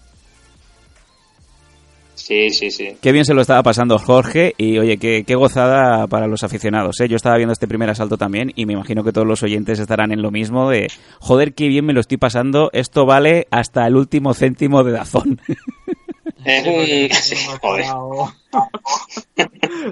Sí, 2.25 2.49
sí, 2.49 2.71
sí. 2.71 2.97
Qué 2.99 3.11
bien 3.11 3.23
se 3.23 3.35
lo 3.35 3.41
estaba 3.41 3.61
pasando 3.61 3.99
Jorge 3.99 4.55
y 4.57 4.79
oye, 4.79 4.97
qué, 4.97 5.23
qué 5.27 5.35
gozada 5.35 6.07
para 6.07 6.25
los 6.25 6.41
aficionados. 6.41 6.99
¿eh? 6.99 7.07
Yo 7.07 7.17
estaba 7.17 7.37
viendo 7.37 7.53
este 7.53 7.67
primer 7.67 7.87
asalto 7.87 8.17
también 8.17 8.51
y 8.55 8.65
me 8.65 8.73
imagino 8.73 9.03
que 9.03 9.11
todos 9.11 9.27
los 9.27 9.43
oyentes 9.43 9.77
estarán 9.77 10.11
en 10.11 10.23
lo 10.23 10.31
mismo 10.31 10.67
de 10.71 10.87
joder, 11.19 11.53
qué 11.53 11.67
bien 11.67 11.85
me 11.85 11.93
lo 11.93 11.99
estoy 11.99 12.17
pasando, 12.17 12.71
esto 12.73 13.05
vale 13.05 13.45
hasta 13.51 13.85
el 13.85 13.95
último 13.95 14.33
céntimo 14.33 14.83
de 14.83 14.93
Dazón. 14.93 15.39
Es 16.43 16.65
un... 17.11 17.15
sí, 17.15 17.35
joder. 17.61 17.85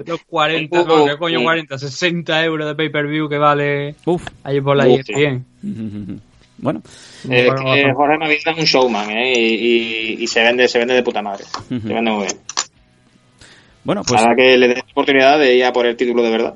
Los 0.04 0.20
40, 0.24 0.84
no, 0.84 1.04
¿qué 1.04 1.16
coño 1.16 1.40
40? 1.42 1.78
60 1.78 2.44
euros 2.44 2.66
de 2.66 2.74
pay-per-view 2.74 3.28
que 3.28 3.38
vale 3.38 3.94
Uf. 4.04 4.24
ahí 4.42 4.60
por 4.60 4.76
la 4.76 4.88
Uf, 4.88 5.00
ESPN. 5.00 5.44
Bueno, 6.58 6.80
Eh, 7.28 7.48
que 7.54 7.92
Jorge 7.94 8.18
Navidad 8.18 8.52
es 8.54 8.58
un 8.58 8.64
showman, 8.64 9.10
¿eh? 9.10 9.32
Y, 9.36 9.54
y- 10.18 10.22
y 10.22 10.26
se 10.26 10.40
vende 10.42 10.68
se 10.68 10.78
vende 10.78 10.94
de 10.94 11.02
puta 11.02 11.20
madre. 11.22 11.44
Se 11.68 11.74
vende 11.92 12.10
muy 12.10 12.26
bien. 12.26 12.38
bueno, 13.84 14.02
pues 14.06 14.20
Ahora 14.20 14.34
que 14.36 14.56
le 14.56 14.68
den 14.68 14.78
la 14.78 14.84
oportunidad 14.92 15.38
de 15.38 15.56
ir 15.56 15.64
a 15.64 15.72
por 15.72 15.86
el 15.86 15.96
título 15.96 16.22
de 16.22 16.30
verdad. 16.30 16.54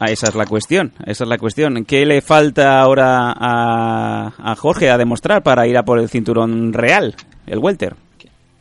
Ah, 0.00 0.06
Esa 0.10 0.28
es 0.28 0.34
la 0.34 0.46
cuestión, 0.46 0.92
esa 1.06 1.24
es 1.24 1.30
la 1.30 1.38
cuestión. 1.38 1.84
¿Qué 1.84 2.04
le 2.04 2.22
falta 2.22 2.80
ahora 2.80 3.32
a, 3.36 4.32
a 4.38 4.56
Jorge 4.56 4.90
a 4.90 4.98
demostrar 4.98 5.42
para 5.42 5.66
ir 5.66 5.76
a 5.76 5.84
por 5.84 5.98
el 6.00 6.08
cinturón 6.08 6.72
real, 6.72 7.14
el 7.46 7.58
welter? 7.58 7.94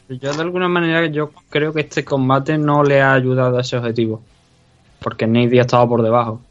Yo 0.10 0.34
de 0.34 0.42
alguna 0.42 0.68
manera 0.68 1.08
yo 1.08 1.32
creo 1.50 1.72
que 1.74 1.82
este 1.82 2.04
combate 2.04 2.58
no 2.58 2.84
le 2.84 3.02
ha 3.02 3.14
ayudado 3.14 3.58
a 3.58 3.62
ese 3.62 3.78
objetivo. 3.78 4.22
Porque 5.00 5.26
Nate 5.28 5.50
Diaz 5.50 5.66
estaba 5.68 5.88
por 5.88 6.04
debajo. 6.04 6.42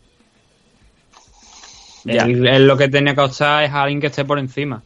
Él, 2.08 2.46
él 2.46 2.66
lo 2.66 2.76
que 2.76 2.88
tenía 2.88 3.14
que 3.14 3.20
optar 3.20 3.64
es 3.64 3.70
a 3.70 3.82
alguien 3.82 4.00
que 4.00 4.08
esté 4.08 4.24
por 4.24 4.38
encima. 4.38 4.82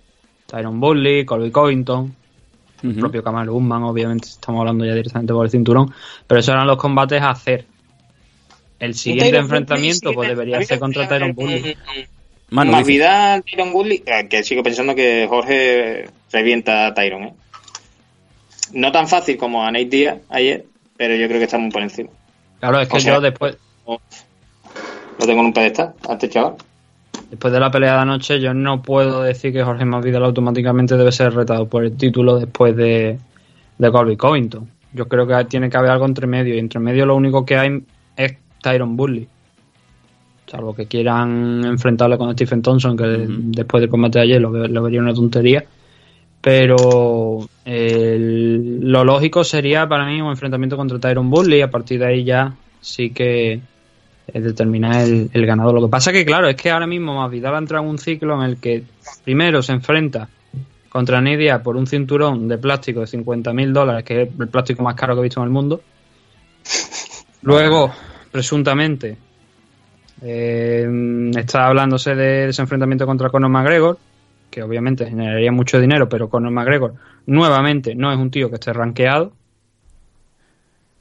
Tyron 0.46 0.80
Bully, 0.80 1.24
Colby 1.24 1.50
Covington, 1.50 2.14
el 2.82 2.94
propio 2.96 3.22
Kamal 3.22 3.48
Usman, 3.48 3.84
obviamente 3.84 4.28
estamos 4.28 4.60
hablando 4.60 4.84
ya 4.84 4.94
directamente 4.94 5.32
por 5.32 5.44
el 5.44 5.50
cinturón. 5.50 5.92
Pero 6.26 6.40
esos 6.40 6.52
eran 6.52 6.66
los 6.66 6.76
combates 6.76 7.22
a 7.22 7.30
hacer. 7.30 7.64
el 8.78 8.94
siguiente 8.94 9.36
enfrentamiento 9.36 10.12
pues 10.12 10.28
debería 10.28 10.60
ser 10.62 10.78
contra 10.78 11.08
Tyron 11.08 11.34
Bully. 11.34 11.76
Manu. 12.50 12.84
Vidal, 12.84 13.42
Tyron 13.44 13.72
Woodley, 13.72 14.02
eh, 14.04 14.28
que 14.28 14.44
sigo 14.44 14.62
pensando 14.62 14.94
que 14.94 15.26
Jorge 15.26 16.10
revienta 16.30 16.86
a 16.86 16.92
Tyron, 16.92 17.22
¿eh? 17.22 17.34
No 18.74 18.92
tan 18.92 19.08
fácil 19.08 19.38
como 19.38 19.64
a 19.64 19.70
Nate 19.70 19.86
Díaz 19.86 20.18
ayer, 20.28 20.66
pero 20.98 21.14
yo 21.16 21.28
creo 21.28 21.38
que 21.38 21.44
está 21.44 21.56
muy 21.56 21.70
por 21.70 21.82
encima. 21.82 22.10
Claro, 22.60 22.78
es 22.80 22.88
que 22.88 22.96
O 22.96 23.00
sea, 23.00 23.14
yo 23.14 23.20
después, 23.22 23.56
Lo 23.86 25.26
tengo 25.26 25.40
en 25.40 25.46
un 25.46 25.52
pedestal, 25.52 25.94
a 26.06 26.12
este 26.12 26.28
chaval. 26.28 26.56
Después 27.32 27.52
de 27.52 27.58
la 27.58 27.70
pelea 27.70 27.94
de 27.94 27.98
anoche, 28.00 28.38
yo 28.40 28.52
no 28.54 28.82
puedo 28.82 29.22
decir 29.22 29.52
que 29.52 29.64
Jorge 29.64 29.84
Masvidal 29.86 30.22
automáticamente 30.24 30.96
debe 30.96 31.10
ser 31.10 31.32
retado 31.34 31.66
por 31.66 31.82
el 31.82 31.96
título 31.96 32.38
después 32.38 32.76
de, 32.76 33.18
de 33.78 33.90
Colby 33.90 34.16
Covington. 34.16 34.68
Yo 34.92 35.08
creo 35.08 35.26
que 35.26 35.44
tiene 35.46 35.70
que 35.70 35.76
haber 35.78 35.90
algo 35.90 36.04
entre 36.04 36.26
medio, 36.26 36.54
y 36.54 36.58
entre 36.58 36.78
medio 36.78 37.06
lo 37.06 37.16
único 37.16 37.44
que 37.46 37.56
hay 37.56 37.82
es 38.16 38.36
Tyron 38.62 38.96
Bully. 38.96 39.26
Salvo 40.46 40.74
que 40.74 40.84
quieran 40.84 41.64
enfrentarle 41.64 42.18
con 42.18 42.30
Stephen 42.34 42.60
Thompson, 42.60 42.94
que 42.96 43.04
después 43.26 43.80
del 43.80 43.88
combate 43.88 44.18
de 44.18 44.24
ayer 44.24 44.40
lo, 44.40 44.50
ve- 44.50 44.68
lo 44.68 44.82
vería 44.82 45.00
una 45.00 45.14
tontería. 45.14 45.64
Pero 46.42 47.48
el- 47.64 48.80
lo 48.90 49.04
lógico 49.04 49.44
sería 49.44 49.88
para 49.88 50.04
mí 50.04 50.20
un 50.20 50.30
enfrentamiento 50.30 50.76
contra 50.76 50.98
Tyron 50.98 51.30
Bully 51.30 51.56
y 51.58 51.62
a 51.62 51.70
partir 51.70 52.00
de 52.00 52.06
ahí 52.06 52.24
ya 52.24 52.52
sí 52.80 53.10
que 53.10 53.60
determinar 54.26 55.04
el, 55.04 55.46
ganador. 55.46 55.74
Lo 55.74 55.86
que 55.86 55.90
pasa 55.90 56.12
que, 56.12 56.24
claro, 56.24 56.48
es 56.48 56.56
que 56.56 56.70
ahora 56.70 56.86
mismo 56.86 57.16
Masvidal 57.16 57.54
ha 57.54 57.58
entrado 57.58 57.84
en 57.84 57.90
un 57.90 57.98
ciclo 57.98 58.42
en 58.42 58.50
el 58.50 58.56
que 58.58 58.84
primero 59.24 59.62
se 59.62 59.72
enfrenta 59.72 60.28
contra 60.88 61.20
Nidia 61.20 61.62
por 61.62 61.76
un 61.76 61.86
cinturón 61.86 62.48
de 62.48 62.58
plástico 62.58 63.00
de 63.00 63.06
50 63.06 63.52
mil 63.52 63.72
dólares, 63.72 64.04
que 64.04 64.22
es 64.22 64.28
el 64.38 64.48
plástico 64.48 64.82
más 64.82 64.94
caro 64.94 65.14
que 65.14 65.20
he 65.20 65.24
visto 65.24 65.40
en 65.40 65.44
el 65.44 65.50
mundo. 65.50 65.80
Luego, 67.42 67.90
presuntamente, 68.30 69.16
eh, 70.22 71.30
está 71.36 71.66
hablándose 71.66 72.14
de 72.14 72.48
ese 72.48 72.62
enfrentamiento 72.62 73.06
contra 73.06 73.30
Conor 73.30 73.50
McGregor, 73.50 73.98
que 74.50 74.62
obviamente 74.62 75.06
generaría 75.06 75.50
mucho 75.50 75.80
dinero, 75.80 76.08
pero 76.08 76.28
Conor 76.28 76.52
McGregor 76.52 76.94
nuevamente 77.26 77.94
no 77.94 78.12
es 78.12 78.18
un 78.18 78.30
tío 78.30 78.48
que 78.48 78.56
esté 78.56 78.72
rankeado. 78.72 79.32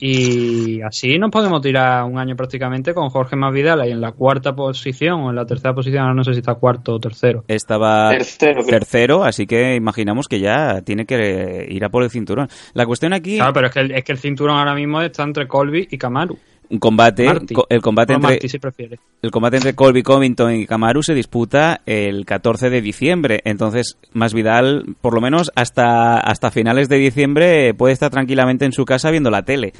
Y 0.04 0.82
así 0.82 1.20
nos 1.20 1.30
podemos 1.30 1.62
tirar 1.62 2.06
un 2.06 2.18
año 2.18 2.36
prácticamente 2.36 2.94
con 2.96 3.10
Jorge 3.10 3.36
Masvidal 3.36 3.82
ahí 3.82 3.92
en 3.92 4.02
la 4.02 4.14
cuarta 4.14 4.56
posición 4.56 5.22
o 5.22 5.30
en 5.30 5.36
la 5.36 5.46
tercera 5.46 5.76
posición, 5.76 6.02
ahora 6.02 6.16
no 6.16 6.24
sé 6.24 6.34
si 6.34 6.40
está 6.40 6.56
cuarto 6.56 6.96
o 6.96 7.00
tercero. 7.00 7.44
Estaba 7.48 8.10
Tercero, 8.10 8.64
tercero, 8.66 9.24
así 9.24 9.46
que 9.46 9.76
imaginamos 9.76 10.28
que 10.28 10.40
ya 10.40 10.82
tiene 10.82 11.06
que 11.06 11.68
ir 11.70 11.86
a 11.86 11.90
por 11.90 12.04
el 12.04 12.10
cinturón. 12.10 12.48
La 12.74 12.88
cuestión 12.88 13.14
aquí, 13.14 13.38
Claro, 13.38 13.54
pero 13.54 13.68
es 13.68 13.74
que, 13.74 13.80
el, 13.80 13.92
es 13.92 14.04
que 14.04 14.12
el 14.14 14.18
cinturón 14.18 14.58
ahora 14.58 14.74
mismo 14.74 15.02
está 15.02 15.22
entre 15.22 15.48
Colby 15.48 15.88
y 15.92 15.98
Kamaru. 16.00 16.38
Un 16.72 16.80
combate, 16.80 17.26
Marty. 17.26 17.54
el 17.70 17.82
combate 17.82 18.14
entre 18.14 18.32
Marty, 18.32 18.50
si 18.50 18.58
prefiere. 18.58 19.00
el 19.22 19.30
combate 19.30 19.58
entre 19.58 19.76
Colby 19.76 20.04
Covington 20.04 20.56
y 20.56 20.66
Kamaru 20.66 21.04
se 21.04 21.14
disputa 21.14 21.82
el 21.86 22.26
14 22.26 22.70
de 22.70 22.82
diciembre. 22.82 23.42
Entonces, 23.44 23.98
Masvidal, 24.14 24.96
por 25.02 25.14
lo 25.14 25.20
menos 25.20 25.52
hasta, 25.56 26.18
hasta 26.18 26.50
finales 26.50 26.88
de 26.88 26.98
diciembre, 26.98 27.74
puede 27.74 27.94
estar 27.94 28.10
tranquilamente 28.10 28.64
en 28.64 28.72
su 28.72 28.86
casa 28.86 29.12
viendo 29.12 29.30
la 29.30 29.44
tele. 29.44 29.74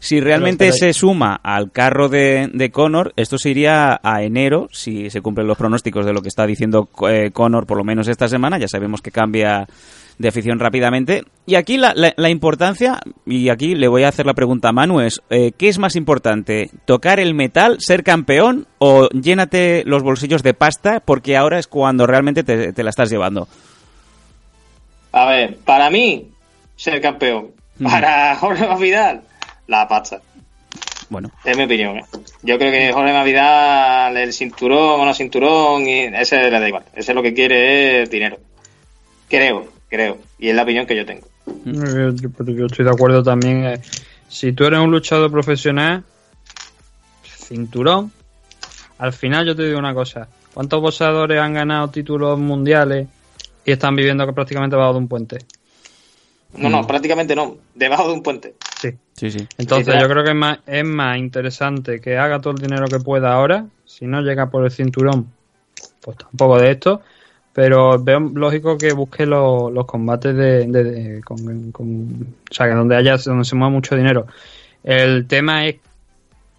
Si 0.00 0.18
realmente 0.18 0.72
se 0.72 0.92
suma 0.92 1.36
al 1.44 1.70
carro 1.70 2.08
de, 2.08 2.50
de 2.52 2.70
Conor, 2.72 3.12
esto 3.14 3.38
se 3.38 3.50
iría 3.50 4.00
a 4.02 4.24
enero, 4.24 4.66
si 4.72 5.10
se 5.10 5.20
cumplen 5.20 5.46
los 5.46 5.56
pronósticos 5.56 6.04
de 6.04 6.12
lo 6.12 6.22
que 6.22 6.28
está 6.28 6.44
diciendo 6.44 6.88
eh, 7.08 7.30
Conor, 7.32 7.66
por 7.66 7.78
lo 7.78 7.84
menos 7.84 8.08
esta 8.08 8.26
semana. 8.26 8.58
Ya 8.58 8.66
sabemos 8.66 9.00
que 9.00 9.12
cambia 9.12 9.68
de 10.18 10.28
afición 10.28 10.58
rápidamente. 10.58 11.22
Y 11.46 11.54
aquí 11.56 11.76
la, 11.78 11.92
la- 11.94 12.14
la 12.16 12.28
importancia, 12.30 13.00
y 13.26 13.48
aquí 13.48 13.74
le 13.74 13.88
voy 13.88 14.04
a 14.04 14.08
hacer 14.08 14.26
la 14.26 14.34
pregunta 14.34 14.68
a 14.68 14.72
Manu, 14.72 15.00
es, 15.00 15.20
eh, 15.30 15.52
¿qué 15.56 15.68
es 15.68 15.78
más 15.78 15.96
importante? 15.96 16.70
¿Tocar 16.84 17.18
el 17.20 17.34
metal, 17.34 17.78
ser 17.80 18.04
campeón 18.04 18.66
o 18.78 19.08
llénate 19.10 19.82
los 19.86 20.02
bolsillos 20.02 20.42
de 20.42 20.54
pasta 20.54 21.00
porque 21.00 21.36
ahora 21.36 21.58
es 21.58 21.66
cuando 21.66 22.06
realmente 22.06 22.44
te, 22.44 22.72
te 22.72 22.82
la 22.82 22.90
estás 22.90 23.10
llevando? 23.10 23.48
A 25.12 25.26
ver, 25.26 25.58
para 25.64 25.90
mí, 25.90 26.28
ser 26.76 27.00
campeón. 27.00 27.48
Mm. 27.78 27.84
Para 27.90 28.36
Jorge 28.36 28.66
Masvidal, 28.66 29.22
la 29.66 29.86
pasta. 29.88 30.20
Bueno, 31.10 31.30
Es 31.44 31.56
mi 31.58 31.64
opinión. 31.64 31.98
¿eh? 31.98 32.04
Yo 32.42 32.56
creo 32.58 32.72
que 32.72 32.90
Jorge 32.92 33.12
Masvidal, 33.12 34.16
el 34.16 34.32
cinturón 34.32 35.00
o 35.00 35.04
no 35.04 35.12
cinturón, 35.12 35.86
y 35.86 36.04
ese 36.04 36.50
le 36.50 36.58
da 36.58 36.66
igual. 36.68 36.84
Ese 36.94 37.12
lo 37.12 37.22
que 37.22 37.34
quiere 37.34 38.02
es 38.02 38.10
dinero. 38.10 38.38
Creo, 39.28 39.66
creo. 39.92 40.18
Y 40.38 40.48
es 40.48 40.56
la 40.56 40.62
opinión 40.62 40.86
que 40.86 40.96
yo 40.96 41.04
tengo. 41.06 41.28
Yo, 41.64 42.10
yo- 42.14 42.30
pero 42.30 42.50
yo 42.52 42.66
estoy 42.66 42.84
de 42.84 42.90
acuerdo 42.90 43.22
también. 43.22 43.64
eh, 43.64 43.80
si 44.26 44.52
tú 44.52 44.64
eres 44.64 44.80
un 44.80 44.90
luchador 44.90 45.30
profesional, 45.30 46.02
cinturón, 47.22 48.10
al 48.98 49.12
final 49.12 49.46
yo 49.46 49.54
te 49.54 49.64
digo 49.64 49.78
una 49.78 49.94
cosa. 49.94 50.28
¿Cuántos 50.54 50.80
boxeadores 50.80 51.38
han 51.40 51.54
ganado 51.54 51.88
títulos 51.90 52.38
mundiales 52.38 53.08
y 53.64 53.72
están 53.72 53.94
viviendo 53.96 54.32
prácticamente 54.34 54.76
bajo 54.76 54.92
de 54.94 54.98
un 54.98 55.08
puente? 55.08 55.38
No, 56.54 56.68
Mm. 56.68 56.72
no, 56.72 56.86
prácticamente 56.86 57.34
no. 57.34 57.56
Debajo 57.74 58.08
de 58.08 58.14
un 58.14 58.22
puente. 58.22 58.54
Sí. 58.80 58.90
sí, 59.16 59.30
sí. 59.30 59.46
Entonces 59.58 59.94
yo 60.00 60.08
creo 60.08 60.24
que 60.24 60.30
es 60.30 60.36
más, 60.36 60.58
es 60.66 60.84
más 60.84 61.16
interesante 61.18 62.00
que 62.00 62.18
haga 62.18 62.40
todo 62.40 62.54
el 62.54 62.60
dinero 62.60 62.86
que 62.88 62.98
pueda 62.98 63.32
ahora, 63.32 63.66
si 63.84 64.06
no 64.06 64.20
llega 64.20 64.50
por 64.50 64.64
el 64.64 64.70
cinturón, 64.70 65.32
pues 66.02 66.16
tampoco 66.18 66.58
de 66.58 66.72
esto, 66.72 67.00
pero 67.54 68.02
veo 68.02 68.18
lógico 68.20 68.78
que 68.78 68.92
busque 68.92 69.26
los, 69.26 69.72
combates 69.86 70.34
de, 70.34 70.66
de- 70.66 71.20
con, 71.22 71.72
o 72.50 72.54
sea, 72.54 72.66
que 72.68 72.74
donde 72.74 72.96
haya, 72.96 73.16
donde 73.18 73.44
se 73.44 73.54
mueva 73.54 73.70
mucho 73.70 73.94
dinero. 73.96 74.26
El 74.82 75.26
tema 75.26 75.66
es 75.66 75.76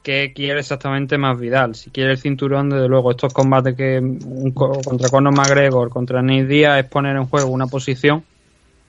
qué 0.04 0.34
quiere 0.36 0.60
exactamente 0.60 1.18
más 1.18 1.40
Vidal. 1.40 1.76
Si 1.76 1.90
quiere 1.90 2.12
el 2.12 2.18
cinturón, 2.18 2.70
desde 2.70 2.88
luego, 2.88 3.12
estos 3.12 3.34
combates 3.34 3.76
que 3.76 4.00
un 4.00 4.52
co- 4.52 4.80
contra 4.82 5.10
Conor 5.10 5.34
McGregor, 5.36 5.90
contra 5.90 6.22
Nate 6.22 6.46
Diaz, 6.46 6.80
es 6.84 6.90
poner 6.90 7.16
en 7.16 7.26
juego 7.26 7.50
una 7.50 7.68
posición 7.68 8.24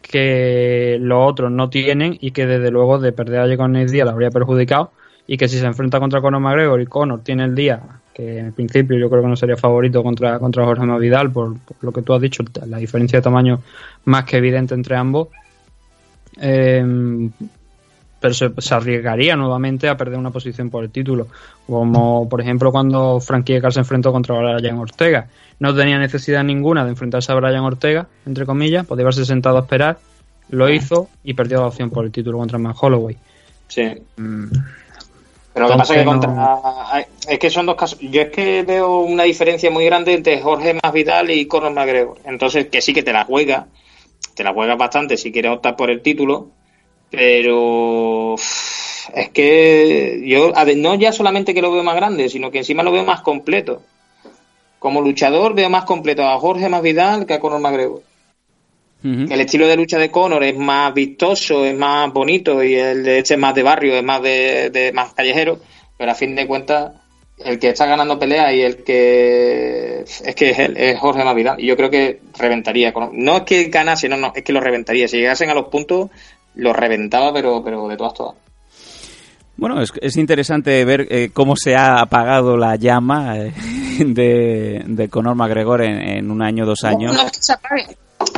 que 0.03 0.99
los 1.01 1.31
otros 1.31 1.51
no 1.51 1.71
tienen 1.71 2.17
y 2.21 2.33
que 2.33 2.47
desde 2.47 2.71
luego 2.71 2.99
de 2.99 3.13
perder 3.13 3.41
ayer 3.41 3.57
con 3.57 3.73
Nate 3.73 3.91
Diaz 3.93 4.05
la 4.07 4.13
habría 4.13 4.31
perjudicado 4.31 4.93
y 5.27 5.39
que 5.39 5.49
si 5.49 5.59
se 5.59 5.65
enfrenta 5.67 5.99
contra 6.01 6.21
Conor 6.21 6.41
McGregor 6.41 6.81
y 6.81 6.87
Conor 6.87 7.23
tiene 7.25 7.45
el 7.45 7.55
día 7.55 7.81
que 8.15 8.39
en 8.39 8.53
principio 8.53 8.97
yo 8.97 9.11
creo 9.11 9.23
que 9.23 9.29
no 9.29 9.37
sería 9.37 9.57
favorito 9.57 10.03
contra, 10.03 10.39
contra 10.39 10.65
Jorge 10.65 10.87
Masvidal 10.87 11.33
por, 11.33 11.59
por 11.59 11.77
lo 11.81 11.93
que 11.93 12.03
tú 12.03 12.15
has 12.15 12.21
dicho, 12.23 12.45
la 12.67 12.79
diferencia 12.79 13.19
de 13.19 13.23
tamaño 13.23 13.61
más 14.05 14.25
que 14.25 14.37
evidente 14.37 14.75
entre 14.75 14.97
ambos 14.97 15.29
eh, 16.41 17.31
pero 18.25 18.33
se, 18.33 18.51
se 18.57 18.75
arriesgaría 18.75 19.37
nuevamente 19.37 19.87
a 19.87 19.99
perder 19.99 20.19
una 20.19 20.31
posición 20.31 20.71
por 20.71 20.83
el 20.83 20.91
título. 20.91 21.27
Como 21.67 22.27
por 22.27 22.41
ejemplo 22.41 22.73
cuando 22.73 23.21
Frankie 23.21 23.57
Edgar 23.57 23.75
se 23.75 23.81
enfrentó 23.81 24.13
contra 24.13 24.35
Brian 24.35 24.79
Ortega. 24.79 25.27
No 25.59 25.75
tenía 25.75 25.99
necesidad 25.99 26.43
ninguna 26.43 26.85
de 26.85 26.91
enfrentarse 26.91 27.31
a 27.31 27.35
Brian 27.35 27.65
Ortega, 27.65 28.07
entre 28.25 28.47
comillas, 28.47 28.87
podía 28.87 29.03
haberse 29.03 29.27
sentado 29.27 29.59
a 29.59 29.61
esperar, 29.61 29.99
lo 30.49 30.71
hizo 30.71 31.11
y 31.23 31.35
perdió 31.35 31.61
la 31.61 31.67
opción 31.67 31.91
por 31.91 32.07
el 32.07 32.13
título 32.13 32.39
contra 32.39 32.57
Matt 32.57 32.77
Holloway. 32.81 33.19
Sí. 33.69 33.93
Pero 35.55 35.69
lo 35.69 35.73
que 35.73 35.79
pasa 35.79 35.95
es 35.95 36.01
que 36.01 36.05
contra. 36.05 37.07
Es 37.29 37.39
que 37.39 37.49
son 37.49 37.67
dos 37.67 37.77
casos. 37.77 38.01
Yo 38.01 38.23
es 38.23 38.31
que 38.31 38.65
veo 38.65 38.99
una 38.99 39.23
diferencia 39.23 39.71
muy 39.71 39.85
grande 39.85 40.13
entre 40.13 40.41
Jorge 40.41 40.75
Masvidal 40.83 41.31
y 41.31 41.47
Conor 41.47 41.73
McGregor. 41.73 42.19
Entonces, 42.25 42.67
que 42.67 42.83
sí 42.83 42.93
que 42.93 43.05
te 43.05 43.13
la 43.13 43.25
juega. 43.25 43.69
Te 44.35 44.43
la 44.43 44.53
juegas 44.53 44.77
bastante 44.77 45.17
si 45.17 45.31
quieres 45.31 45.53
optar 45.53 45.77
por 45.77 45.91
el 45.91 46.03
título. 46.03 46.49
Pero. 47.09 48.35
Es 49.15 49.29
que 49.29 50.23
yo, 50.27 50.53
no 50.77 50.95
ya 50.97 51.13
solamente 51.13 51.55
que 51.55 51.63
lo 51.63 51.71
veo 51.71 51.85
más 51.85 51.95
grande, 51.95 52.29
sino 52.29 52.51
que 52.51 52.59
encima 52.59 52.83
lo 52.83 52.91
veo 52.91 53.05
más 53.05 53.21
completo. 53.21 53.81
Como 54.81 55.03
luchador 55.03 55.55
veo 55.55 55.71
más 55.71 55.85
completo 55.85 56.25
a 56.25 56.39
Jorge 56.41 56.69
Masvidal 56.69 57.27
que 57.27 57.35
a 57.35 57.41
Conor 57.41 57.61
McGregor. 57.61 58.03
El 59.05 59.41
estilo 59.41 59.67
de 59.69 59.77
lucha 59.77 59.99
de 59.99 60.11
Conor 60.11 60.43
es 60.45 60.57
más 60.57 60.95
vistoso, 60.95 61.65
es 61.67 61.77
más 61.77 62.11
bonito 62.13 62.63
y 62.65 62.75
el 62.75 63.05
de 63.05 63.19
este 63.19 63.35
es 63.35 63.41
más 63.41 63.55
de 63.55 63.63
barrio, 63.63 63.95
es 63.95 64.03
más 64.03 64.23
de, 64.23 64.71
de- 64.71 64.93
más 64.93 65.13
callejero, 65.13 65.59
pero 65.99 66.11
a 66.13 66.15
fin 66.15 66.35
de 66.35 66.47
cuentas 66.47 66.93
el 67.39 67.59
que 67.59 67.69
está 67.71 67.85
ganando 67.85 68.19
pelea 68.19 68.53
y 68.55 68.63
el 68.63 68.83
que 68.83 70.01
es 70.05 70.35
que 70.35 70.51
es 70.51 70.59
él, 70.59 70.77
es 70.79 70.99
Jorge 70.99 71.23
Masvidal 71.25 71.61
y 71.61 71.67
yo 71.67 71.77
creo 71.77 71.91
que 71.91 72.21
reventaría. 72.39 72.95
No 73.13 73.37
es 73.39 73.43
que 73.43 73.65
ganase, 73.65 74.09
no, 74.09 74.17
no, 74.17 74.33
es 74.35 74.43
que 74.43 74.53
lo 74.55 74.61
reventaría. 74.61 75.07
Si 75.09 75.19
llegasen 75.19 75.51
a 75.51 75.55
los 75.55 75.69
puntos 75.69 76.09
lo 76.55 76.73
reventaba, 76.73 77.33
pero 77.35 77.63
pero 77.63 77.87
de 77.89 77.97
todas 77.97 78.15
todas. 78.15 78.37
Bueno, 79.57 79.81
es, 79.83 79.93
es 80.01 80.17
interesante 80.17 80.85
ver 80.85 81.07
eh, 81.11 81.31
cómo 81.33 81.55
se 81.57 81.77
ha 81.77 82.01
apagado 82.01 82.57
la 82.57 82.77
llama 82.77 83.37
eh, 83.39 83.53
de, 84.05 84.83
de 84.87 85.09
Conor 85.09 85.35
McGregor 85.37 85.83
en, 85.83 86.01
en 86.01 86.31
un 86.31 86.43
año, 86.43 86.65
dos 86.67 86.83
años. 86.85 87.13
No, 87.15 87.21
no 87.23 87.27
es 87.27 87.33
que 87.33 87.43
se 87.43 87.53
apague. 87.53 87.85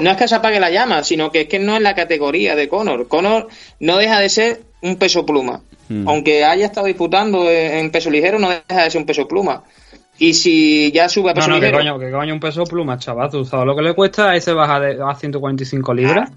No 0.00 0.10
es 0.10 0.16
que 0.16 0.28
se 0.28 0.34
apague 0.34 0.60
la 0.60 0.70
llama, 0.70 1.02
sino 1.04 1.30
que 1.30 1.42
es 1.42 1.48
que 1.48 1.58
no 1.58 1.76
es 1.76 1.82
la 1.82 1.94
categoría 1.94 2.54
de 2.54 2.68
Conor. 2.68 3.08
Conor 3.08 3.48
no 3.80 3.96
deja 3.98 4.18
de 4.20 4.28
ser 4.28 4.60
un 4.82 4.96
peso 4.96 5.24
pluma. 5.26 5.62
Mm. 5.88 6.08
Aunque 6.08 6.44
haya 6.44 6.66
estado 6.66 6.86
disputando 6.86 7.50
en 7.50 7.90
peso 7.90 8.10
ligero, 8.10 8.38
no 8.38 8.48
deja 8.48 8.84
de 8.84 8.90
ser 8.90 9.00
un 9.00 9.06
peso 9.06 9.28
pluma. 9.28 9.64
Y 10.18 10.34
si 10.34 10.90
ya 10.92 11.08
sube 11.08 11.30
a 11.30 11.34
No, 11.34 11.36
peso 11.36 11.48
no, 11.48 11.54
que 11.56 11.66
ligero, 11.66 11.78
coño, 11.78 11.98
que 11.98 12.10
coño 12.10 12.34
un 12.34 12.40
peso 12.40 12.64
pluma, 12.64 12.98
chaval. 12.98 13.30
¿Tú 13.30 13.44
sabes 13.44 13.66
lo 13.66 13.76
que 13.76 13.82
le 13.82 13.94
cuesta 13.94 14.30
a 14.30 14.36
ese 14.36 14.52
baja 14.52 14.80
de, 14.80 14.98
a 15.02 15.14
145 15.14 15.94
libras? 15.94 16.30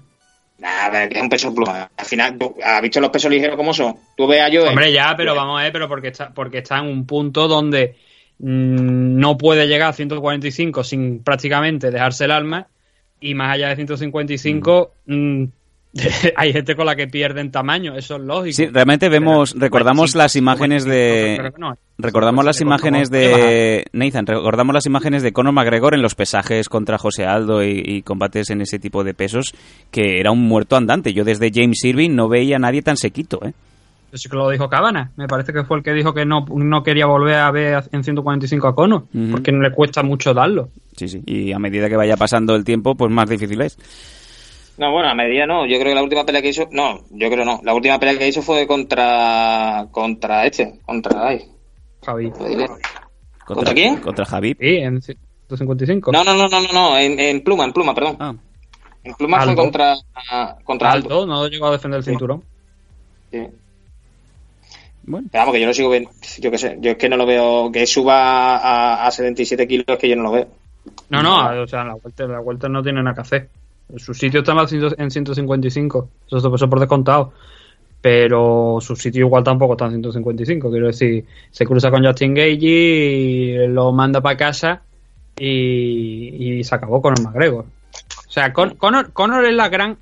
Nada, 0.58 1.08
que 1.08 1.16
es 1.16 1.22
un 1.22 1.28
peso 1.30 1.54
pluma. 1.54 1.90
Al 1.96 2.04
final, 2.04 2.36
¿tú 2.38 2.54
¿has 2.62 2.82
visto 2.82 3.00
los 3.00 3.10
pesos 3.10 3.30
ligeros 3.30 3.56
cómo 3.56 3.72
son? 3.72 3.96
Tú 4.16 4.26
ves 4.26 4.42
a 4.42 4.48
Joe. 4.48 4.68
Hombre, 4.68 4.92
ya, 4.92 5.14
pero 5.16 5.34
vamos 5.34 5.58
a 5.58 5.62
ver, 5.62 5.72
pero 5.72 5.88
porque 5.88 6.08
está, 6.08 6.32
porque 6.34 6.58
está 6.58 6.78
en 6.78 6.86
un 6.86 7.06
punto 7.06 7.48
donde 7.48 7.96
mm, 8.38 9.18
no 9.18 9.38
puede 9.38 9.66
llegar 9.66 9.88
a 9.88 9.92
145 9.94 10.84
sin 10.84 11.22
prácticamente 11.24 11.90
dejarse 11.90 12.26
el 12.26 12.32
alma 12.32 12.68
y 13.20 13.34
más 13.34 13.54
allá 13.54 13.68
de 13.68 13.76
155 13.76 14.92
mm, 15.06 15.44
hay 16.36 16.52
gente 16.52 16.76
con 16.76 16.86
la 16.86 16.94
que 16.94 17.08
pierden 17.08 17.50
tamaño, 17.50 17.96
eso 17.96 18.16
es 18.16 18.22
lógico. 18.22 18.54
Sí, 18.54 18.66
realmente 18.66 19.08
vemos, 19.08 19.54
recordamos 19.58 20.12
45, 20.12 20.18
las 20.18 20.36
imágenes 20.36 20.84
de... 20.84 21.52
Recordamos 21.98 22.44
las 22.44 22.60
imágenes 22.60 23.10
de 23.10 23.84
Nathan, 23.92 24.26
recordamos 24.26 24.72
las 24.72 24.86
imágenes 24.86 25.22
de 25.22 25.32
Conor 25.32 25.52
McGregor 25.52 25.94
en 25.94 26.02
los 26.02 26.14
pesajes 26.14 26.68
contra 26.68 26.96
José 26.96 27.26
Aldo 27.26 27.64
y, 27.64 27.82
y 27.84 28.02
combates 28.02 28.50
en 28.50 28.60
ese 28.60 28.78
tipo 28.78 29.04
de 29.04 29.14
pesos, 29.14 29.52
que 29.90 30.20
era 30.20 30.30
un 30.30 30.46
muerto 30.46 30.76
andante. 30.76 31.12
Yo 31.12 31.24
desde 31.24 31.50
James 31.52 31.84
Irving 31.84 32.14
no 32.14 32.28
veía 32.28 32.56
a 32.56 32.60
nadie 32.60 32.82
tan 32.82 32.96
sequito, 32.96 33.40
¿eh? 33.44 33.52
Eso 34.12 34.22
sí 34.24 34.28
que 34.28 34.36
lo 34.36 34.50
dijo 34.50 34.68
Cabana. 34.68 35.12
Me 35.16 35.28
parece 35.28 35.52
que 35.52 35.62
fue 35.64 35.76
el 35.78 35.82
que 35.84 35.92
dijo 35.92 36.12
que 36.12 36.24
no, 36.26 36.44
no 36.48 36.82
quería 36.82 37.06
volver 37.06 37.36
a 37.36 37.50
ver 37.50 37.84
en 37.92 38.02
145 38.02 38.66
a 38.68 38.74
Conor, 38.74 39.04
Ujú. 39.14 39.30
porque 39.30 39.52
no 39.52 39.60
le 39.60 39.72
cuesta 39.72 40.02
mucho 40.02 40.34
darlo. 40.34 40.68
Sí, 40.96 41.08
sí. 41.08 41.22
Y 41.26 41.52
a 41.52 41.58
medida 41.58 41.88
que 41.88 41.96
vaya 41.96 42.16
pasando 42.16 42.54
el 42.56 42.64
tiempo, 42.64 42.94
pues 42.96 43.10
más 43.12 43.28
difícil 43.30 43.60
es. 43.60 43.78
No, 44.78 44.90
bueno, 44.92 45.10
a 45.10 45.14
medida 45.14 45.46
no. 45.46 45.66
Yo 45.66 45.76
creo 45.78 45.90
que 45.90 45.94
la 45.94 46.02
última 46.02 46.24
pelea 46.24 46.40
que 46.42 46.48
hizo. 46.48 46.66
No, 46.72 47.00
yo 47.10 47.30
creo 47.30 47.44
no. 47.44 47.60
La 47.62 47.74
última 47.74 47.98
pelea 48.00 48.18
que 48.18 48.26
hizo 48.28 48.40
fue 48.42 48.66
contra. 48.66 49.86
Contra 49.90 50.46
este. 50.46 50.80
Contra. 50.86 51.28
Ay. 51.28 51.42
Javi. 52.04 52.32
¿Contra 53.44 53.74
quién? 53.74 53.96
Contra 53.98 54.24
Javi. 54.24 54.56
Sí, 54.58 54.76
en 54.76 55.00
155. 55.02 56.12
No, 56.12 56.24
no, 56.24 56.34
no, 56.34 56.48
no, 56.48 56.60
no, 56.62 56.72
no. 56.72 56.98
En, 56.98 57.18
en 57.20 57.42
pluma, 57.42 57.64
en 57.64 57.72
pluma, 57.72 57.94
perdón. 57.94 58.16
Ah, 58.20 58.34
En 59.04 59.14
pluma 59.14 59.38
fue 59.42 59.50
Aldo. 59.50 59.62
contra. 59.62 59.94
Contra 60.64 60.92
Aldo. 60.92 61.08
Alto, 61.20 61.26
no 61.26 61.46
llegó 61.48 61.66
a 61.66 61.72
defender 61.72 61.98
el 61.98 62.04
cinturón. 62.04 62.42
Sí. 63.30 63.38
Bueno. 65.10 65.28
Pero 65.30 65.42
vamos, 65.42 65.54
que 65.54 65.60
yo 65.60 65.66
lo 65.66 65.74
sigo 65.74 65.90
viendo. 65.90 66.10
Yo 66.38 66.50
qué 66.50 66.58
sé. 66.58 66.78
Yo 66.80 66.92
es 66.92 66.96
que 66.96 67.08
no 67.08 67.16
lo 67.16 67.26
veo. 67.26 67.70
Que 67.72 67.86
suba 67.86 68.56
a, 68.56 69.06
a 69.06 69.10
77 69.10 69.66
kilos, 69.68 69.84
es 69.88 69.98
que 69.98 70.08
yo 70.08 70.16
no 70.16 70.22
lo 70.24 70.32
veo. 70.32 70.48
No, 71.10 71.22
no, 71.22 71.62
o 71.62 71.66
sea, 71.66 71.84
la 71.84 71.94
vuelta, 71.94 72.26
la 72.26 72.40
vuelta 72.40 72.68
no 72.68 72.82
tiene 72.82 73.02
nada 73.02 73.14
que 73.14 73.20
hacer. 73.20 73.48
Su 73.96 74.14
sitio 74.14 74.40
está 74.40 74.52
en 74.52 74.58
la 74.58 74.66
ciento- 74.68 74.94
en 74.98 75.10
155. 75.10 76.08
Eso, 76.26 76.54
eso 76.54 76.70
por 76.70 76.78
descontado. 76.80 77.32
Pero 78.00 78.78
su 78.80 78.96
sitio 78.96 79.26
igual 79.26 79.44
tampoco 79.44 79.72
está 79.74 79.84
en 79.86 79.90
155. 79.92 80.70
Quiero 80.70 80.86
decir, 80.86 81.24
se 81.50 81.66
cruza 81.66 81.90
con 81.90 82.04
Justin 82.04 82.32
Gage 82.34 82.58
y 82.62 83.66
lo 83.68 83.92
manda 83.92 84.20
para 84.22 84.36
casa 84.38 84.82
y, 85.38 86.58
y 86.60 86.64
se 86.64 86.74
acabó 86.74 87.02
con 87.02 87.14
el 87.18 87.24
McGregor. 87.24 87.64
O 87.64 88.30
sea, 88.32 88.52
Con- 88.52 88.76
Conor, 88.76 89.12
Conor 89.12 89.44
es 89.44 89.54
la 89.54 89.68
gran. 89.68 89.98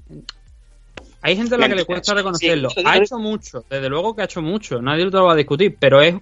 Hay 1.21 1.37
gente 1.37 1.55
a 1.55 1.59
la 1.59 1.69
que 1.69 1.75
le 1.75 1.85
cuesta 1.85 2.15
reconocerlo. 2.15 2.71
Sí, 2.71 2.83
Ha 2.85 2.97
hecho 2.99 3.19
mucho, 3.19 3.65
desde 3.69 3.89
luego 3.89 4.15
que 4.15 4.23
ha 4.23 4.25
hecho 4.27 4.41
mucho. 4.41 4.81
Nadie 4.81 5.07
lo 5.07 5.25
va 5.25 5.33
a 5.33 5.37
discutir, 5.37 5.77
pero 5.79 6.01
es, 6.01 6.15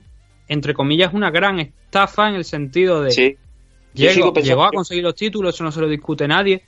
entre 0.48 0.74
comillas, 0.74 1.12
una 1.12 1.30
gran 1.30 1.60
estafa 1.60 2.28
en 2.28 2.36
el 2.36 2.44
sentido 2.44 3.02
de. 3.02 3.10
Sí. 3.10 3.36
Llegó, 3.94 4.64
a 4.64 4.70
conseguir 4.70 5.04
los 5.04 5.14
títulos, 5.14 5.54
eso 5.54 5.64
no 5.64 5.72
se 5.72 5.80
lo 5.80 5.88
discute 5.88 6.28
nadie. 6.28 6.62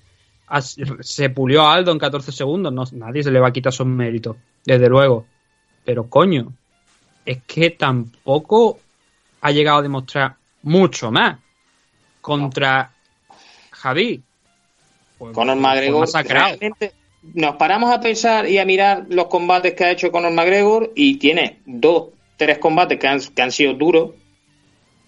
Se 1.00 1.28
pulió 1.28 1.62
a 1.62 1.74
Aldo 1.74 1.92
en 1.92 1.98
14 1.98 2.32
segundos, 2.32 2.72
no, 2.72 2.84
nadie 2.92 3.22
se 3.22 3.30
le 3.30 3.38
va 3.38 3.48
a 3.48 3.52
quitar 3.52 3.70
esos 3.70 3.86
méritos, 3.86 4.36
desde 4.64 4.88
luego. 4.88 5.26
Pero 5.84 6.08
coño, 6.08 6.52
es 7.26 7.42
que 7.46 7.70
tampoco 7.70 8.78
ha 9.42 9.50
llegado 9.50 9.78
a 9.78 9.82
demostrar 9.82 10.36
mucho 10.62 11.10
más 11.10 11.38
contra 12.22 12.92
Javi. 13.70 14.22
Pues, 15.18 15.34
Conor 15.34 15.56
McGregor. 15.56 16.08
realmente 16.26 16.94
nos 17.34 17.56
paramos 17.56 17.92
a 17.92 18.00
pensar 18.00 18.48
y 18.48 18.58
a 18.58 18.64
mirar 18.64 19.06
los 19.08 19.26
combates 19.26 19.74
que 19.74 19.84
ha 19.84 19.90
hecho 19.90 20.10
Conor 20.10 20.32
McGregor 20.32 20.92
y 20.94 21.16
tiene 21.16 21.58
dos, 21.66 22.08
tres 22.36 22.58
combates 22.58 22.98
que 22.98 23.06
han, 23.06 23.20
que 23.20 23.42
han 23.42 23.52
sido 23.52 23.74
duros, 23.74 24.10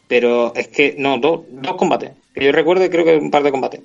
pero 0.09 0.55
es 0.55 0.69
que, 0.69 0.95
no, 0.99 1.19
dos, 1.19 1.43
dos 1.51 1.77
combates. 1.77 2.13
Que 2.35 2.45
yo 2.45 2.53
recuerdo 2.53 2.89
creo 2.91 3.05
que 3.05 3.17
un 3.17 3.31
par 3.31 3.43
de 3.43 3.51
combates. 3.51 3.81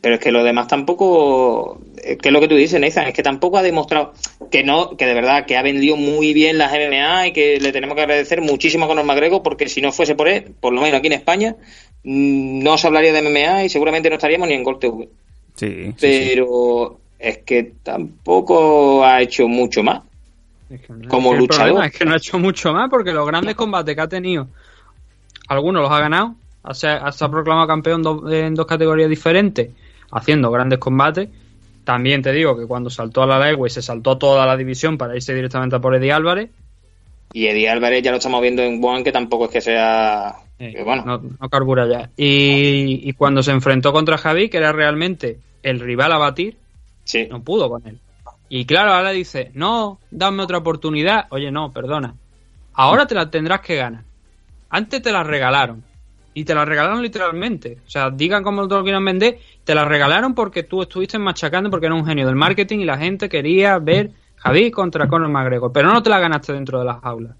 Pero 0.00 0.14
es 0.14 0.20
que 0.20 0.32
lo 0.32 0.42
demás 0.42 0.66
tampoco, 0.66 1.78
es 2.02 2.16
que 2.16 2.28
es 2.28 2.32
lo 2.32 2.40
que 2.40 2.48
tú 2.48 2.54
dices, 2.54 2.80
Nathan, 2.80 3.08
es 3.08 3.14
que 3.14 3.22
tampoco 3.22 3.58
ha 3.58 3.62
demostrado 3.62 4.14
que 4.50 4.64
no, 4.64 4.96
que 4.96 5.04
de 5.04 5.12
verdad, 5.12 5.44
que 5.44 5.58
ha 5.58 5.62
vendido 5.62 5.96
muy 5.96 6.32
bien 6.32 6.56
las 6.56 6.72
MMA 6.72 7.26
y 7.26 7.32
que 7.32 7.60
le 7.60 7.70
tenemos 7.70 7.96
que 7.96 8.02
agradecer 8.02 8.40
muchísimo 8.40 8.86
a 8.86 8.88
Conor 8.88 9.04
McGregor 9.04 9.42
porque 9.42 9.68
si 9.68 9.82
no 9.82 9.92
fuese 9.92 10.14
por 10.14 10.28
él, 10.28 10.54
por 10.58 10.72
lo 10.72 10.80
menos 10.80 10.98
aquí 10.98 11.08
en 11.08 11.12
España, 11.12 11.56
mm, 12.04 12.62
no 12.62 12.78
se 12.78 12.86
hablaría 12.86 13.12
de 13.12 13.20
MMA 13.20 13.64
y 13.64 13.68
seguramente 13.68 14.08
no 14.08 14.16
estaríamos 14.16 14.48
ni 14.48 14.54
en 14.54 14.64
Gol 14.64 14.78
TV 14.78 15.08
sí. 15.60 15.94
pero 16.00 16.99
es 17.20 17.38
que 17.38 17.72
tampoco 17.82 19.04
ha 19.04 19.20
hecho 19.20 19.46
mucho 19.48 19.82
más. 19.82 20.02
Es 20.70 20.80
que 20.82 20.92
no- 20.92 21.08
como 21.08 21.34
luchador. 21.34 21.84
es 21.84 21.92
que 21.92 22.04
no 22.04 22.12
ha 22.14 22.16
hecho 22.16 22.38
mucho 22.38 22.72
más 22.72 22.88
porque 22.88 23.12
los 23.12 23.26
grandes 23.26 23.54
combates 23.56 23.94
que 23.94 24.00
ha 24.00 24.08
tenido, 24.08 24.48
algunos 25.48 25.82
los 25.82 25.90
ha 25.90 25.98
ganado, 26.00 26.34
se 26.72 26.88
ha, 26.88 27.10
se 27.12 27.24
ha 27.24 27.28
proclamado 27.28 27.66
campeón 27.66 28.02
do- 28.02 28.30
en 28.32 28.54
dos 28.54 28.66
categorías 28.66 29.10
diferentes, 29.10 29.70
haciendo 30.12 30.50
grandes 30.50 30.78
combates. 30.78 31.28
También 31.84 32.22
te 32.22 32.32
digo 32.32 32.56
que 32.56 32.66
cuando 32.66 32.88
saltó 32.90 33.22
a 33.22 33.26
la 33.26 33.38
Lightweight 33.38 33.72
se 33.72 33.82
saltó 33.82 34.16
toda 34.16 34.46
la 34.46 34.56
división 34.56 34.96
para 34.96 35.16
irse 35.16 35.34
directamente 35.34 35.76
a 35.76 35.80
por 35.80 35.94
Eddie 35.94 36.12
Álvarez. 36.12 36.50
Y 37.32 37.46
Eddie 37.46 37.68
Álvarez 37.68 38.02
ya 38.02 38.10
lo 38.12 38.18
estamos 38.18 38.40
viendo 38.42 38.62
en 38.62 38.84
One, 38.84 39.02
que 39.02 39.12
tampoco 39.12 39.46
es 39.46 39.50
que 39.50 39.60
sea. 39.60 40.34
que 40.58 40.82
bueno, 40.84 41.04
no, 41.04 41.22
no 41.40 41.48
carbura 41.48 41.86
ya. 41.88 42.10
Y, 42.16 43.08
y 43.08 43.12
cuando 43.14 43.42
se 43.42 43.50
enfrentó 43.50 43.92
contra 43.92 44.18
Javi, 44.18 44.48
que 44.48 44.58
era 44.58 44.72
realmente 44.72 45.38
el 45.62 45.80
rival 45.80 46.12
a 46.12 46.18
batir, 46.18 46.56
sí. 47.10 47.28
no 47.30 47.42
pudo 47.42 47.68
con 47.68 47.86
él. 47.86 47.98
Y 48.48 48.64
claro, 48.64 48.92
ahora 48.92 49.10
dice, 49.10 49.52
no, 49.54 50.00
dame 50.10 50.42
otra 50.42 50.58
oportunidad. 50.58 51.26
Oye, 51.30 51.52
no, 51.52 51.72
perdona. 51.72 52.14
Ahora 52.72 53.06
te 53.06 53.14
la 53.14 53.30
tendrás 53.30 53.60
que 53.60 53.76
ganar. 53.76 54.02
Antes 54.70 55.02
te 55.02 55.12
la 55.12 55.22
regalaron. 55.22 55.84
Y 56.34 56.44
te 56.44 56.54
la 56.54 56.64
regalaron 56.64 57.02
literalmente. 57.02 57.78
O 57.86 57.90
sea, 57.90 58.10
digan 58.10 58.42
como 58.42 58.66
te 58.66 58.74
lo 58.74 58.82
quieran 58.82 59.04
vender, 59.04 59.38
te 59.64 59.74
la 59.74 59.84
regalaron 59.84 60.34
porque 60.34 60.62
tú 60.62 60.82
estuviste 60.82 61.18
machacando 61.18 61.70
porque 61.70 61.86
era 61.86 61.94
un 61.94 62.06
genio 62.06 62.26
del 62.26 62.36
marketing 62.36 62.80
y 62.80 62.84
la 62.84 62.98
gente 62.98 63.28
quería 63.28 63.78
ver 63.78 64.10
Javi 64.36 64.70
contra 64.70 65.08
Conor 65.08 65.28
McGregor. 65.28 65.72
Pero 65.72 65.92
no 65.92 66.02
te 66.02 66.10
la 66.10 66.18
ganaste 66.18 66.52
dentro 66.52 66.80
de 66.80 66.84
las 66.86 66.98
aulas. 67.02 67.36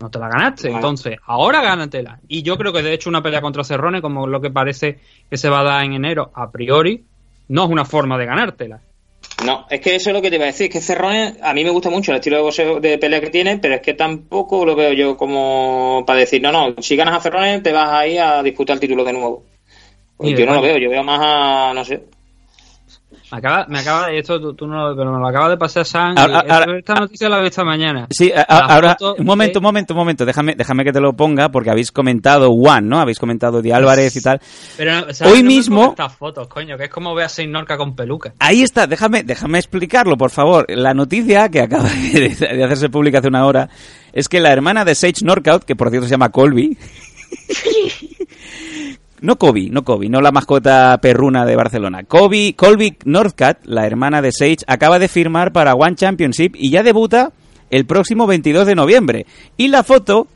No 0.00 0.10
te 0.10 0.18
la 0.18 0.28
ganaste. 0.28 0.70
Entonces, 0.70 1.18
ahora 1.26 1.60
gánatela. 1.60 2.20
Y 2.28 2.42
yo 2.42 2.56
creo 2.56 2.72
que 2.72 2.82
de 2.82 2.92
hecho 2.92 3.10
una 3.10 3.22
pelea 3.22 3.40
contra 3.40 3.64
Cerrone, 3.64 4.00
como 4.00 4.26
lo 4.26 4.40
que 4.40 4.50
parece 4.50 5.00
que 5.28 5.36
se 5.36 5.48
va 5.48 5.60
a 5.60 5.64
dar 5.64 5.84
en 5.84 5.94
enero, 5.94 6.30
a 6.34 6.50
priori, 6.50 7.04
no 7.48 7.64
es 7.64 7.70
una 7.70 7.84
forma 7.84 8.16
de 8.18 8.26
ganártela. 8.26 8.80
No, 9.44 9.66
es 9.70 9.80
que 9.80 9.94
eso 9.94 10.10
es 10.10 10.14
lo 10.16 10.20
que 10.22 10.30
te 10.30 10.36
iba 10.36 10.44
a 10.44 10.48
decir. 10.48 10.68
Que 10.70 10.80
Cerrone, 10.80 11.36
a 11.42 11.54
mí 11.54 11.62
me 11.64 11.70
gusta 11.70 11.90
mucho 11.90 12.10
el 12.12 12.16
estilo 12.18 12.38
de, 12.38 12.42
boxeo- 12.42 12.80
de 12.80 12.98
pelea 12.98 13.20
que 13.20 13.30
tiene, 13.30 13.58
pero 13.58 13.74
es 13.76 13.80
que 13.80 13.94
tampoco 13.94 14.64
lo 14.66 14.74
veo 14.74 14.92
yo 14.92 15.16
como 15.16 16.02
para 16.06 16.20
decir, 16.20 16.42
no, 16.42 16.50
no, 16.50 16.74
si 16.82 16.96
ganas 16.96 17.16
a 17.16 17.20
Cerrone 17.20 17.60
te 17.60 17.72
vas 17.72 17.92
ahí 17.92 18.18
a 18.18 18.42
disputar 18.42 18.74
el 18.74 18.80
título 18.80 19.04
de 19.04 19.12
nuevo. 19.12 19.44
Pues 20.16 20.30
yo 20.40 20.46
no 20.46 20.54
lo 20.54 20.62
veo, 20.62 20.78
yo 20.78 20.90
veo 20.90 21.04
más 21.04 21.20
a, 21.22 21.72
no 21.74 21.84
sé. 21.84 22.02
Me 23.30 23.38
acaba, 23.38 23.66
me 23.68 23.78
acaba, 23.80 24.10
esto 24.10 24.40
tú, 24.40 24.54
tú 24.54 24.66
no 24.66 24.88
lo 24.88 24.96
pero 24.96 25.12
me 25.12 25.18
lo 25.18 25.28
acaba 25.28 25.50
de 25.50 25.56
pasar 25.58 25.84
San. 25.84 26.18
Ahora- 26.18 26.32
y 26.34 26.38
esta- 26.40 26.54
ahora- 26.60 26.78
esta 26.78 26.94
noticia 26.94 27.28
la 27.28 27.40
vi 27.40 27.46
esta 27.48 27.62
mañana. 27.64 28.06
Sí, 28.10 28.32
a- 28.34 28.40
ahora, 28.42 28.92
foto 28.98 29.16
un 29.18 29.26
momento, 29.26 29.58
un 29.58 29.62
momento, 29.64 29.92
un 29.94 29.98
momento, 29.98 30.24
déjame, 30.24 30.54
déjame 30.54 30.82
que 30.84 30.92
te 30.92 31.00
lo 31.00 31.12
ponga, 31.14 31.50
porque 31.50 31.70
habéis 31.70 31.92
comentado 31.92 32.50
One, 32.50 32.88
¿no? 32.88 33.00
Habéis 33.00 33.18
comentado 33.18 33.60
de 33.60 33.74
Álvarez 33.74 34.16
y 34.16 34.22
tal. 34.22 34.40
Pero, 34.78 35.06
o 35.10 35.12
sea, 35.12 35.28
Hoy 35.28 35.42
no 35.42 35.48
mismo- 35.48 35.84
Estas 35.90 36.14
fotos, 36.16 36.48
coño, 36.48 36.78
que 36.78 36.84
es 36.84 36.90
como 36.90 37.14
ver 37.14 37.26
a 37.26 37.28
Seis 37.28 37.48
Norca 37.48 37.76
con 37.76 37.94
peluca. 37.94 38.32
Ahí 38.38 38.62
está, 38.62 38.86
déjame, 38.86 39.22
déjame 39.24 39.58
explicarlo, 39.58 40.16
por 40.16 40.30
favor. 40.30 40.64
La 40.68 40.94
noticia 40.94 41.50
que 41.50 41.60
acaba 41.60 41.88
de, 41.90 42.30
de 42.30 42.64
hacerse 42.64 42.88
pública 42.88 43.18
hace 43.18 43.28
una 43.28 43.44
hora 43.44 43.68
es 44.12 44.28
que 44.28 44.40
la 44.40 44.52
hermana 44.52 44.84
de 44.86 44.94
Sage 44.94 45.22
Norcout, 45.24 45.64
que 45.64 45.76
por 45.76 45.90
cierto 45.90 46.06
se 46.06 46.12
llama 46.12 46.30
Colby, 46.30 46.78
no 49.20 49.36
Kobe, 49.36 49.68
no 49.70 49.84
Kobe, 49.84 50.08
no 50.08 50.20
la 50.20 50.32
mascota 50.32 50.98
perruna 51.00 51.44
de 51.44 51.56
Barcelona. 51.56 52.04
Kobe, 52.04 52.54
Colby 52.56 52.96
Northcutt, 53.04 53.58
la 53.64 53.86
hermana 53.86 54.22
de 54.22 54.32
Sage, 54.32 54.58
acaba 54.66 54.98
de 54.98 55.08
firmar 55.08 55.52
para 55.52 55.74
One 55.74 55.96
Championship 55.96 56.54
y 56.56 56.70
ya 56.70 56.82
debuta 56.82 57.32
el 57.70 57.84
próximo 57.86 58.26
22 58.26 58.66
de 58.66 58.74
noviembre. 58.74 59.26
Y 59.56 59.68
la 59.68 59.82
foto 59.82 60.26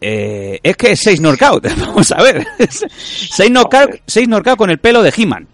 eh, 0.00 0.58
es 0.62 0.76
que 0.76 0.92
es 0.92 1.00
Sage 1.02 1.20
Norcout, 1.20 1.66
vamos 1.78 2.10
a 2.12 2.22
ver. 2.22 2.46
Sage 2.68 3.50
Norcout, 3.50 3.90
Sage 4.06 4.26
Norcout 4.26 4.56
con 4.56 4.70
el 4.70 4.78
pelo 4.78 5.02
de 5.02 5.12
He-Man. 5.16 5.46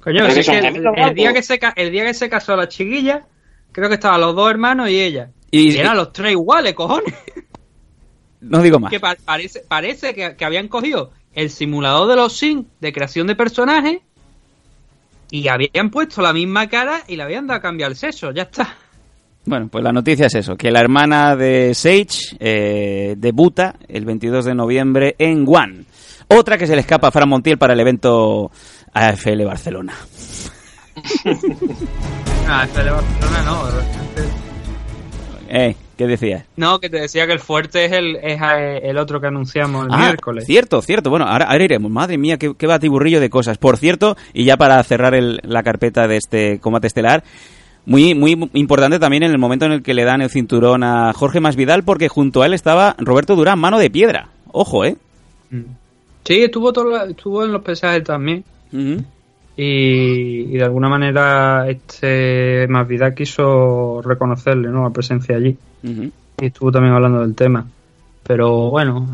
Coño, 0.00 0.24
es 0.26 0.46
que 0.46 0.58
el, 0.58 1.14
día 1.14 1.32
que 1.32 1.42
se, 1.42 1.58
el 1.74 1.90
día 1.90 2.04
que 2.04 2.14
se 2.14 2.28
casó 2.28 2.54
la 2.54 2.68
chiquilla, 2.68 3.24
creo 3.72 3.88
que 3.88 3.96
estaban 3.96 4.20
los 4.20 4.36
dos 4.36 4.48
hermanos 4.48 4.88
y 4.88 5.00
ella. 5.00 5.30
Y- 5.50 5.72
Y, 5.74 5.78
eran 5.78 5.96
los 5.96 6.12
tres 6.12 6.32
iguales, 6.32 6.74
cojones. 6.74 7.12
No 8.48 8.62
digo 8.62 8.78
más. 8.78 8.90
Que 8.90 9.00
pa- 9.00 9.16
parece, 9.24 9.60
parece 9.66 10.14
que, 10.14 10.36
que 10.36 10.44
habían 10.44 10.68
cogido 10.68 11.10
el 11.34 11.50
simulador 11.50 12.08
de 12.08 12.16
los 12.16 12.36
Sims 12.36 12.66
de 12.80 12.92
creación 12.92 13.26
de 13.26 13.34
personajes 13.36 13.98
y 15.30 15.48
habían 15.48 15.90
puesto 15.90 16.22
la 16.22 16.32
misma 16.32 16.68
cara 16.68 17.02
y 17.08 17.16
le 17.16 17.22
habían 17.24 17.46
dado 17.46 17.58
a 17.58 17.62
cambiar 17.62 17.90
el 17.90 17.96
sexo. 17.96 18.30
Ya 18.32 18.42
está. 18.42 18.76
Bueno, 19.44 19.68
pues 19.68 19.84
la 19.84 19.92
noticia 19.92 20.26
es 20.26 20.34
eso, 20.34 20.56
que 20.56 20.70
la 20.72 20.80
hermana 20.80 21.36
de 21.36 21.72
Sage 21.74 22.36
eh, 22.40 23.14
debuta 23.16 23.76
el 23.86 24.04
22 24.04 24.44
de 24.44 24.54
noviembre 24.54 25.14
en 25.18 25.44
One. 25.46 25.84
Otra 26.28 26.58
que 26.58 26.66
se 26.66 26.74
le 26.74 26.80
escapa 26.80 27.08
a 27.08 27.10
Fran 27.12 27.28
Montiel 27.28 27.56
para 27.56 27.74
el 27.74 27.80
evento 27.80 28.50
AFL 28.92 29.44
Barcelona. 29.44 29.94
Ah, 32.48 32.62
este 32.64 32.84
de 32.84 32.90
Barcelona 32.92 33.42
no. 33.44 33.62
Eh, 35.48 35.74
¿qué 35.96 36.06
decías? 36.06 36.44
No, 36.56 36.78
que 36.80 36.88
te 36.90 37.00
decía 37.00 37.26
que 37.26 37.32
el 37.32 37.40
fuerte 37.40 37.84
es 37.86 37.92
el, 37.92 38.16
es 38.16 38.40
eh, 38.40 38.80
el 38.84 38.98
otro 38.98 39.20
que 39.20 39.26
anunciamos 39.28 39.86
el 39.86 39.92
Ah, 39.94 39.98
miércoles. 40.06 40.44
Cierto, 40.46 40.82
cierto. 40.82 41.10
Bueno, 41.10 41.26
ahora, 41.26 41.46
ahora 41.46 41.64
iremos. 41.64 41.90
Madre 41.90 42.18
mía, 42.18 42.36
qué, 42.38 42.52
qué 42.56 42.66
batiburrillo 42.66 43.20
de 43.20 43.30
cosas. 43.30 43.58
Por 43.58 43.76
cierto, 43.76 44.16
y 44.32 44.44
ya 44.44 44.56
para 44.56 44.82
cerrar 44.84 45.14
el- 45.14 45.40
la 45.42 45.62
carpeta 45.62 46.06
de 46.06 46.16
este 46.16 46.58
combate 46.60 46.86
estelar, 46.86 47.24
muy, 47.84 48.14
muy 48.14 48.50
importante 48.54 48.98
también 48.98 49.22
en 49.22 49.30
el 49.30 49.38
momento 49.38 49.64
en 49.66 49.72
el 49.72 49.82
que 49.82 49.94
le 49.94 50.04
dan 50.04 50.20
el 50.20 50.30
cinturón 50.30 50.82
a 50.82 51.12
Jorge 51.12 51.40
Masvidal, 51.40 51.84
porque 51.84 52.08
junto 52.08 52.42
a 52.42 52.46
él 52.46 52.54
estaba 52.54 52.96
Roberto 52.98 53.36
Durán, 53.36 53.58
mano 53.58 53.78
de 53.78 53.90
piedra. 53.90 54.28
Ojo, 54.52 54.84
¿eh? 54.84 54.96
Mm. 55.50 55.60
Sí, 56.24 56.42
estuvo, 56.42 56.72
todo, 56.72 57.04
estuvo 57.06 57.44
en 57.44 57.52
los 57.52 57.62
pesajes 57.62 58.02
también. 58.02 58.44
Y, 59.56 60.54
y 60.54 60.58
de 60.58 60.64
alguna 60.64 60.88
manera 60.88 61.66
este 61.68 62.66
Masvidal 62.68 63.14
quiso 63.14 64.02
reconocerle 64.02 64.68
¿no? 64.68 64.84
la 64.84 64.90
presencia 64.90 65.36
allí. 65.36 65.56
Y 65.82 66.12
estuvo 66.44 66.70
también 66.70 66.94
hablando 66.94 67.20
del 67.20 67.34
tema. 67.34 67.66
Pero 68.22 68.70
bueno, 68.70 69.08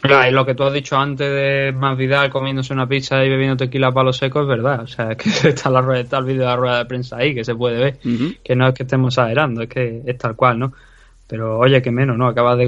claro, 0.00 0.28
y 0.28 0.32
lo 0.32 0.46
que 0.46 0.54
tú 0.54 0.64
has 0.64 0.72
dicho 0.72 0.96
antes 0.96 1.30
de 1.30 1.72
Masvidal 1.76 2.30
comiéndose 2.30 2.72
una 2.72 2.88
pizza 2.88 3.22
y 3.24 3.28
bebiendo 3.28 3.56
tequila 3.56 3.88
a 3.88 3.92
palo 3.92 4.12
seco 4.12 4.40
es 4.40 4.48
verdad. 4.48 4.80
O 4.80 4.86
sea, 4.86 5.12
es 5.12 5.16
que 5.42 5.48
está, 5.50 5.70
la 5.70 5.80
rueda, 5.80 6.00
está 6.00 6.18
el 6.18 6.24
vídeo 6.24 6.40
de 6.40 6.46
la 6.46 6.56
rueda 6.56 6.78
de 6.78 6.86
prensa 6.86 7.18
ahí, 7.18 7.34
que 7.34 7.44
se 7.44 7.54
puede 7.54 7.78
ver. 7.78 7.98
Que 8.42 8.56
no 8.56 8.66
es 8.66 8.74
que 8.74 8.82
estemos 8.84 9.14
exagerando, 9.14 9.62
es 9.62 9.68
que 9.68 10.02
es 10.04 10.18
tal 10.18 10.34
cual, 10.34 10.58
¿no? 10.58 10.72
Pero 11.32 11.58
oye, 11.60 11.80
que 11.80 11.90
menos, 11.90 12.18
¿no? 12.18 12.26
Acabas 12.28 12.58
de, 12.58 12.66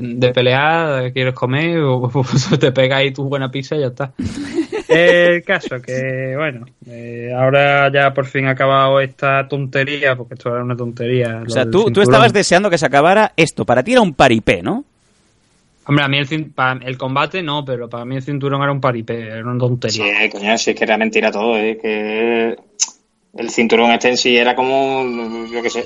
de 0.00 0.32
pelear, 0.32 1.12
quieres 1.12 1.34
comer, 1.34 1.80
o, 1.84 2.10
te 2.58 2.72
pegas 2.72 3.00
ahí 3.00 3.10
tu 3.12 3.24
buena 3.24 3.50
pizza 3.50 3.76
y 3.76 3.80
ya 3.80 3.88
está. 3.88 4.14
El 4.88 5.42
caso 5.44 5.82
que, 5.82 6.32
bueno, 6.34 6.64
eh, 6.86 7.30
ahora 7.36 7.92
ya 7.92 8.14
por 8.14 8.24
fin 8.24 8.46
ha 8.46 8.52
acabado 8.52 9.02
esta 9.02 9.46
tontería, 9.46 10.16
porque 10.16 10.32
esto 10.32 10.48
era 10.48 10.64
una 10.64 10.74
tontería. 10.74 11.42
O 11.46 11.50
sea, 11.50 11.70
tú, 11.70 11.90
tú 11.90 12.00
estabas 12.00 12.32
deseando 12.32 12.70
que 12.70 12.78
se 12.78 12.86
acabara 12.86 13.32
esto. 13.36 13.66
Para 13.66 13.82
ti 13.82 13.92
era 13.92 14.00
un 14.00 14.14
paripé, 14.14 14.62
¿no? 14.62 14.86
Hombre, 15.84 16.02
a 16.04 16.08
mí 16.08 16.16
el, 16.16 16.26
cin- 16.26 16.54
pa- 16.54 16.80
el 16.82 16.96
combate 16.96 17.42
no, 17.42 17.66
pero 17.66 17.86
para 17.90 18.06
mí 18.06 18.16
el 18.16 18.22
cinturón 18.22 18.62
era 18.62 18.72
un 18.72 18.80
paripé, 18.80 19.26
era 19.26 19.42
una 19.44 19.58
tontería. 19.58 20.04
Sí, 20.22 20.30
coño, 20.30 20.56
si 20.56 20.70
es 20.70 20.76
que 20.76 20.84
era 20.84 20.96
mentira 20.96 21.30
todo, 21.30 21.54
es 21.58 21.76
que 21.82 22.56
el 23.36 23.50
cinturón 23.50 23.90
este 23.90 24.08
en 24.08 24.16
sí 24.16 24.38
era 24.38 24.54
como, 24.54 25.04
yo 25.52 25.62
qué 25.62 25.68
sé, 25.68 25.84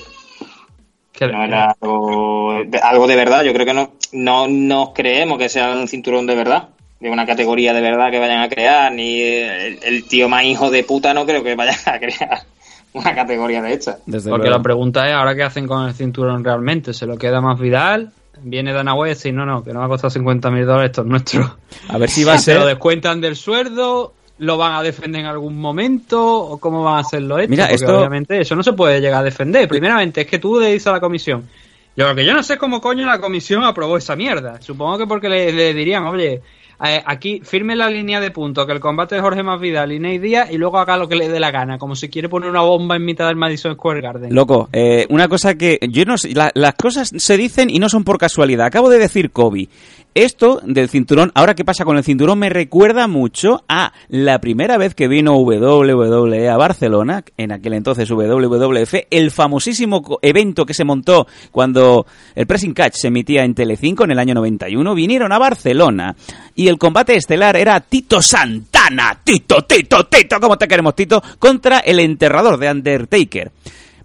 no 1.21 1.45
era 1.45 1.77
algo 1.81 2.63
de, 2.67 2.79
algo 2.79 3.07
de 3.07 3.17
verdad. 3.17 3.43
Yo 3.45 3.53
creo 3.53 3.67
que 3.67 3.75
no, 3.75 3.93
no 4.13 4.49
nos 4.49 4.91
creemos 4.91 5.39
que 5.39 5.49
sea 5.49 5.73
un 5.73 5.89
cinturón 5.89 6.27
de 6.27 6.35
verdad, 6.35 6.69
de 7.01 7.11
una 7.11 7.27
categoría 7.27 7.73
de 7.73 7.81
verdad 7.81 8.11
que 8.11 8.19
vayan 8.19 8.43
a 8.43 8.49
crear, 8.49 8.93
ni 8.93 9.21
el, 9.21 9.79
el 9.83 10.05
tío 10.05 10.29
más 10.29 10.45
hijo 10.45 10.71
de 10.71 10.85
puta 10.85 11.15
no 11.15 11.27
creo 11.27 11.43
que 11.43 11.55
vayan 11.55 11.77
a 11.87 11.99
crear 11.99 12.43
una 12.93 13.15
categoría 13.15 13.63
de 13.63 13.73
esta. 13.75 13.99
Desde 14.07 14.31
Porque 14.31 14.49
luego. 14.49 14.59
la 14.59 14.63
pregunta 14.63 15.09
es, 15.09 15.15
¿ahora 15.15 15.35
qué 15.35 15.43
hacen 15.43 15.67
con 15.67 15.87
el 15.87 15.95
cinturón 15.95 16.45
realmente? 16.45 16.93
¿Se 16.93 17.07
lo 17.07 17.17
queda 17.17 17.41
más 17.41 17.59
Vidal? 17.59 18.13
Viene 18.43 18.73
Dana 18.73 18.95
West 18.95 19.27
y 19.27 19.33
no, 19.33 19.45
no, 19.45 19.63
que 19.63 19.73
no 19.73 19.81
va 19.81 19.87
a 19.87 19.89
costar 19.89 20.11
50 20.11 20.51
mil 20.51 20.65
dólares, 20.65 20.91
esto 20.91 21.03
es 21.03 21.09
nuestro. 21.09 21.57
A 21.89 21.99
ver 21.99 22.09
si 22.09 22.25
va 22.25 22.35
a 22.35 22.39
¿Se 22.39 22.55
lo 22.55 22.67
descuentan 22.67 23.21
del 23.21 23.37
sueldo? 23.37 24.15
¿Lo 24.41 24.57
van 24.57 24.73
a 24.75 24.83
defender 24.83 25.21
en 25.21 25.27
algún 25.27 25.59
momento? 25.61 26.23
¿O 26.25 26.59
cómo 26.59 26.83
van 26.85 26.97
a 26.97 26.99
hacerlo 27.01 27.39
esto? 27.39 27.51
Mira, 27.51 27.65
Porque 27.65 27.75
esto- 27.77 27.99
obviamente 27.99 28.41
eso 28.41 28.57
no 28.57 28.63
se 28.63 28.73
puede 28.73 29.01
llegar 29.01 29.21
a 29.21 29.25
defender. 29.25 29.69
Primeramente, 29.69 30.23
es 30.23 30.27
que 30.27 30.39
tú 30.39 30.59
le 30.59 30.73
dices 30.73 30.87
a 30.89 30.93
la 30.93 31.01
comisión. 31.01 31.49
Yo 31.97 32.09
lo 32.09 32.15
que 32.15 32.25
yo 32.25 32.33
no 32.33 32.43
sé 32.43 32.55
es 32.55 32.59
cómo 32.59 32.81
coño 32.81 33.05
la 33.05 33.19
comisión 33.21 33.63
aprobó 33.65 33.97
esa 33.99 34.17
mierda. 34.17 34.61
Supongo 34.63 34.97
que 34.99 35.07
porque 35.07 35.29
le, 35.29 35.53
le 35.53 35.75
dirían, 35.75 36.05
oye, 36.07 36.41
eh, 36.85 37.03
aquí 37.05 37.41
firme 37.45 37.77
la 37.77 37.89
línea 37.91 38.21
de 38.21 38.31
puntos, 38.31 38.67
que 38.67 38.73
el 38.73 38.81
combate 38.81 39.15
de 39.17 39.21
Jorge 39.21 39.43
Masvidal 39.43 39.93
y 39.93 39.99
Ney 40.01 40.19
Díaz 40.19 40.51
y 40.51 40.59
luego 40.59 40.79
haga 40.79 40.97
lo 40.97 41.09
que 41.09 41.17
le 41.17 41.29
dé 41.29 41.41
la 41.41 41.51
gana, 41.51 41.79
como 41.79 41.95
si 41.95 42.09
quiere 42.09 42.29
poner 42.29 42.51
una 42.51 42.63
bomba 42.63 42.97
en 42.97 43.05
mitad 43.05 43.27
del 43.27 43.37
Madison 43.37 43.75
Square 43.75 44.01
Garden. 44.01 44.35
Loco, 44.35 44.69
eh, 44.73 45.07
una 45.11 45.29
cosa 45.29 45.55
que 45.57 45.79
yo 45.91 46.05
no 46.05 46.17
sé, 46.19 46.35
la- 46.35 46.53
las 46.55 46.75
cosas 46.75 47.11
se 47.17 47.37
dicen 47.37 47.71
y 47.71 47.79
no 47.79 47.89
son 47.89 48.05
por 48.05 48.19
casualidad. 48.19 48.67
Acabo 48.67 48.89
de 48.89 48.99
decir 48.99 49.31
Kobe. 49.31 49.69
Esto 50.13 50.61
del 50.65 50.89
cinturón, 50.89 51.31
ahora 51.37 51.55
qué 51.55 51.65
pasa 51.65 51.85
con 51.85 51.97
el 51.97 52.03
cinturón, 52.03 52.37
me 52.41 52.49
recuerda 52.49 53.07
mucho 53.07 53.63
a 53.69 53.93
la 54.09 54.41
primera 54.41 54.77
vez 54.77 54.97
que 54.97 55.07
vino 55.07 55.37
WWE 55.37 56.49
a 56.49 56.57
Barcelona, 56.57 57.23
en 57.37 57.53
aquel 57.53 57.75
entonces 57.75 58.11
WWF, 58.11 59.07
el 59.09 59.31
famosísimo 59.31 60.19
evento 60.21 60.67
que 60.67 60.75
se 60.75 60.83
montó 60.83 61.29
cuando 61.53 62.07
el 62.35 62.45
Pressing 62.49 62.75
Catch 62.75 62.95
se 62.95 63.07
emitía 63.07 63.45
en 63.45 63.55
Telecinco 63.55 64.03
en 64.03 64.11
el 64.11 64.19
año 64.19 64.35
91, 64.35 64.97
vinieron 64.97 65.33
a 65.33 65.39
Barcelona 65.39 66.17
y 66.61 66.69
el 66.69 66.77
combate 66.77 67.17
estelar 67.17 67.57
era 67.57 67.81
Tito 67.81 68.21
Santana, 68.21 69.19
Tito, 69.25 69.63
Tito, 69.63 70.05
Tito, 70.09 70.39
¿cómo 70.39 70.59
te 70.59 70.69
queremos 70.69 70.95
Tito? 70.95 71.23
Contra 71.39 71.79
el 71.79 72.01
enterrador 72.01 72.59
de 72.59 72.71
Undertaker. 72.71 73.51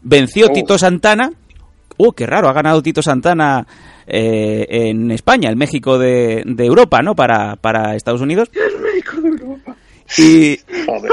Venció 0.01 0.47
Oh. 0.49 0.53
Tito 0.53 0.77
Santana. 0.77 1.29
Oh, 1.97 2.13
qué 2.13 2.25
raro, 2.25 2.47
ha 2.47 2.53
ganado 2.53 2.81
Tito 2.81 3.01
Santana 3.01 3.67
eh, 4.07 4.65
en 4.69 5.11
España, 5.11 5.49
el 5.49 5.57
México 5.57 5.97
de, 5.97 6.43
de 6.45 6.65
Europa, 6.65 7.01
¿no? 7.01 7.13
Para, 7.13 7.57
para 7.57 7.93
Estados 7.93 8.21
Unidos. 8.21 8.49
El 8.53 8.81
México 8.81 9.19
de 9.19 9.27
Europa. 9.31 9.75
Y, 10.17 10.59
Joder. 10.85 11.11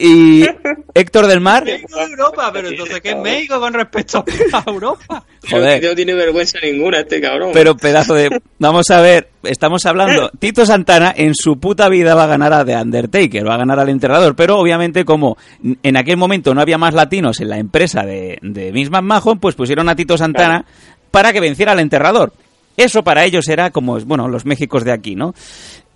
y, 0.00 0.42
y 0.44 0.48
Héctor 0.94 1.26
del 1.26 1.40
Mar, 1.40 1.64
México 1.64 1.94
de 1.94 2.04
Europa, 2.04 2.50
pero 2.52 2.68
entonces, 2.68 3.00
¿qué 3.02 3.10
es 3.10 3.16
México 3.18 3.60
con 3.60 3.74
respecto 3.74 4.24
a 4.52 4.64
Europa? 4.66 5.24
Joder. 5.48 5.84
No 5.84 5.94
tiene 5.94 6.14
vergüenza 6.14 6.58
ninguna 6.62 7.00
este 7.00 7.20
cabrón. 7.20 7.50
pero 7.52 7.76
pedazo 7.76 8.14
de... 8.14 8.40
Vamos 8.58 8.90
a 8.90 9.00
ver, 9.02 9.28
estamos 9.42 9.84
hablando, 9.84 10.30
Tito 10.38 10.64
Santana 10.64 11.12
en 11.16 11.34
su 11.34 11.60
puta 11.60 11.88
vida 11.90 12.14
va 12.14 12.24
a 12.24 12.28
ganar 12.28 12.52
a 12.54 12.64
The 12.64 12.76
Undertaker, 12.76 13.46
va 13.46 13.54
a 13.54 13.58
ganar 13.58 13.78
al 13.78 13.90
enterrador, 13.90 14.34
pero 14.34 14.58
obviamente 14.58 15.04
como 15.04 15.36
en 15.82 15.96
aquel 15.96 16.16
momento 16.16 16.54
no 16.54 16.62
había 16.62 16.78
más 16.78 16.94
latinos 16.94 17.40
en 17.40 17.50
la 17.50 17.58
empresa 17.58 18.04
de, 18.04 18.38
de 18.40 18.72
Vince 18.72 18.90
McMahon, 18.90 19.38
pues 19.38 19.54
pusieron 19.54 19.88
a 19.88 19.96
Tito 19.96 20.16
Santana 20.16 20.64
para 21.10 21.32
que 21.32 21.40
venciera 21.40 21.72
al 21.72 21.80
enterrador. 21.80 22.32
Eso 22.76 23.02
para 23.04 23.24
ellos 23.24 23.48
era 23.48 23.70
como, 23.70 24.00
bueno, 24.00 24.28
los 24.28 24.46
Méxicos 24.46 24.84
de 24.84 24.92
aquí, 24.92 25.14
¿no? 25.14 25.34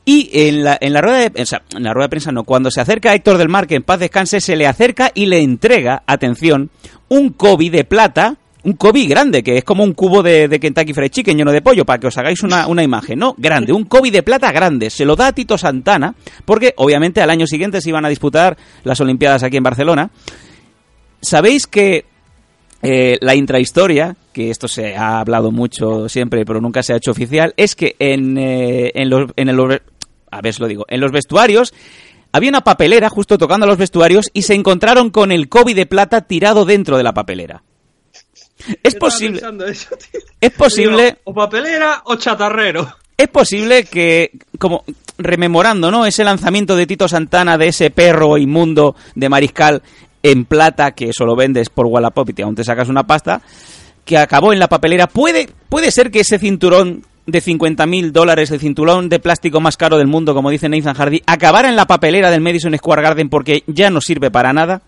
Y 0.08 0.30
en 0.32 0.62
la, 0.62 0.78
en 0.80 0.92
la 0.92 1.00
rueda 1.00 1.28
de 1.28 1.46
en 1.74 1.82
la 1.82 1.92
rueda 1.92 2.04
de 2.04 2.10
prensa 2.10 2.30
no, 2.30 2.44
cuando 2.44 2.70
se 2.70 2.80
acerca 2.80 3.10
a 3.10 3.14
Héctor 3.14 3.38
del 3.38 3.48
Mar, 3.48 3.66
que 3.66 3.74
en 3.74 3.82
paz 3.82 3.98
descanse, 3.98 4.40
se 4.40 4.54
le 4.54 4.64
acerca 4.64 5.10
y 5.12 5.26
le 5.26 5.40
entrega, 5.40 6.04
atención, 6.06 6.70
un 7.08 7.30
Kobe 7.30 7.70
de 7.70 7.82
plata, 7.82 8.36
un 8.62 8.74
Kobe 8.74 9.06
grande, 9.06 9.42
que 9.42 9.58
es 9.58 9.64
como 9.64 9.82
un 9.82 9.94
cubo 9.94 10.22
de, 10.22 10.46
de 10.46 10.60
Kentucky 10.60 10.94
Fried 10.94 11.10
Chicken 11.10 11.36
lleno 11.36 11.50
de 11.50 11.60
pollo, 11.60 11.84
para 11.84 11.98
que 11.98 12.06
os 12.06 12.16
hagáis 12.18 12.40
una, 12.44 12.68
una 12.68 12.84
imagen, 12.84 13.18
¿no? 13.18 13.34
Grande, 13.36 13.72
un 13.72 13.86
Kobe 13.86 14.12
de 14.12 14.22
plata 14.22 14.52
grande. 14.52 14.90
Se 14.90 15.04
lo 15.04 15.16
da 15.16 15.26
a 15.26 15.32
Tito 15.32 15.58
Santana, 15.58 16.14
porque 16.44 16.72
obviamente 16.76 17.20
al 17.20 17.30
año 17.30 17.48
siguiente 17.48 17.80
se 17.80 17.88
iban 17.88 18.04
a 18.04 18.08
disputar 18.08 18.56
las 18.84 19.00
Olimpiadas 19.00 19.42
aquí 19.42 19.56
en 19.56 19.64
Barcelona. 19.64 20.10
¿Sabéis 21.20 21.66
que 21.66 22.04
eh, 22.88 23.18
la 23.20 23.34
intrahistoria, 23.34 24.16
que 24.32 24.50
esto 24.50 24.68
se 24.68 24.96
ha 24.96 25.18
hablado 25.18 25.50
mucho 25.50 26.08
siempre, 26.08 26.44
pero 26.44 26.60
nunca 26.60 26.82
se 26.82 26.92
ha 26.92 26.96
hecho 26.96 27.10
oficial, 27.10 27.52
es 27.56 27.74
que 27.74 27.96
en, 27.98 28.38
eh, 28.38 28.92
en 28.94 29.10
los, 29.10 29.30
en 29.34 29.48
el, 29.48 29.80
a 30.30 30.40
ver 30.40 30.54
si 30.54 30.60
lo 30.60 30.68
digo, 30.68 30.84
en 30.88 31.00
los 31.00 31.10
vestuarios 31.10 31.74
había 32.32 32.50
una 32.50 32.60
papelera 32.60 33.08
justo 33.08 33.38
tocando 33.38 33.66
los 33.66 33.76
vestuarios 33.78 34.30
y 34.32 34.42
se 34.42 34.54
encontraron 34.54 35.10
con 35.10 35.32
el 35.32 35.48
Kobe 35.48 35.74
de 35.74 35.86
plata 35.86 36.20
tirado 36.22 36.64
dentro 36.64 36.96
de 36.96 37.02
la 37.02 37.12
papelera. 37.14 37.62
Es 38.82 38.94
posible, 38.94 39.40
es 40.40 40.50
posible, 40.52 41.18
o 41.24 41.34
papelera 41.34 42.02
o 42.04 42.16
chatarrero. 42.16 42.88
es 43.16 43.28
posible 43.28 43.84
que, 43.84 44.30
como 44.58 44.84
rememorando, 45.18 45.90
¿no? 45.90 46.06
Ese 46.06 46.24
lanzamiento 46.24 46.76
de 46.76 46.86
Tito 46.86 47.08
Santana 47.08 47.58
de 47.58 47.68
ese 47.68 47.90
perro 47.90 48.38
inmundo 48.38 48.94
de 49.14 49.28
mariscal 49.28 49.82
en 50.30 50.44
plata 50.44 50.92
que 50.92 51.12
solo 51.12 51.36
vendes 51.36 51.68
por 51.70 51.86
Wallapop 51.86 52.28
y 52.30 52.32
te, 52.32 52.42
aún 52.42 52.54
te 52.54 52.64
sacas 52.64 52.88
una 52.88 53.06
pasta, 53.06 53.40
que 54.04 54.18
acabó 54.18 54.52
en 54.52 54.58
la 54.58 54.68
papelera. 54.68 55.06
Puede, 55.06 55.48
puede 55.68 55.90
ser 55.90 56.10
que 56.10 56.20
ese 56.20 56.38
cinturón 56.38 57.04
de 57.26 57.40
50 57.40 57.86
mil 57.86 58.12
dólares, 58.12 58.50
el 58.52 58.60
cinturón 58.60 59.08
de 59.08 59.18
plástico 59.18 59.60
más 59.60 59.76
caro 59.76 59.98
del 59.98 60.06
mundo, 60.06 60.32
como 60.34 60.50
dice 60.50 60.68
Nathan 60.68 60.94
Hardy, 60.94 61.22
acabara 61.26 61.68
en 61.68 61.76
la 61.76 61.86
papelera 61.86 62.30
del 62.30 62.40
Madison 62.40 62.76
Square 62.76 63.02
Garden 63.02 63.28
porque 63.28 63.64
ya 63.66 63.90
no 63.90 64.00
sirve 64.00 64.30
para 64.30 64.52
nada. 64.52 64.80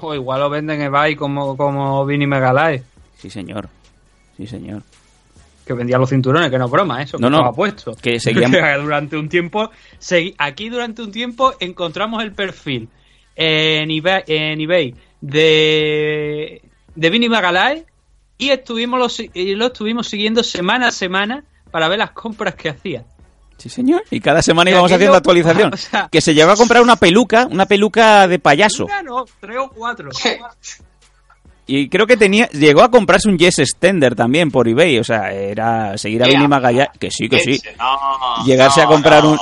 O 0.00 0.14
igual 0.14 0.40
lo 0.40 0.50
venden 0.50 0.80
en 0.80 0.86
eBay 0.86 1.16
como, 1.16 1.56
como 1.56 2.04
Vinny 2.06 2.26
Megalae, 2.26 2.82
Sí, 3.18 3.30
señor. 3.30 3.68
Sí, 4.36 4.46
señor. 4.46 4.82
que 5.66 5.72
vendía 5.72 5.96
los 5.96 6.10
cinturones, 6.10 6.50
que 6.50 6.58
no 6.58 6.66
es 6.66 6.70
broma, 6.70 7.00
eso, 7.02 7.16
No, 7.18 7.28
que 7.30 7.36
no, 7.36 7.52
puesto. 7.52 7.94
que 7.94 8.18
seguíamos- 8.20 8.82
durante 8.82 9.16
un 9.16 9.28
tiempo, 9.30 9.70
segui- 10.00 10.34
aquí 10.36 10.68
durante 10.68 11.00
un 11.02 11.10
tiempo 11.12 11.54
encontramos 11.60 12.22
el 12.22 12.32
perfil 12.32 12.88
en 13.36 13.90
eBay, 13.90 14.22
en 14.26 14.60
eBay 14.60 14.94
de, 15.20 16.62
de 16.94 17.10
Vinny 17.10 17.28
Megalae 17.28 17.84
y 18.38 18.50
estuvimos 18.50 18.98
lo, 18.98 19.08
si- 19.08 19.30
y 19.34 19.54
lo 19.54 19.66
estuvimos 19.66 20.08
siguiendo 20.08 20.42
semana 20.42 20.88
a 20.88 20.90
semana 20.90 21.44
para 21.70 21.88
ver 21.88 21.98
las 21.98 22.10
compras 22.12 22.54
que 22.54 22.68
hacía. 22.70 23.04
Sí, 23.56 23.68
señor. 23.68 24.02
Y 24.10 24.18
cada 24.20 24.42
semana 24.42 24.70
íbamos 24.70 24.90
aquello- 24.90 24.96
haciendo 24.96 25.16
actualización. 25.16 25.74
o 25.74 25.76
sea- 25.76 26.08
que 26.10 26.20
se 26.20 26.34
llegó 26.34 26.50
a 26.52 26.56
comprar 26.56 26.82
una 26.82 26.96
peluca, 26.96 27.46
una 27.50 27.66
peluca 27.66 28.26
de 28.28 28.38
payaso. 28.38 28.84
Una, 28.86 29.02
no, 29.02 29.24
tres 29.40 29.56
o 29.58 29.68
cuatro. 29.70 30.10
Y 31.66 31.88
creo 31.88 32.06
que 32.06 32.18
tenía 32.18 32.46
llegó 32.50 32.82
a 32.82 32.90
comprarse 32.90 33.26
un 33.28 33.38
Yes 33.38 33.58
Extender 33.60 34.14
también 34.14 34.50
por 34.50 34.68
eBay. 34.68 34.98
O 34.98 35.04
sea, 35.04 35.32
era 35.32 35.96
seguir 35.96 36.22
a. 36.22 36.26
Vinny 36.26 36.46
Magallá. 36.46 36.90
Que 37.00 37.10
sí, 37.10 37.26
que 37.28 37.38
sí. 37.38 37.60
No, 37.78 38.44
Llegarse 38.44 38.82
a 38.82 38.86
comprar 38.86 39.22
no, 39.24 39.30
un- 39.32 39.38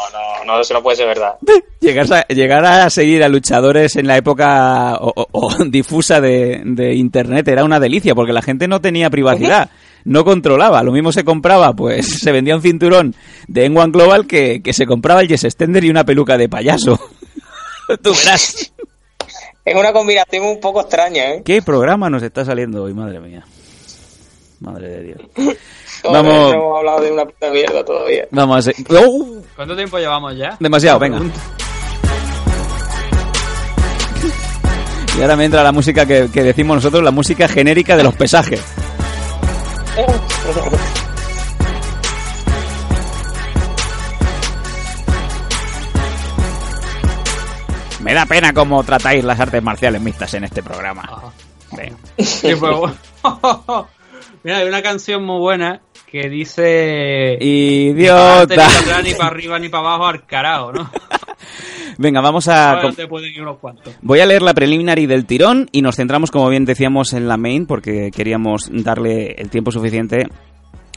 no. 0.47 0.61
eso 0.61 0.74
no 0.74 0.82
puede 0.82 0.97
ser 0.97 1.07
verdad. 1.07 1.34
Llegar 1.80 2.07
a, 2.12 2.26
llegar 2.28 2.64
a 2.64 2.90
seguir 2.90 3.22
a 3.24 3.28
luchadores 3.28 3.97
en 3.97 4.07
la 4.07 4.16
época 4.16 4.97
o, 5.01 5.12
o- 5.14 5.28
o 5.32 5.64
difusa 5.66 6.20
de, 6.20 6.62
de 6.64 6.95
internet 6.95 7.47
era 7.49 7.64
una 7.64 7.80
delicia 7.80 8.14
porque 8.14 8.32
la 8.32 8.43
gente 8.43 8.68
no 8.68 8.80
tenía 8.80 9.11
privacidad, 9.11 9.70
no 10.05 10.24
controlaba. 10.24 10.82
Lo 10.82 10.93
mismo 10.93 11.12
se 11.12 11.24
compraba, 11.24 11.72
pues 11.72 12.07
se 12.20 12.32
vendía 12.32 12.55
un 12.57 12.62
cinturón 12.62 13.14
de 13.49 13.70
N1 13.70 13.93
Global 13.93 14.26
que, 14.26 14.62
que 14.62 14.72
se 14.72 14.86
compraba 14.86 15.20
el 15.22 15.28
Yes 15.28 15.45
Extender 15.45 15.84
y 15.84 15.90
una 15.90 16.05
peluca 16.05 16.36
de 16.38 16.49
payaso. 16.49 16.99
Tú 18.03 18.11
verás. 18.14 18.72
Es 19.64 19.74
una 19.76 19.93
combinación 19.93 20.45
un 20.45 20.59
poco 20.61 20.80
extraña, 20.80 21.34
¿eh? 21.34 21.43
¿Qué 21.45 21.62
programa 21.62 22.11
nos 22.11 22.22
está 22.22 22.45
saliendo 22.45 22.82
hoy? 22.82 22.95
Madre 22.95 23.20
mía. 23.20 23.45
Madre 24.62 24.88
de 24.88 25.02
Dios. 25.02 25.20
Joder, 26.02 26.22
Vamos. 26.24 26.34
No 26.34 26.50
hemos 26.52 26.78
hablado 26.78 27.00
de 27.02 27.12
una 27.12 27.24
puta 27.24 27.50
mierda 27.50 27.84
todavía. 27.84 28.26
Vamos 28.30 28.56
a 28.58 28.62
seguir. 28.62 28.86
¡Oh! 28.90 29.42
¿Cuánto 29.56 29.76
tiempo 29.76 29.98
llevamos 29.98 30.36
ya? 30.36 30.56
Demasiado, 30.58 30.98
venga. 30.98 31.20
Y 35.16 35.20
ahora 35.20 35.36
me 35.36 35.44
entra 35.44 35.62
la 35.62 35.72
música 35.72 36.06
que, 36.06 36.30
que 36.32 36.42
decimos 36.42 36.76
nosotros, 36.76 37.02
la 37.02 37.10
música 37.10 37.46
genérica 37.46 37.96
de 37.96 38.04
los 38.04 38.14
pesajes. 38.14 38.62
Me 48.00 48.14
da 48.14 48.26
pena 48.26 48.52
cómo 48.52 48.82
tratáis 48.82 49.22
las 49.22 49.38
artes 49.38 49.62
marciales 49.62 50.00
mixtas 50.00 50.34
en 50.34 50.44
este 50.44 50.62
programa. 50.62 51.32
Venga. 51.70 51.96
Mira, 54.45 54.59
hay 54.59 54.68
una 54.68 54.82
canción 54.82 55.24
muy 55.24 55.38
buena 55.38 55.80
que 56.11 56.28
dice... 56.28 57.38
Idiota. 57.40 58.47
Ni 58.47 58.57
para 58.57 58.78
atrás, 58.78 59.05
ni 59.05 59.14
para 59.14 59.26
arriba, 59.28 59.59
ni 59.59 59.68
para 59.68 59.86
abajo, 59.86 60.07
al 60.07 60.26
carajo, 60.26 60.72
¿no? 60.72 60.90
Venga, 61.99 62.20
vamos 62.20 62.49
a... 62.49 62.72
Ahora 62.72 62.93
te 62.93 63.07
pueden 63.07 63.32
ir 63.32 63.43
unos 63.43 63.59
cuantos. 63.59 63.95
Voy 64.03 64.20
a 64.20 64.26
leer 64.26 64.43
la 64.43 64.55
preliminary 64.55 65.07
del 65.07 65.26
tirón 65.26 65.68
y 65.72 65.82
nos 65.82 65.97
centramos, 65.97 66.30
como 66.30 66.49
bien 66.49 66.64
decíamos, 66.64 67.12
en 67.12 67.28
la 67.28 67.36
main 67.36 67.66
porque 67.66 68.11
queríamos 68.11 68.68
darle 68.72 69.32
el 69.38 69.49
tiempo 69.51 69.70
suficiente 69.70 70.26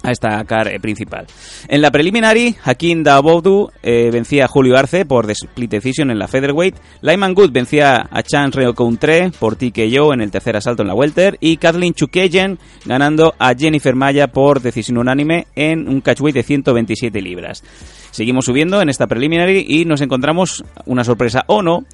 a 0.05 0.11
esta 0.11 0.43
car 0.45 0.67
eh, 0.67 0.79
principal. 0.79 1.25
En 1.67 1.81
la 1.81 1.91
preliminary, 1.91 2.55
Hakim 2.63 3.03
Dawodu 3.03 3.71
eh, 3.81 4.09
vencía 4.11 4.45
a 4.45 4.47
Julio 4.47 4.77
Arce 4.77 5.05
por 5.05 5.25
The 5.25 5.33
Split 5.33 5.71
Decision 5.71 6.11
en 6.11 6.19
la 6.19 6.27
featherweight, 6.27 6.75
Lyman 7.01 7.33
Good 7.33 7.51
vencía 7.51 8.07
a 8.09 8.23
Chan 8.23 8.51
Reocountre 8.51 9.31
por 9.39 9.55
TKO 9.55 10.13
en 10.13 10.21
el 10.21 10.31
tercer 10.31 10.55
asalto 10.55 10.83
en 10.83 10.87
la 10.87 10.93
welter 10.93 11.37
y 11.39 11.57
Kathleen 11.57 11.93
Chukayen 11.93 12.59
ganando 12.85 13.33
a 13.39 13.53
Jennifer 13.55 13.95
Maya 13.95 14.27
por 14.27 14.61
decisión 14.61 14.97
unánime 14.97 15.47
en 15.55 15.87
un 15.87 16.01
catchweight 16.01 16.35
de 16.35 16.43
127 16.43 17.21
libras. 17.21 17.63
Seguimos 18.11 18.45
subiendo 18.45 18.81
en 18.81 18.89
esta 18.89 19.07
preliminary 19.07 19.65
y 19.67 19.85
nos 19.85 20.01
encontramos 20.01 20.63
una 20.85 21.03
sorpresa 21.03 21.43
o 21.47 21.61
no 21.61 21.85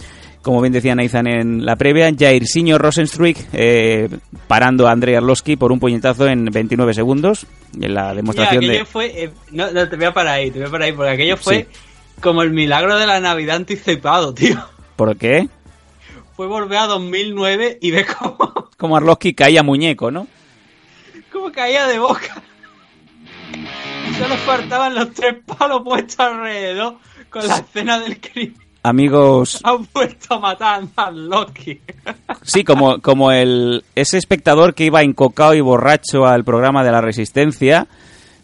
como 0.42 0.62
bien 0.62 0.74
decía 0.74 0.96
Nathan 0.96 1.28
en 1.28 1.66
la 1.66 1.76
previa, 1.76 2.12
Jairzinho 2.18 2.78
Rosenstruik 2.78 3.38
eh, 3.54 4.10
parando 4.48 4.88
a 4.88 4.92
Andrei 4.92 5.16
Arlovski 5.16 5.56
por 5.56 5.72
un 5.72 5.80
puñetazo 5.80 6.28
en 6.28 6.46
29 6.46 6.94
segundos. 6.94 7.46
En 7.80 7.94
la 7.94 8.02
Mira, 8.04 8.14
demostración 8.16 8.64
aquello 8.64 8.80
de... 8.80 8.86
fue... 8.86 9.24
eh, 9.24 9.32
no, 9.52 9.72
no, 9.72 9.88
te 9.88 9.96
voy 9.96 10.06
a 10.06 10.14
parar 10.14 10.36
ahí, 10.36 10.52
te 10.52 10.60
voy 10.60 10.68
a 10.68 10.72
parar 10.72 10.88
ahí, 10.88 10.94
porque 10.94 11.12
aquello 11.12 11.38
fue 11.38 11.68
como 12.22 12.42
el 12.42 12.52
milagro 12.52 12.98
de 12.98 13.06
la 13.08 13.20
Navidad 13.20 13.58
anticipado, 13.58 14.34
tío. 14.36 14.58
¿Por 14.96 15.16
qué? 15.18 15.48
Fue 16.36 16.48
volver 16.48 16.80
a 16.80 16.88
2009 16.88 17.78
y 17.82 17.92
ves 17.92 18.08
cómo, 18.16 18.70
Como 18.78 18.98
Arlovski 18.98 19.34
caía 19.34 19.64
muñeco, 19.64 20.12
¿no? 20.12 20.28
cómo 21.32 21.52
caía 21.52 21.88
de 21.88 21.98
boca. 21.98 22.42
Solo 24.18 24.36
faltaban 24.38 24.96
los 24.96 25.12
tres 25.14 25.36
palos 25.46 25.82
puestos 25.84 26.20
alrededor 26.20 26.98
con 27.30 27.48
la 27.48 27.58
escena 27.58 28.00
del 28.00 28.20
crimen. 28.20 28.61
Amigos, 28.84 29.59
Han 29.63 29.86
puesto 29.86 30.36
a 30.36 30.39
matar 30.39 30.84
a 30.95 31.11
Loki. 31.11 31.79
sí, 32.41 32.63
como, 32.63 32.99
como 32.99 33.32
el 33.32 33.84
ese 33.95 34.17
espectador 34.17 34.73
que 34.73 34.86
iba 34.86 35.03
encocado 35.03 35.53
y 35.53 35.61
borracho 35.61 36.25
al 36.25 36.43
programa 36.43 36.84
de 36.84 36.91
la 36.91 37.01
Resistencia 37.01 37.88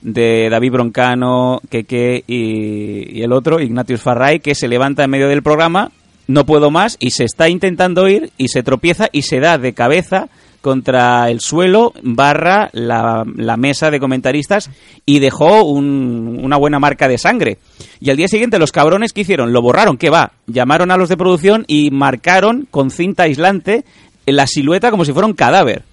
de 0.02 0.50
David 0.50 0.74
Broncano, 0.74 1.60
Keke 1.70 2.24
y, 2.28 3.20
y 3.20 3.24
el 3.24 3.34
otro, 3.34 3.60
Ignatius 3.60 4.02
Farray, 4.02 4.40
que 4.40 4.54
se 4.54 4.68
levanta 4.68 5.04
en 5.04 5.10
medio 5.10 5.28
del 5.28 5.42
programa, 5.42 5.92
no 6.28 6.46
puedo 6.46 6.70
más, 6.70 6.98
y 7.00 7.12
se 7.12 7.24
está 7.24 7.50
intentando 7.50 8.08
ir 8.08 8.32
y 8.38 8.50
se 8.50 8.62
tropieza 8.62 9.10
y 9.12 9.24
se 9.24 9.40
da 9.40 9.58
de 9.58 9.74
cabeza 9.74 10.30
contra 10.68 11.30
el 11.32 11.40
suelo 11.40 11.94
barra 12.04 12.70
la, 12.74 13.24
la 13.38 13.56
mesa 13.56 13.90
de 13.90 14.02
comentaristas 14.02 14.70
y 15.06 15.20
dejó 15.20 15.64
un- 15.64 16.42
una 16.44 16.58
buena 16.58 16.78
marca 16.78 17.08
de 17.08 17.18
sangre. 17.18 17.58
Y 18.02 18.10
al 18.10 18.18
día 18.18 18.28
siguiente 18.28 18.60
los 18.60 18.74
cabrones 18.74 19.14
que 19.14 19.22
hicieron, 19.22 19.54
lo 19.54 19.62
borraron, 19.62 19.98
¿qué 19.98 20.10
va? 20.10 20.34
Llamaron 20.46 20.92
a 20.92 20.98
los 20.98 21.08
de 21.08 21.16
producción 21.16 21.64
y 21.68 21.90
marcaron 21.90 22.68
con 22.70 22.92
cinta 22.92 23.24
aislante 23.24 23.86
la 24.26 24.46
silueta 24.46 24.92
como 24.92 25.06
si 25.06 25.14
fuera 25.14 25.26
un 25.26 25.34
cadáver. 25.34 25.84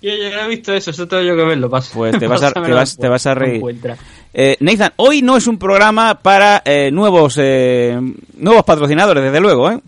Yo 0.00 0.10
ya 0.14 0.30
no 0.36 0.42
he 0.46 0.48
visto 0.48 0.72
eso, 0.72 0.90
eso 0.92 1.06
tengo 1.08 1.22
yo 1.24 1.34
que 1.36 1.44
verlo. 1.44 1.68
Pasa. 1.68 1.90
Pues 1.92 2.16
te 2.18 2.26
vas 2.28 2.42
a, 2.42 2.48
te 2.48 2.54
Pásamelo 2.54 2.76
vas, 2.76 2.96
te 2.96 3.08
vas 3.08 3.26
a 3.26 3.34
después, 3.34 3.82
reír. 3.82 3.96
Eh, 4.34 4.56
Nathan, 4.60 4.92
hoy 4.96 5.22
no 5.22 5.36
es 5.36 5.46
un 5.48 5.58
programa 5.58 6.14
para 6.20 6.62
eh, 6.64 6.90
nuevos 6.92 7.36
eh, 7.40 7.98
nuevos 8.36 8.64
patrocinadores, 8.64 9.22
desde 9.24 9.40
luego, 9.40 9.70
¿eh? 9.70 9.78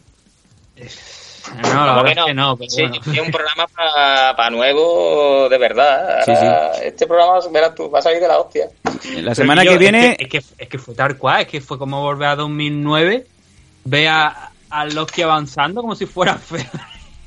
No, 1.63 1.87
la 1.87 1.93
¿Cómo 1.95 2.03
verdad 2.03 2.05
que 2.05 2.11
es 2.11 2.17
no? 2.17 2.27
que 2.27 2.35
no, 2.35 2.57
pero 2.57 2.71
Sí, 2.71 2.83
bueno. 2.83 2.97
es 3.13 3.21
un 3.21 3.31
programa 3.31 3.67
para 4.37 4.51
nuevo 4.51 5.49
de 5.49 5.59
verdad. 5.59 6.21
Sí, 6.25 6.33
Este 6.85 7.07
programa, 7.07 7.39
verás 7.53 7.75
tú, 7.75 7.91
va 7.91 7.99
a 7.99 8.03
salir 8.03 8.21
de 8.21 8.29
la 8.29 8.39
hostia. 8.39 8.69
La 9.17 9.35
semana 9.35 9.63
que 9.63 9.73
yo- 9.73 9.79
viene... 9.79 10.17
Es 10.19 10.29
que, 10.29 10.39
es, 10.39 10.47
que, 10.47 10.63
es 10.65 10.69
que 10.69 10.79
fue 10.79 10.95
tal 10.95 11.17
cual, 11.19 11.43
es 11.43 11.49
que 11.49 11.61
fue 11.61 11.79
como 11.79 12.01
volver 12.03 12.29
a 12.29 12.37
2009, 12.37 13.27
ve 13.85 14.09
a, 14.09 14.51
a 14.71 14.85
Loki 14.87 15.23
avanzando 15.23 15.81
como 15.83 15.95
si 15.95 16.07
fuera 16.07 16.37
feo. 16.37 16.65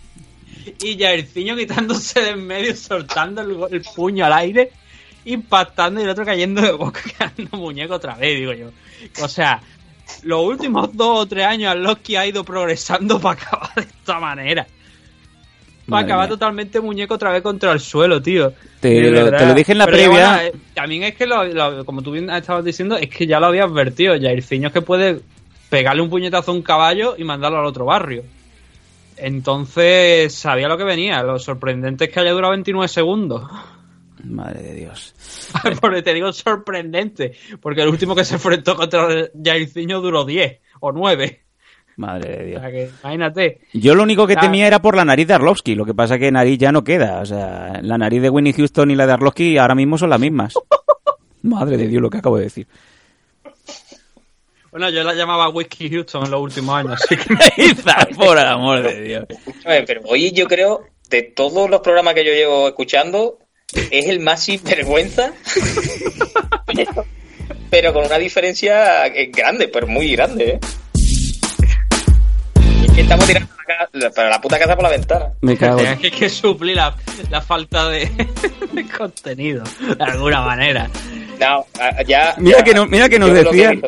y 0.82 0.98
Jairzinho 1.00 1.56
quitándose 1.56 2.20
de 2.22 2.30
en 2.32 2.46
medio, 2.46 2.76
soltando 2.76 3.42
el, 3.42 3.58
el 3.76 3.82
puño 3.96 4.26
al 4.26 4.34
aire, 4.34 4.72
impactando 5.26 6.00
y 6.00 6.04
el 6.04 6.10
otro 6.10 6.26
cayendo 6.26 6.62
de 6.62 6.72
boca, 6.72 7.02
quedando 7.18 7.58
muñeco 7.58 7.96
otra 7.96 8.16
vez, 8.16 8.38
digo 8.38 8.54
yo. 8.54 8.70
O 9.22 9.28
sea, 9.28 9.62
los 10.24 10.44
últimos 10.44 10.96
dos 10.96 11.20
o 11.20 11.26
tres 11.28 11.46
años 11.46 11.76
Loki 11.78 12.16
ha 12.16 12.26
ido 12.26 12.44
progresando 12.44 13.20
para 13.22 13.40
acabar 13.42 13.76
de 13.76 13.82
esta 13.82 14.20
manera. 14.20 14.68
Para 15.90 16.04
acabar 16.06 16.28
totalmente 16.28 16.82
muñeco 16.82 17.14
otra 17.14 17.32
vez 17.32 17.42
contra 17.42 17.72
el 17.72 17.80
suelo, 17.80 18.22
tío. 18.22 18.52
Te 18.82 19.00
lo- 19.10 19.24
verdad. 19.24 19.38
te 19.40 19.46
lo 19.46 19.54
dije 19.54 19.72
en 19.72 19.78
la 19.78 19.86
Pero 19.86 19.98
previa. 19.98 20.10
bueno, 20.34 20.42
eh, 20.42 20.54
también 20.74 21.04
es 21.04 21.16
que, 21.16 21.26
lo- 21.26 21.46
lo- 21.46 21.86
como 21.86 22.02
tú 22.02 22.12
bien 22.12 22.30
estabas 22.30 22.66
diciendo, 22.66 22.98
es 22.98 23.10
que 23.10 23.26
ya 23.26 23.40
lo 23.40 23.46
había 23.46 23.64
advertido. 23.64 24.14
Jairzinho 24.20 24.68
es 24.68 24.74
que 24.74 24.82
puede 24.82 25.22
pegarle 25.70 26.02
un 26.02 26.10
puñetazo 26.10 26.52
a 26.52 26.56
un 26.56 26.62
caballo 26.62 27.16
y 27.18 27.24
mandarlo 27.24 27.60
al 27.60 27.66
otro 27.66 27.86
barrio. 27.86 28.24
Entonces, 29.16 30.34
sabía 30.36 30.68
lo 30.68 30.78
que 30.78 30.84
venía. 30.84 31.24
Lo 31.24 31.40
sorprendente 31.40 32.06
es 32.06 32.12
que 32.12 32.20
haya 32.20 32.32
durado 32.32 32.52
29 32.52 32.88
segundos. 32.88 33.50
Madre 34.30 34.62
de 34.62 34.74
Dios. 34.74 35.14
porque 35.82 36.02
te 36.02 36.14
digo 36.14 36.32
sorprendente. 36.34 37.34
Porque 37.62 37.82
el 37.82 37.88
último 37.90 38.16
que 38.16 38.26
se 38.26 38.36
enfrentó 38.36 38.76
contra 38.76 39.08
Jairzinho 39.44 40.02
duró 40.02 40.26
10 40.26 40.60
o 40.82 40.92
9. 40.92 41.44
Madre 41.98 42.30
de 42.38 42.44
O 42.44 42.46
Dios. 42.48 42.62
sea 42.62 42.72
que, 42.72 42.90
imagínate. 43.04 43.62
Yo 43.74 43.96
lo 43.96 44.04
único 44.04 44.28
que 44.28 44.34
Ah. 44.38 44.42
temía 44.42 44.68
era 44.68 44.80
por 44.80 44.96
la 44.96 45.06
nariz 45.06 45.28
de 45.28 45.34
Arlovsky, 45.34 45.74
lo 45.76 45.86
que 45.86 45.94
pasa 45.96 46.20
que 46.20 46.32
nariz 46.32 46.58
ya 46.60 46.72
no 46.72 46.84
queda. 46.84 47.22
O 47.22 47.26
sea, 47.26 47.80
la 47.82 47.98
nariz 47.98 48.22
de 48.22 48.30
Winnie 48.30 48.54
Houston 48.54 48.92
y 48.92 48.96
la 48.96 49.08
de 49.08 49.14
Arlovsky 49.14 49.58
ahora 49.58 49.74
mismo 49.76 49.98
son 49.98 50.10
las 50.12 50.20
mismas. 50.20 50.54
Madre 51.42 51.78
de 51.78 51.88
Dios 51.88 52.02
lo 52.02 52.10
que 52.10 52.18
acabo 52.20 52.38
de 52.38 52.44
decir. 52.44 52.68
Bueno, 54.72 54.90
yo 54.90 55.04
la 55.04 55.14
llamaba 55.14 55.50
Whiskey 55.50 55.90
Houston 55.90 56.26
en 56.26 56.32
los 56.32 56.42
últimos 56.42 56.76
años. 56.76 56.94
Así 57.02 57.16
que 57.16 58.16
por 58.16 58.38
el 58.38 58.46
amor 58.46 58.84
de 58.84 59.02
Dios. 59.02 59.26
Pero 59.64 60.02
hoy 60.06 60.32
yo 60.32 60.46
creo, 60.48 60.84
de 61.10 61.24
todos 61.24 61.70
los 61.70 61.80
programas 61.82 62.14
que 62.14 62.26
yo 62.26 62.32
llevo 62.32 62.68
escuchando, 62.68 63.40
es 63.74 64.06
el 64.08 64.20
más 64.20 64.44
sinvergüenza. 64.44 65.32
pero, 66.66 67.06
pero 67.70 67.94
con 67.94 68.06
una 68.06 68.18
diferencia 68.18 69.08
eh, 69.08 69.30
grande, 69.34 69.68
pero 69.68 69.88
muy 69.88 70.12
grande, 70.16 70.52
¿eh? 70.52 70.60
Es 72.86 72.92
que 72.94 73.02
estamos 73.02 73.26
tirando 73.26 73.50
la, 73.68 73.76
ca- 73.78 73.90
la- 73.94 74.10
para 74.12 74.30
la 74.30 74.42
puta 74.42 74.58
casa 74.58 74.76
por 74.76 74.84
la 74.84 74.90
ventana. 74.90 75.26
Me 75.42 75.58
cago. 75.58 75.80
Hay 75.88 75.98
que, 75.98 76.12
que 76.12 76.30
suplir 76.30 76.76
la, 76.78 76.96
la 77.30 77.42
falta 77.42 77.90
de, 77.90 78.10
de 78.72 78.88
contenido, 78.90 79.64
de 79.98 80.04
alguna 80.04 80.42
manera. 80.42 80.90
No, 81.40 81.66
ya. 82.08 82.36
Mira 82.38 82.60
ya- 82.60 82.64
que 82.64 82.74
no- 82.74 82.88
mira 82.88 83.10
que 83.10 83.20
nos 83.20 83.34
decían- 83.34 83.82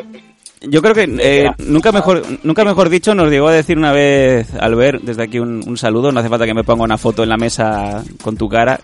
Yo 0.62 0.82
creo 0.82 0.94
que 0.94 1.08
eh, 1.20 1.50
nunca 1.58 1.90
mejor 1.90 2.22
nunca 2.42 2.64
mejor 2.64 2.90
dicho 2.90 3.14
nos 3.14 3.30
llegó 3.30 3.48
a 3.48 3.52
decir 3.54 3.78
una 3.78 3.92
vez 3.92 4.46
Albert, 4.60 5.02
desde 5.02 5.22
aquí 5.24 5.38
un, 5.38 5.66
un 5.66 5.76
saludo, 5.78 6.12
no 6.12 6.20
hace 6.20 6.28
falta 6.28 6.44
que 6.44 6.52
me 6.54 6.64
ponga 6.64 6.84
una 6.84 6.98
foto 6.98 7.22
en 7.22 7.30
la 7.30 7.38
mesa 7.38 8.04
con 8.22 8.36
tu 8.36 8.46
cara 8.48 8.78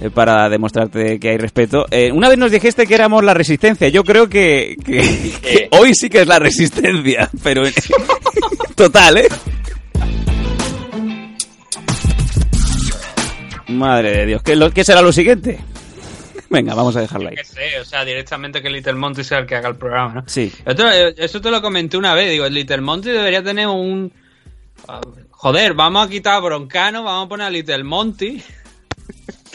eh, 0.00 0.10
para 0.10 0.48
demostrarte 0.48 1.18
que 1.20 1.30
hay 1.30 1.38
respeto. 1.38 1.86
Eh, 1.90 2.10
una 2.12 2.28
vez 2.28 2.38
nos 2.38 2.50
dijiste 2.50 2.86
que 2.86 2.94
éramos 2.94 3.22
la 3.24 3.34
resistencia, 3.34 3.88
yo 3.88 4.02
creo 4.04 4.28
que, 4.28 4.76
que- 4.84 5.32
que 5.42 5.68
hoy 5.78 5.94
sí 5.94 6.08
que 6.08 6.22
es 6.22 6.26
la 6.26 6.38
resistencia, 6.38 7.28
pero 7.42 7.66
en- 7.66 7.74
total, 8.76 9.18
¿eh? 9.18 9.28
Madre 13.68 14.10
de 14.12 14.26
Dios, 14.26 14.42
¿qué, 14.42 14.56
lo- 14.56 14.72
qué 14.72 14.82
será 14.84 15.00
lo 15.00 15.12
siguiente? 15.12 15.58
Venga, 16.48 16.74
vamos 16.74 16.96
a 16.96 17.00
dejarlo 17.00 17.28
ahí. 17.28 17.36
Que 17.36 17.44
sé, 17.44 17.78
o 17.80 17.84
sea, 17.84 18.04
directamente 18.04 18.60
que 18.60 18.68
Little 18.68 18.94
Monty 18.94 19.22
sea 19.22 19.38
el 19.38 19.46
que 19.46 19.54
haga 19.54 19.68
el 19.68 19.76
programa, 19.76 20.14
¿no? 20.14 20.24
Sí. 20.26 20.52
Otro- 20.66 20.90
eh, 20.90 21.14
eso 21.16 21.40
te 21.40 21.50
lo 21.50 21.62
comenté 21.62 21.96
una 21.96 22.12
vez, 22.14 22.28
digo, 22.30 22.44
el 22.46 22.54
Little 22.54 22.80
Monty 22.80 23.10
debería 23.10 23.42
tener 23.42 23.68
un... 23.68 24.12
Joder, 25.30 25.74
vamos 25.74 26.06
a 26.06 26.10
quitar 26.10 26.34
a 26.34 26.40
Broncano, 26.40 27.04
vamos 27.04 27.26
a 27.26 27.28
poner 27.28 27.46
a 27.46 27.50
Little 27.50 27.84
Monty 27.84 28.42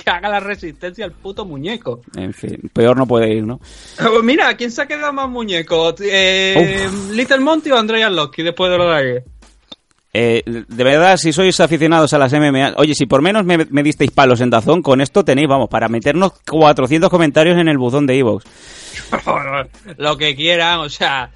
que 0.05 0.11
haga 0.11 0.29
la 0.29 0.39
resistencia 0.39 1.03
al 1.03 1.11
puto 1.11 1.45
muñeco. 1.45 2.01
En 2.15 2.33
fin, 2.33 2.69
peor 2.71 2.95
no 2.95 3.07
puede 3.07 3.33
ir, 3.33 3.43
¿no? 3.43 3.59
Pues 3.97 4.23
mira, 4.23 4.55
¿quién 4.55 4.71
se 4.71 4.83
ha 4.83 4.85
quedado 4.85 5.11
más 5.11 5.27
muñeco? 5.27 5.93
Eh, 5.99 6.87
¿Little 7.11 7.39
Monty 7.39 7.71
o 7.71 7.77
Andrea 7.77 8.09
Losky 8.09 8.43
después 8.43 8.71
de 8.71 8.77
lo 8.77 8.89
de 8.89 8.95
ayer? 8.95 9.23
Eh, 10.13 10.43
de 10.45 10.83
verdad, 10.83 11.17
si 11.17 11.33
sois 11.33 11.59
aficionados 11.59 12.13
a 12.13 12.17
las 12.17 12.31
MMA, 12.31 12.75
oye, 12.77 12.95
si 12.95 13.05
por 13.05 13.21
menos 13.21 13.43
me, 13.43 13.57
me 13.57 13.83
disteis 13.83 14.11
palos 14.11 14.39
en 14.39 14.49
Dazón, 14.49 14.81
con 14.81 15.01
esto 15.01 15.25
tenéis, 15.25 15.49
vamos, 15.49 15.67
para 15.67 15.89
meternos 15.89 16.31
400 16.49 17.09
comentarios 17.09 17.57
en 17.57 17.67
el 17.67 17.77
buzón 17.77 18.07
de 18.07 18.17
Evox. 18.19 18.45
lo 19.97 20.17
que 20.17 20.35
quieran, 20.35 20.79
o 20.79 20.89
sea... 20.89 21.31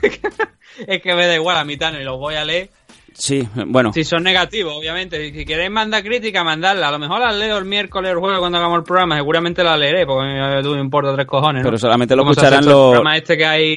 es 0.86 1.02
que 1.02 1.14
me 1.14 1.26
da 1.26 1.34
igual 1.34 1.56
a 1.56 1.64
mitad, 1.64 1.92
y 1.92 2.04
los 2.04 2.18
voy 2.18 2.36
a 2.36 2.44
leer. 2.44 2.70
Sí, 3.14 3.48
bueno, 3.66 3.92
Si 3.92 4.04
son 4.04 4.22
negativos, 4.22 4.74
obviamente. 4.76 5.32
Si 5.32 5.44
queréis 5.44 5.70
mandar 5.70 6.02
crítica, 6.02 6.42
mandadla. 6.44 6.88
A 6.88 6.90
lo 6.90 6.98
mejor 6.98 7.20
las 7.20 7.34
leo 7.36 7.56
el 7.58 7.64
miércoles 7.64 8.10
o 8.10 8.14
el 8.14 8.18
jueves 8.20 8.38
cuando 8.40 8.58
hagamos 8.58 8.78
el 8.78 8.84
programa. 8.84 9.16
Seguramente 9.16 9.62
la 9.62 9.76
leeré, 9.76 10.04
porque 10.04 10.28
a 10.40 10.60
mí 10.60 10.68
me 10.74 10.80
importa 10.80 11.14
tres 11.14 11.26
cojones. 11.26 11.62
¿no? 11.62 11.68
Pero 11.68 11.78
solamente 11.78 12.16
lo 12.16 12.22
escucharán 12.22 12.64
los- 12.64 12.74
El 12.74 12.90
programa 12.92 13.16
este 13.16 13.36
que 13.36 13.44
hay 13.46 13.76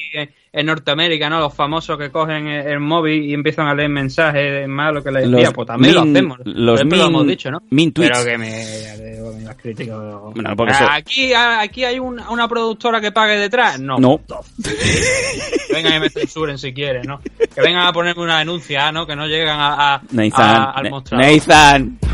en 0.52 0.66
Norteamérica, 0.66 1.28
¿no? 1.28 1.40
Los 1.40 1.54
famosos 1.54 1.98
que 1.98 2.10
cogen 2.10 2.46
el, 2.46 2.66
el 2.66 2.80
móvil 2.80 3.22
y 3.24 3.34
empiezan 3.34 3.66
a 3.68 3.74
leer 3.74 3.88
mensajes 3.90 4.66
malos 4.68 5.04
que 5.04 5.10
les 5.12 5.30
decía. 5.30 5.50
Pues 5.52 5.66
también 5.66 5.94
min- 5.94 5.94
lo 5.94 6.10
hacemos. 6.10 6.38
los 6.44 6.84
lo 6.84 7.04
hemos 7.06 7.26
dicho, 7.26 7.50
¿no? 7.50 7.62
min 7.70 7.92
tweets. 7.92 8.12
Pero 8.18 8.24
que 8.24 8.38
me... 8.38 9.42
las 9.44 9.56
críticas... 9.56 9.96
Bueno, 10.34 10.54
eso- 10.72 10.88
aquí, 10.90 11.32
aquí 11.34 11.84
hay 11.84 11.98
un- 11.98 12.20
una 12.28 12.48
productora 12.48 13.00
que 13.00 13.12
pague 13.12 13.36
detrás. 13.36 13.78
No. 13.80 13.98
no. 13.98 14.20
Vengan 15.72 15.94
y 15.94 16.00
me 16.00 16.10
censuren 16.10 16.58
si 16.58 16.72
quieren, 16.72 17.02
¿no? 17.06 17.20
Que 17.54 17.60
vengan 17.60 17.86
a 17.86 17.92
ponerme 17.92 18.22
una 18.22 18.38
denuncia, 18.38 18.90
¿no? 18.90 19.06
Que 19.06 19.14
no 19.14 19.26
llegan 19.26 19.60
a, 19.60 19.94
a- 19.96 20.02
Nathan, 20.12 20.56
a- 20.56 20.70
al 20.72 20.90
mostrador. 20.90 21.26
Nathan. 21.26 21.98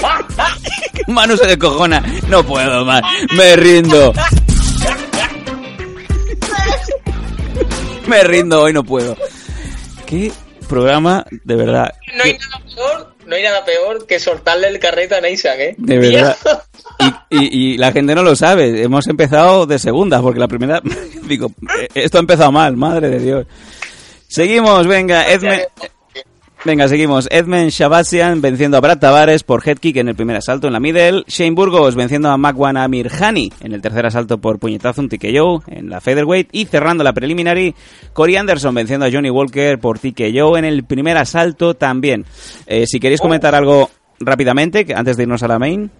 Manu 1.08 1.36
se 1.36 1.46
descojona. 1.46 2.02
No 2.28 2.42
puedo 2.44 2.84
más. 2.84 3.02
Me 3.36 3.56
rindo. 3.56 4.12
Me 8.10 8.24
rindo, 8.24 8.62
hoy 8.62 8.72
no 8.72 8.82
puedo. 8.84 9.16
¿Qué 10.06 10.32
programa, 10.68 11.24
de 11.30 11.54
verdad? 11.56 11.94
No 12.16 12.24
hay 12.24 12.32
nada 12.38 12.64
peor, 12.74 13.14
no 13.26 13.36
hay 13.36 13.42
nada 13.44 13.64
peor 13.64 14.06
que 14.06 14.18
soltarle 14.18 14.68
el 14.68 14.78
carrete 14.80 15.14
a 15.14 15.20
Neissan, 15.20 15.60
¿eh? 15.60 15.74
De 15.78 15.98
verdad. 15.98 16.36
Y, 17.30 17.36
y- 17.38 17.72
y 17.74 17.76
la 17.78 17.92
gente 17.92 18.14
no 18.16 18.22
lo 18.24 18.34
sabe. 18.34 18.82
Hemos 18.82 19.06
empezado 19.06 19.64
de 19.66 19.78
segunda, 19.78 20.20
porque 20.20 20.40
la 20.40 20.48
primera. 20.48 20.82
Digo, 21.22 21.52
eh, 21.78 21.88
esto 21.94 22.18
ha 22.18 22.20
empezado 22.20 22.50
mal, 22.50 22.76
madre 22.76 23.08
de 23.08 23.18
Dios. 23.20 23.46
Seguimos, 24.26 24.86
venga, 24.86 25.30
Edme. 25.30 25.66
Venga, 26.62 26.88
seguimos. 26.88 27.26
Edmund 27.30 27.70
Shabasian 27.70 28.42
venciendo 28.42 28.76
a 28.76 28.80
Brad 28.80 28.98
Tavares 28.98 29.44
por 29.44 29.66
head 29.66 29.78
kick 29.78 29.96
en 29.96 30.08
el 30.08 30.14
primer 30.14 30.36
asalto 30.36 30.66
en 30.66 30.74
la 30.74 30.80
middle. 30.80 31.24
Shane 31.26 31.52
Burgos 31.52 31.94
venciendo 31.94 32.28
a 32.28 32.36
Magwan 32.36 32.76
Amirhani 32.76 33.50
en 33.60 33.72
el 33.72 33.80
tercer 33.80 34.04
asalto 34.04 34.38
por 34.42 34.58
puñetazo 34.58 35.00
un 35.00 35.08
TKO 35.08 35.62
en 35.68 35.88
la 35.88 36.02
featherweight. 36.02 36.50
Y 36.52 36.66
cerrando 36.66 37.02
la 37.02 37.14
preliminary, 37.14 37.74
Corey 38.12 38.36
Anderson 38.36 38.74
venciendo 38.74 39.06
a 39.06 39.10
Johnny 39.10 39.30
Walker 39.30 39.78
por 39.78 39.98
TKO 39.98 40.58
en 40.58 40.66
el 40.66 40.84
primer 40.84 41.16
asalto 41.16 41.72
también. 41.72 42.26
Eh, 42.66 42.84
si 42.86 43.00
queréis 43.00 43.22
comentar 43.22 43.54
algo 43.54 43.88
rápidamente, 44.18 44.86
antes 44.94 45.16
de 45.16 45.22
irnos 45.22 45.42
a 45.42 45.48
la 45.48 45.58
main. 45.58 45.90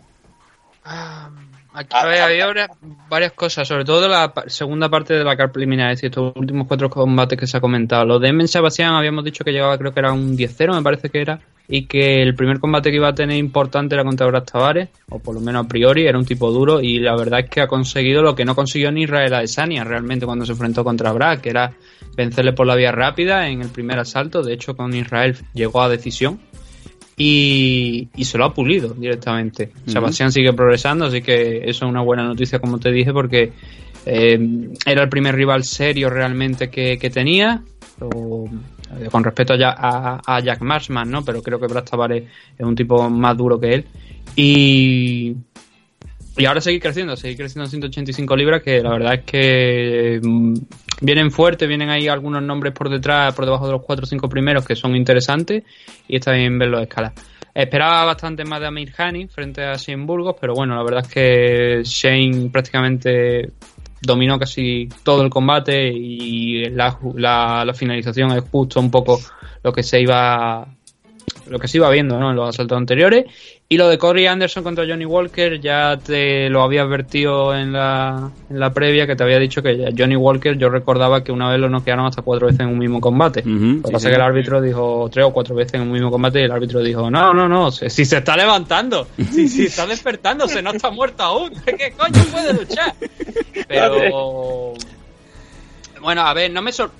Aquí 1.80 1.96
a 1.96 2.66
varias, 3.08 3.32
cosas, 3.32 3.66
sobre 3.66 3.86
todo 3.86 4.02
de 4.02 4.08
la 4.10 4.30
segunda 4.48 4.90
parte 4.90 5.14
de 5.14 5.24
la 5.24 5.34
car 5.34 5.50
preliminar, 5.50 5.90
es 5.90 5.96
decir, 5.96 6.10
estos 6.10 6.36
últimos 6.36 6.66
cuatro 6.66 6.90
combates 6.90 7.38
que 7.38 7.46
se 7.46 7.56
ha 7.56 7.60
comentado. 7.60 8.04
Lo 8.04 8.18
de 8.18 8.28
Emen 8.28 8.48
Sebastián 8.48 8.92
habíamos 8.92 9.24
dicho 9.24 9.44
que 9.44 9.50
llegaba, 9.50 9.78
creo 9.78 9.94
que 9.94 10.00
era 10.00 10.12
un 10.12 10.36
10-0, 10.36 10.74
me 10.74 10.82
parece 10.82 11.08
que 11.08 11.22
era, 11.22 11.40
y 11.66 11.86
que 11.86 12.20
el 12.20 12.34
primer 12.34 12.60
combate 12.60 12.90
que 12.90 12.96
iba 12.96 13.08
a 13.08 13.14
tener 13.14 13.38
importante 13.38 13.94
era 13.94 14.04
contra 14.04 14.26
Brad 14.26 14.44
Tavares, 14.44 14.90
o 15.08 15.20
por 15.20 15.34
lo 15.34 15.40
menos 15.40 15.64
a 15.64 15.68
priori, 15.68 16.06
era 16.06 16.18
un 16.18 16.26
tipo 16.26 16.50
duro, 16.50 16.82
y 16.82 16.98
la 16.98 17.16
verdad 17.16 17.40
es 17.40 17.48
que 17.48 17.62
ha 17.62 17.66
conseguido 17.66 18.20
lo 18.20 18.34
que 18.34 18.44
no 18.44 18.54
consiguió 18.54 18.92
ni 18.92 19.04
Israel 19.04 19.32
Adesanya 19.32 19.82
realmente 19.82 20.26
cuando 20.26 20.44
se 20.44 20.52
enfrentó 20.52 20.84
contra 20.84 21.12
Brad, 21.12 21.38
que 21.38 21.48
era 21.48 21.72
vencerle 22.14 22.52
por 22.52 22.66
la 22.66 22.76
vía 22.76 22.92
rápida 22.92 23.48
en 23.48 23.62
el 23.62 23.70
primer 23.70 23.98
asalto. 23.98 24.42
De 24.42 24.52
hecho, 24.52 24.76
con 24.76 24.94
Israel 24.94 25.34
llegó 25.54 25.80
a 25.80 25.88
decisión 25.88 26.40
y, 27.22 28.08
y 28.16 28.24
se 28.24 28.38
lo 28.38 28.46
ha 28.46 28.54
pulido 28.54 28.94
directamente. 28.94 29.70
Sebastián 29.86 30.32
sigue 30.32 30.54
progresando, 30.54 31.04
así 31.04 31.20
que 31.20 31.58
eso 31.58 31.84
es 31.84 31.90
una 31.90 32.00
buena 32.00 32.24
noticia, 32.24 32.58
como 32.60 32.78
te 32.78 32.90
dije, 32.90 33.12
porque 33.12 33.52
eh, 34.06 34.68
era 34.86 35.02
el 35.02 35.08
primer 35.10 35.34
rival 35.34 35.64
serio 35.64 36.08
realmente 36.08 36.70
que, 36.70 36.98
que 36.98 37.10
tenía. 37.10 37.62
o, 38.00 38.48
eh, 38.98 39.08
con 39.10 39.22
respecto 39.22 39.52
a, 39.52 39.56
a- 39.76 40.20
a 40.24 40.40
Jack 40.40 40.62
Marshman, 40.62 41.10
¿no? 41.10 41.22
Pero 41.22 41.42
creo 41.42 41.60
que 41.60 41.66
Brad 41.66 41.84
Tavares 41.84 42.24
es 42.58 42.64
un 42.66 42.74
tipo 42.74 43.10
más 43.10 43.36
duro 43.36 43.60
que 43.60 43.74
él. 43.74 43.84
Y, 44.34 45.36
y 46.38 46.44
ahora 46.46 46.62
seguir 46.62 46.80
creciendo, 46.80 47.16
seguir 47.16 47.36
creciendo 47.36 47.64
en 47.64 47.70
185 47.70 48.34
libras, 48.36 48.62
que 48.62 48.80
la 48.80 48.90
verdad 48.90 49.14
es 49.14 49.20
que 49.24 50.20
mm, 50.22 50.54
vienen 51.00 51.30
fuertes, 51.30 51.68
vienen 51.68 51.90
ahí 51.90 52.08
algunos 52.08 52.42
nombres 52.42 52.72
por 52.72 52.88
detrás, 52.88 53.34
por 53.34 53.44
debajo 53.44 53.66
de 53.66 53.72
los 53.72 53.82
4 53.82 54.04
o 54.04 54.06
5 54.06 54.28
primeros 54.28 54.66
que 54.66 54.76
son 54.76 54.94
interesantes 54.94 55.64
y 56.06 56.16
está 56.16 56.32
bien 56.32 56.58
verlos 56.58 56.82
escalar. 56.82 57.12
Esperaba 57.54 58.04
bastante 58.04 58.44
más 58.44 58.60
de 58.60 58.66
Amir 58.66 58.92
Hani 58.96 59.26
frente 59.26 59.64
a 59.64 59.74
Shane 59.76 60.04
Burgos, 60.04 60.36
pero 60.40 60.54
bueno, 60.54 60.76
la 60.76 60.84
verdad 60.84 61.04
es 61.04 61.12
que 61.12 61.82
Shane 61.84 62.48
prácticamente 62.50 63.50
dominó 64.00 64.38
casi 64.38 64.88
todo 65.02 65.22
el 65.22 65.30
combate 65.30 65.88
y 65.92 66.70
la, 66.70 66.96
la, 67.16 67.64
la 67.64 67.74
finalización 67.74 68.32
es 68.32 68.44
justo 68.50 68.80
un 68.80 68.90
poco 68.90 69.18
lo 69.62 69.72
que 69.72 69.82
se 69.82 70.00
iba 70.00 70.66
lo 71.50 71.58
que 71.58 71.68
se 71.68 71.76
iba 71.78 71.90
viendo 71.90 72.18
¿no? 72.18 72.30
en 72.30 72.36
los 72.36 72.48
asaltos 72.48 72.78
anteriores. 72.78 73.26
Y 73.68 73.76
lo 73.76 73.88
de 73.88 73.98
Corey 73.98 74.26
Anderson 74.26 74.64
contra 74.64 74.84
Johnny 74.86 75.04
Walker, 75.04 75.60
ya 75.60 75.96
te 75.96 76.48
lo 76.48 76.62
había 76.62 76.82
advertido 76.82 77.54
en 77.54 77.72
la, 77.72 78.30
en 78.48 78.58
la 78.58 78.72
previa, 78.72 79.06
que 79.06 79.14
te 79.14 79.22
había 79.22 79.38
dicho 79.38 79.62
que 79.62 79.92
Johnny 79.96 80.16
Walker, 80.16 80.56
yo 80.56 80.68
recordaba 80.70 81.22
que 81.22 81.30
una 81.30 81.50
vez 81.50 81.60
lo 81.60 81.68
noquearon 81.68 82.06
hasta 82.06 82.22
cuatro 82.22 82.46
veces 82.48 82.60
en 82.60 82.68
un 82.68 82.78
mismo 82.78 83.00
combate. 83.00 83.42
Lo 83.44 83.82
que 83.82 83.88
sí, 83.88 83.92
pasa 83.92 83.98
sí. 83.98 84.06
es 84.06 84.10
que 84.10 84.16
el 84.16 84.22
árbitro 84.22 84.60
dijo 84.60 85.08
tres 85.12 85.26
o 85.26 85.32
cuatro 85.32 85.54
veces 85.54 85.74
en 85.74 85.82
un 85.82 85.92
mismo 85.92 86.10
combate 86.10 86.40
y 86.40 86.44
el 86.44 86.50
árbitro 86.52 86.80
dijo, 86.82 87.10
no, 87.10 87.32
no, 87.34 87.48
no, 87.48 87.70
si 87.70 87.90
si 87.90 88.04
se 88.04 88.18
está 88.18 88.36
levantando, 88.36 89.06
si, 89.30 89.48
si 89.48 89.66
está 89.66 89.86
despertándose, 89.88 90.62
no 90.62 90.70
está 90.72 90.90
muerto 90.90 91.22
aún, 91.22 91.50
¿qué 91.64 91.92
coño 91.96 92.24
puede 92.32 92.52
luchar? 92.54 92.94
Pero... 93.68 94.74
Bueno, 96.00 96.22
a 96.22 96.32
ver, 96.32 96.50
no 96.50 96.62
me, 96.62 96.72
sor- 96.72 96.92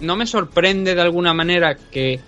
no 0.00 0.14
me 0.16 0.26
sorprende 0.26 0.94
de 0.94 1.00
alguna 1.00 1.32
manera 1.32 1.74
que 1.76 2.20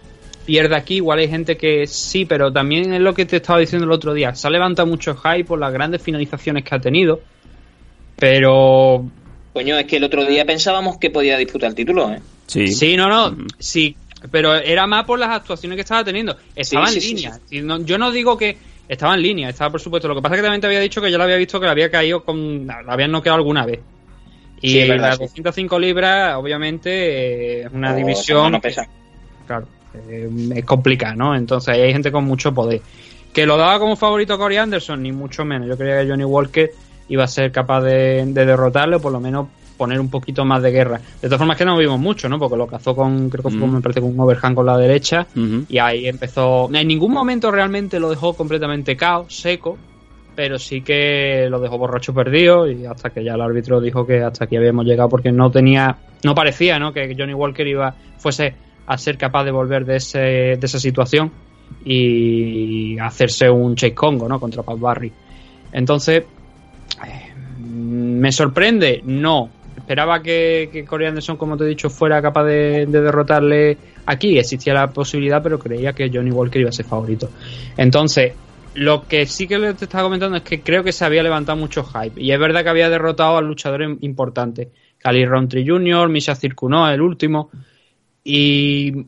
pierda 0.46 0.76
aquí. 0.78 0.96
Igual 0.96 1.18
hay 1.20 1.28
gente 1.28 1.56
que 1.56 1.86
sí, 1.86 2.24
pero 2.24 2.52
también 2.52 2.92
es 2.92 3.00
lo 3.00 3.14
que 3.14 3.26
te 3.26 3.36
estaba 3.36 3.58
diciendo 3.60 3.86
el 3.86 3.92
otro 3.92 4.12
día. 4.14 4.34
Se 4.34 4.46
ha 4.46 4.50
levantado 4.50 4.86
mucho 4.88 5.14
hype 5.16 5.44
por 5.44 5.58
las 5.58 5.72
grandes 5.72 6.02
finalizaciones 6.02 6.64
que 6.64 6.74
ha 6.74 6.80
tenido. 6.80 7.20
Pero 8.16 9.04
Coño, 9.52 9.76
es 9.78 9.86
que 9.86 9.96
el 9.96 10.04
otro 10.04 10.24
día 10.24 10.44
pensábamos 10.44 10.98
que 10.98 11.10
podía 11.10 11.36
disputar 11.36 11.70
el 11.70 11.74
título, 11.74 12.10
¿eh? 12.12 12.20
Sí. 12.46 12.68
Sí, 12.68 12.96
no, 12.96 13.08
no, 13.08 13.36
sí, 13.58 13.96
pero 14.30 14.54
era 14.54 14.86
más 14.86 15.04
por 15.04 15.18
las 15.18 15.30
actuaciones 15.30 15.76
que 15.76 15.82
estaba 15.82 16.04
teniendo. 16.04 16.36
Estaba 16.54 16.86
Sí, 16.88 16.96
en 16.96 17.00
sí, 17.02 17.14
línea. 17.14 17.40
Y 17.50 17.60
no- 17.62 17.80
yo 17.84 17.96
no 17.98 18.10
digo 18.10 18.36
que 18.36 18.56
estaba 18.88 19.14
en 19.14 19.22
línea, 19.22 19.48
estaba 19.48 19.70
por 19.70 19.80
supuesto. 19.80 20.08
Lo 20.08 20.14
que 20.16 20.22
pasa 20.22 20.34
es 20.34 20.40
que 20.40 20.44
también 20.44 20.60
te 20.60 20.66
había 20.66 20.80
dicho 20.80 21.00
que 21.00 21.10
yo 21.10 21.18
la 21.18 21.24
había 21.24 21.36
visto 21.36 21.58
que 21.58 21.66
la 21.66 21.72
había 21.72 21.90
caído 21.90 22.22
con. 22.24 22.66
la 22.66 22.82
habían 22.88 23.10
noqueado 23.12 23.38
alguna 23.38 23.64
vez. 23.66 23.80
Y 24.62 24.72
Sí, 24.72 24.78
es 24.80 24.88
verdad, 24.88 25.08
las 25.08 25.16
sí. 25.18 25.22
205 25.24 25.78
libras, 25.78 26.34
obviamente, 26.36 26.90
eh, 26.90 27.62
es 27.62 27.72
una 27.72 27.92
O 27.94 27.96
división. 27.96 28.52
no 28.52 28.60
pesa. 28.60 28.86
Claro, 29.46 29.66
eh, 29.94 30.28
es 30.56 30.64
complicado, 30.64 31.16
¿no? 31.16 31.34
Entonces 31.36 31.74
ahí 31.74 31.80
hay 31.82 31.92
gente 31.92 32.12
con 32.12 32.24
mucho 32.24 32.52
poder. 32.52 32.80
¿Que 33.32 33.46
lo 33.46 33.56
daba 33.56 33.78
como 33.78 33.96
favorito 33.96 34.34
a 34.34 34.38
Corey 34.38 34.56
Anderson? 34.58 35.02
Ni 35.02 35.12
mucho 35.12 35.44
menos. 35.44 35.68
Yo 35.68 35.76
creía 35.76 36.02
que 36.02 36.08
Johnny 36.08 36.24
Walker 36.24 36.70
iba 37.08 37.24
a 37.24 37.28
ser 37.28 37.52
capaz 37.52 37.82
de, 37.82 38.24
de 38.26 38.46
derrotarle 38.46 38.96
o 38.96 39.00
por 39.00 39.12
lo 39.12 39.20
menos 39.20 39.46
poner 39.76 39.98
un 39.98 40.10
poquito 40.10 40.44
más 40.44 40.62
de 40.62 40.70
guerra. 40.72 41.00
De 41.22 41.28
todas 41.28 41.38
formas 41.38 41.56
que 41.56 41.64
no 41.64 41.76
vimos 41.78 41.98
mucho, 41.98 42.28
¿no? 42.28 42.38
Porque 42.38 42.56
lo 42.56 42.66
cazó 42.66 42.94
con, 42.94 43.30
creo 43.30 43.44
que 43.44 43.50
fue, 43.50 43.66
Mm. 43.66 43.74
me 43.74 43.80
parece, 43.80 44.00
con 44.00 44.10
un 44.10 44.20
overhand 44.20 44.54
con 44.54 44.66
la 44.66 44.76
derecha 44.76 45.26
y 45.68 45.78
ahí 45.78 46.06
empezó... 46.06 46.68
En 46.72 46.86
ningún 46.86 47.12
momento 47.12 47.50
realmente 47.50 47.98
lo 47.98 48.10
dejó 48.10 48.34
completamente 48.34 48.94
cao, 48.96 49.24
seco, 49.30 49.78
pero 50.36 50.58
sí 50.58 50.82
que 50.82 51.46
lo 51.48 51.60
dejó 51.60 51.78
borracho 51.78 52.12
perdido 52.12 52.70
y 52.70 52.84
hasta 52.84 53.08
que 53.10 53.24
ya 53.24 53.34
el 53.34 53.40
árbitro 53.40 53.80
dijo 53.80 54.06
que 54.06 54.22
hasta 54.22 54.44
aquí 54.44 54.56
habíamos 54.56 54.84
llegado 54.84 55.08
porque 55.08 55.32
no 55.32 55.50
tenía, 55.50 55.96
no 56.24 56.34
parecía, 56.34 56.78
¿no? 56.78 56.92
Que 56.92 57.14
Johnny 57.18 57.32
Walker 57.34 57.66
iba, 57.66 57.94
fuese 58.18 58.54
a 58.86 58.98
ser 58.98 59.16
capaz 59.16 59.44
de 59.44 59.50
volver 59.50 59.84
de, 59.84 59.96
ese, 59.96 60.18
de 60.18 60.60
esa 60.62 60.78
situación 60.78 61.30
y 61.84 62.98
hacerse 62.98 63.48
un 63.48 63.76
Chase 63.76 63.94
Congo, 63.94 64.28
¿no? 64.28 64.40
Contra 64.40 64.62
Pat 64.62 64.78
Barry. 64.78 65.12
Entonces, 65.72 66.24
eh, 67.06 67.32
¿me 67.58 68.32
sorprende? 68.32 69.00
No. 69.04 69.50
Esperaba 69.76 70.22
que, 70.22 70.68
que 70.72 70.84
Corey 70.84 71.08
Anderson, 71.08 71.36
como 71.36 71.56
te 71.56 71.64
he 71.64 71.68
dicho, 71.68 71.88
fuera 71.90 72.20
capaz 72.20 72.44
de, 72.44 72.86
de 72.86 73.00
derrotarle 73.00 73.78
aquí. 74.06 74.38
Existía 74.38 74.74
la 74.74 74.88
posibilidad, 74.88 75.42
pero 75.42 75.58
creía 75.58 75.92
que 75.92 76.10
Johnny 76.12 76.30
Walker 76.30 76.60
iba 76.60 76.70
a 76.70 76.72
ser 76.72 76.86
favorito. 76.86 77.30
Entonces, 77.76 78.32
Lo 78.74 79.06
que 79.08 79.26
sí 79.26 79.48
que 79.48 79.58
te 79.74 79.84
estaba 79.84 80.04
comentando 80.04 80.36
es 80.36 80.42
que 80.42 80.60
creo 80.60 80.84
que 80.84 80.92
se 80.92 81.04
había 81.04 81.22
levantado 81.24 81.58
mucho 81.58 81.82
hype. 81.82 82.20
Y 82.20 82.30
es 82.30 82.38
verdad 82.38 82.62
que 82.62 82.68
había 82.68 82.88
derrotado 82.88 83.36
a 83.36 83.42
luchadores 83.42 83.90
importantes. 84.02 84.68
Cali 84.98 85.24
Roundtree 85.24 85.66
Jr., 85.66 86.08
Misha 86.08 86.36
Circuno, 86.36 86.88
el 86.88 87.00
último. 87.00 87.50
Y 88.24 89.06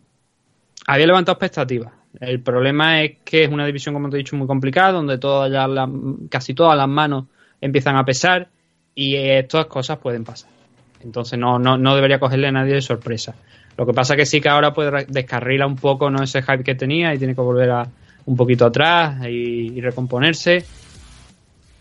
había 0.86 1.06
levantado 1.06 1.34
expectativas. 1.34 1.92
El 2.20 2.40
problema 2.40 3.02
es 3.02 3.18
que 3.24 3.44
es 3.44 3.50
una 3.50 3.66
división, 3.66 3.94
como 3.94 4.10
te 4.10 4.16
he 4.16 4.18
dicho, 4.18 4.36
muy 4.36 4.46
complicada, 4.46 4.92
donde 4.92 5.18
todas 5.18 5.50
las, 5.50 5.88
casi 6.28 6.54
todas 6.54 6.76
las 6.76 6.88
manos 6.88 7.24
empiezan 7.60 7.96
a 7.96 8.04
pesar 8.04 8.48
y 8.94 9.16
estas 9.16 9.66
cosas 9.66 9.98
pueden 9.98 10.24
pasar. 10.24 10.50
Entonces 11.02 11.38
no, 11.38 11.58
no, 11.58 11.78
no 11.78 11.94
debería 11.94 12.20
cogerle 12.20 12.48
a 12.48 12.52
nadie 12.52 12.74
de 12.74 12.82
sorpresa. 12.82 13.34
Lo 13.76 13.86
que 13.86 13.92
pasa 13.92 14.16
que 14.16 14.26
sí 14.26 14.40
que 14.40 14.48
ahora 14.48 14.72
puede 14.74 15.06
descarrila 15.08 15.66
un 15.66 15.76
poco 15.76 16.10
no 16.10 16.22
ese 16.22 16.42
hype 16.42 16.62
que 16.62 16.74
tenía 16.74 17.14
y 17.14 17.18
tiene 17.18 17.34
que 17.34 17.40
volver 17.40 17.70
a 17.70 17.88
un 18.26 18.36
poquito 18.36 18.66
atrás 18.66 19.26
y, 19.26 19.80
recomponerse 19.80 20.64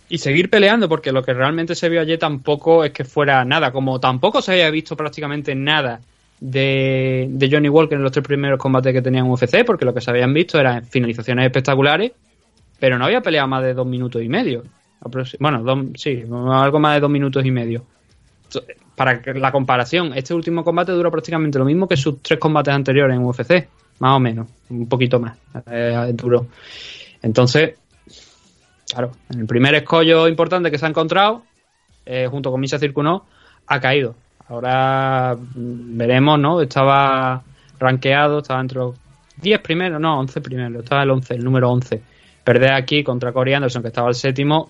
y 0.10 0.18
seguir 0.18 0.50
peleando 0.50 0.90
porque 0.90 1.12
lo 1.12 1.24
que 1.24 1.34
realmente 1.34 1.76
se 1.76 1.90
vio 1.90 2.02
ayer 2.02 2.18
tampoco 2.18 2.84
es 2.84 2.92
que 2.92 3.06
fuera 3.06 3.46
nada, 3.46 3.72
como 3.72 4.00
tampoco 4.00 4.42
se 4.42 4.54
había 4.54 4.70
visto 4.70 4.96
prácticamente 4.96 5.54
nada 5.56 6.02
de, 6.42 7.50
Johnny 7.50 7.70
Walker 7.70 7.96
en 7.96 8.04
los 8.04 8.12
tres 8.12 8.26
primeros 8.26 8.60
combates 8.60 8.92
que 8.92 9.02
tenía 9.02 9.22
en 9.22 9.30
UFC 9.30 9.64
porque 9.66 9.86
lo 9.86 9.94
que 9.94 10.02
se 10.02 10.10
habían 10.10 10.34
visto 10.34 10.60
eran 10.60 10.84
finalizaciones 10.84 11.46
espectaculares 11.46 12.12
pero 12.80 12.98
no 12.98 13.06
había 13.06 13.22
peleado 13.22 13.48
más 13.48 13.64
de 13.64 13.74
dos 13.74 13.88
minutos 13.88 14.22
y 14.22 14.28
medio 14.28 14.64
bueno, 15.40 15.92
sí, 15.96 16.24
algo 16.30 16.80
más 16.80 16.96
de 16.96 17.00
dos 17.00 17.10
minutos 17.10 17.46
y 17.46 17.52
medio 17.52 17.86
para 18.96 19.20
la 19.34 19.52
comparación, 19.52 20.14
este 20.16 20.34
último 20.34 20.64
combate 20.64 20.92
dura 20.92 21.10
prácticamente 21.10 21.58
lo 21.58 21.66
mismo 21.66 21.88
que 21.88 21.98
sus 21.98 22.22
tres 22.22 22.40
combates 22.40 22.74
anteriores 22.74 23.16
en 23.16 23.24
UFC, 23.24 23.68
más 24.00 24.16
o 24.16 24.20
menos, 24.20 24.48
un 24.70 24.88
poquito 24.88 25.20
más, 25.20 25.38
eh. 25.72 26.14
Entonces, 27.24 27.80
claro, 28.92 29.12
el 29.36 29.46
primer 29.46 29.74
escollo 29.76 30.28
importante 30.28 30.70
que 30.70 30.78
se 30.78 30.86
ha 30.86 30.90
encontrado, 30.90 31.44
eh, 32.06 32.28
junto 32.30 32.52
con 32.52 32.60
Misa 32.60 32.78
Circuno, 32.78 33.26
ha 33.68 33.80
caído. 33.80 34.16
Ahora 34.52 35.38
veremos, 35.56 36.38
¿no? 36.38 36.60
Estaba 36.60 37.42
rankeado, 37.80 38.40
estaba 38.40 38.60
entre 38.60 38.80
los 38.80 38.96
10 39.38 39.62
primeros, 39.62 40.02
no, 40.02 40.20
11 40.20 40.42
primeros, 40.42 40.84
estaba 40.84 41.04
el 41.04 41.12
11, 41.12 41.36
el 41.36 41.44
número 41.46 41.72
11. 41.72 42.02
Perder 42.44 42.74
aquí 42.74 43.02
contra 43.02 43.32
Corey 43.32 43.54
Anderson, 43.54 43.82
que 43.82 43.88
estaba 43.88 44.10
el 44.10 44.16
séptimo, 44.16 44.70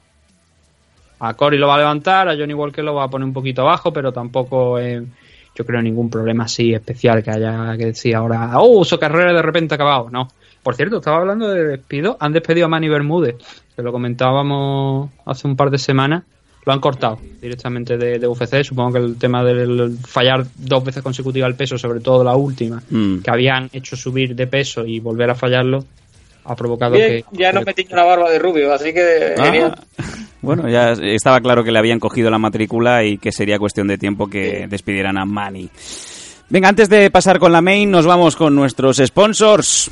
a 1.19 1.33
Cory 1.33 1.57
lo 1.57 1.67
va 1.67 1.75
a 1.75 1.79
levantar, 1.79 2.29
a 2.29 2.35
Johnny 2.35 2.53
Walker 2.53 2.83
lo 2.83 2.93
va 2.93 3.05
a 3.05 3.07
poner 3.07 3.25
un 3.25 3.33
poquito 3.33 3.63
abajo, 3.63 3.91
pero 3.91 4.13
tampoco 4.13 4.79
yo 4.79 5.65
creo 5.65 5.81
ningún 5.81 6.11
problema 6.11 6.43
así 6.43 6.75
especial 6.75 7.23
que 7.23 7.31
haya 7.31 7.75
que 7.75 7.85
decir 7.85 8.15
ahora, 8.15 8.51
oh, 8.59 8.85
su 8.85 8.99
carrera 8.99 9.33
de 9.33 9.41
repente 9.41 9.73
acabado. 9.73 10.11
No. 10.11 10.27
Por 10.61 10.75
cierto, 10.75 10.97
estaba 10.97 11.17
hablando 11.17 11.49
de 11.49 11.63
despido, 11.63 12.17
han 12.19 12.33
despedido 12.33 12.67
a 12.67 12.69
Manny 12.69 12.87
Bermúdez, 12.87 13.35
que 13.75 13.81
lo 13.81 13.91
comentábamos 13.91 15.09
hace 15.25 15.47
un 15.47 15.55
par 15.55 15.71
de 15.71 15.79
semanas, 15.79 16.23
lo 16.63 16.73
han 16.73 16.79
cortado 16.79 17.19
directamente 17.41 17.97
de, 17.97 18.27
UFC. 18.27 18.63
Supongo 18.63 18.93
que 18.93 18.99
el 18.99 19.17
tema 19.17 19.43
del 19.43 19.97
fallar 20.05 20.45
dos 20.55 20.83
veces 20.83 21.01
consecutivas 21.01 21.49
el 21.49 21.55
peso, 21.55 21.77
sobre 21.77 21.99
todo 21.99 22.23
la 22.23 22.35
última, 22.35 22.81
mm. 22.89 23.19
que 23.19 23.31
habían 23.31 23.69
hecho 23.73 23.95
subir 23.95 24.35
de 24.35 24.47
peso 24.47 24.85
y 24.85 24.99
volver 24.99 25.29
a 25.31 25.35
fallarlo, 25.35 25.83
ha 26.45 26.55
provocado 26.55 26.93
que. 26.93 27.25
Ya 27.31 27.51
no 27.51 27.61
me 27.61 27.73
tiño 27.73 27.95
la 27.95 28.03
barba 28.03 28.29
de 28.29 28.39
rubio, 28.39 28.73
así 28.73 28.93
que. 28.93 29.35
Ah. 29.37 29.75
Bueno, 30.43 30.67
ya 30.67 30.93
estaba 30.93 31.39
claro 31.39 31.63
que 31.63 31.71
le 31.71 31.77
habían 31.77 31.99
cogido 31.99 32.31
la 32.31 32.39
matrícula 32.39 33.03
y 33.03 33.19
que 33.19 33.31
sería 33.31 33.59
cuestión 33.59 33.87
de 33.87 33.99
tiempo 33.99 34.27
que 34.27 34.65
despidieran 34.67 35.19
a 35.19 35.23
Manny. 35.23 35.69
Venga, 36.49 36.67
antes 36.67 36.89
de 36.89 37.11
pasar 37.11 37.37
con 37.37 37.51
la 37.51 37.61
main, 37.61 37.91
nos 37.91 38.07
vamos 38.07 38.35
con 38.35 38.55
nuestros 38.55 38.97
sponsors. 38.97 39.91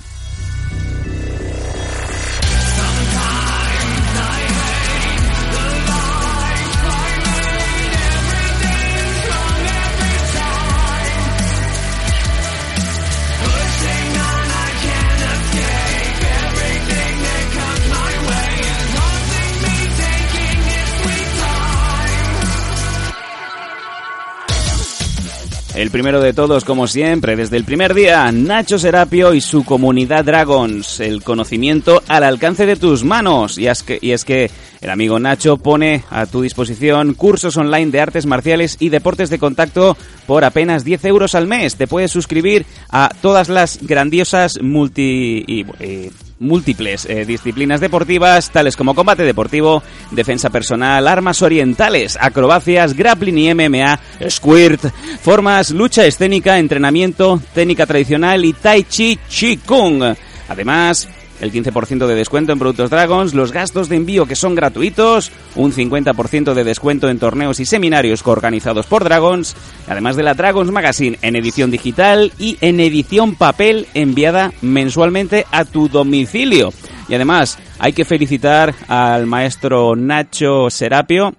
El 25.79 25.91
primero 25.91 26.19
de 26.19 26.33
todos, 26.33 26.65
como 26.65 26.87
siempre, 26.87 27.37
desde 27.37 27.55
el 27.55 27.63
primer 27.63 27.93
día, 27.93 28.29
Nacho 28.33 28.77
Serapio 28.77 29.33
y 29.33 29.39
su 29.39 29.63
comunidad 29.63 30.25
Dragons. 30.25 30.99
El 30.99 31.23
conocimiento 31.23 32.03
al 32.09 32.25
alcance 32.25 32.65
de 32.65 32.75
tus 32.75 33.05
manos. 33.05 33.57
Y 33.57 33.67
es 33.67 33.83
que, 33.83 33.97
y 34.01 34.11
es 34.11 34.25
que 34.25 34.51
el 34.81 34.89
amigo 34.89 35.21
Nacho 35.21 35.55
pone 35.55 36.03
a 36.09 36.25
tu 36.25 36.41
disposición 36.41 37.13
cursos 37.13 37.55
online 37.55 37.91
de 37.91 38.01
artes 38.01 38.25
marciales 38.25 38.75
y 38.81 38.89
deportes 38.89 39.29
de 39.29 39.39
contacto 39.39 39.95
por 40.27 40.43
apenas 40.43 40.83
10 40.83 41.05
euros 41.05 41.33
al 41.33 41.47
mes. 41.47 41.77
Te 41.77 41.87
puedes 41.87 42.11
suscribir 42.11 42.65
a 42.89 43.09
todas 43.21 43.47
las 43.47 43.79
grandiosas 43.81 44.61
multi... 44.61 45.65
Eh, 45.79 46.11
múltiples 46.39 47.05
eh, 47.05 47.25
disciplinas 47.25 47.79
deportivas, 47.79 48.49
tales 48.49 48.75
como 48.75 48.95
combate 48.95 49.23
deportivo, 49.23 49.83
defensa 50.11 50.49
personal, 50.49 51.07
armas 51.07 51.41
orientales, 51.41 52.17
acrobacias, 52.19 52.93
grappling 52.93 53.37
y 53.37 53.53
MMA, 53.53 53.99
squirt, 54.29 54.85
formas, 55.21 55.71
lucha 55.71 56.05
escénica, 56.05 56.57
entrenamiento, 56.57 57.41
técnica 57.53 57.85
tradicional 57.85 58.45
y 58.45 58.53
tai 58.53 58.83
chi 58.83 59.19
chi 59.27 59.57
kung. 59.57 60.15
Además, 60.47 61.07
el 61.41 61.51
15% 61.51 62.07
de 62.07 62.15
descuento 62.15 62.51
en 62.51 62.59
productos 62.59 62.89
Dragons, 62.89 63.33
los 63.33 63.51
gastos 63.51 63.89
de 63.89 63.95
envío 63.95 64.25
que 64.25 64.35
son 64.35 64.55
gratuitos, 64.55 65.31
un 65.55 65.71
50% 65.71 66.53
de 66.53 66.63
descuento 66.63 67.09
en 67.09 67.19
torneos 67.19 67.59
y 67.59 67.65
seminarios 67.65 68.25
organizados 68.25 68.85
por 68.85 69.03
Dragons, 69.03 69.55
además 69.87 70.15
de 70.15 70.23
la 70.23 70.33
Dragons 70.33 70.71
Magazine 70.71 71.17
en 71.21 71.35
edición 71.35 71.71
digital 71.71 72.31
y 72.37 72.57
en 72.61 72.79
edición 72.79 73.35
papel 73.35 73.87
enviada 73.93 74.51
mensualmente 74.61 75.45
a 75.51 75.65
tu 75.65 75.89
domicilio. 75.89 76.73
Y 77.07 77.15
además 77.15 77.57
hay 77.79 77.93
que 77.93 78.05
felicitar 78.05 78.73
al 78.87 79.25
maestro 79.25 79.95
Nacho 79.95 80.69
Serapio 80.69 81.33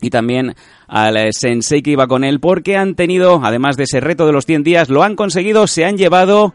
y 0.00 0.10
también 0.10 0.54
al 0.88 1.32
sensei 1.32 1.82
que 1.82 1.92
iba 1.92 2.06
con 2.06 2.24
él 2.24 2.40
porque 2.40 2.76
han 2.76 2.94
tenido, 2.94 3.40
además 3.42 3.76
de 3.76 3.84
ese 3.84 4.00
reto 4.00 4.26
de 4.26 4.32
los 4.32 4.44
100 4.46 4.62
días, 4.62 4.88
lo 4.88 5.02
han 5.02 5.16
conseguido, 5.16 5.66
se 5.66 5.84
han 5.84 5.96
llevado 5.96 6.54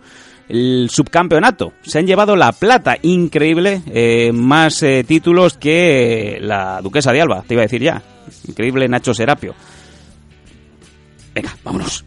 el 0.49 0.89
subcampeonato. 0.91 1.73
Se 1.83 1.99
han 1.99 2.07
llevado 2.07 2.35
la 2.35 2.51
plata, 2.51 2.97
increíble, 3.01 3.81
eh, 3.87 4.31
más 4.33 4.83
eh, 4.83 5.03
títulos 5.07 5.57
que 5.57 6.39
la 6.41 6.81
duquesa 6.81 7.11
de 7.13 7.21
Alba, 7.21 7.43
te 7.47 7.53
iba 7.53 7.61
a 7.61 7.65
decir 7.65 7.81
ya. 7.81 8.01
Increíble 8.47 8.87
Nacho 8.87 9.13
Serapio. 9.13 9.55
Venga, 11.33 11.55
vámonos. 11.63 12.03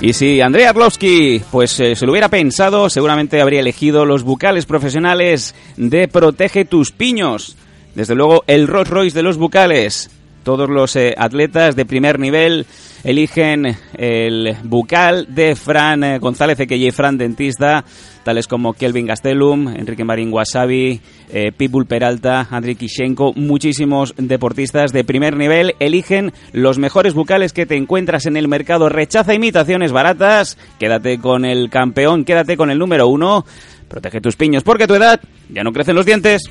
Y 0.00 0.12
si 0.12 0.40
Andrea 0.40 0.70
Arlovsky 0.70 1.42
pues 1.50 1.80
eh, 1.80 1.96
se 1.96 2.04
lo 2.04 2.12
hubiera 2.12 2.28
pensado, 2.28 2.90
seguramente 2.90 3.40
habría 3.40 3.60
elegido 3.60 4.04
los 4.04 4.24
bucales 4.24 4.66
profesionales 4.66 5.54
de 5.76 6.06
Protege 6.06 6.64
tus 6.66 6.92
piños. 6.92 7.56
Desde 7.94 8.14
luego, 8.14 8.44
el 8.46 8.66
Rolls 8.66 8.90
Royce 8.90 9.16
de 9.16 9.22
los 9.22 9.38
bucales. 9.38 10.10
Todos 10.46 10.70
los 10.70 10.94
eh, 10.94 11.12
atletas 11.18 11.74
de 11.74 11.84
primer 11.84 12.20
nivel 12.20 12.66
eligen 13.02 13.76
el 13.98 14.56
bucal 14.62 15.26
de 15.28 15.56
Fran 15.56 16.04
eh, 16.04 16.18
González, 16.20 16.56
que 16.56 16.92
Fran 16.92 17.18
Dentista, 17.18 17.84
tales 18.22 18.46
como 18.46 18.72
Kelvin 18.72 19.06
Gastelum, 19.06 19.66
Enrique 19.66 20.04
Marín 20.04 20.32
Wasabi, 20.32 21.00
eh, 21.32 21.50
Peralta, 21.88 22.46
Andriy 22.48 22.76
Kishenko, 22.76 23.32
muchísimos 23.34 24.14
deportistas 24.16 24.92
de 24.92 25.02
primer 25.02 25.36
nivel 25.36 25.74
eligen 25.80 26.32
los 26.52 26.78
mejores 26.78 27.12
bucales 27.12 27.52
que 27.52 27.66
te 27.66 27.74
encuentras 27.74 28.26
en 28.26 28.36
el 28.36 28.46
mercado. 28.46 28.88
Rechaza 28.88 29.34
imitaciones 29.34 29.90
baratas, 29.90 30.56
quédate 30.78 31.18
con 31.18 31.44
el 31.44 31.70
campeón, 31.70 32.24
quédate 32.24 32.56
con 32.56 32.70
el 32.70 32.78
número 32.78 33.08
uno, 33.08 33.44
protege 33.88 34.20
tus 34.20 34.36
piños 34.36 34.62
porque 34.62 34.84
a 34.84 34.86
tu 34.86 34.94
edad 34.94 35.20
ya 35.48 35.64
no 35.64 35.72
crecen 35.72 35.96
los 35.96 36.06
dientes. 36.06 36.44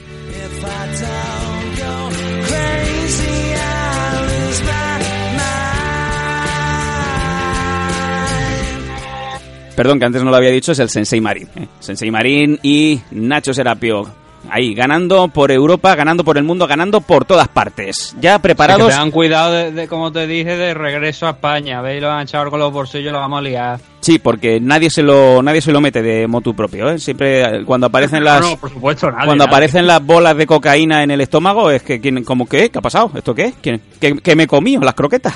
Perdón, 9.76 10.00
que 10.00 10.06
antes 10.06 10.24
no 10.24 10.30
lo 10.32 10.38
había 10.38 10.52
dicho, 10.52 10.72
es 10.72 10.80
el 10.80 10.90
Sensei 10.90 11.20
Marín. 11.22 11.50
¿eh? 11.56 11.68
Sensei 11.80 12.10
Marín 12.12 12.60
y 12.64 13.00
Nacho 13.12 13.54
Serapio. 13.54 14.08
Ahí, 14.48 14.76
ganando 14.76 15.28
por 15.30 15.52
Europa, 15.52 15.96
ganando 15.96 16.24
por 16.24 16.38
el 16.38 16.44
mundo, 16.44 16.68
ganando 16.68 17.02
por 17.02 17.26
todas 17.26 17.48
partes. 17.48 18.16
Ya 18.22 18.38
preparados. 18.38 18.94
Sí, 18.94 19.04
que 19.06 19.12
cuidado, 19.12 19.72
de, 19.72 19.88
como 19.88 20.12
te 20.12 20.28
dije, 20.28 20.56
de 20.56 20.76
regreso 20.76 21.26
a 21.26 21.32
España. 21.32 21.82
Veis, 21.82 22.00
lo 22.00 22.12
han 22.12 22.22
echado 22.22 22.52
con 22.52 22.60
los 22.60 22.72
bolsillos, 22.72 23.12
lo 23.12 23.18
vamos 23.18 23.40
a 23.40 23.42
liar. 23.42 23.80
Sí, 24.02 24.20
porque 24.20 24.60
nadie 24.62 24.92
se 24.92 25.02
lo 25.02 25.42
nadie 25.42 25.62
se 25.62 25.72
lo 25.72 25.82
mete 25.82 26.04
de 26.04 26.28
motu 26.28 26.54
propio, 26.56 26.92
¿eh? 26.92 27.00
Siempre 27.00 27.42
eh, 27.42 27.64
cuando 27.66 27.88
aparecen 27.88 28.24
las 28.24 28.40
No, 28.40 28.52
no, 28.52 28.58
por 28.58 28.70
supuesto, 28.70 29.10
nadie, 29.10 29.26
cuando 29.26 29.46
nadie. 29.46 29.48
aparecen 29.56 29.88
las 29.88 30.06
bolas 30.06 30.38
de 30.38 30.46
cocaína 30.46 31.02
en 31.02 31.10
el 31.10 31.22
estómago 31.22 31.72
es 31.72 31.82
que 31.82 32.00
¿quién, 32.00 32.24
como 32.24 32.46
qué, 32.48 32.70
qué 32.70 32.78
ha 32.78 32.82
pasado, 32.84 33.10
esto 33.16 33.34
qué, 33.34 33.52
¿Quién- 33.64 33.82
qué, 34.00 34.16
qué 34.18 34.36
me 34.36 34.44
he 34.44 34.48
comido 34.48 34.82
las 34.82 34.94
croquetas. 34.94 35.34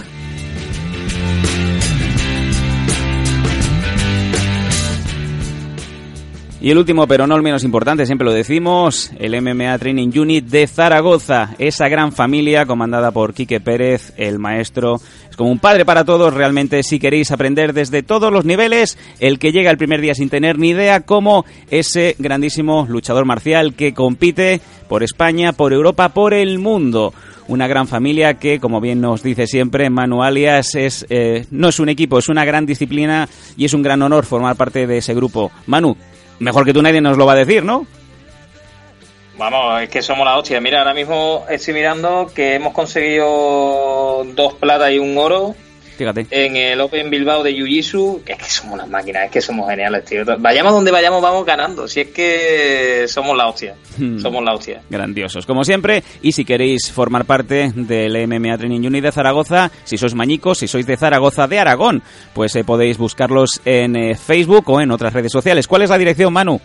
Y 6.61 6.71
el 6.71 6.77
último, 6.77 7.07
pero 7.07 7.25
no 7.25 7.37
el 7.37 7.41
menos 7.41 7.63
importante, 7.63 8.05
siempre 8.05 8.25
lo 8.25 8.33
decimos, 8.33 9.11
el 9.17 9.41
MMA 9.41 9.77
Training 9.77 10.09
Unit 10.19 10.45
de 10.45 10.67
Zaragoza, 10.67 11.55
esa 11.57 11.87
gran 11.87 12.11
familia 12.11 12.65
comandada 12.65 13.11
por 13.11 13.33
Quique 13.33 13.61
Pérez, 13.61 14.11
el 14.17 14.39
maestro. 14.39 14.97
Es 15.29 15.37
como 15.37 15.51
un 15.51 15.59
padre 15.59 15.85
para 15.85 16.03
todos, 16.03 16.33
realmente 16.33 16.83
si 16.83 16.99
queréis 16.99 17.31
aprender 17.31 17.71
desde 17.71 18.03
todos 18.03 18.33
los 18.33 18.43
niveles, 18.43 18.97
el 19.21 19.39
que 19.39 19.53
llega 19.53 19.71
el 19.71 19.77
primer 19.77 20.01
día 20.01 20.13
sin 20.13 20.27
tener 20.27 20.59
ni 20.59 20.71
idea, 20.71 20.99
como 20.99 21.45
ese 21.71 22.17
grandísimo 22.19 22.85
luchador 22.89 23.23
marcial 23.23 23.73
que 23.73 23.93
compite 23.93 24.59
por 24.89 25.01
España, 25.01 25.53
por 25.53 25.71
Europa, 25.71 26.09
por 26.09 26.33
el 26.33 26.59
mundo. 26.59 27.13
Una 27.47 27.67
gran 27.67 27.87
familia 27.87 28.33
que, 28.33 28.59
como 28.59 28.81
bien 28.81 28.99
nos 28.99 29.23
dice 29.23 29.47
siempre 29.47 29.89
Manu 29.89 30.23
Alias, 30.23 30.75
es, 30.75 31.05
eh, 31.09 31.45
no 31.51 31.69
es 31.69 31.79
un 31.79 31.87
equipo, 31.87 32.19
es 32.19 32.27
una 32.27 32.43
gran 32.43 32.65
disciplina 32.65 33.29
y 33.55 33.63
es 33.63 33.73
un 33.73 33.81
gran 33.81 34.01
honor 34.01 34.25
formar 34.25 34.57
parte 34.57 34.85
de 34.87 34.97
ese 34.97 35.13
grupo. 35.13 35.51
Manu, 35.65 35.95
mejor 36.39 36.65
que 36.65 36.73
tú 36.73 36.81
nadie 36.81 37.01
nos 37.01 37.17
lo 37.17 37.25
va 37.25 37.33
a 37.33 37.37
decir, 37.37 37.63
¿no? 37.63 37.85
Vamos, 39.37 39.81
es 39.81 39.89
que 39.89 40.01
somos 40.01 40.25
la 40.25 40.37
hostia. 40.37 40.59
Mira, 40.59 40.79
ahora 40.79 40.93
mismo 40.93 41.45
estoy 41.49 41.73
mirando 41.73 42.29
que 42.35 42.55
hemos 42.55 42.73
conseguido 42.73 44.25
dos 44.35 44.53
plata 44.55 44.91
y 44.91 44.99
un 44.99 45.17
oro 45.17 45.55
Fíjate. 45.99 46.27
en 46.31 46.55
el 46.55 46.79
Open 46.79 47.09
Bilbao 47.09 47.43
de 47.43 47.51
Jiu-Jitsu. 47.51 48.23
Que 48.23 48.31
es 48.31 48.37
que 48.37 48.49
somos 48.49 48.75
unas 48.75 48.87
máquinas, 48.87 49.25
es 49.25 49.31
que 49.31 49.41
somos 49.41 49.69
geniales, 49.69 50.05
tío. 50.05 50.23
Vayamos 50.39 50.71
donde 50.71 50.91
vayamos, 50.91 51.21
vamos 51.21 51.45
ganando. 51.45 51.89
Si 51.89 51.99
es 51.99 52.07
que 52.07 53.05
somos 53.09 53.35
la 53.35 53.47
hostia. 53.47 53.75
Hmm. 53.97 54.17
Somos 54.17 54.41
la 54.45 54.53
hostia. 54.53 54.81
Grandiosos, 54.89 55.45
como 55.45 55.65
siempre. 55.65 56.01
Y 56.21 56.31
si 56.31 56.45
queréis 56.45 56.89
formar 56.89 57.25
parte 57.25 57.73
del 57.75 58.27
MMA 58.29 58.57
Training 58.57 58.87
Unit 58.87 59.03
de 59.03 59.11
Zaragoza, 59.11 59.71
si 59.83 59.97
sois 59.97 60.15
mañicos, 60.15 60.59
si 60.59 60.69
sois 60.69 60.85
de 60.85 60.95
Zaragoza, 60.95 61.47
de 61.47 61.59
Aragón, 61.59 62.01
pues 62.33 62.55
eh, 62.55 62.63
podéis 62.63 62.97
buscarlos 62.97 63.59
en 63.65 63.97
eh, 63.97 64.15
Facebook 64.15 64.69
o 64.69 64.79
en 64.79 64.91
otras 64.91 65.11
redes 65.11 65.33
sociales. 65.33 65.67
¿Cuál 65.67 65.81
es 65.81 65.89
la 65.89 65.97
dirección, 65.97 66.31
Manu? 66.31 66.61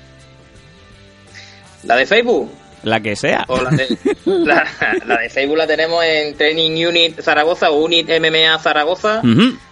¿La 1.82 1.96
de 1.96 2.06
Facebook? 2.06 2.50
La 2.84 3.00
que 3.00 3.16
sea. 3.16 3.44
O 3.48 3.60
la, 3.60 3.70
de, 3.70 3.98
la, 4.26 4.66
la 5.06 5.16
de 5.18 5.30
Facebook 5.30 5.56
la 5.56 5.66
tenemos 5.66 6.04
en 6.04 6.34
Training 6.36 6.86
Unit 6.86 7.20
Zaragoza 7.20 7.70
o 7.70 7.84
Unit 7.84 8.08
MMA 8.08 8.58
Zaragoza. 8.58 9.22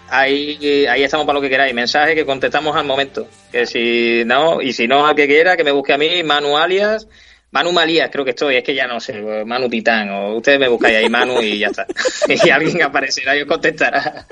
Ahí, 0.09 0.85
ahí 0.87 1.03
estamos 1.03 1.25
para 1.25 1.37
lo 1.37 1.41
que 1.41 1.49
queráis. 1.49 1.73
Mensaje 1.73 2.15
que 2.15 2.25
contestamos 2.25 2.75
al 2.75 2.85
momento. 2.85 3.27
Que 3.51 3.65
si 3.65 4.23
no, 4.25 4.61
y 4.61 4.73
si 4.73 4.87
no, 4.87 5.07
al 5.07 5.15
que 5.15 5.27
quiera, 5.27 5.55
que 5.55 5.63
me 5.63 5.71
busque 5.71 5.93
a 5.93 5.97
mí, 5.97 6.23
Manu 6.23 6.57
Alias. 6.57 7.07
Manu 7.53 7.71
Malías, 7.71 8.09
creo 8.11 8.25
que 8.25 8.31
estoy, 8.31 8.55
es 8.57 8.63
que 8.63 8.73
ya 8.75 8.87
no 8.87 8.99
sé, 8.99 9.13
Manu 9.45 9.69
Titán, 9.69 10.09
o 10.09 10.35
ustedes 10.37 10.59
me 10.59 10.67
buscáis 10.67 10.97
ahí, 10.97 11.07
Manu, 11.09 11.41
y 11.41 11.59
ya 11.59 11.67
está. 11.67 11.85
y 12.27 12.49
alguien 12.49 12.81
aparecerá 12.81 13.37
y 13.37 13.41
os 13.43 13.47
contestará. 13.47 14.25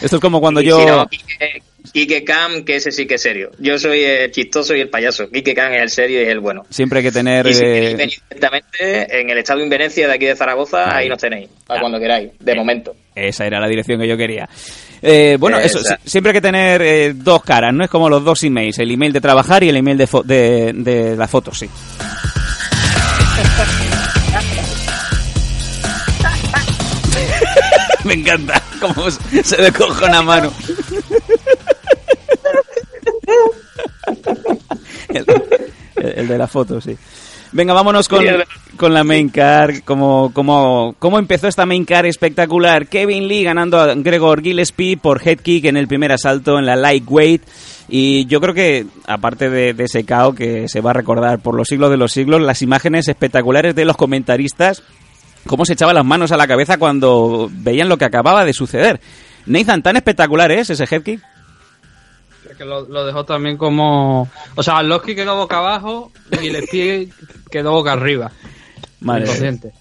Esto 0.00 0.16
es 0.16 0.22
como 0.22 0.40
cuando 0.40 0.60
Y 0.60 0.66
yo... 0.66 0.78
si 0.78 0.86
no, 0.86 1.06
Quique, 1.08 1.62
Quique 1.92 2.24
Cam, 2.24 2.64
que 2.64 2.76
ese 2.76 2.90
sí 2.92 3.06
que 3.06 3.16
es 3.16 3.22
serio. 3.22 3.50
Yo 3.58 3.76
soy 3.78 4.02
el 4.04 4.30
chistoso 4.30 4.74
y 4.74 4.80
el 4.80 4.88
payaso. 4.88 5.28
Quique 5.28 5.52
Cam 5.54 5.72
es 5.74 5.82
el 5.82 5.90
serio 5.90 6.20
y 6.20 6.22
es 6.24 6.28
el 6.30 6.40
bueno. 6.40 6.64
Siempre 6.70 7.00
hay 7.00 7.04
que 7.04 7.12
tener... 7.12 7.46
Y 7.46 7.54
si 7.54 7.64
eh, 7.64 7.68
queréis 7.72 7.96
venir 7.96 8.18
directamente 8.30 9.20
en 9.20 9.30
el 9.30 9.38
Estado 9.38 9.58
de 9.58 9.64
Inverencia 9.64 10.06
de 10.08 10.14
aquí 10.14 10.24
de 10.26 10.36
Zaragoza, 10.36 10.96
ahí 10.96 11.08
nos 11.08 11.18
tenéis, 11.18 11.48
para 11.66 11.78
Ah. 11.78 11.82
cuando 11.82 11.98
queráis, 11.98 12.30
de 12.38 12.54
momento. 12.54 12.94
Esa 13.16 13.46
era 13.46 13.60
la 13.60 13.68
dirección 13.68 14.00
que 14.00 14.08
yo 14.08 14.16
quería. 14.16 14.48
Eh, 15.02 15.36
bueno, 15.38 15.58
eso, 15.58 15.80
siempre 16.04 16.30
hay 16.30 16.34
que 16.34 16.40
tener 16.40 16.80
eh, 16.82 17.12
dos 17.14 17.42
caras, 17.44 17.74
no 17.74 17.84
es 17.84 17.90
como 17.90 18.08
los 18.08 18.24
dos 18.24 18.42
emails, 18.44 18.78
el 18.78 18.90
email 18.90 19.12
de 19.12 19.20
trabajar 19.20 19.62
y 19.62 19.68
el 19.68 19.76
email 19.76 19.98
de, 19.98 20.08
fo- 20.08 20.22
de, 20.24 20.72
de 20.72 21.14
la 21.16 21.28
foto, 21.28 21.52
sí. 21.52 21.68
Me 28.08 28.14
encanta 28.14 28.62
cómo 28.80 29.10
se 29.10 29.72
una 30.06 30.22
mano. 30.22 30.52
El, 35.96 36.28
de 36.28 36.38
la 36.38 36.46
foto, 36.46 36.80
sí. 36.80 36.96
Venga, 37.52 37.72
vámonos 37.72 38.08
con, 38.08 38.24
con 38.76 38.92
la 38.92 39.04
main 39.04 39.28
car. 39.28 39.84
Como, 39.84 40.32
como, 40.34 40.96
¿Cómo 40.98 41.18
empezó 41.18 41.48
esta 41.48 41.64
main 41.64 41.84
car 41.84 42.04
espectacular? 42.04 42.88
Kevin 42.88 43.28
Lee 43.28 43.44
ganando 43.44 43.80
a 43.80 43.94
Gregor 43.94 44.42
Gillespie 44.42 44.96
por 44.96 45.26
head 45.26 45.38
kick 45.38 45.64
en 45.64 45.76
el 45.76 45.86
primer 45.86 46.12
asalto 46.12 46.58
en 46.58 46.66
la 46.66 46.76
lightweight. 46.76 47.42
Y 47.88 48.26
yo 48.26 48.40
creo 48.40 48.54
que, 48.54 48.86
aparte 49.06 49.48
de, 49.50 49.72
de 49.72 49.84
ese 49.84 50.04
KO 50.04 50.34
que 50.34 50.68
se 50.68 50.80
va 50.80 50.90
a 50.90 50.94
recordar 50.94 51.38
por 51.38 51.54
los 51.54 51.68
siglos 51.68 51.90
de 51.90 51.96
los 51.96 52.12
siglos, 52.12 52.42
las 52.42 52.60
imágenes 52.60 53.08
espectaculares 53.08 53.74
de 53.74 53.84
los 53.84 53.96
comentaristas, 53.96 54.82
cómo 55.46 55.64
se 55.64 55.74
echaban 55.74 55.94
las 55.94 56.04
manos 56.04 56.32
a 56.32 56.36
la 56.36 56.46
cabeza 56.46 56.78
cuando 56.78 57.50
veían 57.52 57.88
lo 57.88 57.98
que 57.98 58.04
acababa 58.04 58.44
de 58.44 58.52
suceder. 58.52 59.00
Nathan, 59.46 59.82
tan 59.82 59.96
espectacular 59.96 60.50
es 60.50 60.70
ese 60.70 60.84
head 60.84 61.02
kick. 61.02 61.20
Que 62.56 62.64
lo, 62.64 62.82
lo 62.82 63.04
dejó 63.04 63.24
también 63.24 63.56
como. 63.56 64.28
O 64.54 64.62
sea, 64.62 64.82
Loski 64.82 65.16
quedó 65.16 65.34
boca 65.34 65.58
abajo 65.58 66.12
y 66.30 66.36
Gillespie 66.36 67.08
quedó 67.50 67.72
boca 67.72 67.92
arriba. 67.92 68.30
Inconsciente. 69.00 69.72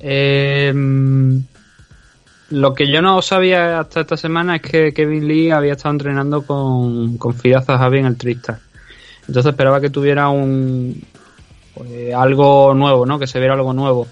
Eh, 0.00 0.72
lo 2.50 2.74
que 2.74 2.90
yo 2.90 3.02
no 3.02 3.20
sabía 3.20 3.80
hasta 3.80 4.00
esta 4.00 4.16
semana 4.16 4.56
es 4.56 4.62
que 4.62 4.92
Kevin 4.92 5.28
Lee 5.28 5.50
había 5.50 5.74
estado 5.74 5.92
entrenando 5.92 6.42
con, 6.42 7.18
con 7.18 7.34
Fidas 7.34 7.66
Zahavi 7.66 7.98
en 7.98 8.06
el 8.06 8.16
Tristar. 8.16 8.58
Entonces 9.26 9.50
esperaba 9.50 9.80
que 9.80 9.90
tuviera 9.90 10.28
un 10.30 11.02
pues, 11.74 12.14
algo 12.14 12.72
nuevo, 12.74 13.04
¿no? 13.04 13.18
Que 13.18 13.26
se 13.26 13.38
viera 13.38 13.54
algo 13.54 13.74
nuevo. 13.74 14.06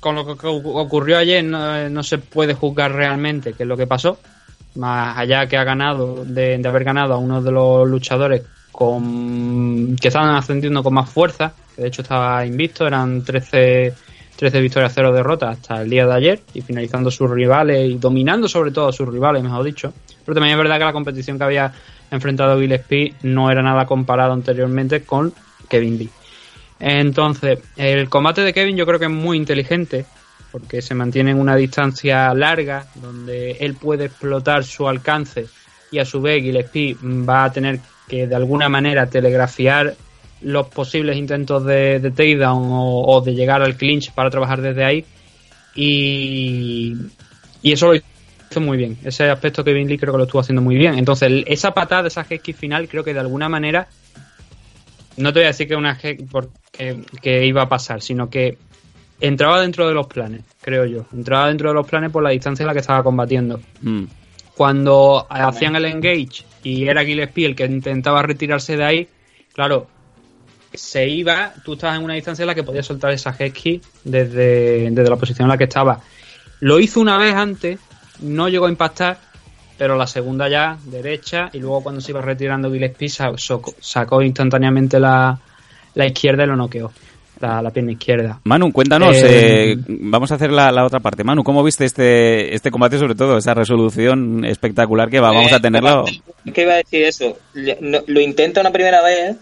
Con 0.00 0.14
lo 0.14 0.24
que 0.24 0.46
ocu- 0.46 0.72
ocurrió 0.80 1.18
ayer 1.18 1.44
no, 1.44 2.02
se 2.02 2.18
puede 2.18 2.54
juzgar 2.54 2.92
realmente 2.92 3.52
qué 3.52 3.64
es 3.64 3.68
lo 3.68 3.76
que 3.76 3.86
pasó. 3.86 4.18
Más 4.76 5.18
allá 5.18 5.46
que 5.48 5.56
ha 5.56 5.64
ganado, 5.64 6.24
de, 6.24 6.58
de 6.58 6.68
haber 6.68 6.84
ganado 6.84 7.14
a 7.14 7.18
uno 7.18 7.42
de 7.42 7.50
los 7.50 7.88
luchadores 7.88 8.42
con 8.70 9.96
que 10.00 10.06
estaban 10.06 10.36
ascendiendo 10.36 10.84
con 10.84 10.94
más 10.94 11.10
fuerza, 11.10 11.52
que 11.74 11.82
de 11.82 11.88
hecho 11.88 12.02
estaba 12.02 12.46
invicto, 12.46 12.86
eran 12.86 13.24
13, 13.24 13.92
13 14.36 14.60
victorias, 14.60 14.92
0 14.94 15.12
derrotas 15.12 15.58
hasta 15.58 15.82
el 15.82 15.90
día 15.90 16.06
de 16.06 16.14
ayer, 16.14 16.40
y 16.54 16.60
finalizando 16.60 17.10
sus 17.10 17.28
rivales 17.28 17.90
y 17.90 17.94
dominando 17.98 18.46
sobre 18.46 18.70
todo 18.70 18.88
a 18.88 18.92
sus 18.92 19.08
rivales, 19.08 19.42
mejor 19.42 19.64
dicho. 19.64 19.92
Pero 20.24 20.34
también 20.36 20.52
es 20.52 20.58
verdad 20.58 20.78
que 20.78 20.84
la 20.84 20.92
competición 20.92 21.38
que 21.38 21.44
había 21.44 21.72
enfrentado 22.12 22.60
Gillespie 22.60 23.14
no 23.22 23.50
era 23.50 23.62
nada 23.62 23.84
comparado 23.84 24.32
anteriormente 24.32 25.02
con 25.02 25.34
Kevin 25.68 25.98
Lee. 25.98 26.10
Entonces, 26.80 27.58
el 27.76 28.08
combate 28.08 28.42
de 28.42 28.52
Kevin 28.52 28.76
yo 28.76 28.86
creo 28.86 28.98
que 28.98 29.06
es 29.06 29.10
muy 29.10 29.36
inteligente, 29.36 30.06
porque 30.52 30.80
se 30.80 30.94
mantiene 30.94 31.32
en 31.32 31.40
una 31.40 31.56
distancia 31.56 32.32
larga, 32.34 32.86
donde 32.94 33.52
él 33.52 33.74
puede 33.74 34.06
explotar 34.06 34.64
su 34.64 34.88
alcance 34.88 35.46
y 35.90 35.98
a 35.98 36.04
su 36.04 36.20
vez 36.20 36.42
Gillespie 36.42 36.96
va 37.02 37.44
a 37.44 37.52
tener 37.52 37.80
que 38.06 38.26
de 38.26 38.34
alguna 38.34 38.68
manera 38.68 39.08
telegrafiar 39.08 39.94
los 40.40 40.68
posibles 40.68 41.16
intentos 41.16 41.64
de, 41.64 41.98
de 41.98 42.10
takedown 42.10 42.68
o, 42.70 43.02
o 43.02 43.20
de 43.20 43.34
llegar 43.34 43.62
al 43.62 43.76
clinch 43.76 44.12
para 44.12 44.30
trabajar 44.30 44.60
desde 44.60 44.84
ahí 44.84 45.04
y, 45.80 46.96
eso 47.62 47.86
lo 47.88 47.94
hizo 47.94 48.60
muy 48.60 48.76
bien. 48.76 48.98
Ese 49.04 49.30
aspecto 49.30 49.62
que 49.62 49.72
Lee 49.72 49.98
creo 49.98 50.12
que 50.12 50.18
lo 50.18 50.24
estuvo 50.24 50.40
haciendo 50.40 50.62
muy 50.62 50.76
bien. 50.76 50.98
Entonces, 50.98 51.44
esa 51.46 51.72
patada, 51.72 52.08
esa 52.08 52.24
kick 52.24 52.56
final, 52.56 52.88
creo 52.88 53.04
que 53.04 53.14
de 53.14 53.20
alguna 53.20 53.48
manera 53.48 53.88
no 55.18 55.32
te 55.32 55.40
voy 55.40 55.44
a 55.44 55.48
decir 55.48 55.68
que 55.68 55.76
una 55.76 55.98
head 56.02 56.18
por- 56.30 56.50
que, 56.72 57.46
iba 57.46 57.62
a 57.62 57.68
pasar, 57.68 58.00
sino 58.00 58.30
que 58.30 58.56
entraba 59.20 59.60
dentro 59.60 59.86
de 59.88 59.94
los 59.94 60.06
planes, 60.06 60.42
creo 60.60 60.86
yo. 60.86 61.06
Entraba 61.12 61.48
dentro 61.48 61.68
de 61.68 61.74
los 61.74 61.86
planes 61.86 62.10
por 62.10 62.22
la 62.22 62.30
distancia 62.30 62.62
en 62.62 62.68
la 62.68 62.72
que 62.72 62.80
estaba 62.80 63.02
combatiendo. 63.02 63.60
Mm. 63.82 64.04
Cuando 64.56 65.26
hacían 65.28 65.76
el 65.76 65.84
engage 65.84 66.44
y 66.62 66.88
era 66.88 67.04
Gillespie 67.04 67.46
el 67.46 67.54
que 67.54 67.64
intentaba 67.64 68.22
retirarse 68.22 68.76
de 68.76 68.84
ahí, 68.84 69.08
claro, 69.52 69.86
se 70.72 71.08
iba, 71.08 71.52
tú 71.64 71.74
estabas 71.74 71.98
en 71.98 72.04
una 72.04 72.14
distancia 72.14 72.42
en 72.42 72.48
la 72.48 72.54
que 72.54 72.62
podías 72.62 72.86
soltar 72.86 73.12
esa 73.12 73.36
kick 73.36 73.82
desde, 74.04 74.90
desde 74.90 75.10
la 75.10 75.16
posición 75.16 75.46
en 75.46 75.50
la 75.50 75.58
que 75.58 75.64
estaba. 75.64 76.00
Lo 76.60 76.80
hizo 76.80 77.00
una 77.00 77.18
vez 77.18 77.34
antes, 77.34 77.78
no 78.20 78.48
llegó 78.48 78.66
a 78.66 78.70
impactar, 78.70 79.18
pero 79.78 79.96
la 79.96 80.06
segunda 80.06 80.48
ya, 80.48 80.76
derecha, 80.84 81.48
y 81.52 81.60
luego 81.60 81.82
cuando 81.82 82.00
se 82.00 82.10
iba 82.10 82.20
retirando 82.20 82.70
Gillespie 82.70 83.08
sa- 83.08 83.32
sacó, 83.36 83.74
sacó 83.80 84.20
instantáneamente 84.22 84.98
la, 84.98 85.38
la 85.94 86.06
izquierda 86.06 86.42
y 86.44 86.46
lo 86.48 86.56
noqueó, 86.56 86.90
la, 87.40 87.62
la 87.62 87.70
pierna 87.70 87.92
izquierda. 87.92 88.40
Manu, 88.44 88.72
cuéntanos, 88.72 89.16
Eh, 89.16 89.72
eh, 89.72 89.76
vamos 89.86 90.32
a 90.32 90.34
hacer 90.34 90.50
la, 90.50 90.72
la 90.72 90.84
otra 90.84 90.98
parte. 91.00 91.22
Manu, 91.22 91.44
¿cómo 91.44 91.62
viste 91.62 91.84
este, 91.84 92.54
este 92.54 92.70
combate, 92.72 92.98
sobre 92.98 93.14
todo, 93.14 93.38
esa 93.38 93.54
resolución 93.54 94.44
espectacular 94.44 95.08
que 95.08 95.20
va- 95.20 95.30
vamos 95.32 95.52
a 95.52 95.56
Eh, 95.56 95.60
tenerlo? 95.60 96.04
Es 96.44 96.52
que 96.52 96.62
iba 96.62 96.72
a 96.74 96.76
decir 96.78 97.04
eso. 97.04 97.38
Lo 97.54 98.20
intenta 98.20 98.60
una 98.60 98.72
primera 98.72 99.02
vez, 99.02 99.36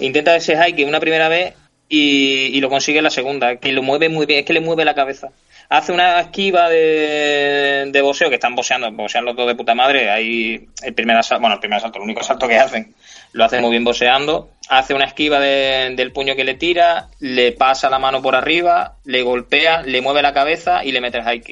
intenta 0.00 0.36
ese 0.36 0.56
high 0.56 0.84
una 0.84 1.00
primera 1.00 1.28
vez 1.28 1.54
y, 1.88 2.50
y 2.52 2.60
lo 2.60 2.68
consigue 2.68 3.00
la 3.02 3.10
segunda, 3.10 3.56
que 3.56 3.72
lo 3.72 3.82
mueve 3.82 4.08
muy 4.10 4.26
bien, 4.26 4.40
es 4.40 4.44
que 4.46 4.52
le 4.52 4.60
mueve 4.60 4.84
la 4.84 4.94
cabeza. 4.94 5.28
Hace 5.70 5.92
una 5.92 6.20
esquiva 6.20 6.68
de, 6.68 7.88
de 7.92 8.28
que 8.28 8.34
están 8.34 8.56
boxeando, 8.56 8.90
boxean 8.90 9.24
los 9.24 9.36
dos 9.36 9.46
de 9.46 9.54
puta 9.54 9.74
madre, 9.74 10.10
ahí 10.10 10.68
el 10.82 10.94
primer 10.94 11.16
asalto, 11.16 11.40
bueno, 11.40 11.54
el 11.54 11.60
primer 11.60 11.78
asalto, 11.78 11.98
el 11.98 12.04
único 12.04 12.20
asalto 12.20 12.48
que 12.48 12.58
hacen, 12.58 12.92
lo 13.32 13.44
hace 13.44 13.60
muy 13.60 13.70
bien 13.70 13.84
boxeando, 13.84 14.50
hace 14.68 14.94
una 14.94 15.04
esquiva 15.04 15.38
de- 15.38 15.94
del 15.94 16.10
puño 16.12 16.34
que 16.34 16.42
le 16.42 16.54
tira, 16.54 17.08
le 17.20 17.52
pasa 17.52 17.88
la 17.88 18.00
mano 18.00 18.20
por 18.20 18.34
arriba, 18.34 18.96
le 19.04 19.22
golpea, 19.22 19.82
le 19.82 20.00
mueve 20.02 20.22
la 20.22 20.34
cabeza 20.34 20.84
y 20.84 20.90
le 20.90 21.00
mete 21.00 21.18
el 21.18 21.24
high. 21.24 21.42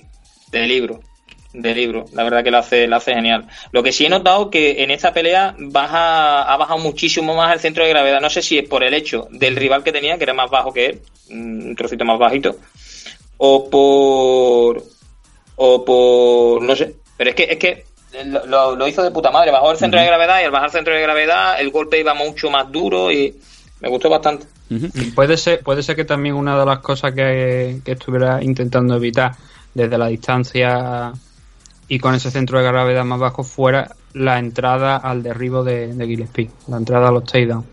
De 0.50 0.66
libro, 0.66 1.00
de 1.52 1.74
libro, 1.74 2.06
la 2.12 2.24
verdad 2.24 2.42
que 2.42 2.50
lo 2.50 2.58
hace, 2.58 2.88
lo 2.88 2.96
hace 2.96 3.14
genial. 3.14 3.46
Lo 3.70 3.84
que 3.84 3.92
sí 3.92 4.06
he 4.06 4.08
notado 4.08 4.50
que 4.50 4.82
en 4.82 4.90
esta 4.90 5.12
pelea 5.12 5.54
baja, 5.58 6.42
ha 6.42 6.56
bajado 6.56 6.80
muchísimo 6.80 7.36
más 7.36 7.52
el 7.52 7.60
centro 7.60 7.84
de 7.84 7.90
gravedad, 7.90 8.20
no 8.20 8.30
sé 8.30 8.42
si 8.42 8.58
es 8.58 8.68
por 8.68 8.82
el 8.82 8.94
hecho 8.94 9.28
del 9.30 9.54
rival 9.54 9.84
que 9.84 9.92
tenía, 9.92 10.18
que 10.18 10.24
era 10.24 10.34
más 10.34 10.50
bajo 10.50 10.72
que 10.72 10.86
él, 10.86 11.00
un 11.30 11.76
trocito 11.76 12.04
más 12.04 12.18
bajito, 12.18 12.56
o 13.38 13.70
por 13.70 14.82
o 15.56 15.84
por 15.84 16.62
no 16.62 16.76
sé. 16.76 16.94
Pero 17.16 17.30
es 17.30 17.36
que 17.36 17.44
es 17.44 17.58
que 17.58 17.84
lo, 18.46 18.86
hizo 18.86 19.02
de 19.02 19.10
puta 19.10 19.30
madre. 19.30 19.50
Bajó 19.50 19.72
el 19.72 19.78
centro 19.78 20.00
de 20.00 20.06
gravedad 20.06 20.40
y 20.40 20.44
al 20.44 20.50
bajar 20.50 20.66
el 20.66 20.72
centro 20.72 20.94
de 20.94 21.02
gravedad 21.02 21.60
el 21.60 21.70
golpe 21.70 21.98
iba 21.98 22.14
mucho 22.14 22.50
más 22.50 22.70
duro 22.70 23.10
y 23.10 23.34
me 23.80 23.88
gustó 23.88 24.08
bastante. 24.08 24.46
Puede 25.14 25.36
ser, 25.36 25.60
puede 25.60 25.82
ser 25.82 25.96
que 25.96 26.04
también 26.04 26.34
una 26.34 26.58
de 26.58 26.66
las 26.66 26.80
cosas 26.80 27.14
que, 27.14 27.80
que 27.84 27.92
estuviera 27.92 28.42
intentando 28.42 28.96
evitar 28.96 29.34
desde 29.72 29.96
la 29.96 30.08
distancia 30.08 31.12
y 31.88 31.98
con 31.98 32.14
ese 32.14 32.30
centro 32.30 32.58
de 32.58 32.66
gravedad 32.66 33.04
más 33.04 33.18
bajo 33.18 33.44
fuera 33.44 33.94
la 34.12 34.38
entrada 34.38 34.96
al 34.96 35.22
derribo 35.22 35.64
de, 35.64 35.94
de 35.94 36.06
Gillespie, 36.06 36.50
la 36.68 36.76
entrada 36.76 37.08
a 37.08 37.12
los 37.12 37.24
takedowns. 37.24 37.64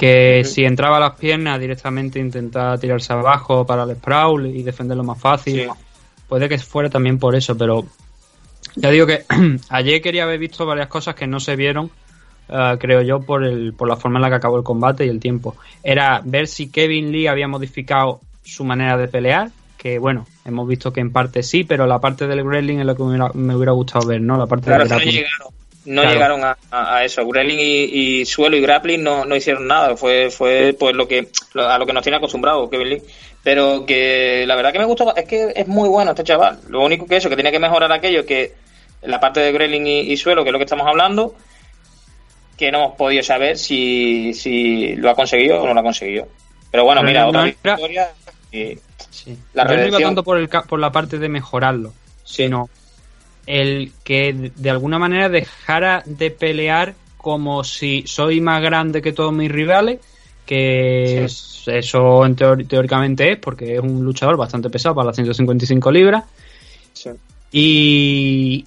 Que 0.00 0.44
si 0.46 0.64
entraba 0.64 0.96
a 0.96 1.00
las 1.00 1.18
piernas 1.18 1.60
directamente 1.60 2.18
intentaba 2.18 2.78
tirarse 2.78 3.12
abajo 3.12 3.66
para 3.66 3.82
el 3.82 3.96
sprawl 3.96 4.46
y 4.46 4.62
defenderlo 4.62 5.04
más 5.04 5.20
fácil. 5.20 5.64
Sí. 5.64 5.68
Puede 6.26 6.48
que 6.48 6.56
fuera 6.56 6.88
también 6.88 7.18
por 7.18 7.34
eso, 7.34 7.54
pero 7.54 7.84
ya 8.76 8.90
digo 8.90 9.06
que 9.06 9.26
ayer 9.68 10.00
quería 10.00 10.22
haber 10.22 10.38
visto 10.38 10.64
varias 10.64 10.88
cosas 10.88 11.14
que 11.14 11.26
no 11.26 11.38
se 11.38 11.54
vieron, 11.54 11.90
eh, 12.48 12.76
creo 12.80 13.02
yo, 13.02 13.20
por, 13.20 13.44
el, 13.44 13.74
por 13.74 13.88
la 13.88 13.96
forma 13.96 14.18
en 14.18 14.22
la 14.22 14.30
que 14.30 14.36
acabó 14.36 14.56
el 14.56 14.64
combate 14.64 15.04
y 15.04 15.10
el 15.10 15.20
tiempo. 15.20 15.56
Era 15.82 16.22
ver 16.24 16.46
si 16.46 16.70
Kevin 16.70 17.12
Lee 17.12 17.26
había 17.26 17.46
modificado 17.46 18.20
su 18.42 18.64
manera 18.64 18.96
de 18.96 19.06
pelear, 19.06 19.50
que 19.76 19.98
bueno, 19.98 20.26
hemos 20.46 20.66
visto 20.66 20.94
que 20.94 21.00
en 21.00 21.12
parte 21.12 21.42
sí, 21.42 21.64
pero 21.64 21.86
la 21.86 21.98
parte 21.98 22.26
del 22.26 22.42
wrestling 22.42 22.78
es 22.78 22.86
lo 22.86 22.96
que 22.96 23.02
me 23.02 23.08
hubiera, 23.10 23.30
me 23.34 23.54
hubiera 23.54 23.72
gustado 23.72 24.06
ver, 24.06 24.22
¿no? 24.22 24.38
La 24.38 24.46
parte 24.46 24.64
claro 24.64 24.88
del 24.88 25.26
no 25.86 26.02
llegaron 26.02 26.02
no 26.02 26.02
Claro. 26.02 26.12
llegaron 26.12 26.44
a, 26.44 26.56
a- 26.70 26.96
a 26.98 27.04
eso 27.04 27.26
Grappling 27.26 27.58
y, 27.58 27.84
y 28.20 28.24
suelo 28.26 28.56
y 28.56 28.60
grappling 28.60 29.02
no, 29.02 29.24
no 29.24 29.34
hicieron 29.36 29.66
nada 29.66 29.96
fue 29.96 30.30
fue 30.30 30.74
pues 30.78 30.94
lo 30.94 31.06
que 31.08 31.28
lo- 31.54 31.68
a 31.68 31.78
lo 31.78 31.86
que 31.86 31.92
nos 31.92 32.02
tiene 32.02 32.16
acostumbrado 32.18 32.68
Kevin 32.68 32.88
Lee 32.90 33.02
pero 33.42 33.86
que 33.86 34.44
la 34.46 34.56
verdad 34.56 34.72
que 34.72 34.78
me 34.78 34.84
gustó 34.84 35.14
es 35.16 35.24
que 35.24 35.52
es 35.56 35.66
muy 35.66 35.88
bueno 35.88 36.10
este 36.10 36.24
chaval 36.24 36.60
lo 36.68 36.82
único 36.84 37.06
que 37.06 37.16
eso 37.16 37.28
que 37.30 37.34
tiene 37.36 37.50
que 37.50 37.58
mejorar 37.58 37.90
aquello 37.92 38.26
que 38.26 38.52
la 39.02 39.18
parte 39.20 39.40
de 39.40 39.52
Grappling 39.52 39.86
y, 39.86 40.00
y 40.00 40.16
suelo 40.16 40.42
que 40.42 40.50
es 40.50 40.52
lo 40.52 40.58
que 40.58 40.64
estamos 40.64 40.86
hablando 40.86 41.34
que 42.58 42.70
no 42.70 42.78
hemos 42.84 42.96
podido 42.96 43.22
saber 43.22 43.56
si, 43.56 44.34
si 44.34 44.94
lo 44.96 45.08
ha 45.08 45.14
conseguido 45.14 45.62
o 45.62 45.66
no 45.66 45.72
lo 45.72 45.80
ha 45.80 45.82
conseguido. 45.82 46.28
Pero 46.70 46.84
bueno, 46.84 47.00
Pero 47.00 47.08
mira, 47.08 47.22
no 47.22 47.28
otra 47.30 47.40
era- 47.62 47.74
victoria 47.76 48.08
y 48.52 48.78
Sí. 49.10 49.34
La 49.54 49.66
Yo 49.66 49.76
no 49.78 49.86
iba 49.86 49.98
tanto 49.98 50.22
por, 50.22 50.36
el, 50.36 50.48
ca- 50.50 50.64
por 50.64 50.78
la 50.78 50.92
parte 50.92 51.18
de 51.18 51.28
mejorarlo, 51.30 51.94
sino 52.22 52.68
el 53.46 53.92
que 54.04 54.52
de- 54.54 54.70
alguna 54.70 54.98
manera 54.98 55.28
dejara 55.28 56.02
de 56.06 56.30
pelear 56.30 56.94
como 57.16 57.64
si 57.64 58.04
soy 58.06 58.40
más 58.40 58.62
grande 58.62 59.02
que 59.02 59.12
todos 59.12 59.32
mis 59.32 59.50
rivales, 59.50 60.00
que 60.46 61.24
es- 61.24 61.62
eso 61.66 62.22
teóricamente 62.66 63.32
es, 63.32 63.38
porque 63.38 63.74
es 63.74 63.80
un 63.80 64.02
luchador 64.04 64.36
bastante 64.36 64.70
pesado 64.70 64.94
para 64.94 65.06
las 65.08 65.16
155 65.16 65.90
libras, 65.90 66.24
sí. 66.92 67.10
y 67.52 68.64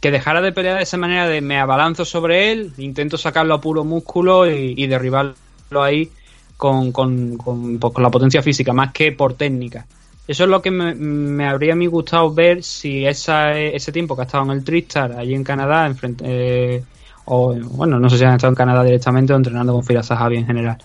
que 0.00 0.10
dejara 0.10 0.40
de 0.42 0.52
pelear 0.52 0.76
de 0.76 0.82
esa 0.82 0.96
manera 0.98 1.26
de 1.28 1.40
me 1.40 1.58
abalanzo 1.58 2.04
sobre 2.04 2.52
él, 2.52 2.72
intento 2.78 3.16
sacarlo 3.16 3.54
a 3.54 3.60
puro 3.60 3.84
músculo 3.84 4.50
y, 4.50 4.74
y 4.76 4.86
derribarlo 4.86 5.34
ahí 5.82 6.10
con, 6.56 6.92
con, 6.92 7.36
con, 7.38 7.78
pues, 7.78 7.92
con 7.94 8.02
la 8.02 8.10
potencia 8.10 8.42
física, 8.42 8.72
más 8.72 8.92
que 8.92 9.12
por 9.12 9.34
técnica. 9.34 9.86
Eso 10.26 10.44
es 10.44 10.50
lo 10.50 10.62
que 10.62 10.70
me, 10.70 10.94
me 10.94 11.46
habría 11.46 11.74
a 11.74 11.76
mí 11.76 11.86
gustado 11.86 12.32
ver 12.32 12.62
si 12.62 13.06
esa, 13.06 13.58
ese 13.58 13.92
tiempo 13.92 14.16
que 14.16 14.22
ha 14.22 14.24
estado 14.24 14.44
en 14.44 14.50
el 14.52 14.64
Tristar, 14.64 15.12
allí 15.12 15.34
en 15.34 15.44
Canadá, 15.44 15.86
enfrente, 15.86 16.24
eh, 16.26 16.82
o 17.26 17.54
bueno, 17.54 17.98
no 17.98 18.08
sé 18.08 18.18
si 18.18 18.24
han 18.24 18.34
estado 18.34 18.52
en 18.52 18.56
Canadá 18.56 18.82
directamente 18.84 19.32
o 19.32 19.36
entrenando 19.36 19.72
con 19.74 19.84
Fira 19.84 20.02
Zahavi 20.02 20.36
en 20.38 20.46
general. 20.46 20.78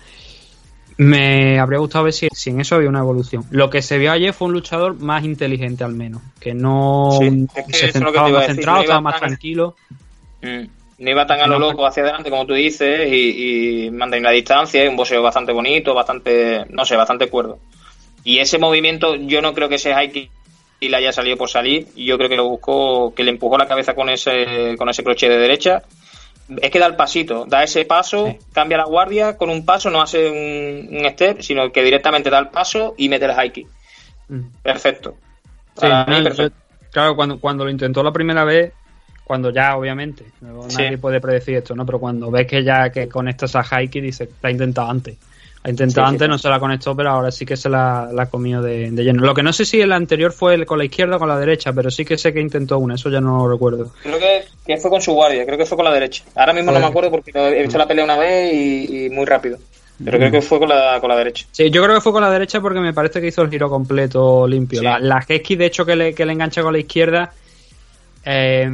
Me 0.98 1.58
habría 1.58 1.80
gustado 1.80 2.04
ver 2.04 2.14
si, 2.14 2.28
si 2.34 2.50
en 2.50 2.60
eso 2.60 2.76
había 2.76 2.90
una 2.90 3.00
evolución. 3.00 3.46
Lo 3.52 3.70
que 3.70 3.82
se 3.82 3.98
vio 3.98 4.12
ayer 4.12 4.34
fue 4.34 4.48
un 4.50 4.54
luchador 4.54 5.00
más 5.00 5.24
inteligente 5.24 5.86
al 5.86 5.94
menos, 5.94 6.22
que 6.42 6.54
no 6.54 7.08
Sí, 7.18 7.48
es 7.56 7.66
que 7.66 7.74
se 7.74 7.86
es 7.86 7.96
más 7.96 8.14
decir, 8.14 8.48
centrado, 8.48 8.76
no 8.76 8.82
estaba 8.82 9.02
más 9.02 9.14
tan- 9.14 9.30
tranquilo. 9.30 9.76
Mm. 10.42 10.68
No 11.00 11.10
iba 11.10 11.26
tan 11.26 11.40
a 11.40 11.48
lo 11.48 11.58
No, 11.58 11.70
loco 11.70 11.86
hacia 11.88 12.04
adelante 12.04 12.30
como 12.30 12.46
tú 12.46 12.54
dices 12.54 13.08
y, 13.10 13.86
y 13.86 13.92
mantener 13.92 14.24
la 14.24 14.32
distancia, 14.32 14.84
y 14.84 14.88
un 14.90 14.98
boxeo 14.98 15.22
bastante 15.24 15.54
bonito, 15.54 15.94
bastante, 15.94 16.66
no 16.72 16.84
sé, 16.84 16.98
bastante 16.98 17.30
cuerdo. 17.30 17.58
Y 18.24 18.40
ese 18.40 18.58
movimiento 18.58 19.16
yo 19.16 19.42
no 19.42 19.54
creo 19.54 19.70
que 19.70 19.76
ese 19.76 19.94
kick 20.12 20.30
le 20.82 20.96
haya 20.96 21.12
salido 21.12 21.38
por 21.38 21.50
salir, 21.50 21.88
yo 21.96 22.18
creo 22.18 22.30
que 22.30 22.38
lo 22.38 22.48
buscó, 22.48 23.14
que 23.14 23.24
le 23.24 23.32
empujó 23.32 23.58
la 23.58 23.68
cabeza 23.68 23.94
con 23.96 24.10
ese, 24.10 24.76
con 24.78 24.88
ese 24.90 25.04
crochet 25.04 25.30
de 25.30 25.38
derecha. 25.38 25.84
Es 26.62 26.72
que 26.72 26.80
da 26.80 26.88
el 26.88 26.96
pasito, 26.96 27.46
da 27.48 27.64
ese 27.64 27.86
paso, 27.86 28.28
Sí. 28.28 28.38
cambia 28.54 28.78
la 28.78 28.86
guardia, 28.86 29.38
con 29.38 29.50
un 29.50 29.66
paso 29.66 29.90
no 29.90 30.02
hace 30.02 30.30
un, 30.30 30.98
un 30.98 31.10
step, 31.12 31.42
sino 31.42 31.72
que 31.72 31.84
directamente 31.84 32.30
da 32.30 32.40
el 32.40 32.48
paso 32.48 32.96
y 32.98 33.08
mete 33.10 33.26
el 33.26 33.34
high 33.34 33.52
kick. 33.52 33.68
Mm. 34.30 34.42
Perfecto. 34.64 35.16
Sí, 35.76 35.82
Para 35.82 36.06
mí, 36.06 36.18
no, 36.18 36.24
perfecto. 36.24 36.56
yo- 36.58 36.90
claro, 36.92 37.16
cuando, 37.16 37.40
cuando 37.40 37.66
lo 37.66 37.70
intentó 37.72 38.02
la 38.02 38.12
primera 38.12 38.44
vez, 38.46 38.74
cuando 39.24 39.52
ya, 39.52 39.76
obviamente, 39.78 40.24
Sí. 40.70 40.78
nadie 40.82 40.98
puede 40.98 41.22
predecir 41.22 41.58
esto, 41.58 41.76
¿no? 41.76 41.86
Pero 41.86 42.00
cuando 42.00 42.32
ves 42.32 42.48
que 42.48 42.64
ya 42.64 42.90
que 42.90 43.08
conectas 43.08 43.56
a 43.56 43.64
Haiki, 43.70 44.02
dices, 44.02 44.28
la 44.42 44.50
ha 44.50 44.52
intentado 44.52 44.90
antes. 44.90 45.18
Ha 45.62 45.70
intentado 45.70 46.08
Sí, 46.08 46.14
antes, 46.14 46.26
sí. 46.26 46.30
no 46.30 46.38
se 46.38 46.48
la 46.50 46.60
conectó, 46.60 46.96
pero 46.96 47.10
ahora 47.10 47.32
sí 47.32 47.46
que 47.46 47.58
se 47.58 47.68
la, 47.68 48.10
la 48.14 48.24
ha 48.24 48.30
comido 48.30 48.62
de, 48.62 48.92
de 48.92 49.04
lleno. 49.04 49.24
Lo 49.26 49.34
que 49.34 49.44
no 49.44 49.52
sé 49.52 49.66
si 49.66 49.82
el 49.82 49.92
anterior 49.92 50.32
fue 50.32 50.56
el 50.56 50.66
con 50.66 50.78
la 50.78 50.86
izquierda 50.86 51.18
o 51.18 51.20
con 51.20 51.28
la 51.28 51.38
derecha, 51.38 51.74
pero 51.74 51.92
sí 51.92 52.06
que 52.06 52.18
sé 52.18 52.32
que 52.34 52.40
intentó 52.40 52.78
una, 52.80 52.96
eso 52.96 53.10
ya 53.10 53.20
no 53.20 53.40
lo 53.40 53.52
recuerdo. 53.52 53.92
Creo 54.04 54.18
que, 54.20 54.46
que 54.66 54.78
fue 54.78 54.90
con 54.90 55.02
su 55.02 55.14
guardia, 55.14 55.46
creo 55.46 55.58
que 55.58 55.66
fue 55.66 55.76
con 55.76 55.86
la 55.86 55.94
derecha. 55.94 56.24
Ahora 56.36 56.54
mismo 56.54 56.72
no 56.72 56.80
me 56.80 56.86
acuerdo 56.86 57.12
porque 57.12 57.32
he 57.36 57.62
visto 57.62 57.78
la 57.78 57.88
pelea 57.88 58.06
una 58.06 58.18
vez 58.18 58.54
y, 58.54 59.06
y 59.06 59.10
muy 59.10 59.26
rápido. 59.26 59.58
Pero 60.02 60.18
creo 60.18 60.32
que 60.32 60.42
fue 60.42 60.60
con 60.60 60.70
la, 60.70 60.98
con 61.02 61.10
la 61.10 61.18
derecha. 61.18 61.46
Sí, 61.52 61.70
yo 61.70 61.84
creo 61.84 61.96
que 61.96 62.02
fue 62.02 62.14
con 62.14 62.22
la 62.22 62.32
derecha 62.32 62.62
porque 62.62 62.80
me 62.80 62.94
parece 62.94 63.20
que 63.20 63.28
hizo 63.28 63.42
el 63.42 63.50
giro 63.50 63.70
completo 63.70 64.48
limpio. 64.48 64.80
Sí. 64.80 64.86
La, 64.86 64.98
la 64.98 65.26
Hesky, 65.28 65.58
de 65.58 65.66
hecho, 65.66 65.86
que 65.86 65.98
le, 65.98 66.14
que 66.16 66.26
le 66.26 66.32
engancha 66.32 66.62
con 66.62 66.72
la 66.72 66.80
izquierda, 66.80 67.34
eh, 68.24 68.70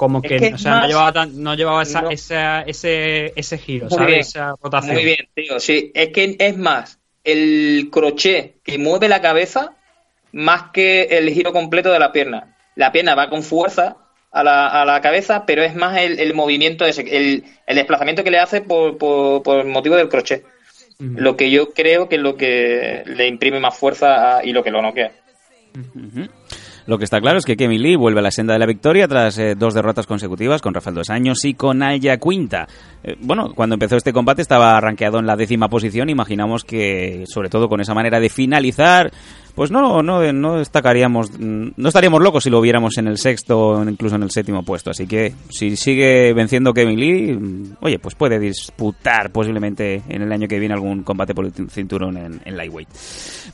como 0.00 0.20
Es 0.22 0.28
que, 0.40 0.54
o 0.54 0.56
sea, 0.56 0.80
no 0.80 0.86
llevaba, 0.88 1.12
tan- 1.12 1.42
no 1.42 1.54
llevaba 1.54 1.82
esa, 1.82 2.00
No. 2.00 2.10
esa- 2.10 2.62
ese, 2.62 3.34
ese 3.36 3.58
giro, 3.58 3.84
Muy 3.90 3.90
¿sabes? 3.98 4.06
bien. 4.06 4.20
Esa 4.20 4.54
rotación. 4.62 4.94
Muy 4.94 5.04
bien, 5.04 5.28
tío. 5.34 5.60
Sí, 5.60 5.92
es 5.94 6.08
que 6.08 6.36
es 6.38 6.56
más 6.56 6.98
el 7.22 7.90
crochet 7.92 8.62
que 8.62 8.78
mueve 8.78 9.10
la 9.10 9.20
cabeza 9.20 9.76
más 10.32 10.70
que 10.72 11.02
el 11.02 11.28
giro 11.28 11.52
completo 11.52 11.92
de 11.92 11.98
la 11.98 12.12
pierna. 12.12 12.56
La 12.76 12.92
pierna 12.92 13.14
va 13.14 13.28
con 13.28 13.42
fuerza 13.42 13.98
a 14.32 14.42
la, 14.42 14.68
a 14.68 14.86
la 14.86 15.02
cabeza, 15.02 15.44
pero 15.44 15.62
es 15.62 15.74
más 15.74 15.98
el, 15.98 16.18
el 16.18 16.32
movimiento, 16.32 16.86
ese, 16.86 17.02
el, 17.02 17.44
el 17.66 17.76
desplazamiento 17.76 18.24
que 18.24 18.30
le 18.30 18.38
hace 18.38 18.62
por, 18.62 18.96
por, 18.96 19.42
por 19.42 19.66
motivo 19.66 19.96
del 19.96 20.08
crochet. 20.08 20.46
Lo 20.98 21.36
que 21.36 21.50
yo 21.50 21.72
creo 21.74 22.08
que 22.08 22.16
es 22.16 22.22
lo 22.22 22.36
que 22.38 23.02
le 23.06 23.26
imprime 23.26 23.60
más 23.60 23.76
fuerza 23.76 24.38
a- 24.38 24.44
y 24.46 24.52
lo 24.54 24.62
que 24.64 24.70
lo 24.70 24.80
noquea. 24.80 25.12
Lo 26.86 26.98
que 26.98 27.04
está 27.04 27.20
claro 27.20 27.38
es 27.38 27.44
que 27.44 27.56
Kevin 27.56 27.82
Lee 27.82 27.96
vuelve 27.96 28.20
a 28.20 28.22
la 28.22 28.30
senda 28.30 28.54
de 28.54 28.58
la 28.58 28.66
victoria 28.66 29.06
tras 29.06 29.38
eh, 29.38 29.54
dos 29.54 29.74
derrotas 29.74 30.06
consecutivas 30.06 30.62
con 30.62 30.74
Rafael 30.74 30.96
Dos 30.96 31.10
Años 31.10 31.44
y 31.44 31.54
con 31.54 31.82
Aya 31.82 32.18
Quinta. 32.18 32.66
Eh, 33.02 33.16
bueno, 33.20 33.52
cuando 33.54 33.74
empezó 33.74 33.96
este 33.96 34.12
combate 34.12 34.42
estaba 34.42 34.80
rankeado 34.80 35.18
en 35.18 35.26
la 35.26 35.36
décima 35.36 35.68
posición. 35.68 36.08
Imaginamos 36.08 36.64
que, 36.64 37.24
sobre 37.26 37.48
todo 37.48 37.68
con 37.68 37.80
esa 37.80 37.94
manera 37.94 38.20
de 38.20 38.28
finalizar, 38.28 39.12
pues 39.54 39.70
no, 39.70 40.02
no, 40.02 40.32
no 40.32 40.56
destacaríamos, 40.58 41.38
no 41.38 41.88
estaríamos 41.88 42.22
locos 42.22 42.44
si 42.44 42.50
lo 42.50 42.60
viéramos 42.60 42.96
en 42.98 43.06
el 43.08 43.18
sexto 43.18 43.58
o 43.58 43.82
incluso 43.88 44.16
en 44.16 44.22
el 44.22 44.30
séptimo 44.30 44.62
puesto. 44.62 44.90
Así 44.90 45.06
que 45.06 45.32
si 45.48 45.76
sigue 45.76 46.32
venciendo 46.32 46.72
Kevin 46.72 46.98
Lee, 46.98 47.32
mm, 47.32 47.76
oye, 47.80 47.98
pues 47.98 48.14
puede 48.14 48.38
disputar 48.38 49.30
posiblemente 49.30 50.02
en 50.08 50.22
el 50.22 50.32
año 50.32 50.48
que 50.48 50.58
viene 50.58 50.74
algún 50.74 51.02
combate 51.02 51.34
por 51.34 51.44
el 51.46 51.52
cinturón 51.70 52.16
en, 52.16 52.40
en 52.44 52.56
lightweight. 52.56 52.88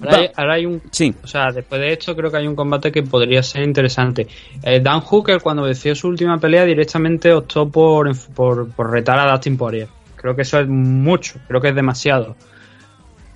Ahora, 0.01 0.17
hay, 0.19 0.27
Va- 0.27 0.33
ahora 0.37 0.55
hay 0.55 0.67
un. 0.67 0.83
Sí. 0.91 1.15
O 1.23 1.27
sea, 1.27 1.51
después 1.53 1.81
de 1.81 1.93
esto, 1.93 2.15
creo 2.15 2.31
que 2.31 2.37
hay 2.37 2.47
un 2.47 2.55
combate 2.57 2.93
que 2.93 3.03
podría 3.03 3.43
ser 3.43 3.63
interesante. 3.63 4.27
Eh, 4.63 4.81
Dan 4.81 5.01
Hooker, 5.01 5.41
cuando 5.41 5.63
venció 5.63 5.95
su 5.95 6.09
última 6.09 6.39
pelea, 6.39 6.65
directamente 6.65 7.33
optó 7.33 7.69
por, 7.69 8.15
por, 8.35 8.71
por 8.71 8.91
retar 8.91 9.19
a 9.19 9.31
Dustin 9.33 9.57
Poirier. 9.57 9.89
Creo 10.17 10.35
que 10.35 10.43
eso 10.43 10.59
es 10.61 10.67
mucho, 10.69 11.39
creo 11.47 11.61
que 11.61 11.69
es 11.69 11.75
demasiado. 11.75 12.37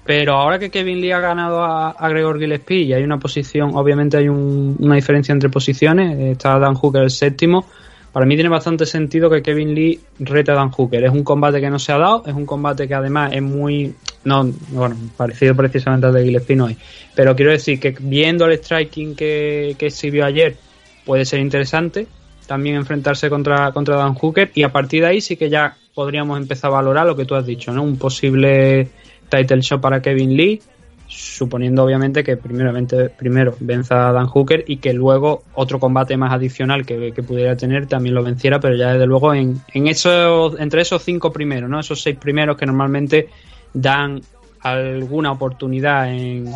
Pero 0.05 0.35
ahora 0.35 0.59
que 0.59 0.71
Kevin 0.71 1.01
Lee 1.01 1.13
ha 1.13 1.21
ganado 1.21 1.63
a, 1.63 2.09
Gregor 2.09 2.39
Gillespie 2.39 2.83
y 2.83 2.93
hay 2.93 3.03
una 3.03 3.19
posición, 3.19 3.73
obviamente 3.75 4.17
hay 4.17 4.29
un- 4.29 4.77
una 4.81 4.95
diferencia 4.97 5.33
entre 5.33 5.51
posiciones, 5.51 6.19
está 6.19 6.59
Dan 6.59 6.75
Hooker 6.75 7.03
el 7.03 7.11
séptimo, 7.11 7.67
para 8.13 8.27
mí 8.27 8.35
tiene 8.35 8.49
bastante 8.51 8.87
sentido 8.87 9.31
que 9.31 9.41
Kevin 9.41 9.73
Lee 9.73 10.01
rete 10.19 10.51
a 10.51 10.55
Dan 10.55 10.71
Hooker. 10.71 11.05
Es 11.05 11.13
un 11.13 11.23
combate 11.23 11.61
que 11.61 11.71
no 11.71 11.79
se 11.79 11.93
ha 11.93 11.99
dado, 11.99 12.25
es 12.27 12.35
un 12.35 12.45
combate 12.45 12.89
que 12.89 12.95
además 12.95 13.33
es 13.33 13.43
muy, 13.43 13.95
no, 14.25 14.51
bueno, 14.71 14.97
parecido 15.17 15.55
precisamente 15.55 16.07
al 16.09 16.15
de 16.15 16.25
Gillespie 16.25 16.61
hoy. 16.61 16.77
Pero 17.15 17.37
quiero 17.37 17.53
decir 17.53 17.79
que 17.79 17.95
viendo 18.01 18.47
el 18.47 18.55
striking 18.55 19.15
que, 19.15 19.77
que 19.79 19.87
exhibió 19.87 20.25
ayer, 20.25 20.57
puede 21.05 21.25
ser 21.25 21.39
interesante 21.41 22.09
también 22.49 22.75
enfrentarse 22.75 23.31
contra, 23.31 23.71
contra 23.71 23.95
Dan 23.95 24.15
Hooker 24.15 24.51
y 24.55 24.65
a 24.65 24.73
partir 24.73 25.03
de 25.03 25.07
ahí 25.07 25.21
sí 25.21 25.37
que 25.37 25.49
ya 25.49 25.77
podríamos 25.95 26.37
empezar 26.37 26.73
a 26.73 26.75
valorar 26.75 27.07
lo 27.07 27.15
que 27.15 27.25
tú 27.25 27.37
has 27.37 27.47
dicho, 27.47 27.73
¿no? 27.73 27.85
Un 27.85 27.97
posible 27.97 28.89
title 29.31 29.61
shot 29.61 29.81
para 29.81 30.03
Kevin 30.03 30.37
Lee, 30.37 30.61
suponiendo 31.07 31.83
obviamente 31.85 32.23
que 32.23 32.37
primeramente, 32.37 33.09
primero 33.09 33.57
venza 33.61 34.09
a 34.09 34.13
Dan 34.13 34.27
Hooker 34.27 34.65
y 34.67 34.77
que 34.77 34.93
luego 34.93 35.43
otro 35.55 35.81
combate 35.81 36.17
más 36.17 36.33
adicional 36.33 36.85
que, 36.85 37.13
pudiera 37.27 37.57
tener 37.57 37.87
también 37.87 38.15
lo 38.15 38.23
venciera, 38.23 38.61
pero 38.61 38.77
ya 38.77 38.93
desde 38.93 39.07
luego 39.07 39.35
en, 39.35 39.63
esos, 39.73 40.61
entre 40.61 40.83
esos 40.83 41.03
cinco 41.03 41.33
primeros, 41.33 41.71
¿no? 41.71 41.81
Esos 41.81 42.03
seis 42.03 42.17
primeros 42.17 42.57
que 42.57 42.67
normalmente 42.67 43.29
dan 43.73 44.21
alguna 44.61 45.33
oportunidad 45.33 46.13
en, 46.13 46.53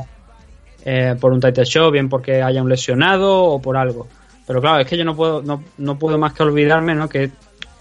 eh, 0.84 1.16
por 1.18 1.32
un 1.32 1.40
title 1.40 1.64
shot, 1.64 1.90
bien 1.90 2.08
porque 2.08 2.42
haya 2.42 2.62
un 2.62 2.68
lesionado 2.68 3.44
o 3.44 3.60
por 3.60 3.76
algo. 3.76 4.06
Pero 4.46 4.60
claro, 4.60 4.80
es 4.80 4.86
que 4.86 4.96
yo 4.96 5.04
no 5.04 5.16
puedo, 5.16 5.42
no, 5.42 5.64
no 5.78 5.98
puedo 5.98 6.18
más 6.18 6.34
que 6.34 6.42
olvidarme, 6.42 6.94
¿no? 6.94 7.08
Que 7.08 7.30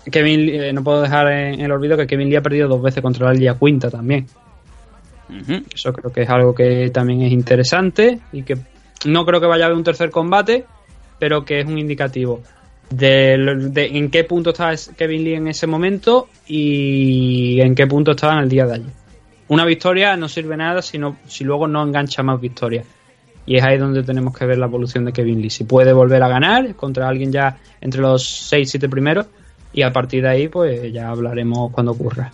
Kevin 0.10 0.49
eh, 0.49 0.74
no 0.74 0.84
puedo 0.84 1.02
dejar 1.02 1.32
en, 1.32 1.61
el 1.61 1.72
olvido 1.72 1.98
que 1.98 2.07
Kevin 2.07 2.30
Lee 2.30 2.38
ha 2.38 2.41
perdido 2.41 2.68
dos 2.68 2.82
veces 2.82 3.02
contra 3.02 3.32
el 3.32 3.40
día 3.40 3.57
Quinta 3.60 3.90
también. 3.90 4.26
Eso 5.73 5.93
creo 5.93 6.11
que 6.11 6.22
es 6.23 6.30
algo 6.30 6.53
que 6.53 6.89
también 6.91 7.22
es 7.22 7.31
interesante 7.31 8.19
y 8.31 8.43
que 8.43 8.57
no 9.05 9.26
creo 9.26 9.41
que 9.41 9.47
vaya 9.47 9.64
a 9.64 9.68
haber 9.68 9.77
un 9.77 9.84
tercer 9.84 10.10
combate, 10.11 10.65
pero 11.19 11.43
que 11.43 11.60
es 11.60 11.65
un 11.65 11.77
indicativo 11.77 12.41
de, 12.97 13.73
en 13.76 14.10
qué 14.10 14.23
punto 14.23 14.51
está 14.51 14.73
Kevin 14.95 15.23
Lee 15.23 15.35
en 15.35 15.47
ese 15.47 15.68
momento 15.68 16.27
y 16.47 17.60
en 17.61 17.76
qué 17.76 17.88
punto 17.88 18.11
estaba 18.11 18.34
en 18.34 18.39
el 18.39 18.49
día 18.49 18.65
de 18.65 18.73
ayer. 18.76 18.91
Una 19.47 19.65
victoria 19.65 20.15
no 20.15 20.30
sirve 20.30 20.55
nada 20.57 20.81
si, 20.81 20.99
si 21.27 21.43
luego 21.43 21.68
no 21.68 21.84
engancha 21.84 22.23
más 22.23 22.39
victorias. 22.39 22.85
Y 23.45 23.57
es 23.57 23.64
ahí 23.64 23.77
donde 23.77 24.03
tenemos 24.03 24.38
que 24.38 24.45
ver 24.45 24.57
la 24.57 24.68
evolución 24.68 25.03
de 25.05 25.11
Kevin 25.11 25.41
Lee. 25.41 25.49
Si 25.49 25.65
puede 25.65 25.91
volver 25.91 26.23
a 26.23 26.30
ganar 26.30 26.76
contra 26.76 27.10
alguien 27.10 27.31
ya 27.31 27.57
entre 27.81 28.01
los 28.01 28.51
6-7 28.51 28.89
primeros. 28.89 29.27
Y 29.73 29.81
a 29.81 29.91
partir 29.91 30.23
de 30.23 30.30
ahí, 30.30 30.47
pues 30.47 30.93
ya 30.93 31.10
hablaremos 31.10 31.72
cuando 31.72 31.91
ocurra. 31.91 32.31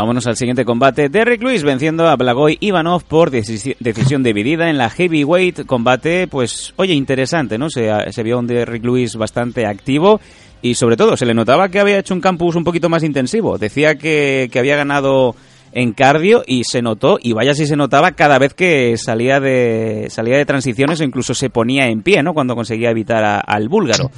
Vámonos 0.00 0.26
al 0.26 0.34
siguiente 0.34 0.64
combate. 0.64 1.10
Derrick 1.10 1.42
Lewis 1.42 1.62
venciendo 1.62 2.08
a 2.08 2.16
Blagoy 2.16 2.56
Ivanov 2.58 3.04
por 3.04 3.30
decisión 3.30 4.22
dividida 4.22 4.70
en 4.70 4.78
la 4.78 4.88
heavyweight. 4.88 5.66
Combate, 5.66 6.26
pues, 6.26 6.72
oye, 6.76 6.94
interesante, 6.94 7.58
¿no? 7.58 7.68
Se, 7.68 7.90
se 8.10 8.22
vio 8.22 8.38
un 8.38 8.46
Derrick 8.46 8.82
Lewis 8.82 9.16
bastante 9.16 9.66
activo 9.66 10.18
y 10.62 10.74
sobre 10.74 10.96
todo 10.96 11.18
se 11.18 11.26
le 11.26 11.34
notaba 11.34 11.68
que 11.68 11.80
había 11.80 11.98
hecho 11.98 12.14
un 12.14 12.22
campus 12.22 12.56
un 12.56 12.64
poquito 12.64 12.88
más 12.88 13.02
intensivo. 13.02 13.58
Decía 13.58 13.96
que, 13.96 14.50
había 14.58 14.74
ganado 14.74 15.36
en 15.74 15.92
cardio 15.92 16.44
y 16.46 16.64
se 16.64 16.80
notó, 16.80 17.18
y 17.20 17.34
vaya 17.34 17.52
si 17.52 17.66
se 17.66 17.76
notaba 17.76 18.12
cada 18.12 18.38
vez 18.38 18.54
que 18.54 18.96
salía 18.96 19.38
de, 19.38 20.06
salía 20.08 20.38
de 20.38 20.46
transiciones 20.46 20.98
o 21.02 21.04
incluso 21.04 21.34
se 21.34 21.50
ponía 21.50 21.88
en 21.88 22.00
pie, 22.00 22.22
¿no? 22.22 22.32
Cuando 22.32 22.54
conseguía 22.54 22.90
evitar 22.90 23.44
al 23.46 23.68
búlgaro. 23.68 24.10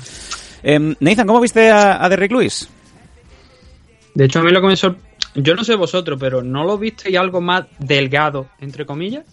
Eh, 0.62 0.94
Nathan, 1.00 1.26
¿cómo 1.26 1.40
viste 1.40 1.70
a, 1.70 2.04
a 2.04 2.09
Derrick 2.09 2.30
Lewis? 2.30 2.68
De 4.14 4.26
hecho, 4.26 4.40
a 4.40 4.42
mí 4.42 4.52
lo 4.52 4.60
que 4.60 4.66
me 4.68 4.76
Yo 5.34 5.54
no 5.54 5.64
sé 5.64 5.74
vosotros, 5.76 6.18
pero 6.20 6.42
¿no 6.42 6.64
lo 6.64 6.78
visteis 6.78 7.16
algo 7.16 7.40
más 7.40 7.64
delgado, 7.78 8.46
entre 8.60 8.84
comillas? 8.84 9.24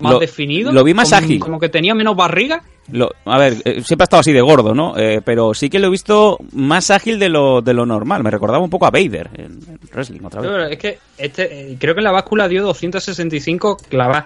¿Más 0.00 0.18
definido? 0.18 0.72
Lo 0.72 0.84
vi 0.84 0.94
más 0.94 1.12
ágil. 1.12 1.40
Como 1.40 1.58
que 1.58 1.68
tenía 1.68 1.94
menos 1.94 2.16
barriga. 2.16 2.62
Lo, 2.90 3.10
a 3.24 3.38
ver, 3.38 3.54
eh, 3.64 3.82
siempre 3.82 4.02
ha 4.02 4.04
estado 4.04 4.20
así 4.20 4.32
de 4.32 4.40
gordo, 4.40 4.74
¿no? 4.74 4.96
Eh, 4.96 5.22
pero 5.24 5.54
sí 5.54 5.70
que 5.70 5.78
lo 5.78 5.86
he 5.86 5.90
visto 5.90 6.38
más 6.52 6.90
ágil 6.90 7.18
de 7.18 7.28
lo, 7.28 7.62
de 7.62 7.74
lo 7.74 7.86
normal. 7.86 8.22
Me 8.22 8.30
recordaba 8.30 8.62
un 8.62 8.70
poco 8.70 8.86
a 8.86 8.90
Vader 8.90 9.30
en, 9.34 9.60
wrestling 9.92 10.20
otra 10.24 10.40
vez. 10.40 10.72
es 10.72 10.78
que 10.78 10.98
este, 11.16 11.72
eh, 11.72 11.76
creo 11.78 11.94
que 11.94 12.02
la 12.02 12.12
báscula 12.12 12.48
dio 12.48 12.62
265 12.62 13.76
clavas. 13.88 14.24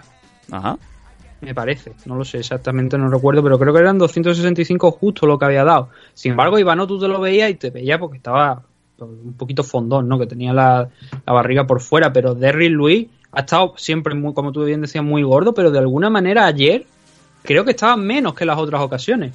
Ajá. 0.51 0.79
Me 1.41 1.55
parece, 1.55 1.93
no 2.07 2.17
lo 2.17 2.25
sé 2.25 2.39
exactamente, 2.39 2.99
no 2.99 3.09
recuerdo, 3.09 3.45
pero 3.45 3.61
creo 3.61 3.73
que 3.73 3.79
eran 3.79 3.97
265 3.97 4.91
justo 4.91 5.25
lo 5.25 5.39
que 5.39 5.45
había 5.45 5.63
dado. 5.63 5.91
Sin 6.13 6.33
embargo, 6.33 6.59
Ivano 6.59 6.85
tú 6.89 6.99
te 6.99 7.07
lo 7.07 7.21
veías 7.21 7.49
y 7.51 7.55
te 7.55 7.71
veías 7.71 8.01
porque 8.01 8.17
estaba 8.17 8.63
un 9.01 9.35
poquito 9.37 9.63
fondón, 9.63 10.09
¿no? 10.09 10.19
Que 10.19 10.27
tenía 10.27 10.53
la, 10.53 10.89
la 11.27 11.33
barriga 11.33 11.67
por 11.67 11.81
fuera, 11.81 12.13
pero 12.13 12.35
Derry 12.35 12.69
Luis 12.69 13.09
ha 13.33 13.41
estado 13.41 13.75
siempre, 13.77 14.15
muy, 14.15 14.35
como 14.35 14.53
tú 14.53 14.65
bien 14.65 14.81
decías, 14.81 15.05
muy 15.05 15.23
gordo, 15.23 15.55
pero 15.55 15.71
de 15.71 15.79
alguna 15.79 16.11
manera 16.11 16.47
ayer 16.47 16.87
creo 17.43 17.65
que 17.65 17.73
estaba 17.73 17.97
menos 17.97 18.35
que 18.35 18.45
las 18.45 18.59
otras 18.59 18.81
ocasiones. 18.83 19.35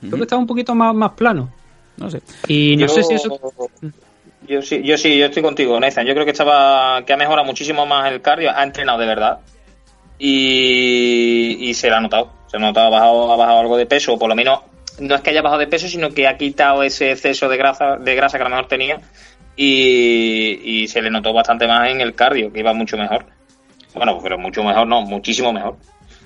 Creo 0.00 0.16
que 0.16 0.22
estaba 0.22 0.40
un 0.40 0.48
poquito 0.48 0.74
más, 0.74 0.94
más 0.94 1.12
plano. 1.12 1.50
No 1.96 2.10
sé. 2.10 2.22
Y 2.48 2.76
no 2.76 2.88
sé 2.88 3.04
si 3.04 3.14
eso. 3.14 3.38
Yo 4.48 4.60
sí, 4.60 4.82
yo 4.82 4.98
sí, 4.98 5.16
yo 5.16 5.26
estoy 5.26 5.42
contigo, 5.42 5.78
Nathan. 5.78 6.06
Yo 6.06 6.14
creo 6.14 6.24
que 6.24 6.32
estaba, 6.32 7.04
que 7.04 7.12
ha 7.12 7.16
mejorado 7.16 7.46
muchísimo 7.46 7.86
más 7.86 8.10
el 8.10 8.20
cardio, 8.20 8.50
ha 8.50 8.64
entrenado 8.64 8.98
de 8.98 9.06
verdad. 9.06 9.38
Y, 10.18 11.72
se 11.74 11.88
le 11.88 11.94
ha 11.94 12.00
notado. 12.00 12.30
Se 12.48 12.56
ha 12.56 12.60
notado, 12.60 12.88
ha 12.88 12.90
bajado, 12.90 13.32
ha 13.32 13.36
bajado 13.36 13.60
algo 13.60 13.76
de 13.76 13.86
peso, 13.86 14.14
o 14.14 14.18
por 14.18 14.28
lo 14.28 14.34
menos 14.34 14.60
no 15.00 15.14
es 15.14 15.20
que 15.20 15.30
haya 15.30 15.42
bajado 15.42 15.60
de 15.60 15.66
peso, 15.66 15.88
sino 15.88 16.10
que 16.10 16.26
ha 16.26 16.36
quitado 16.36 16.82
ese 16.82 17.12
exceso 17.12 17.48
de 17.48 17.56
grasa, 17.56 17.96
de 17.96 18.14
grasa 18.14 18.38
que 18.38 18.44
a 18.44 18.48
lo 18.48 18.54
mejor 18.54 18.68
tenía 18.68 19.00
y, 19.56 20.86
se 20.88 21.02
le 21.02 21.10
notó 21.10 21.32
bastante 21.32 21.66
más 21.66 21.90
en 21.90 22.00
el 22.00 22.14
cardio, 22.14 22.52
que 22.52 22.60
iba 22.60 22.72
mucho 22.72 22.96
mejor. 22.96 23.26
Bueno, 23.94 24.18
pero 24.22 24.38
mucho 24.38 24.64
mejor 24.64 24.86
no, 24.86 25.02
muchísimo 25.02 25.52
mejor. 25.52 25.76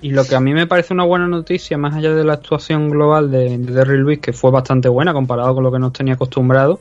Y 0.01 0.11
lo 0.11 0.23
que 0.25 0.35
a 0.35 0.39
mí 0.39 0.53
me 0.53 0.67
parece 0.67 0.93
una 0.93 1.05
buena 1.05 1.27
noticia, 1.27 1.77
más 1.77 1.95
allá 1.95 2.13
de 2.13 2.23
la 2.23 2.33
actuación 2.33 2.89
global 2.89 3.31
de, 3.31 3.57
de 3.57 3.73
Derry 3.73 3.97
Luis, 3.97 4.19
que 4.19 4.31
fue 4.31 4.51
bastante 4.51 4.89
buena 4.89 5.11
comparado 5.11 5.55
con 5.55 5.63
lo 5.63 5.71
que 5.71 5.79
nos 5.79 5.91
tenía 5.91 6.13
acostumbrado, 6.13 6.79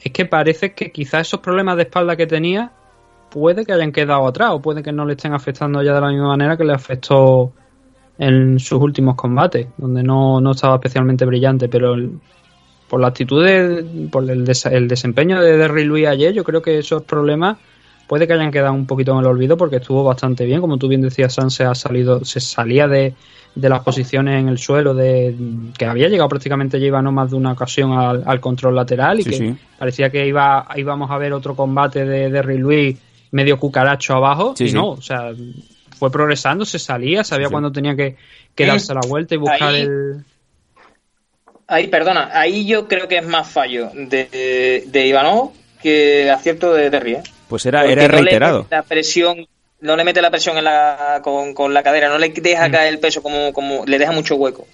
es 0.00 0.12
que 0.12 0.24
parece 0.24 0.72
que 0.72 0.90
quizás 0.90 1.28
esos 1.28 1.40
problemas 1.40 1.76
de 1.76 1.82
espalda 1.82 2.16
que 2.16 2.26
tenía 2.26 2.72
puede 3.30 3.64
que 3.64 3.72
hayan 3.72 3.92
quedado 3.92 4.26
atrás 4.26 4.50
o 4.52 4.60
puede 4.60 4.82
que 4.82 4.92
no 4.92 5.04
le 5.04 5.14
estén 5.14 5.32
afectando 5.32 5.82
ya 5.82 5.94
de 5.94 6.00
la 6.00 6.08
misma 6.08 6.28
manera 6.28 6.56
que 6.56 6.64
le 6.64 6.72
afectó 6.72 7.52
en 8.18 8.58
sus 8.58 8.80
últimos 8.80 9.16
combates, 9.16 9.68
donde 9.76 10.02
no, 10.02 10.40
no 10.40 10.52
estaba 10.52 10.76
especialmente 10.76 11.24
brillante, 11.24 11.68
pero 11.68 11.96
por 12.88 13.00
la 13.00 13.08
actitud, 13.08 13.44
de, 13.44 14.08
por 14.10 14.30
el, 14.30 14.46
el 14.70 14.88
desempeño 14.88 15.40
de 15.40 15.56
Derry 15.56 15.84
Luis 15.84 16.06
ayer, 16.06 16.32
yo 16.34 16.44
creo 16.44 16.60
que 16.60 16.78
esos 16.78 17.02
problemas 17.02 17.56
puede 18.06 18.26
que 18.26 18.34
hayan 18.34 18.50
quedado 18.50 18.74
un 18.74 18.86
poquito 18.86 19.12
en 19.12 19.20
el 19.20 19.26
olvido 19.26 19.56
porque 19.56 19.76
estuvo 19.76 20.04
bastante 20.04 20.44
bien. 20.44 20.60
Como 20.60 20.76
tú 20.76 20.88
bien 20.88 21.00
decías, 21.00 21.32
San 21.32 21.50
se 21.50 21.64
ha 21.64 21.74
salido, 21.74 22.22
se 22.26 22.40
salía 22.40 22.86
de, 22.86 23.14
las 23.54 23.82
posiciones 23.82 24.38
en 24.38 24.48
el 24.48 24.58
suelo 24.58 24.92
de 24.92 25.34
que 25.78 25.86
había 25.86 26.08
llegado 26.08 26.28
prácticamente 26.28 26.78
ya 26.78 26.88
iba 26.88 27.00
no 27.00 27.12
más 27.12 27.30
de 27.30 27.36
una 27.36 27.52
ocasión 27.52 27.92
al, 27.92 28.40
control 28.40 28.76
lateral 28.76 29.20
y 29.20 29.24
que 29.24 29.54
parecía 29.78 30.10
que 30.10 30.26
iba 30.26 30.66
íbamos 30.76 31.10
a 31.10 31.16
ver 31.16 31.32
otro 31.32 31.56
combate 31.56 32.04
de 32.04 32.30
Derry 32.30 32.58
Luis 32.58 32.98
medio 33.30 33.58
cucaracho 33.58 34.14
abajo 34.14 34.54
y 34.58 34.72
no, 34.72 34.90
o 34.90 35.00
sea, 35.00 35.32
fue 35.98 36.10
progresando, 36.10 36.64
se 36.64 36.78
salía, 36.78 37.24
sabía 37.24 37.48
cuándo 37.48 37.72
tenía 37.72 37.94
que, 37.96 38.16
darse 38.56 38.94
la 38.94 39.00
vuelta 39.06 39.34
y 39.34 39.38
buscar 39.38 39.74
el 39.74 40.24
Ahí, 41.68 41.86
perdona, 41.86 42.30
ahí 42.34 42.66
yo 42.66 42.86
creo 42.86 43.08
que 43.08 43.16
es 43.16 43.26
más 43.26 43.48
fallo 43.48 43.90
de, 43.94 44.84
de 44.86 45.06
Ivanov 45.06 45.52
que 45.82 46.30
acierto 46.30 46.72
de 46.74 46.90
Derry. 46.90 47.14
¿eh? 47.14 47.22
Pues 47.48 47.66
era, 47.66 47.84
era 47.84 48.06
reiterado. 48.08 48.66
la 48.70 48.82
presión, 48.82 49.46
no 49.80 49.96
le 49.96 50.04
mete 50.04 50.22
la 50.22 50.30
presión 50.30 50.58
en 50.58 50.64
la, 50.64 51.20
con, 51.22 51.54
con 51.54 51.72
la 51.74 51.82
cadera, 51.82 52.08
no 52.08 52.18
le 52.18 52.28
deja 52.28 52.68
mm. 52.68 52.72
caer 52.72 52.92
el 52.92 52.98
peso 52.98 53.22
como, 53.22 53.52
como 53.52 53.84
le 53.86 53.98
deja 53.98 54.12
mucho 54.12 54.36
hueco. 54.36 54.66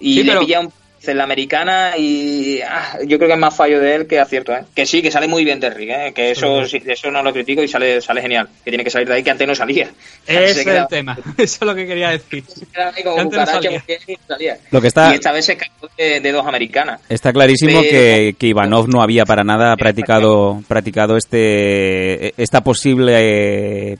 Y 0.00 0.22
le 0.24 0.36
pilla 0.38 0.60
un 0.60 0.72
en 1.10 1.18
la 1.18 1.24
americana 1.24 1.96
y 1.96 2.60
ah, 2.60 2.98
yo 3.06 3.18
creo 3.18 3.28
que 3.28 3.34
es 3.34 3.40
más 3.40 3.54
fallo 3.54 3.80
de 3.80 3.94
él 3.94 4.06
que 4.06 4.20
acierto, 4.20 4.52
¿eh? 4.52 4.64
Que 4.74 4.86
sí, 4.86 5.02
que 5.02 5.10
sale 5.10 5.26
muy 5.28 5.44
bien 5.44 5.60
Derrick, 5.60 5.90
¿eh? 5.90 6.12
Que 6.14 6.30
eso, 6.30 6.64
sí, 6.64 6.82
eso 6.86 7.10
no 7.10 7.22
lo 7.22 7.32
critico 7.32 7.62
y 7.62 7.68
sale, 7.68 8.00
sale 8.00 8.22
genial. 8.22 8.48
Que 8.64 8.70
tiene 8.70 8.84
que 8.84 8.90
salir 8.90 9.08
de 9.08 9.14
ahí 9.14 9.22
que 9.22 9.30
antes 9.30 9.46
no 9.46 9.54
salía. 9.54 9.90
Ese 10.26 10.60
es 10.60 10.66
el 10.66 10.86
tema. 10.88 11.18
Eso 11.38 11.58
es 11.60 11.62
lo 11.62 11.74
que 11.74 11.86
quería 11.86 12.10
decir. 12.10 12.44
Lo 14.70 14.80
que 14.80 14.88
está... 14.88 15.12
Y 15.12 15.14
esta 15.14 15.32
vez 15.32 15.44
se 15.44 15.56
cayó 15.56 15.72
de, 15.96 16.32
dos 16.32 16.46
americanas. 16.46 17.00
Está 17.08 17.32
clarísimo 17.32 17.80
que, 17.82 18.36
que, 18.38 18.46
Ivanov 18.46 18.88
no 18.88 19.02
había 19.02 19.24
para 19.24 19.42
nada 19.42 19.76
practicado, 19.76 20.62
practicado 20.68 21.16
este, 21.16 22.40
esta 22.40 22.62
posible 22.62 23.92
eh, 23.92 23.98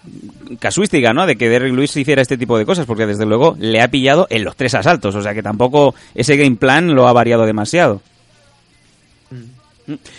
casuística, 0.59 1.13
¿no? 1.13 1.27
De 1.27 1.37
que 1.37 1.49
Derrick 1.49 1.75
Lewis 1.75 1.97
hiciera 1.97 2.23
este 2.23 2.39
tipo 2.39 2.57
de 2.59 2.65
cosas, 2.65 2.87
porque 2.87 3.07
desde 3.07 3.27
luego 3.27 3.57
le 3.59 3.81
ha 3.81 3.89
pillado 3.89 4.27
en 4.31 4.45
los 4.45 4.57
tres 4.57 4.75
asaltos. 4.75 5.15
O 5.15 5.23
sea 5.23 5.35
que 5.35 5.43
tampoco 5.43 5.95
ese 6.15 6.37
game 6.37 6.57
plan 6.57 6.92
lo 6.93 7.09
ha 7.09 7.13
variado 7.13 7.45
demasiado. 7.45 8.01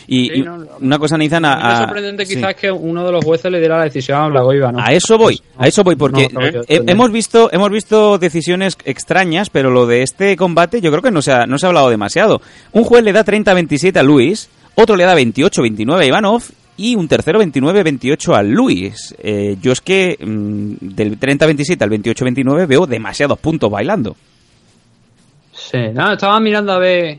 Y, 0.08 0.42
una 0.82 1.00
cosa, 1.00 1.18
Nathan, 1.18 1.46
a, 1.46 1.78
sorprendente 1.78 2.26
quizás 2.26 2.54
que 2.56 2.70
uno 2.70 3.06
de 3.06 3.12
los 3.12 3.24
jueces 3.24 3.50
le 3.52 3.60
diera 3.60 3.78
la 3.78 3.86
decisión 3.86 4.20
a 4.20 4.28
Blagoiva, 4.28 4.72
¿no? 4.72 4.80
A 4.80 4.92
eso 4.92 5.18
voy, 5.18 5.40
a 5.58 5.68
eso 5.68 5.84
voy, 5.84 5.96
porque 5.96 6.30
hemos 6.68 7.12
visto 7.12 7.50
hemos 7.52 7.70
visto 7.70 8.18
decisiones 8.18 8.78
extrañas, 8.84 9.50
pero 9.50 9.72
lo 9.72 9.86
de 9.86 10.02
este 10.02 10.36
combate 10.36 10.82
yo 10.82 10.92
creo 10.92 11.02
que 11.02 11.12
no 11.12 11.22
se 11.22 11.32
ha, 11.32 11.46
no 11.46 11.58
se 11.58 11.66
ha 11.66 11.70
hablado 11.70 11.90
demasiado. 11.90 12.42
Un 12.74 12.84
juez 12.84 13.04
le 13.04 13.14
da 13.14 13.24
30-27 13.24 13.98
a 13.98 14.04
Luis, 14.04 14.50
otro 14.76 14.96
le 14.96 15.06
da 15.06 15.16
28-29 15.16 16.00
a 16.00 16.06
Ivanov 16.06 16.44
y 16.76 16.96
un 16.96 17.08
tercero 17.08 17.42
29-28 17.42 18.36
a 18.36 18.44
Luis. 18.44 19.16
Eh, 19.20 19.58
yo 19.62 19.72
es 19.72 19.82
que 19.82 20.18
mm, 20.20 20.74
del 20.82 21.20
30-27 21.20 21.82
al 21.82 21.90
28-29 21.90 22.68
veo 22.68 22.86
demasiados 22.86 23.40
puntos 23.40 23.72
bailando. 23.72 24.16
Sí, 25.74 25.90
no, 25.92 26.14
estaba 26.14 26.40
mirando 26.40 26.72
a 26.72 26.78
ver, 26.78 27.18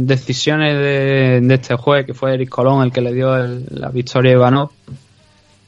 decisiones 0.00 0.74
de, 0.76 1.54
este 1.54 1.76
juez, 1.76 2.04
que 2.04 2.12
fue 2.12 2.34
Eric 2.34 2.50
Colón 2.50 2.82
el 2.84 2.92
que 2.92 3.00
le 3.00 3.14
dio 3.14 3.34
la 3.70 3.88
victoria 3.88 4.32
a 4.32 4.34
Ivanov. 4.34 4.70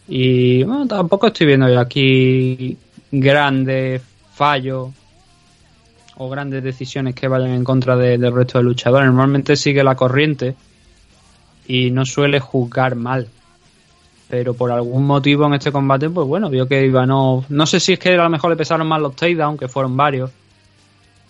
Y 0.09 0.62
bueno, 0.62 0.86
tampoco 0.86 1.28
estoy 1.28 1.46
viendo 1.46 1.70
yo 1.70 1.80
aquí 1.80 2.76
grandes 3.10 4.02
fallos 4.34 4.90
o 6.16 6.28
grandes 6.28 6.62
decisiones 6.62 7.14
que 7.14 7.28
vayan 7.28 7.52
en 7.52 7.64
contra 7.64 7.96
de- 7.96 8.18
del 8.18 8.34
resto 8.34 8.59
de 8.59 8.64
luchadores. 8.64 9.06
Normalmente 9.06 9.56
sigue 9.56 9.82
la 9.82 9.94
corriente 9.94 10.55
y 11.66 11.90
no 11.90 12.05
suele 12.05 12.40
juzgar 12.40 12.94
mal. 12.94 13.26
Pero 14.28 14.52
por 14.52 14.70
algún 14.70 15.06
motivo 15.06 15.46
en 15.46 15.55
este 15.55 15.72
combate, 15.72 16.10
pues 16.10 16.26
bueno, 16.26 16.50
vio 16.50 16.68
que 16.68 16.84
Ivanov. 16.84 17.44
No 17.48 17.64
sé 17.64 17.80
si 17.80 17.94
es 17.94 17.98
que 17.98 18.10
a 18.10 18.22
lo 18.24 18.28
mejor 18.28 18.50
le 18.50 18.56
pesaron 18.56 18.86
más 18.86 19.00
los 19.00 19.16
takedowns, 19.16 19.59
que 19.59 19.68
fueron 19.68 19.96
varios. 19.96 20.30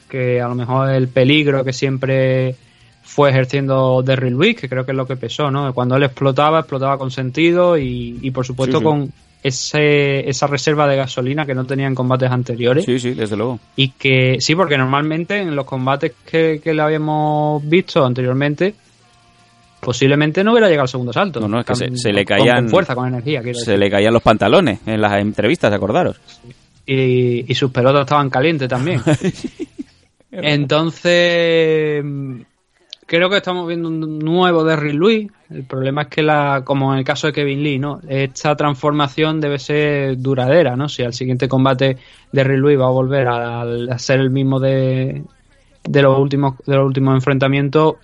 Que 0.09 0.41
a 0.41 0.49
lo 0.49 0.55
mejor 0.55 0.91
el 0.91 1.09
peligro 1.09 1.65
que 1.65 1.73
siempre 1.73 2.55
fue 3.03 3.31
ejerciendo 3.31 4.03
Derry 4.03 4.31
Luis, 4.31 4.57
que 4.57 4.69
creo 4.69 4.85
que 4.85 4.93
es 4.93 4.97
lo 4.97 5.07
que 5.07 5.17
pesó, 5.17 5.51
¿no? 5.51 5.73
Cuando 5.75 5.97
él 5.97 6.03
explotaba, 6.05 6.61
explotaba 6.61 6.99
con 6.99 7.11
sentido 7.11 7.77
y, 7.79 8.19
y 8.23 8.31
por 8.31 8.45
supuesto 8.47 8.79
Sí, 8.79 8.83
sí. 8.83 8.85
con 8.85 9.13
ese, 9.43 10.29
esa 10.29 10.47
reserva 10.47 10.87
de 10.89 10.97
gasolina 10.97 11.47
que 11.47 11.55
no 11.55 11.65
tenía 11.65 11.87
en 11.87 11.95
combates 11.95 12.31
anteriores. 12.31 12.85
Sí, 12.85 12.99
sí, 12.99 13.15
desde 13.15 13.37
luego. 13.37 13.61
Y 13.77 13.91
que 13.91 14.37
sí, 14.41 14.55
porque 14.55 14.77
normalmente 14.77 15.39
en 15.39 15.55
los 15.57 15.65
combates 15.65 16.13
que, 16.31 16.61
que 16.63 16.75
le 16.75 16.83
habíamos 16.83 17.67
visto 17.69 18.05
anteriormente, 18.05 18.75
posiblemente 19.81 20.43
no 20.43 20.53
hubiera 20.53 20.67
llegado 20.69 20.83
al 20.83 20.89
segundo 20.89 21.13
salto. 21.13 21.41
No, 21.41 21.49
no, 21.49 21.61
es 21.61 21.67
que 21.67 21.75
se- 21.97 22.13
le 22.13 22.25
caían- 22.25 22.63
Con 22.65 22.69
fuerza, 22.71 22.95
con 22.95 23.09
energía, 23.09 23.43
quiero 23.43 23.59
Se 23.59 23.71
decir. 23.73 23.79
le 23.79 23.91
caían 23.91 24.13
los 24.13 24.23
pantalones 24.23 24.81
en 24.87 25.01
las 25.01 25.13
entrevistas, 25.21 25.73
acordaros. 25.73 26.21
Y, 26.85 27.51
y 27.51 27.55
sus 27.55 27.71
pelotas 27.71 28.03
estaban 28.03 28.29
calientes 28.31 28.69
también. 28.69 29.01
Entonces, 30.31 32.05
creo 33.07 33.31
que 33.31 33.39
estamos 33.39 33.67
viendo 33.67 33.89
un 33.89 34.19
nuevo 34.19 34.65
Derry 34.65 34.93
Luis. 34.93 35.31
El 35.51 35.65
problema 35.65 36.03
es 36.03 36.09
que, 36.09 36.23
la, 36.23 36.63
como 36.65 36.93
en 36.93 36.99
el 36.99 37.05
caso 37.05 37.27
de 37.27 37.33
Kevin 37.33 37.63
Lee, 37.63 37.79
¿no? 37.79 38.01
esta 38.07 38.55
transformación 38.55 39.41
debe 39.41 39.59
ser 39.59 40.19
duradera. 40.19 40.77
¿no? 40.77 40.89
Si 40.89 41.03
al 41.03 41.15
siguiente 41.15 41.49
combate 41.49 41.97
Derry 42.31 42.59
Luis 42.59 42.79
va 42.79 42.87
a 42.87 42.91
volver 42.91 43.27
a, 43.29 43.99
ser 43.99 44.21
el 44.21 44.31
mismo 44.31 44.61
de, 44.61 45.25
de, 45.85 46.03
los 46.03 46.19
últimos, 46.19 46.59
de 46.67 46.77
los 46.77 46.87
últimos 46.87 47.15
enfrentamientos, 47.15 47.95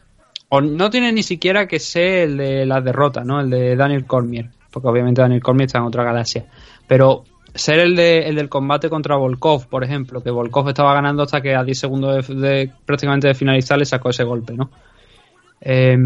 o 0.49 0.61
no 0.63 0.89
tiene 0.89 1.13
ni 1.13 1.23
siquiera 1.23 1.69
que 1.69 1.79
ser 1.79 2.31
el 2.31 2.37
de 2.39 2.67
las 2.67 2.83
derrotas, 2.83 3.27
¿no? 3.27 3.41
el 3.41 3.51
de 3.51 3.77
Daniel 3.77 4.07
Cormier, 4.07 4.49
porque 4.71 4.89
obviamente 4.89 5.21
Daniel 5.21 5.43
Cormier 5.43 5.67
está 5.67 5.79
en 5.79 5.85
otra 5.85 6.05
galaxia. 6.05 6.47
Pero 6.87 7.25
ser 7.55 7.79
el, 7.81 7.95
de, 7.97 8.21
el 8.29 8.35
del 8.37 8.49
combate 8.49 8.89
contra 8.89 9.17
Volkov, 9.17 9.67
por 9.69 9.85
ejemplo, 9.85 10.23
que 10.23 10.31
Volkov 10.31 10.69
estaba 10.69 10.93
ganando 10.95 11.23
hasta 11.23 11.41
que 11.41 11.55
a 11.55 11.63
10 11.65 11.79
segundos 11.79 12.27
de, 12.29 12.35
de- 12.35 12.71
prácticamente 12.85 13.29
de 13.29 13.35
finalizar 13.35 13.79
le 13.79 13.85
sacó 13.87 14.11
ese 14.11 14.25
golpe, 14.25 14.55
¿no? 14.55 14.71
Eh, 15.67 15.97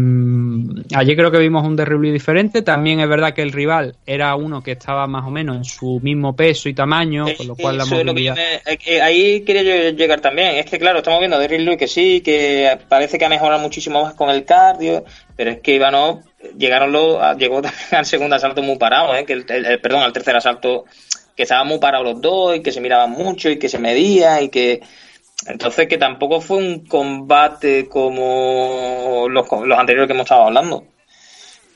allí 0.95 1.15
creo 1.17 1.31
que 1.31 1.37
vimos 1.39 1.65
un 1.65 1.75
derrible 1.75 2.13
diferente. 2.13 2.61
También 2.61 3.01
es 3.01 3.09
verdad 3.09 3.33
que 3.33 3.41
el 3.41 3.51
rival 3.51 3.95
era 4.05 4.33
uno 4.35 4.61
que 4.63 4.71
estaba 4.71 5.05
más 5.05 5.25
o 5.25 5.31
menos 5.31 5.57
en 5.57 5.65
su 5.65 5.99
mismo 6.01 6.33
peso 6.33 6.69
y 6.69 6.73
tamaño, 6.73 7.25
con 7.35 7.45
lo 7.47 7.55
cual 7.57 7.77
la 7.77 7.83
lo 7.83 7.89
que 7.89 8.03
movilidad. 8.05 8.35
me- 8.35 8.77
eh, 8.85 9.01
ahí 9.01 9.41
quería 9.41 9.63
yo 9.63 9.97
llegar 9.97 10.21
también. 10.21 10.55
Es 10.55 10.65
que, 10.67 10.79
claro, 10.79 10.99
estamos 10.99 11.19
viendo 11.19 11.35
a 11.35 11.39
Derrick 11.39 11.59
Lewis 11.59 11.77
que 11.77 11.87
sí, 11.89 12.21
que 12.21 12.77
parece 12.87 13.17
que 13.17 13.25
ha 13.25 13.29
mejorado 13.29 13.59
muchísimo 13.61 14.01
más 14.03 14.13
con 14.13 14.29
el 14.29 14.45
cardio, 14.45 15.03
pero 15.35 15.51
es 15.51 15.59
que 15.59 15.75
Ivanov 15.75 16.21
llegaron 16.57 16.93
los, 16.93 17.17
llegó 17.37 17.61
también 17.61 17.81
al 17.91 18.05
segundo 18.05 18.37
asalto 18.37 18.61
muy 18.63 18.77
parado, 18.77 19.13
¿eh? 19.13 19.25
que 19.25 19.33
el, 19.33 19.45
el- 19.49 19.65
el- 19.65 19.81
perdón, 19.81 20.03
al 20.03 20.13
tercer 20.13 20.37
asalto 20.37 20.85
que 21.39 21.43
estaban 21.43 21.67
muy 21.67 21.79
parados 21.79 22.05
los 22.05 22.21
dos 22.21 22.57
y 22.57 22.61
que 22.61 22.73
se 22.73 22.81
miraban 22.81 23.11
mucho 23.11 23.49
y 23.49 23.57
que 23.57 23.69
se 23.69 23.79
medían 23.79 24.43
y 24.43 24.49
que 24.49 24.81
entonces 25.45 25.87
que 25.87 25.97
tampoco 25.97 26.41
fue 26.41 26.57
un 26.57 26.85
combate 26.85 27.87
como 27.87 29.25
los, 29.29 29.47
los 29.49 29.79
anteriores 29.79 30.07
que 30.07 30.11
hemos 30.13 30.25
estado 30.25 30.47
hablando. 30.47 30.83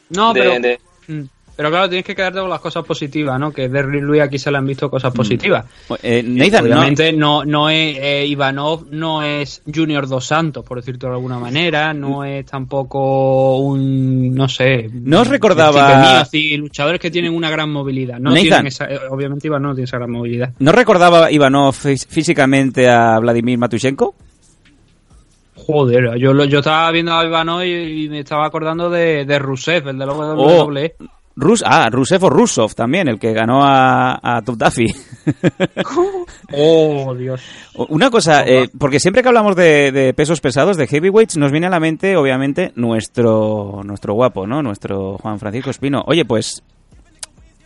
No, 0.10 0.34
De- 0.34 0.40
pero, 0.42 0.60
de- 0.60 0.80
Mm. 1.08 1.24
Pero 1.56 1.70
claro, 1.70 1.88
tienes 1.88 2.06
que 2.06 2.16
quedarte 2.16 2.40
con 2.40 2.50
las 2.50 2.60
cosas 2.60 2.84
positivas, 2.84 3.40
¿no? 3.40 3.52
Que 3.52 3.70
Derrick 3.70 4.04
Lewis 4.04 4.22
aquí 4.22 4.40
se 4.40 4.50
le 4.52 4.58
han 4.58 4.66
visto 4.66 4.90
cosas 4.90 5.14
positivas. 5.14 5.66
Eh, 6.02 6.24
Nathan, 6.26 6.66
Obviamente 6.66 7.14
no, 7.14 7.46
no 7.46 7.70
es 7.70 7.98
eh, 8.00 8.26
Ivanov 8.28 8.88
no 8.92 9.22
es 9.22 9.62
Junior 9.74 10.08
Dos 10.08 10.26
Santos, 10.26 10.66
por 10.66 10.78
decirlo 10.80 11.10
de 11.10 11.16
alguna 11.16 11.38
manera, 11.40 11.94
no 11.94 12.24
es 12.24 12.46
tampoco 12.46 13.58
un 13.60 14.34
no 14.34 14.48
sé, 14.50 14.90
¿No 14.94 15.22
os 15.22 15.28
recordaba- 15.28 16.14
Miocic, 16.16 16.58
luchadores 16.60 17.00
que 17.00 17.12
tienen 17.12 17.34
una 17.34 17.50
gran 17.52 17.72
movilidad. 17.72 18.20
No 18.20 18.32
Nathan. 18.32 18.44
tienen 18.44 18.68
esa, 18.68 18.86
eh, 18.86 19.00
obviamente 19.10 19.48
Ivanov 19.48 19.70
no 19.70 19.76
tiene 19.76 19.86
esa 19.86 19.98
gran 19.98 20.12
movilidad. 20.12 20.54
¿no 20.60 20.72
recordaba 20.72 21.32
Ivanov 21.32 21.74
fí- 21.76 22.08
físicamente 22.08 22.90
a 22.90 23.20
Vladimir 23.20 23.58
Matushenko? 23.58 24.16
Joder, 25.56 26.18
yo 26.18 26.34
yo 26.46 26.60
estaba 26.60 26.92
viendo 26.92 27.14
a 27.14 27.24
Ivanov 27.26 27.64
y, 27.64 28.06
y 28.06 28.10
me 28.10 28.20
estaba 28.20 28.46
acordando 28.46 28.90
de, 28.90 29.24
de 29.26 29.40
Rusev, 29.40 29.88
el 29.90 29.98
de 29.98 30.06
la 30.06 30.14
WWE. 30.14 30.96
Rus 31.36 31.64
ah, 31.66 31.90
Rusev 31.92 32.24
o 32.26 32.30
Rusov 32.30 32.76
también, 32.76 33.08
el 33.08 33.18
que 33.20 33.34
ganó 33.34 33.64
a, 33.64 34.20
a 34.22 34.42
Top 34.44 34.56
Duffy. 34.58 34.86
Oh, 36.56 37.16
Dios. 37.16 37.42
Una 37.90 38.10
cosa, 38.10 38.44
eh, 38.46 38.70
porque 38.78 39.00
siempre 39.00 39.22
que 39.24 39.28
hablamos 39.30 39.56
de, 39.56 39.92
de 39.92 40.14
pesos 40.14 40.42
pesados, 40.42 40.78
de 40.78 40.88
heavyweights, 40.88 41.38
nos 41.38 41.52
viene 41.52 41.68
a 41.68 41.70
la 41.70 41.80
mente, 41.80 42.16
obviamente, 42.16 42.72
nuestro 42.76 43.82
nuestro 43.84 44.14
guapo, 44.14 44.46
¿no? 44.46 44.62
Nuestro 44.62 45.18
Juan 45.18 45.40
Francisco 45.40 45.70
Espino. 45.72 46.04
Oye, 46.06 46.26
pues, 46.26 46.62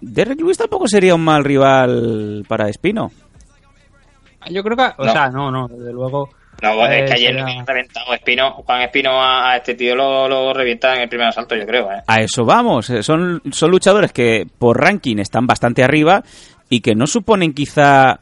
Derek 0.02 0.40
Lewis 0.40 0.58
tampoco 0.58 0.88
sería 0.88 1.16
un 1.16 1.24
mal 1.24 1.44
rival 1.44 2.46
para 2.48 2.70
Espino. 2.70 3.12
Yo 4.50 4.64
creo 4.64 4.78
que, 4.78 4.84
o 4.98 5.06
No. 5.06 5.12
sea, 5.12 5.30
no, 5.30 5.52
no, 5.52 5.68
desde 5.68 5.92
luego. 5.92 6.30
No, 6.62 6.74
pues, 6.76 6.90
eh, 6.92 7.00
es 7.04 7.10
que 7.12 7.14
ayer 7.18 7.40
habían 7.40 7.68
reventado 7.68 8.14
Espino, 8.14 8.52
Juan 8.54 8.82
Espino 8.82 9.12
a, 9.22 9.52
a 9.52 9.58
este 9.58 9.76
tío 9.76 9.96
lo, 9.96 10.28
lo 10.28 10.54
revienta 10.54 10.96
en 10.96 11.02
el 11.02 11.10
primer 11.10 11.28
asalto, 11.28 11.56
yo 11.56 11.66
creo, 11.66 11.92
¿eh? 11.92 12.02
A 12.08 12.22
eso 12.22 12.46
vamos. 12.46 12.90
eh, 12.90 13.04
Son, 13.04 13.42
son 13.52 13.72
luchadores 13.72 14.12
que 14.12 14.46
por 14.58 14.80
ranking 14.82 15.18
están 15.20 15.46
bastante 15.48 15.84
arriba 15.84 16.24
y 16.70 16.82
que 16.82 16.96
no 16.96 17.06
suponen 17.08 17.54
quizá 17.54 18.20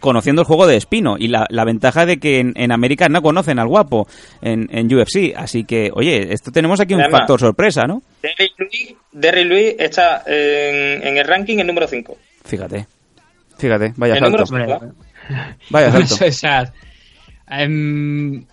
conociendo 0.00 0.42
el 0.42 0.46
juego 0.46 0.66
de 0.66 0.76
Espino 0.76 1.14
y 1.18 1.28
la, 1.28 1.46
la 1.50 1.64
ventaja 1.64 2.04
de 2.04 2.18
que 2.18 2.40
en, 2.40 2.52
en 2.56 2.72
América 2.72 3.08
no 3.08 3.22
conocen 3.22 3.60
al 3.60 3.68
guapo 3.68 4.08
en, 4.42 4.68
en 4.72 4.92
UFC. 4.92 5.34
Así 5.36 5.62
que, 5.64 5.90
oye, 5.94 6.32
esto 6.32 6.50
tenemos 6.50 6.80
aquí 6.80 6.94
un 6.94 7.00
Además- 7.00 7.20
factor 7.20 7.38
sorpresa, 7.38 7.86
¿no? 7.86 8.02
Derrick 8.20 8.58
Lewis, 8.58 8.94
Derrick 9.12 9.46
Lewis 9.46 9.74
está 9.78 10.24
en, 10.26 11.06
en 11.06 11.16
el 11.16 11.24
ranking 11.24 11.58
el 11.58 11.66
número 11.68 11.86
5. 11.86 12.16
Fíjate. 12.44 12.86
Fíjate, 13.56 13.92
vaya 13.96 14.14
El 14.14 14.22
número 14.24 14.44
salto. 14.46 14.84
¿eh? 14.84 14.90
Vaya 15.70 15.92
salto. 15.92 16.72
em, 17.50 18.46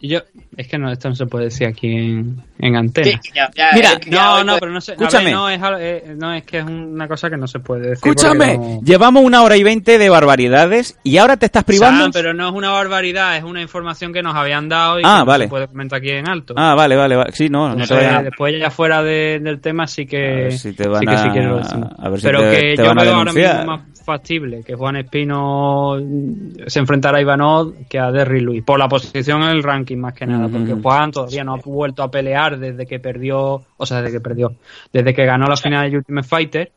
yo, 0.00 0.20
es 0.60 0.68
que 0.68 0.78
no, 0.78 0.90
esto 0.90 1.08
no 1.08 1.14
se 1.14 1.26
puede 1.26 1.44
decir 1.46 1.66
aquí 1.66 1.88
en, 1.92 2.36
en 2.58 2.76
antena. 2.76 3.20
Sí, 3.22 3.30
ya- 3.34 3.50
ya- 3.54 3.70
Mira, 3.74 3.90
ya 4.06 4.22
No, 4.22 4.38
no, 4.44 4.52
pues- 4.52 4.60
pero 4.60 4.72
no 4.72 4.80
sé. 4.80 4.92
Escúchame. 4.92 5.24
ver, 5.26 5.34
no, 5.34 5.48
es, 5.48 5.62
al- 5.62 5.76
eh, 5.80 6.14
no, 6.16 6.32
es 6.34 6.42
que 6.44 6.58
es 6.58 6.64
una 6.64 7.06
cosa 7.08 7.28
que 7.30 7.36
no 7.36 7.46
se 7.46 7.58
puede 7.60 7.90
decir. 7.90 8.10
Escúchame, 8.12 8.56
no- 8.58 8.80
llevamos 8.82 9.24
una 9.24 9.42
hora 9.42 9.56
y 9.56 9.62
veinte 9.62 9.98
de 9.98 10.08
barbaridades 10.08 10.98
y 11.02 11.16
ahora 11.18 11.36
te 11.36 11.46
estás 11.46 11.64
privando. 11.64 12.02
Sam, 12.04 12.12
pero 12.12 12.34
no 12.34 12.48
es 12.48 12.54
una 12.54 12.70
barbaridad, 12.70 13.36
es 13.36 13.44
una 13.44 13.60
información 13.62 14.12
que 14.12 14.22
nos 14.22 14.34
habían 14.34 14.68
dado 14.68 14.98
y 15.00 15.02
Ah, 15.04 15.14
que 15.14 15.18
no 15.20 15.24
vale. 15.26 15.44
se 15.44 15.50
puede 15.50 15.68
comentar 15.68 15.98
aquí 15.98 16.10
en 16.10 16.28
alto. 16.28 16.54
Ah, 16.56 16.74
vale, 16.74 16.96
vale, 16.96 17.16
vale. 17.16 17.32
Sí, 17.32 17.48
no, 17.48 17.74
no 17.74 17.84
vayas- 17.86 18.24
después 18.24 18.54
ya 18.58 18.70
fuera 18.70 19.02
de- 19.02 19.40
del 19.42 19.60
tema 19.60 19.86
sí 19.86 20.06
que 20.06 20.16
ver 20.18 20.52
si 20.52 20.72
te 20.72 20.88
van 20.88 21.00
sí 21.00 21.06
que 21.06 21.16
sí 21.18 21.28
a- 21.28 21.32
quiero 21.32 21.56
decir. 21.58 21.78
a 21.98 22.08
ver 22.08 22.20
si 22.20 22.26
pero 22.26 22.40
te- 22.40 22.50
que 22.50 22.60
te 22.76 22.84
yo 22.84 22.94
veo 22.94 23.14
ahora 23.14 23.32
mismo 23.32 23.64
más 23.64 23.80
factible 24.04 24.62
que 24.64 24.74
Juan 24.74 24.96
Espino 24.96 25.96
se 26.66 26.78
enfrentara 26.78 27.18
a 27.18 27.20
Ivanov 27.20 27.74
que 27.88 27.98
a 27.98 28.10
Derry 28.10 28.40
Luis 28.40 28.62
por 28.64 28.78
la 28.78 28.88
posición 28.88 29.42
en 29.42 29.50
el 29.50 29.62
ranking 29.62 29.98
más 29.98 30.14
que 30.14 30.26
nada. 30.26 30.48
Porque 30.50 30.74
Juan 30.74 31.10
todavía 31.12 31.44
no 31.44 31.54
ha 31.54 31.60
vuelto 31.64 32.02
a 32.02 32.10
pelear 32.10 32.58
desde 32.58 32.86
que 32.86 32.98
perdió 33.00 33.62
o 33.76 33.86
sea 33.86 34.02
desde 34.02 34.16
que 34.16 34.20
perdió 34.20 34.52
desde 34.92 35.14
que 35.14 35.24
ganó 35.24 35.46
la 35.46 35.56
final 35.56 35.90
de 35.90 35.96
Ultimate 35.98 36.26
Fighter 36.28 36.72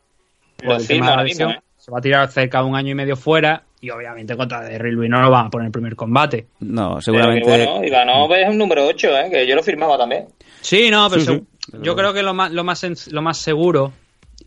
por 0.58 0.76
el 0.76 0.82
firma 0.82 0.86
tema 0.86 1.06
de 1.06 1.08
la 1.08 1.12
ahora 1.14 1.24
mismo, 1.24 1.45
lesión. 1.48 1.52
¿eh? 1.64 1.64
se 1.78 1.91
va 1.91 1.98
a 1.98 2.02
tirar 2.02 2.32
cerca 2.32 2.60
de 2.62 2.66
un 2.66 2.76
año 2.76 2.91
y 2.91 2.95
medio 2.95 3.16
fuera 3.16 3.64
y 3.82 3.90
obviamente 3.90 4.38
contra 4.38 4.62
Derry 4.62 4.91
Luis 4.91 5.10
no 5.10 5.22
lo 5.22 5.30
van 5.30 5.48
a 5.48 5.50
poner 5.50 5.64
en 5.64 5.68
el 5.68 5.72
primer 5.74 5.95
combate 5.98 6.48
No, 6.62 6.90
Pero 6.91 7.02
seguramente. 7.02 7.41
que 7.52 7.66
bueno, 7.66 7.86
Ivanov 7.86 8.34
es 8.34 8.50
un 8.50 8.58
número 8.58 8.86
8, 8.88 9.08
¿eh? 9.20 9.30
que 9.30 9.45
yo 9.48 9.56
lo 9.56 9.62
firmaba 9.64 9.98
también. 9.98 10.26
Sí, 10.62 10.90
no, 10.90 11.10
pero 11.10 11.22
Sí, 11.22 11.28
seg- 11.32 11.45
sí. 11.72 11.78
yo 11.82 11.94
creo 11.95 12.14
que 12.14 12.24
lo 12.24 12.34
más, 12.34 12.52
lo 12.54 12.64
más, 12.64 13.08
lo 13.12 13.22
más 13.22 13.38
seguro 13.38 13.91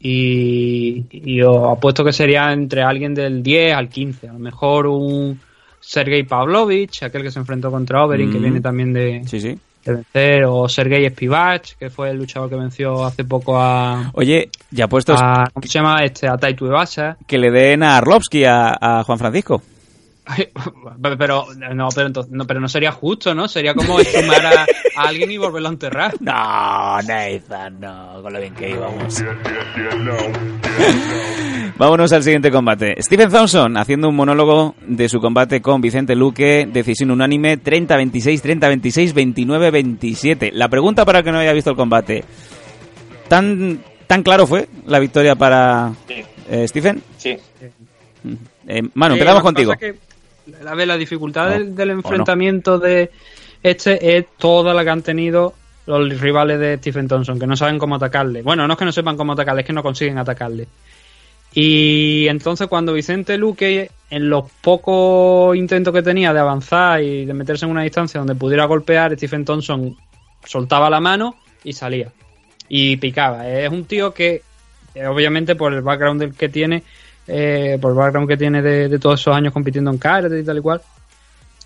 y, 0.01 1.05
y 1.11 1.43
os 1.43 1.77
apuesto 1.77 2.05
que 2.05 2.13
sería 2.13 2.53
entre 2.53 2.83
alguien 2.83 3.15
del 3.15 3.43
10 3.43 3.75
al 3.75 3.89
15. 3.89 4.29
A 4.29 4.33
lo 4.33 4.39
mejor 4.39 4.87
un 4.87 5.39
Sergei 5.89 6.25
Pavlovich, 6.25 7.03
aquel 7.05 7.23
que 7.23 7.31
se 7.31 7.39
enfrentó 7.39 7.71
contra 7.71 8.05
Overeem, 8.05 8.33
que 8.33 8.39
Mm. 8.39 8.43
viene 8.43 8.61
también 8.61 8.93
de, 8.93 9.23
Sí, 9.27 9.41
sí. 9.41 9.57
de 9.85 9.93
vencer, 9.95 10.45
o 10.47 10.69
Sergei 10.69 11.09
Spivach, 11.11 11.75
que 11.79 11.91
fue 11.91 12.11
el 12.11 12.17
luchador 12.19 12.51
que 12.51 12.57
venció 12.57 13.05
hace 13.05 13.23
poco 13.25 13.57
a... 13.57 14.11
Oye, 14.15 14.51
ya 14.73 14.89
puestos 14.89 15.21
a 15.23 15.45
¿Cómo 15.55 15.63
se 15.67 15.69
llama 15.79 16.03
este? 16.05 16.27
A 16.29 16.37
Ibasa. 16.51 17.17
que 17.27 17.39
le 17.39 17.53
den 17.53 17.85
a 17.85 17.99
Arlovsky 17.99 18.45
a, 18.45 18.77
a 18.81 19.05
Juan 19.05 19.19
Francisco. 19.19 19.63
Pero 21.19 21.47
no, 21.75 21.89
pero 21.95 22.07
entonces, 22.09 22.33
no, 22.33 22.47
pero 22.47 22.61
no 22.61 22.69
sería 22.69 22.91
justo, 22.93 23.35
¿no? 23.35 23.47
Sería 23.49 23.75
como 23.75 24.01
estimar 24.01 24.45
a, 24.45 24.63
a 24.97 25.09
alguien 25.09 25.31
y 25.31 25.37
volverlo 25.39 25.69
a 25.69 25.73
enterrar. 25.73 26.15
No, 26.21 27.03
Nathan, 27.03 27.81
no, 27.81 28.21
con 28.23 28.33
lo 28.33 28.41
bien 28.41 28.55
que 28.55 28.71
íbamos. 28.71 29.23
Vámonos 31.79 32.13
al 32.13 32.23
siguiente 32.23 32.51
combate. 32.51 32.95
Stephen 33.03 33.31
Thompson 33.31 33.77
haciendo 33.77 34.09
un 34.09 34.17
monólogo 34.17 34.75
de 34.87 35.09
su 35.09 35.21
combate 35.21 35.61
con 35.61 35.81
Vicente 35.81 36.15
Luque, 36.15 36.67
decisión 36.73 37.11
unánime 37.11 37.59
30-26, 37.63 38.59
30-26, 38.61 39.13
29-27. 39.37 40.51
La 40.53 40.69
pregunta 40.69 41.05
para 41.05 41.19
el 41.19 41.25
que 41.25 41.33
no 41.33 41.39
haya 41.39 41.53
visto 41.53 41.71
el 41.71 41.77
combate, 41.77 42.25
¿tan, 43.29 43.81
tan 44.07 44.23
claro 44.23 44.47
fue 44.47 44.69
la 44.87 44.99
victoria 44.99 45.35
para 45.35 45.93
Sí, 46.09 46.25
eh, 46.51 46.67
Stephen? 46.69 47.03
sí. 47.19 47.37
Eh, 48.69 48.83
Manu, 48.95 49.15
Eh, 49.15 49.19
empezamos 49.19 49.43
contigo. 49.43 49.73
pasa 49.75 49.87
es 49.87 49.93
que, 49.93 50.01
a 50.67 50.75
ver, 50.75 50.89
la 50.89 50.97
dificultad 50.97 51.47
No, 51.47 51.51
del, 51.51 51.75
del 51.75 51.91
o 51.91 51.95
no. 51.95 51.99
enfrentamiento 52.01 52.79
de 52.79 53.11
este 53.63 54.17
es 54.17 54.27
toda 54.39 54.75
la 54.75 54.85
que 54.85 54.91
han 54.91 55.03
tenido 55.03 55.55
los 55.87 56.21
rivales 56.21 56.59
de 56.59 56.77
Stephen 56.79 57.09
Thompson, 57.09 57.39
que 57.39 57.47
no 57.47 57.57
saben 57.57 57.79
cómo 57.79 57.95
atacarle. 57.97 58.43
Bueno, 58.43 58.67
no 58.67 58.73
es 58.75 58.79
que 58.79 58.85
no 58.85 58.93
sepan 58.93 59.17
cómo 59.17 59.33
atacarle, 59.33 59.63
es 59.63 59.67
que 59.67 59.73
no 59.73 59.83
consiguen 59.83 60.19
atacarle. 60.19 60.67
Y 61.55 62.27
entonces 62.29 62.67
cuando 62.67 62.93
Vicente 62.93 63.39
Luque, 63.39 63.91
en 64.11 64.29
los 64.29 64.45
pocos 64.61 65.57
intentos 65.57 65.95
que 65.95 66.03
tenía 66.03 66.33
de 66.33 66.41
avanzar 66.41 67.03
y 67.03 67.25
de 67.25 67.33
meterse 67.35 67.65
en 67.65 67.71
una 67.71 67.83
distancia 67.83 68.19
donde 68.19 68.35
pudiera 68.35 68.67
golpear, 68.67 69.15
Stephen 69.17 69.45
Thompson 69.45 69.97
soltaba 70.45 70.91
la 70.91 71.01
mano 71.01 71.37
y 71.65 71.73
salía. 71.73 72.13
Y 72.69 72.97
picaba. 72.97 73.49
Es 73.49 73.71
un 73.71 73.85
tío 73.85 74.13
que, 74.13 74.43
obviamente 75.09 75.55
por 75.55 75.73
el 75.73 75.83
background 75.83 76.37
que 76.37 76.49
tiene, 76.49 76.83
eh, 77.27 77.79
por 77.81 77.93
el 77.93 77.97
background 77.99 78.29
que 78.29 78.37
tiene 78.37 78.63
de, 78.63 78.89
de 78.89 78.99
todos 78.99 79.21
esos 79.21 79.35
años 79.35 79.53
compitiendo 79.53 79.91
en 79.91 79.99
karate 79.99 80.39
y 80.41 80.45
tal 80.45 80.59
y 80.59 80.61
cual, 80.61 80.81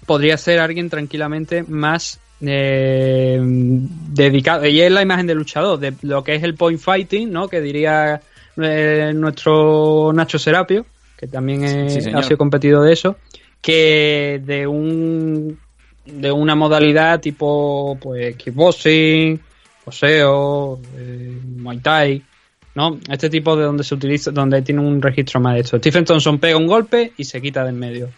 podría 0.06 0.36
ser 0.38 0.58
alguien 0.60 0.88
tranquilamente 0.90 1.62
más 1.64 2.18
eh, 2.40 3.38
dedicado. 3.40 4.66
Y 4.66 4.80
es 4.80 4.90
la 4.90 5.02
imagen 5.02 5.26
del 5.26 5.38
luchador, 5.38 5.78
de 5.78 5.92
lo 6.02 6.24
que 6.24 6.34
es 6.34 6.42
el 6.42 6.54
point 6.54 6.80
fighting, 6.80 7.30
¿no? 7.30 7.48
Que 7.48 7.60
diría 7.60 8.20
eh, 8.56 9.12
nuestro 9.14 10.12
Nacho 10.14 10.38
Serapio, 10.38 10.86
que 11.16 11.26
también 11.26 11.64
es- 11.64 11.92
Sí, 11.94 12.00
señor. 12.00 12.20
ha 12.20 12.22
sido 12.22 12.38
competido 12.38 12.82
de 12.82 12.92
eso, 12.92 13.16
que 13.60 14.40
de 14.44 14.66
un 14.66 15.58
de 16.06 16.32
una 16.32 16.54
modalidad 16.54 17.20
tipo 17.20 17.96
pues 18.00 18.34
kickboxing, 18.36 19.38
poseo, 19.84 20.80
eh, 20.96 21.38
muay 21.58 21.78
thai, 21.78 22.22
¿no? 22.80 22.98
Este 23.10 23.28
tipo 23.28 23.56
de 23.56 23.64
donde 23.64 23.84
se 23.84 23.94
utiliza, 23.94 24.30
donde 24.30 24.62
tiene 24.62 24.80
un 24.80 25.02
registro 25.02 25.38
más 25.38 25.54
de 25.54 25.60
esto. 25.60 25.76
Stephen 25.76 26.04
Thompson 26.06 26.38
pega 26.38 26.56
un 26.56 26.66
golpe 26.66 27.12
y 27.18 27.24
se 27.24 27.40
quita 27.42 27.62
de 27.62 27.70
en 27.70 27.78
medio. 27.78 28.08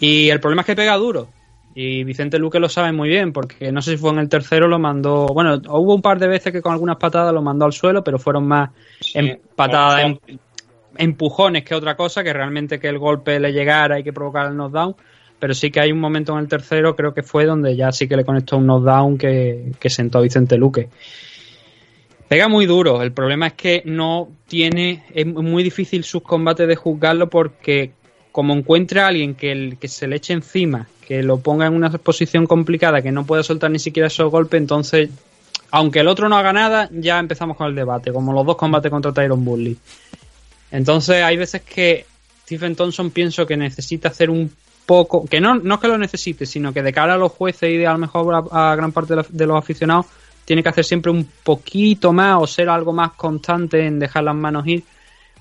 Y 0.00 0.28
el 0.30 0.40
problema 0.40 0.62
es 0.62 0.66
que 0.66 0.74
pega 0.76 0.96
duro. 0.96 1.28
Y 1.74 2.02
Vicente 2.02 2.38
Luque 2.40 2.58
lo 2.58 2.68
sabe 2.68 2.90
muy 2.90 3.08
bien, 3.08 3.32
porque 3.32 3.70
no 3.70 3.80
sé 3.80 3.92
si 3.92 3.96
fue 3.98 4.10
en 4.10 4.18
el 4.18 4.28
tercero, 4.28 4.66
lo 4.66 4.80
mandó. 4.80 5.26
Bueno, 5.26 5.60
hubo 5.68 5.94
un 5.94 6.02
par 6.02 6.18
de 6.18 6.26
veces 6.26 6.52
que 6.52 6.60
con 6.60 6.72
algunas 6.72 6.96
patadas 6.96 7.32
lo 7.32 7.40
mandó 7.40 7.66
al 7.66 7.72
suelo, 7.72 8.02
pero 8.02 8.18
fueron 8.18 8.48
más 8.48 8.70
en 9.14 9.40
patadas, 9.54 10.00
en- 10.26 10.40
empujones 10.96 11.62
que 11.64 11.76
otra 11.76 11.96
cosa, 11.96 12.24
que 12.24 12.32
realmente 12.32 12.80
que 12.80 12.88
el 12.88 12.98
golpe 12.98 13.38
le 13.38 13.52
llegara 13.52 14.00
y 14.00 14.02
que 14.02 14.12
provocara 14.12 14.48
el 14.48 14.56
knockdown. 14.56 14.96
Pero 15.38 15.54
sí 15.54 15.70
que 15.70 15.78
hay 15.78 15.92
un 15.92 16.00
momento 16.00 16.32
en 16.32 16.40
el 16.40 16.48
tercero, 16.48 16.96
creo 16.96 17.14
que 17.14 17.22
fue 17.22 17.44
donde 17.44 17.76
ya 17.76 17.92
sí 17.92 18.08
que 18.08 18.16
le 18.16 18.24
conectó 18.24 18.56
un 18.56 18.66
knockdown 18.66 19.16
que, 19.16 19.70
que 19.78 19.88
sentó 19.88 20.18
a 20.18 20.22
Vicente 20.22 20.56
Luque. 20.58 20.88
Pega 22.28 22.48
muy 22.48 22.66
duro. 22.66 23.02
El 23.02 23.12
problema 23.12 23.48
es 23.48 23.52
que 23.54 23.82
no 23.84 24.28
tiene. 24.46 25.04
Es 25.14 25.26
muy 25.26 25.62
difícil 25.62 26.04
sus 26.04 26.22
combates 26.22 26.68
de 26.68 26.76
juzgarlo 26.76 27.30
porque, 27.30 27.92
como 28.32 28.54
encuentra 28.54 29.04
a 29.04 29.08
alguien 29.08 29.34
que, 29.34 29.52
el- 29.52 29.78
que 29.78 29.88
se 29.88 30.06
le 30.06 30.16
eche 30.16 30.34
encima, 30.34 30.86
que 31.06 31.22
lo 31.22 31.38
ponga 31.38 31.66
en 31.66 31.74
una 31.74 31.90
posición 31.90 32.46
complicada, 32.46 33.00
que 33.00 33.12
no 33.12 33.24
pueda 33.24 33.42
soltar 33.42 33.70
ni 33.70 33.78
siquiera 33.78 34.08
esos 34.08 34.30
golpes, 34.30 34.60
entonces, 34.60 35.08
aunque 35.70 36.00
el 36.00 36.08
otro 36.08 36.28
no 36.28 36.36
haga 36.36 36.52
nada, 36.52 36.90
ya 36.92 37.18
empezamos 37.18 37.56
con 37.56 37.66
el 37.68 37.74
debate, 37.74 38.12
como 38.12 38.32
los 38.34 38.44
dos 38.44 38.56
combates 38.56 38.90
contra 38.90 39.12
Tyron 39.12 39.42
Bully. 39.44 39.78
Entonces, 40.70 41.22
hay 41.22 41.36
veces 41.38 41.62
que 41.62 42.04
Stephen 42.44 42.76
Thompson 42.76 43.10
pienso 43.10 43.46
que 43.46 43.56
necesita 43.56 44.08
hacer 44.08 44.28
un 44.28 44.52
poco, 44.84 45.24
que 45.26 45.40
no, 45.40 45.54
no 45.56 45.74
es 45.76 45.80
que 45.80 45.88
lo 45.88 45.98
necesite, 45.98 46.46
sino 46.46 46.72
que 46.72 46.82
de 46.82 46.92
cara 46.92 47.14
a 47.14 47.18
los 47.18 47.32
jueces 47.32 47.70
y 47.70 47.76
de, 47.76 47.86
a 47.86 47.92
lo 47.92 47.98
mejor 47.98 48.48
a, 48.50 48.74
gran 48.76 48.92
parte 48.92 49.14
de 49.28 49.46
los 49.46 49.56
aficionados, 49.58 50.06
tiene 50.48 50.62
que 50.62 50.70
hacer 50.70 50.82
siempre 50.86 51.12
un 51.12 51.28
poquito 51.44 52.10
más 52.14 52.38
o 52.40 52.46
ser 52.46 52.70
algo 52.70 52.94
más 52.94 53.12
constante 53.12 53.84
en 53.84 53.98
dejar 53.98 54.24
las 54.24 54.34
manos 54.34 54.66
ir 54.66 54.82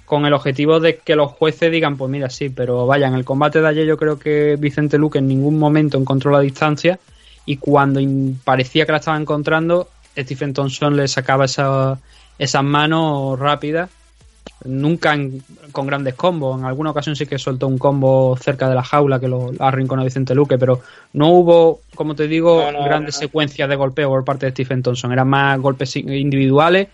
con 0.03 0.25
el 0.25 0.33
objetivo 0.33 0.81
de 0.81 0.97
que 0.97 1.15
los 1.15 1.31
jueces 1.31 1.71
digan, 1.71 1.95
pues 1.95 2.11
mira, 2.11 2.29
sí, 2.29 2.49
pero 2.49 2.85
vaya, 2.85 3.07
en 3.07 3.13
el 3.13 3.23
combate 3.23 3.61
de 3.61 3.69
ayer 3.69 3.85
yo 3.85 3.95
creo 3.95 4.19
que 4.19 4.57
Vicente 4.59 4.97
Luque 4.97 5.19
en 5.19 5.29
ningún 5.29 5.57
momento 5.57 5.97
encontró 5.97 6.29
la 6.31 6.41
distancia 6.41 6.99
y 7.45 7.55
cuando 7.55 8.01
parecía 8.43 8.85
que 8.85 8.91
la 8.91 8.97
estaba 8.97 9.15
encontrando, 9.15 9.87
Stephen 10.17 10.53
Thompson 10.53 10.97
le 10.97 11.07
sacaba 11.07 11.45
esa- 11.45 11.97
esas 12.37 12.63
manos 12.65 13.39
rápidas, 13.39 13.89
nunca 14.65 15.13
en- 15.13 15.41
con 15.71 15.85
grandes 15.87 16.15
combos, 16.15 16.59
en 16.59 16.65
alguna 16.65 16.91
ocasión 16.91 17.15
sí 17.15 17.25
que 17.25 17.37
soltó 17.37 17.67
un 17.67 17.77
combo 17.77 18.35
cerca 18.37 18.67
de 18.67 18.75
la 18.75 18.83
jaula 18.83 19.19
que 19.19 19.27
lo 19.27 19.51
arrinconó 19.59 20.01
a 20.01 20.05
Vicente 20.05 20.33
Luque, 20.35 20.57
pero 20.57 20.81
no 21.13 21.29
hubo, 21.29 21.81
como 21.95 22.15
te 22.15 22.27
digo, 22.27 22.57
No, 22.65 22.71
no, 22.71 22.83
grandes 22.83 23.15
no. 23.15 23.19
secuencias 23.21 23.69
de 23.69 23.75
golpeo 23.75 24.09
por 24.09 24.25
parte 24.25 24.45
de 24.47 24.51
Stephen 24.51 24.81
Thompson, 24.81 25.11
eran 25.11 25.27
más 25.27 25.59
golpes 25.59 25.95
in- 25.95 26.11
individuales 26.11 26.87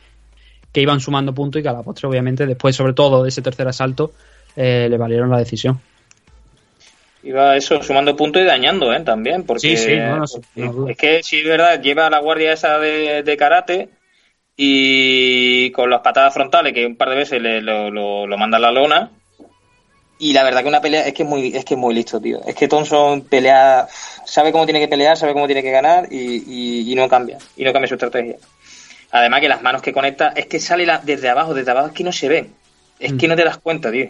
que 0.71 0.81
iban 0.81 0.99
sumando 0.99 1.33
puntos 1.33 1.59
y 1.59 1.63
que 1.63 1.69
a 1.69 1.73
la 1.73 1.83
postre, 1.83 2.07
obviamente, 2.07 2.45
después, 2.45 2.75
sobre 2.75 2.93
todo 2.93 3.23
de 3.23 3.29
ese 3.29 3.41
tercer 3.41 3.67
asalto, 3.67 4.11
eh, 4.55 4.87
le 4.89 4.97
valieron 4.97 5.29
la 5.29 5.37
decisión. 5.37 5.79
Iba 7.23 7.55
eso, 7.55 7.81
sumando 7.81 8.15
puntos 8.17 8.41
y 8.41 8.45
dañando, 8.45 8.91
¿eh? 8.91 8.99
También, 8.99 9.43
porque 9.43 9.61
Sí, 9.61 9.77
sí, 9.77 9.95
no, 9.97 10.17
no, 10.17 10.25
no 10.55 10.73
duda. 10.73 10.91
es 10.91 10.97
que 10.97 11.23
sí 11.23 11.37
es 11.39 11.45
verdad, 11.45 11.81
lleva 11.81 12.09
la 12.09 12.19
guardia 12.19 12.51
esa 12.51 12.77
de, 12.79 13.23
de 13.23 13.37
karate 13.37 13.89
y 14.55 15.71
con 15.71 15.89
las 15.89 16.01
patadas 16.01 16.33
frontales 16.33 16.73
que 16.73 16.85
un 16.85 16.95
par 16.95 17.09
de 17.09 17.15
veces 17.15 17.41
le, 17.41 17.61
lo, 17.61 17.89
lo, 17.89 18.27
lo 18.27 18.37
manda 18.37 18.57
a 18.57 18.61
la 18.61 18.71
lona. 18.71 19.09
Y 20.19 20.31
la 20.33 20.43
verdad 20.43 20.61
que 20.61 20.67
una 20.69 20.79
pelea 20.81 21.05
es 21.07 21.13
que 21.13 21.23
es 21.23 21.29
muy, 21.29 21.55
es 21.55 21.65
que 21.65 21.73
es 21.73 21.79
muy 21.79 21.93
listo, 21.93 22.21
tío. 22.21 22.41
Es 22.45 22.55
que 22.55 22.67
Thompson 22.67 23.21
pelea, 23.21 23.87
sabe 24.25 24.51
cómo 24.51 24.65
tiene 24.65 24.79
que 24.79 24.87
pelear, 24.87 25.17
sabe 25.17 25.33
cómo 25.33 25.47
tiene 25.47 25.63
que 25.63 25.71
ganar 25.71 26.07
y, 26.11 26.17
y- 26.17 26.91
y 26.91 26.95
no 26.95 27.09
cambia, 27.09 27.37
y 27.57 27.63
no 27.63 27.73
cambia 27.73 27.87
su 27.87 27.95
estrategia. 27.95 28.35
Además 29.11 29.41
que 29.41 29.49
las 29.49 29.61
manos 29.61 29.81
que 29.81 29.91
conecta, 29.91 30.29
es 30.35 30.45
que 30.47 30.59
sale 30.59 30.85
la- 30.85 30.99
desde 30.99 31.29
abajo, 31.29 31.53
desde 31.53 31.71
abajo 31.71 31.87
es 31.87 31.93
que 31.93 32.03
no 32.03 32.11
se 32.11 32.29
ven. 32.29 32.53
Es 32.99 33.13
que 33.13 33.27
no 33.27 33.35
te 33.35 33.43
das 33.43 33.57
cuenta, 33.57 33.91
tío. 33.91 34.09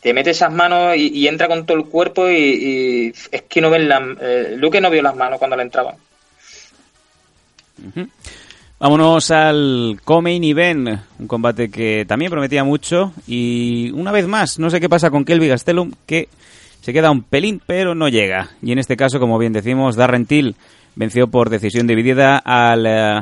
Te 0.00 0.14
mete 0.14 0.30
esas 0.30 0.52
manos 0.52 0.96
y, 0.96 1.08
y 1.08 1.26
entra 1.28 1.48
con 1.48 1.66
todo 1.66 1.76
el 1.76 1.84
cuerpo 1.86 2.28
y, 2.30 2.34
y 2.36 3.12
es 3.30 3.42
que 3.42 3.60
no 3.60 3.68
ven 3.68 3.88
las... 3.88 4.00
eh, 4.20 4.54
Luke 4.56 4.80
no 4.80 4.90
vio 4.90 5.02
las 5.02 5.16
manos 5.16 5.38
cuando 5.38 5.56
le 5.56 5.62
entraban. 5.64 5.96
Vámonos 8.78 9.30
al 9.30 10.00
Comain 10.04 10.44
Event, 10.44 11.00
un 11.18 11.26
combate 11.26 11.70
que 11.70 12.04
también 12.06 12.30
prometía 12.30 12.62
mucho 12.62 13.10
y 13.26 13.90
una 13.92 14.12
vez 14.12 14.26
más, 14.26 14.58
no 14.58 14.68
sé 14.68 14.80
qué 14.80 14.88
pasa 14.90 15.10
con 15.10 15.24
Kelvin 15.24 15.48
Gastelum, 15.48 15.92
que 16.04 16.28
se 16.82 16.92
queda 16.92 17.10
un 17.10 17.22
pelín 17.22 17.62
pero 17.64 17.94
no 17.94 18.08
llega. 18.08 18.50
Y 18.60 18.72
en 18.72 18.78
este 18.78 18.98
caso, 18.98 19.18
como 19.18 19.38
bien 19.38 19.54
decimos, 19.54 19.96
Darren 19.96 20.26
Till 20.26 20.56
venció 20.94 21.28
por 21.28 21.48
decisión 21.48 21.86
dividida 21.86 22.36
al, 22.36 22.86
eh, 22.86 23.20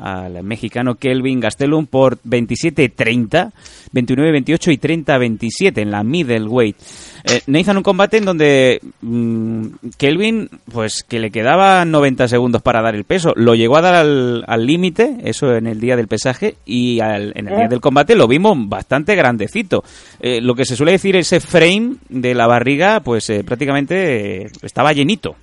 al 0.00 0.42
mexicano 0.42 0.94
Kelvin 0.94 1.40
Gastelum 1.40 1.86
por 1.86 2.18
27-30, 2.22 3.52
29-28 3.92 4.72
y 4.72 4.78
30-27 4.78 5.78
en 5.82 5.90
la 5.90 6.02
middleweight. 6.02 6.76
Eh, 7.24 7.42
Nathan, 7.48 7.76
un 7.76 7.82
combate 7.82 8.16
en 8.16 8.24
donde 8.24 8.80
mm, 9.02 9.66
Kelvin, 9.98 10.48
pues 10.72 11.02
que 11.02 11.18
le 11.18 11.30
quedaba 11.30 11.84
90 11.84 12.28
segundos 12.28 12.62
para 12.62 12.80
dar 12.82 12.94
el 12.94 13.04
peso, 13.04 13.32
lo 13.36 13.54
llegó 13.54 13.76
a 13.76 13.82
dar 13.82 13.94
al 13.94 14.44
al 14.46 14.66
límite, 14.66 15.18
eso 15.24 15.54
en 15.54 15.66
el 15.66 15.80
día 15.80 15.96
del 15.96 16.08
pesaje, 16.08 16.56
y 16.64 17.00
al- 17.00 17.32
en 17.34 17.48
el 17.48 17.56
día 17.56 17.68
del 17.68 17.80
combate 17.80 18.14
lo 18.14 18.26
vimos 18.26 18.56
bastante 18.68 19.14
grandecito. 19.14 19.84
Eh, 20.20 20.40
lo 20.40 20.54
que 20.54 20.64
se 20.64 20.76
suele 20.76 20.92
decir, 20.92 21.16
ese 21.16 21.40
frame 21.40 21.96
de 22.08 22.34
la 22.34 22.46
barriga, 22.46 23.00
pues 23.00 23.28
eh, 23.30 23.44
prácticamente 23.44 24.44
eh, 24.44 24.50
estaba 24.62 24.92
llenito. 24.92 25.36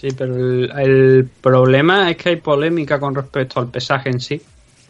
Sí, 0.00 0.08
pero 0.16 0.34
el, 0.34 0.72
el 0.78 1.28
problema 1.42 2.10
es 2.10 2.16
que 2.16 2.30
hay 2.30 2.36
polémica 2.36 2.98
con 2.98 3.14
respecto 3.14 3.60
al 3.60 3.68
pesaje 3.68 4.08
en 4.08 4.20
sí. 4.20 4.40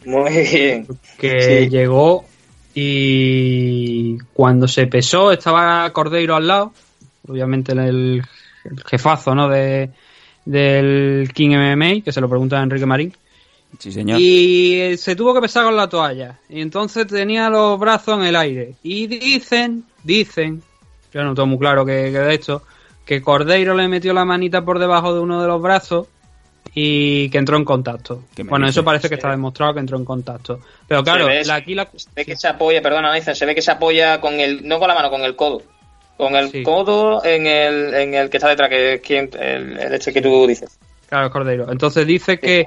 Muy 0.05 0.31
bien. 0.31 0.87
que 1.17 1.65
Sí. 1.65 1.69
llegó 1.69 2.25
y 2.73 4.17
cuando 4.33 4.67
se 4.67 4.87
pesó 4.87 5.31
estaba 5.31 5.91
Cordeiro 5.91 6.35
al 6.35 6.47
lado, 6.47 6.73
obviamente 7.27 7.73
el, 7.73 7.79
el 8.63 8.83
jefazo 8.85 9.35
¿no? 9.35 9.49
de, 9.49 9.89
del 10.45 11.29
King 11.33 11.51
MMA, 11.51 12.01
que 12.03 12.11
se 12.11 12.21
lo 12.21 12.29
pregunta 12.29 12.59
a 12.59 12.63
Enrique 12.63 12.85
Marín, 12.85 13.13
Sí, 13.79 13.91
señor. 13.91 14.19
y 14.19 14.75
eh, 14.81 14.97
se 14.97 15.15
tuvo 15.15 15.33
que 15.33 15.41
pesar 15.41 15.65
con 15.65 15.75
la 15.75 15.87
toalla, 15.89 16.39
y 16.49 16.61
entonces 16.61 17.07
tenía 17.07 17.49
los 17.49 17.79
brazos 17.79 18.17
en 18.19 18.25
el 18.25 18.35
aire, 18.35 18.75
y 18.83 19.07
dicen, 19.07 19.83
dicen, 20.03 20.61
yo 21.13 21.23
no 21.23 21.33
tengo 21.35 21.47
muy 21.47 21.59
claro 21.59 21.85
que, 21.85 21.91
que 22.11 22.19
de 22.19 22.33
esto, 22.33 22.63
que 23.11 23.21
Cordeiro 23.21 23.75
le 23.75 23.89
metió 23.89 24.13
la 24.13 24.23
manita 24.23 24.61
por 24.63 24.79
debajo 24.79 25.13
de 25.13 25.19
uno 25.19 25.41
de 25.41 25.47
los 25.49 25.61
brazos 25.61 26.07
y 26.73 27.29
que 27.29 27.39
entró 27.39 27.57
en 27.57 27.65
contacto. 27.65 28.23
¿Qué 28.33 28.45
me 28.45 28.49
Bueno, 28.51 28.69
eso 28.69 28.85
parece 28.85 29.09
que 29.09 29.15
Sí. 29.15 29.19
está 29.19 29.31
demostrado 29.31 29.73
que 29.73 29.81
entró 29.81 29.97
en 29.97 30.05
contacto. 30.05 30.61
Pero 30.87 31.03
claro, 31.03 31.25
Se 31.25 31.29
ve, 31.31 31.43
la, 31.43 31.55
aquí 31.55 31.75
la... 31.75 31.89
se 31.93 32.07
ve 32.15 32.23
que 32.23 32.37
se 32.37 32.47
apoya, 32.47 32.81
perdona, 32.81 33.11
Nathan, 33.11 33.35
se 33.35 33.45
ve 33.45 33.53
que 33.53 33.61
se 33.61 33.69
apoya 33.69 34.21
con 34.21 34.35
el, 34.39 34.65
no 34.65 34.79
con 34.79 34.87
la 34.87 34.93
mano, 34.95 35.09
con 35.09 35.23
el 35.23 35.35
codo. 35.35 35.61
con 36.15 36.37
el 36.37 36.51
Sí. 36.51 36.63
codo 36.63 37.21
en 37.25 37.47
el, 37.47 37.93
en 37.95 38.13
el 38.13 38.29
que 38.29 38.37
está 38.37 38.47
detrás, 38.47 38.69
que 38.69 38.93
es 38.93 39.01
quien, 39.01 39.29
el, 39.37 39.77
el 39.77 39.93
este 39.93 40.13
que 40.13 40.21
tú 40.21 40.47
dices. 40.47 40.79
Claro, 41.09 41.29
Cordeiro. 41.31 41.69
Entonces 41.69 42.07
dice 42.07 42.39
que 42.39 42.65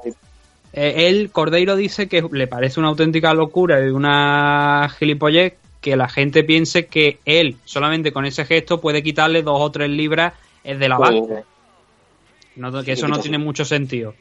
eh, 0.74 0.94
él, 1.08 1.30
Cordeiro, 1.32 1.74
dice 1.74 2.06
que 2.06 2.22
le 2.32 2.48
parece 2.48 2.80
una 2.80 2.90
auténtica 2.90 3.32
locura 3.32 3.80
y 3.82 3.88
una 3.88 4.90
gilipollez 4.98 5.54
que 5.85 5.97
la 5.97 6.09
gente 6.09 6.44
piense 6.44 6.86
que 6.86 7.19
él, 7.27 7.59
solamente 7.66 8.11
con 8.11 8.24
ese 8.24 8.47
gesto, 8.47 8.81
puede 8.81 9.02
quitarle 9.02 9.43
dos 9.43 9.61
o 9.61 9.70
tres 9.70 9.90
libras 9.90 10.32
eh, 10.65 10.78
de 10.78 10.89
la 10.89 10.97
Pues, 10.97 11.11
banca. 11.11 11.44
No, 12.56 12.82
que 12.82 12.93
eso 12.93 13.06
no 13.06 13.19
tiene 13.19 13.36
mucho 13.36 13.66
sentido. 13.66 14.15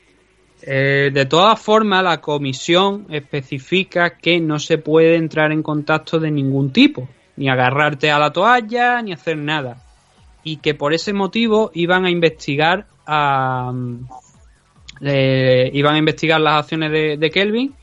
Eh, 0.62 1.10
de 1.14 1.26
todas 1.26 1.58
formas, 1.62 2.04
la 2.04 2.20
comisión 2.20 3.06
especifica 3.10 4.18
que 4.18 4.42
no 4.42 4.60
se 4.60 4.78
puede 4.78 5.16
entrar 5.16 5.54
en 5.54 5.64
contacto 5.64 6.20
de 6.20 6.32
ningún 6.32 6.74
tipo, 6.74 7.08
ni 7.38 7.48
agarrarte 7.48 8.12
a 8.12 8.20
la 8.20 8.34
toalla, 8.34 9.02
ni 9.02 9.14
hacer 9.14 9.38
nada. 9.38 9.82
Y 10.44 10.58
que 10.58 10.74
por 10.74 10.94
ese 10.94 11.14
motivo 11.14 11.72
iban 11.74 12.04
a 12.04 12.10
investigar 12.10 12.88
a, 13.08 13.72
eh, 15.00 15.72
iban 15.74 15.96
a 15.96 15.98
investigar 15.98 16.42
las 16.42 16.60
acciones 16.64 16.92
de, 16.92 17.16
de 17.16 17.32
Kelvin 17.32 17.74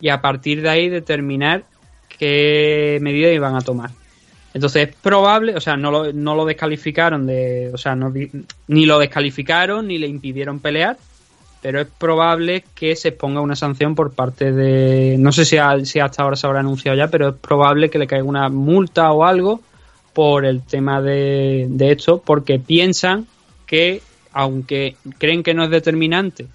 y 0.00 0.08
a 0.08 0.22
partir 0.22 0.62
de 0.62 0.70
ahí 0.70 0.88
determinar 0.88 1.64
qué 2.18 2.98
medidas 3.00 3.32
iban 3.34 3.56
a 3.56 3.60
tomar. 3.60 3.90
Entonces 4.54 4.88
es 4.88 4.94
probable, 4.96 5.54
o 5.56 5.60
sea, 5.60 5.76
no 5.76 5.90
lo, 5.90 6.12
no 6.12 6.34
lo 6.34 6.44
descalificaron 6.44 7.26
de, 7.26 7.70
o 7.72 7.78
sea, 7.78 7.94
no 7.94 8.12
ni 8.68 8.86
lo 8.86 8.98
descalificaron 8.98 9.86
ni 9.86 9.98
le 9.98 10.06
impidieron 10.06 10.58
pelear, 10.60 10.96
pero 11.60 11.80
es 11.80 11.86
probable 11.98 12.64
que 12.74 12.96
se 12.96 13.12
ponga 13.12 13.40
una 13.40 13.56
sanción 13.56 13.94
por 13.94 14.12
parte 14.12 14.52
de, 14.52 15.16
no 15.18 15.32
sé 15.32 15.44
si, 15.44 15.58
a- 15.58 15.84
si 15.84 16.00
hasta 16.00 16.22
ahora 16.22 16.36
se 16.36 16.46
habrá 16.46 16.60
anunciado 16.60 16.96
ya, 16.96 17.08
pero 17.08 17.28
es 17.30 17.34
probable 17.36 17.90
que 17.90 17.98
le 17.98 18.06
caiga 18.06 18.24
una 18.24 18.48
multa 18.48 19.12
o 19.12 19.24
algo 19.24 19.60
por 20.14 20.44
el 20.46 20.62
tema 20.62 21.02
de, 21.02 21.66
de 21.68 21.92
esto, 21.92 22.22
porque 22.24 22.58
piensan 22.58 23.26
que, 23.66 24.00
aunque 24.32 24.96
creen 25.18 25.42
que 25.42 25.54
no 25.54 25.64
es 25.64 25.70
determinante 25.70 26.46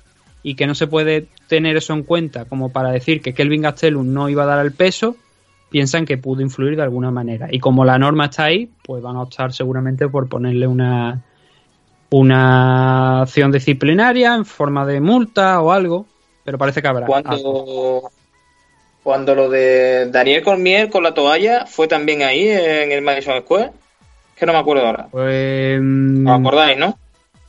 y 0.42 0.56
que 0.56 0.68
no 0.68 0.74
se 0.76 0.88
puede 0.88 1.28
tener 1.48 1.78
eso 1.78 1.94
en 1.94 2.04
cuenta 2.04 2.46
como 2.46 2.72
para 2.72 2.92
decir 2.92 3.22
que 3.22 3.34
Kelvin 3.34 3.62
Gastelum 3.62 4.12
no 4.12 4.28
iba 4.30 4.44
a 4.44 4.48
dar 4.48 4.66
el 4.66 4.74
peso, 4.74 5.16
piensan 5.74 6.06
que 6.06 6.20
pudo 6.20 6.42
influir 6.44 6.76
de 6.76 6.84
alguna 6.84 7.10
manera. 7.10 7.48
Y 7.52 7.60
como 7.60 7.84
la 7.84 7.98
norma 7.98 8.26
está 8.26 8.44
ahí, 8.46 8.70
pues 8.86 9.02
van 9.02 9.16
a 9.16 9.24
optar 9.24 9.52
seguramente 9.54 10.08
por 10.08 10.30
ponerle 10.30 10.68
una, 10.68 11.20
una 12.12 13.22
acción 13.24 13.52
disciplinaria 13.52 14.36
en 14.36 14.46
forma 14.46 14.86
de 14.86 15.02
multa 15.02 15.60
o 15.62 15.72
algo, 15.72 16.06
pero 16.46 16.60
parece 16.60 16.80
que 16.82 16.88
habrá. 16.88 17.08
Cuando, 17.08 18.04
cuando 19.02 19.34
lo 19.36 19.50
de 19.50 20.10
Daniel 20.12 20.44
Cormier 20.44 20.90
con 20.92 21.02
la 21.02 21.14
toalla 21.16 21.66
fue 21.66 21.88
también 21.88 22.22
ahí 22.22 22.48
en 22.48 22.92
el 22.92 23.02
Madison 23.02 23.42
Square, 23.42 23.72
que 24.38 24.46
no 24.46 24.54
me 24.54 24.60
acuerdo 24.60 24.86
ahora. 24.86 25.08
Pues, 25.10 25.82
¿Os 25.82 26.40
acordáis, 26.40 26.78
no? 26.78 27.00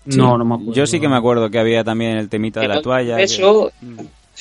No, 0.06 0.38
no 0.38 0.44
me 0.46 0.54
acuerdo. 0.54 0.72
Yo 0.72 0.86
sí 0.86 0.98
que 0.98 1.08
me 1.08 1.16
acuerdo 1.16 1.50
que 1.50 1.58
había 1.58 1.84
también 1.84 2.16
el 2.16 2.30
temita 2.30 2.60
de 2.60 2.68
la 2.68 2.80
toalla. 2.80 3.16
que- 3.18 3.22
Eso, 3.24 3.70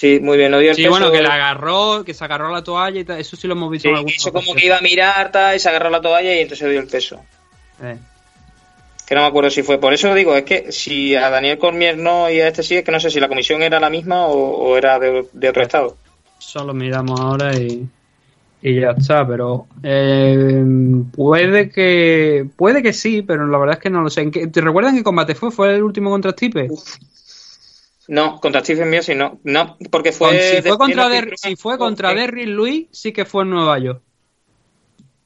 sí, 0.03 0.19
muy 0.19 0.37
bien, 0.37 0.51
no 0.51 0.59
dio 0.59 0.71
el 0.71 0.75
Sí, 0.75 0.81
peso. 0.83 0.91
bueno, 0.91 1.11
que 1.11 1.21
la 1.21 1.33
agarró, 1.35 2.03
que 2.03 2.13
se 2.13 2.23
agarró 2.25 2.51
la 2.51 2.61
toalla 2.63 2.99
y 2.99 3.03
tal, 3.05 3.19
eso 3.19 3.35
sí 3.37 3.47
lo 3.47 3.53
hemos 3.53 3.71
visto 3.71 3.87
Sí, 3.87 3.89
en 3.91 3.95
alguna 3.95 4.13
hizo 4.15 4.33
como 4.33 4.53
que 4.53 4.65
iba 4.65 4.77
a 4.77 4.81
mirar 4.81 5.31
tal, 5.31 5.55
y 5.55 5.59
se 5.59 5.69
agarró 5.69 5.89
la 5.89 6.01
toalla 6.01 6.35
y 6.35 6.39
entonces 6.39 6.69
dio 6.69 6.79
el 6.81 6.87
peso. 6.87 7.21
Eh. 7.81 7.97
Que 9.07 9.15
no 9.15 9.21
me 9.21 9.27
acuerdo 9.27 9.49
si 9.49 9.63
fue. 9.63 9.77
Por 9.79 9.93
eso 9.93 10.13
digo, 10.13 10.35
es 10.35 10.43
que 10.43 10.71
si 10.71 11.15
a 11.15 11.29
Daniel 11.29 11.57
Cormier 11.57 11.97
no 11.97 12.29
y 12.29 12.39
a 12.39 12.47
este 12.47 12.63
sí, 12.63 12.75
es 12.77 12.83
que 12.83 12.91
no 12.91 12.99
sé 12.99 13.09
si 13.09 13.19
la 13.19 13.27
comisión 13.27 13.61
era 13.63 13.79
la 13.79 13.89
misma 13.89 14.27
o, 14.27 14.33
o 14.37 14.77
era 14.77 14.97
de, 14.99 15.25
de 15.33 15.49
otro 15.49 15.61
estado. 15.61 15.97
Solo 16.39 16.73
miramos 16.73 17.19
ahora 17.19 17.53
y, 17.57 17.85
y 18.61 18.79
ya 18.79 18.91
está, 18.91 19.27
pero 19.27 19.67
eh, 19.83 20.63
puede 21.15 21.69
que 21.69 22.45
puede 22.55 22.81
que 22.81 22.93
sí, 22.93 23.21
pero 23.23 23.45
la 23.47 23.57
verdad 23.57 23.75
es 23.77 23.81
que 23.83 23.89
no 23.89 24.01
lo 24.01 24.09
sé. 24.09 24.21
¿En 24.21 24.31
qué- 24.31 24.47
¿Te 24.47 24.61
recuerdan 24.61 24.95
qué 24.95 25.03
combate 25.03 25.35
fue? 25.35 25.51
¿Fue 25.51 25.75
el 25.75 25.83
último 25.83 26.09
contra 26.09 26.31
Stipe? 26.31 26.69
No, 28.13 28.39
contra 28.39 28.61
Stephen 28.61 28.91
Miosi 28.91 29.15
no. 29.15 29.39
No, 29.43 29.75
porque 29.89 30.11
fue. 30.11 30.27
Con- 30.27 30.37
si, 30.37 30.61
fue 30.61 30.77
contra 30.77 31.09
cinturón. 31.09 31.37
si 31.37 31.55
fue 31.55 31.77
contra 31.79 32.13
Derrick 32.13 32.47
Lewis, 32.47 32.87
sí 32.91 33.11
que 33.11 33.25
fue 33.25 33.41
en 33.43 33.49
Nueva 33.49 33.79
York. 33.79 34.01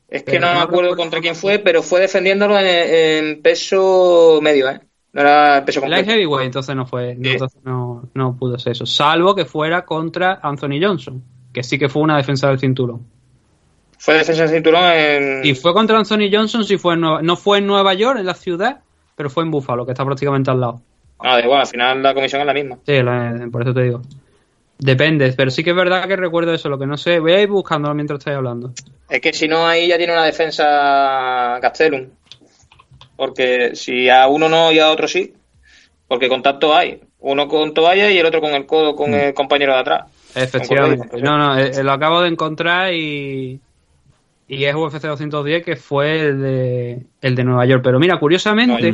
Es 0.07 0.23
que 0.23 0.31
pero 0.31 0.47
no 0.47 0.53
me 0.53 0.59
acuerdo 0.61 0.95
contra 0.95 1.19
quién 1.19 1.35
fue, 1.35 1.59
pero 1.59 1.83
fue 1.83 1.99
defendiéndolo 1.99 2.57
en, 2.57 2.65
en 2.65 3.41
peso 3.41 4.39
medio, 4.41 4.69
¿eh? 4.69 4.79
No 5.11 5.21
era 5.21 5.65
peso 5.65 5.81
Light 5.81 6.05
completo. 6.05 6.11
Heavyweight, 6.11 6.45
entonces 6.45 6.75
no 6.77 6.85
fue, 6.85 7.17
Sí. 7.21 7.29
entonces 7.29 7.59
no, 7.65 8.07
no 8.13 8.37
pudo 8.37 8.57
ser 8.57 8.71
eso. 8.71 8.85
Salvo 8.85 9.35
que 9.35 9.43
fuera 9.43 9.83
contra 9.83 10.39
Anthony 10.41 10.79
Johnson, 10.81 11.21
que 11.51 11.63
sí 11.63 11.77
que 11.77 11.89
fue 11.89 12.03
una 12.03 12.15
defensa 12.15 12.47
del 12.47 12.57
cinturón. 12.59 13.05
Fue 13.97 14.13
defensa 14.13 14.43
del 14.43 14.51
cinturón 14.51 14.83
en. 14.93 15.45
Y 15.45 15.55
fue 15.55 15.73
contra 15.73 15.97
Anthony 15.97 16.29
Johnson, 16.31 16.63
sí 16.63 16.77
fue 16.77 16.93
en 16.93 17.01
Nueva, 17.01 17.21
no 17.21 17.35
fue 17.35 17.57
en 17.57 17.67
Nueva 17.67 17.93
York, 17.95 18.17
en 18.19 18.25
la 18.27 18.33
ciudad, 18.33 18.79
pero 19.17 19.29
fue 19.29 19.43
en 19.43 19.51
Buffalo, 19.51 19.85
que 19.85 19.91
está 19.91 20.05
prácticamente 20.05 20.51
al 20.51 20.61
lado. 20.61 20.81
Ah, 21.19 21.35
da 21.37 21.43
igual, 21.43 21.61
al 21.61 21.67
final 21.67 22.03
la 22.03 22.13
comisión 22.13 22.41
es 22.41 22.47
la 22.47 22.53
misma. 22.53 22.77
Sí, 22.85 23.01
la- 23.01 23.47
por 23.51 23.61
eso 23.63 23.73
te 23.73 23.83
digo. 23.83 24.01
Depende, 24.79 25.33
pero 25.35 25.49
sí 25.49 25.63
que 25.63 25.71
es 25.71 25.75
verdad 25.75 26.07
que 26.07 26.15
recuerdo 26.15 26.53
eso, 26.53 26.69
lo 26.69 26.77
que 26.77 26.85
no 26.85 26.97
sé. 26.97 27.19
Voy 27.19 27.31
a 27.33 27.41
ir 27.41 27.49
buscándolo 27.49 27.95
mientras 27.95 28.19
estáis 28.19 28.37
hablando. 28.37 28.71
Es 29.09 29.21
que 29.21 29.33
si 29.33 29.47
no, 29.47 29.65
ahí 29.67 29.87
ya 29.87 29.97
tiene 29.97 30.13
una 30.13 30.25
defensa 30.25 31.57
Gastelum. 31.61 32.05
Porque 33.15 33.75
si 33.75 34.09
a 34.09 34.27
uno 34.27 34.47
no 34.49 34.71
y 34.71 34.79
a 34.79 34.91
otro 34.91 35.07
sí. 35.07 35.33
Porque 36.07 36.29
contacto 36.29 36.75
hay. 36.75 37.01
Uno 37.19 37.47
con 37.47 37.73
toalla 37.73 38.11
y 38.11 38.17
el 38.19 38.25
otro 38.27 38.39
con 38.39 38.53
el 38.53 38.65
codo 38.67 38.95
con 38.95 39.13
el 39.13 39.33
compañero 39.33 39.73
de 39.73 39.79
atrás. 39.79 40.05
Efectivamente. 40.35 41.19
No, 41.21 41.37
no, 41.37 41.57
eh, 41.57 41.83
lo 41.83 41.91
acabo 41.91 42.21
de 42.21 42.29
encontrar 42.29 42.93
y. 42.93 43.59
Y 44.49 44.63
es 44.63 44.75
UFC 44.75 45.01
210, 45.07 45.65
que 45.65 45.75
fue 45.75 46.19
el 46.27 46.41
de, 46.41 46.99
el 47.21 47.35
de 47.35 47.43
Nueva 47.43 47.65
York. 47.65 47.81
Pero 47.83 47.99
mira, 47.99 48.17
curiosamente. 48.19 48.93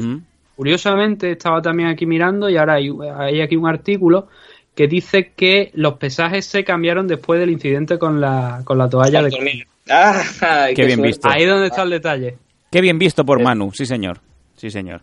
Curiosamente 0.56 1.32
estaba 1.32 1.62
también 1.62 1.90
aquí 1.90 2.06
mirando 2.06 2.50
y 2.50 2.58
ahora 2.58 2.76
hay, 2.76 2.90
hay 3.18 3.42
aquí 3.42 3.56
un 3.56 3.68
artículo 3.68 4.28
que 4.76 4.88
dice 4.88 5.32
que 5.36 5.72
los 5.74 5.96
pesajes 5.98 6.46
se 6.46 6.64
cambiaron 6.64 7.08
después 7.08 7.40
del 7.40 7.52
incidente 7.52 8.00
con 8.00 8.20
la, 8.20 8.62
con 8.64 8.78
la 8.78 8.90
toalla 8.90 9.22
de. 9.22 9.30
Dormir. 9.30 9.68
Ah, 9.90 10.22
ay, 10.42 10.74
Qué 10.74 10.86
bien 10.86 10.98
suerte. 11.00 11.08
visto. 11.08 11.30
Ahí 11.30 11.46
donde 11.46 11.68
está 11.68 11.84
el 11.84 11.90
detalle. 11.90 12.38
Qué 12.72 12.82
bien 12.82 12.98
visto 12.98 13.24
por 13.26 13.42
Manu, 13.44 13.72
sí 13.72 13.86
señor. 13.86 14.20
Sí 14.56 14.70
señor. 14.70 15.02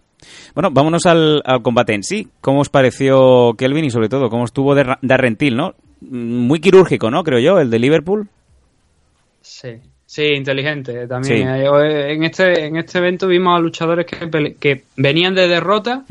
Bueno, 0.54 0.70
vámonos 0.70 1.06
al, 1.06 1.42
al 1.44 1.62
combate 1.62 1.94
en 1.94 2.02
sí. 2.02 2.28
¿Cómo 2.40 2.60
os 2.60 2.68
pareció 2.68 3.54
Kelvin 3.56 3.84
y 3.84 3.90
sobre 3.90 4.08
todo 4.08 4.28
cómo 4.28 4.44
estuvo 4.44 4.74
de, 4.74 4.96
Darrentil, 5.02 5.56
no? 5.56 5.74
Mm, 6.00 6.46
Muy 6.46 6.60
quirúrgico, 6.60 7.10
¿no? 7.10 7.22
Creo 7.22 7.38
yo, 7.38 7.60
el 7.60 7.70
de 7.70 7.78
Liverpool. 7.78 8.28
Sí, 9.42 9.80
sí, 10.12 10.22
inteligente 10.34 11.06
también. 11.06 11.36
Sí. 11.38 11.44
Eh, 11.46 12.12
En 12.14 12.24
este, 12.24 12.64
en 12.66 12.76
este 12.76 12.98
evento 12.98 13.28
vimos 13.28 13.56
a 13.56 13.60
luchadores 13.60 14.06
que, 14.06 14.56
que 14.58 14.82
venían 14.96 15.34
de 15.36 15.46
derrota. 15.46 16.04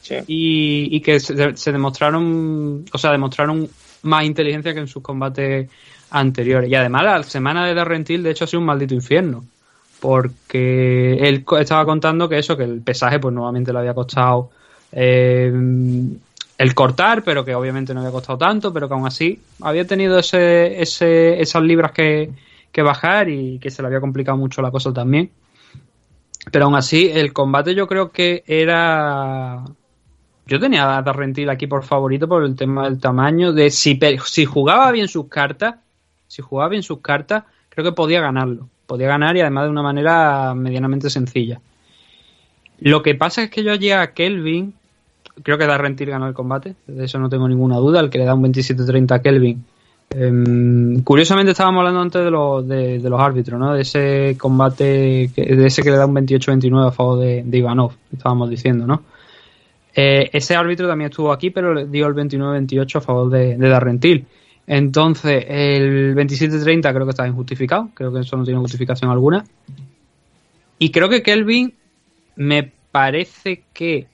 Sí. 0.00 0.14
y, 0.26 0.96
y 0.96 1.00
que 1.02 1.20
se, 1.20 1.54
se 1.56 1.72
demostraron, 1.72 2.84
o 2.90 2.98
sea, 2.98 3.12
demostraron 3.12 3.68
más 4.04 4.24
inteligencia 4.24 4.72
que 4.72 4.80
en 4.80 4.88
sus 4.88 5.02
combates 5.02 5.68
anteriores. 6.10 6.70
Y 6.70 6.74
además 6.74 7.04
la 7.04 7.22
semana 7.22 7.66
de 7.66 7.74
Darrentil, 7.74 8.22
de 8.22 8.30
hecho, 8.30 8.44
ha 8.44 8.46
sido 8.48 8.60
un 8.60 8.66
maldito 8.66 8.94
infierno. 8.94 9.44
Porque 10.00 11.14
él 11.20 11.44
co- 11.44 11.58
estaba 11.58 11.84
contando 11.84 12.28
que 12.28 12.38
eso, 12.38 12.56
que 12.56 12.64
el 12.64 12.80
pesaje, 12.80 13.18
pues 13.18 13.34
nuevamente 13.34 13.72
le 13.72 13.78
había 13.80 13.94
costado 13.94 14.50
eh, 14.92 15.50
el 16.58 16.74
cortar, 16.74 17.22
pero 17.24 17.44
que 17.44 17.54
obviamente 17.54 17.92
no 17.94 18.00
había 18.00 18.12
costado 18.12 18.38
tanto, 18.38 18.72
pero 18.72 18.86
que 18.86 18.94
aún 18.94 19.06
así 19.06 19.38
había 19.62 19.86
tenido 19.86 20.18
ese, 20.18 20.80
ese, 20.80 21.40
esas 21.40 21.62
libras 21.62 21.92
que, 21.92 22.30
que 22.74 22.82
bajar 22.82 23.28
y 23.28 23.60
que 23.60 23.70
se 23.70 23.80
le 23.80 23.86
había 23.86 24.00
complicado 24.00 24.36
mucho 24.36 24.60
la 24.60 24.72
cosa 24.72 24.92
también. 24.92 25.30
Pero 26.50 26.66
aún 26.66 26.74
así, 26.74 27.08
el 27.08 27.32
combate 27.32 27.74
yo 27.74 27.86
creo 27.86 28.10
que 28.10 28.42
era. 28.46 29.64
Yo 30.46 30.60
tenía 30.60 30.98
a 30.98 31.02
Darrentil 31.02 31.48
aquí 31.48 31.66
por 31.66 31.84
favorito 31.84 32.28
por 32.28 32.44
el 32.44 32.56
tema 32.56 32.84
del 32.84 33.00
tamaño. 33.00 33.52
De 33.52 33.70
si, 33.70 33.98
si 34.26 34.44
jugaba 34.44 34.90
bien 34.90 35.06
sus 35.06 35.28
cartas, 35.28 35.76
si 36.26 36.42
jugaba 36.42 36.68
bien 36.68 36.82
sus 36.82 36.98
cartas, 36.98 37.44
creo 37.70 37.84
que 37.84 37.92
podía 37.92 38.20
ganarlo. 38.20 38.68
Podía 38.86 39.06
ganar 39.06 39.36
y 39.36 39.40
además 39.40 39.64
de 39.64 39.70
una 39.70 39.82
manera 39.82 40.52
medianamente 40.54 41.08
sencilla. 41.08 41.60
Lo 42.80 43.02
que 43.02 43.14
pasa 43.14 43.44
es 43.44 43.50
que 43.50 43.62
yo 43.62 43.70
allí 43.70 43.92
a 43.92 44.12
Kelvin, 44.12 44.74
creo 45.44 45.56
que 45.56 45.66
Darrentil 45.66 46.10
ganó 46.10 46.26
el 46.26 46.34
combate, 46.34 46.74
de 46.88 47.04
eso 47.04 47.20
no 47.20 47.28
tengo 47.28 47.48
ninguna 47.48 47.76
duda, 47.76 48.00
el 48.00 48.10
que 48.10 48.18
le 48.18 48.24
da 48.24 48.34
un 48.34 48.42
27-30 48.42 49.12
a 49.12 49.22
Kelvin. 49.22 49.64
Em, 50.10 51.02
curiosamente 51.02 51.52
estábamos 51.52 51.80
hablando 51.80 52.00
antes 52.00 52.24
de 52.24 52.30
los, 52.30 53.20
árbitros, 53.20 53.58
¿no? 53.58 53.74
De 53.74 53.82
ese 53.82 54.36
combate, 54.38 55.30
que- 55.34 55.56
de 55.56 55.66
ese 55.66 55.82
que 55.82 55.90
le 55.90 55.96
da 55.96 56.06
un 56.06 56.14
28-29 56.14 56.88
a 56.88 56.92
favor 56.92 57.18
de, 57.18 57.44
Ivanov, 57.50 57.92
estábamos 58.12 58.48
diciendo, 58.48 58.86
¿no? 58.86 59.02
Eh, 59.96 60.30
ese 60.32 60.54
árbitro 60.56 60.86
también 60.88 61.10
estuvo 61.10 61.32
aquí, 61.32 61.50
pero 61.50 61.74
le 61.74 61.86
dio 61.86 62.06
el 62.06 62.14
29-28 62.14 62.96
a 62.96 63.00
favor 63.00 63.30
de, 63.30 63.56
de 63.56 63.68
Darrentil. 63.68 64.26
Entonces, 64.66 65.44
el 65.48 66.14
27-30 66.14 66.92
creo 66.92 67.04
que 67.04 67.10
está 67.10 67.26
injustificado, 67.26 67.90
creo 67.94 68.12
que 68.12 68.20
eso 68.20 68.36
no 68.36 68.44
tiene 68.44 68.60
justificación 68.60 69.10
alguna. 69.10 69.44
Y 70.78 70.90
creo 70.90 71.08
que 71.08 71.22
Kelvin 71.22 71.74
me 72.36 72.72
parece 72.90 73.64
que, 73.72 74.06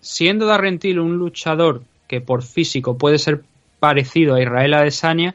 siendo 0.00 0.46
Darrentil 0.46 0.98
un 0.98 1.16
luchador 1.16 1.82
que 2.08 2.20
por 2.20 2.42
físico 2.42 2.98
puede 2.98 3.18
ser 3.18 3.42
parecido 3.82 4.36
a 4.36 4.40
Israel 4.40 4.74
Adesanya, 4.74 5.34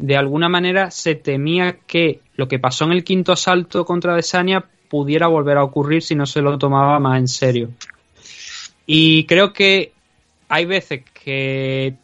de 0.00 0.16
alguna 0.16 0.48
manera 0.48 0.90
se 0.90 1.14
temía 1.14 1.76
que 1.86 2.18
lo 2.34 2.48
que 2.48 2.58
pasó 2.58 2.84
en 2.84 2.90
el 2.90 3.04
quinto 3.04 3.30
asalto 3.30 3.84
contra 3.84 4.14
Adesanya 4.14 4.64
pudiera 4.88 5.28
volver 5.28 5.58
a 5.58 5.62
ocurrir 5.62 6.02
si 6.02 6.16
no 6.16 6.26
se 6.26 6.40
lo 6.40 6.58
tomaba 6.58 6.98
más 6.98 7.20
en 7.20 7.28
serio. 7.28 7.70
Y 8.86 9.24
creo 9.26 9.52
que 9.52 9.92
hay 10.48 10.64
veces 10.64 11.04
que 11.22 11.94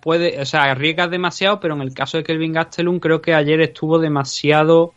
puede, 0.00 0.40
o 0.40 0.44
sea, 0.44 0.62
arriesgas 0.64 1.12
demasiado, 1.12 1.60
pero 1.60 1.76
en 1.76 1.82
el 1.82 1.94
caso 1.94 2.16
de 2.16 2.24
Kelvin 2.24 2.52
Gastelum 2.52 2.98
creo 2.98 3.22
que 3.22 3.34
ayer 3.34 3.60
estuvo 3.60 4.00
demasiado 4.00 4.94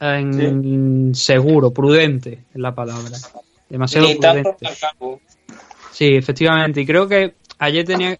en 0.00 1.14
seguro, 1.14 1.70
prudente 1.70 2.40
es 2.52 2.60
la 2.60 2.74
palabra. 2.74 3.16
Demasiado 3.68 4.08
prudente. 4.18 4.56
Sí, 5.92 6.06
efectivamente. 6.16 6.80
Y 6.80 6.86
creo 6.86 7.06
que 7.06 7.34
ayer 7.60 7.84
tenía, 7.84 8.18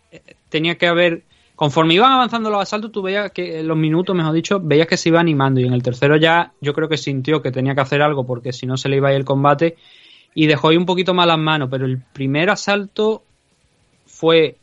tenía 0.50 0.76
que 0.76 0.86
haber. 0.86 1.22
Conforme 1.56 1.94
iban 1.94 2.12
avanzando 2.12 2.48
los 2.50 2.62
asaltos, 2.62 2.90
tú 2.90 3.02
veías 3.02 3.32
que 3.32 3.60
en 3.60 3.68
los 3.68 3.76
minutos, 3.76 4.16
mejor 4.16 4.32
dicho, 4.32 4.60
veías 4.60 4.86
que 4.86 4.96
se 4.96 5.10
iba 5.10 5.20
animando. 5.20 5.60
Y 5.60 5.66
en 5.66 5.72
el 5.72 5.82
tercero 5.82 6.16
ya 6.16 6.52
yo 6.60 6.72
creo 6.72 6.88
que 6.88 6.96
sintió 6.96 7.42
que 7.42 7.52
tenía 7.52 7.74
que 7.74 7.82
hacer 7.82 8.02
algo 8.02 8.26
porque 8.26 8.52
si 8.52 8.66
no 8.66 8.76
se 8.76 8.88
le 8.88 8.96
iba 8.96 9.08
a 9.08 9.12
ir 9.12 9.18
el 9.18 9.24
combate. 9.24 9.76
Y 10.34 10.46
dejó 10.46 10.68
ahí 10.68 10.76
un 10.76 10.86
poquito 10.86 11.12
más 11.12 11.26
las 11.26 11.38
manos. 11.38 11.68
Pero 11.70 11.86
el 11.86 11.98
primer 12.12 12.50
asalto 12.50 13.22
fue 14.06 14.56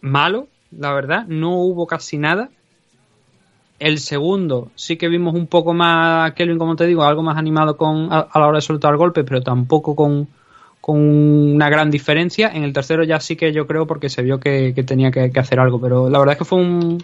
malo, 0.00 0.48
la 0.70 0.92
verdad. 0.92 1.24
No 1.26 1.56
hubo 1.56 1.86
casi 1.86 2.18
nada. 2.18 2.50
El 3.78 3.98
segundo 3.98 4.72
sí 4.74 4.96
que 4.96 5.08
vimos 5.08 5.34
un 5.34 5.46
poco 5.46 5.72
más, 5.72 6.32
Kelvin, 6.32 6.58
como 6.58 6.74
te 6.74 6.84
digo, 6.86 7.04
algo 7.04 7.22
más 7.22 7.36
animado 7.36 7.76
con, 7.76 8.12
a, 8.12 8.20
a 8.20 8.40
la 8.40 8.48
hora 8.48 8.58
de 8.58 8.62
soltar 8.62 8.96
golpes, 8.96 9.24
pero 9.24 9.40
tampoco 9.40 9.94
con, 9.94 10.26
una 10.94 11.68
gran 11.68 11.90
diferencia. 11.90 12.50
En 12.52 12.64
el 12.64 12.72
tercero 12.72 13.04
ya 13.04 13.20
sí 13.20 13.36
que 13.36 13.52
yo 13.52 13.66
creo 13.66 13.86
porque 13.86 14.08
se 14.08 14.22
vio 14.22 14.40
que, 14.40 14.72
tenía 14.86 15.10
que, 15.10 15.30
hacer 15.38 15.60
algo, 15.60 15.80
pero 15.80 16.08
la 16.08 16.18
verdad 16.18 16.32
es 16.32 16.38
que 16.38 16.44
fue 16.44 16.58
un... 16.58 17.02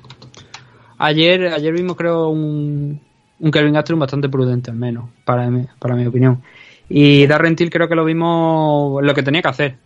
Ayer, 0.98 1.48
ayer 1.48 1.72
vimos 1.72 1.96
creo 1.96 2.28
un, 2.28 3.00
un 3.40 3.50
Kelvin 3.50 3.74
Gastelum 3.74 4.00
bastante 4.00 4.28
prudente 4.28 4.70
al 4.70 4.76
menos, 4.76 5.10
para 5.24 5.50
mi, 5.50 5.66
para 5.78 5.96
mi 5.96 6.06
opinión. 6.06 6.40
Y 6.88 7.26
Darren 7.26 7.56
Till 7.56 7.70
creo 7.70 7.88
que 7.88 7.94
lo 7.94 8.04
vimos 8.04 9.02
lo 9.02 9.14
que 9.14 9.22
tenía 9.22 9.42
que 9.42 9.48
hacer. 9.48 9.76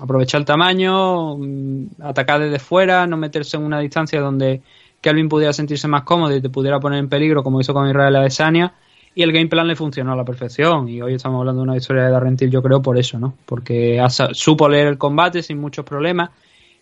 Aprovechar 0.00 0.40
el 0.40 0.44
tamaño, 0.44 1.36
mm, 1.36 2.02
atacar 2.02 2.40
desde 2.40 2.58
fuera, 2.58 3.06
no 3.06 3.16
meterse 3.16 3.56
en 3.56 3.62
una 3.62 3.80
distancia 3.80 4.20
donde 4.20 4.62
Kelvin 5.00 5.28
pudiera 5.28 5.52
sentirse 5.52 5.86
más 5.86 6.02
cómodo 6.02 6.34
y 6.36 6.40
te 6.40 6.48
pudiera 6.48 6.80
poner 6.80 6.98
en 6.98 7.08
peligro 7.08 7.42
como 7.42 7.60
hizo 7.60 7.72
con 7.72 7.88
Israel 7.88 8.16
Adesanya. 8.16 8.74
Y 9.16 9.22
el 9.22 9.32
game 9.32 9.46
plan 9.46 9.68
le 9.68 9.76
funcionó 9.76 10.12
a 10.12 10.16
la 10.16 10.24
perfección. 10.24 10.88
Y 10.88 11.00
hoy 11.00 11.14
estamos 11.14 11.38
hablando 11.38 11.62
de 11.62 11.68
una 11.68 11.76
historia 11.76 12.04
de 12.04 12.10
Darren 12.10 12.36
Till, 12.36 12.50
yo 12.50 12.62
creo, 12.62 12.82
por 12.82 12.98
eso, 12.98 13.18
¿no? 13.18 13.34
Porque 13.46 14.04
supo 14.32 14.68
leer 14.68 14.88
el 14.88 14.98
combate 14.98 15.42
sin 15.42 15.60
muchos 15.60 15.84
problemas. 15.84 16.30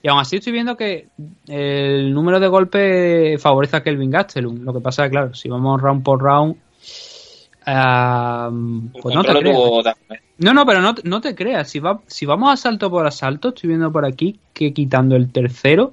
Y 0.03 0.09
aún 0.09 0.19
así 0.19 0.37
estoy 0.37 0.53
viendo 0.53 0.77
que 0.77 1.09
el 1.47 2.13
número 2.13 2.41
de 2.41 2.49
golpes 2.49 3.41
favorece 3.41 3.77
a 3.77 3.83
Kelvin 3.83 4.11
Gastelum. 4.11 4.63
Lo 4.63 4.73
que 4.73 4.81
pasa 4.81 5.05
es 5.05 5.09
que, 5.09 5.11
claro, 5.13 5.35
si 5.35 5.49
vamos 5.49 5.81
round 5.81 6.03
por 6.03 6.23
round, 6.23 6.57
pues 7.65 9.15
no 9.15 9.23
te 9.23 9.35
creas. 9.39 9.59
Darren. 9.85 10.21
No, 10.39 10.55
no, 10.55 10.67
pero 10.67 10.81
no, 10.81 10.95
no 11.05 11.21
te 11.21 11.35
creas. 11.37 11.71
Si, 11.71 11.79
va, 11.79 12.01
si 12.07 12.27
vamos 12.27 12.51
asalto 12.51 12.91
por 12.91 13.07
asalto, 13.07 13.51
estoy 13.51 13.69
viendo 13.69 13.93
por 13.93 14.05
aquí 14.05 14.41
que 14.53 14.73
quitando 14.73 15.15
el 15.15 15.31
tercero, 15.31 15.93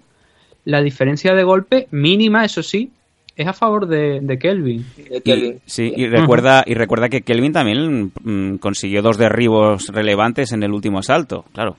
la 0.66 0.82
diferencia 0.82 1.36
de 1.36 1.44
golpe 1.44 1.88
mínima, 1.91 2.45
eso 2.45 2.64
sí, 2.64 2.91
es 3.41 3.48
a 3.48 3.53
favor 3.53 3.88
de, 3.88 4.20
de 4.22 4.38
Kelvin. 4.40 4.86
de 4.98 5.18
Y, 5.18 5.22
Kelvin. 5.22 5.60
sí, 5.66 5.94
y 5.95 6.07
recuerda, 6.07 6.64
y 6.66 6.74
recuerda 6.74 7.10
que 7.10 7.22
Kelvin 7.22 7.53
también 7.53 8.11
mm, 8.24 8.56
consiguió 8.57 9.02
dos 9.02 9.18
derribos 9.18 9.88
relevantes 9.88 10.52
en 10.52 10.64
el 10.64 10.72
último 10.74 10.99
asalto, 10.99 11.45
claro. 11.53 11.78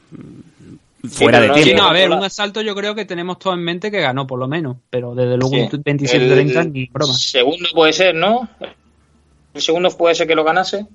Fuera 1.09 1.41
de 1.41 1.49
no 1.49 1.55
Sí, 1.55 1.63
tiempo. 1.65 1.83
no, 1.83 1.89
a 1.89 1.93
ver, 1.95 2.11
un 2.11 2.23
asalto 2.23 2.61
yo 2.61 2.75
creo 2.75 2.95
que 2.95 3.07
tenemos 3.07 3.39
todo 3.39 3.55
en 3.55 3.65
mente 3.65 3.91
que 3.91 4.01
ganó 4.01 4.27
por 4.27 4.39
lo 4.39 4.47
menos, 4.49 4.77
pero 4.91 5.15
desde 5.15 5.39
luego 5.39 5.55
Sí. 5.55 5.61
un 5.77 5.83
27-30 5.83 6.61
El 6.61 6.73
ni 6.75 6.87
broma. 6.87 7.15
Segundo 7.15 7.69
puede 7.75 7.93
ser, 7.95 8.15
¿no? 8.15 8.49
El 9.55 9.63
segundo 9.63 9.89
puede 9.97 10.15
ser 10.15 10.27
que 10.27 10.35
lo 10.35 10.45
ganase. 10.45 10.87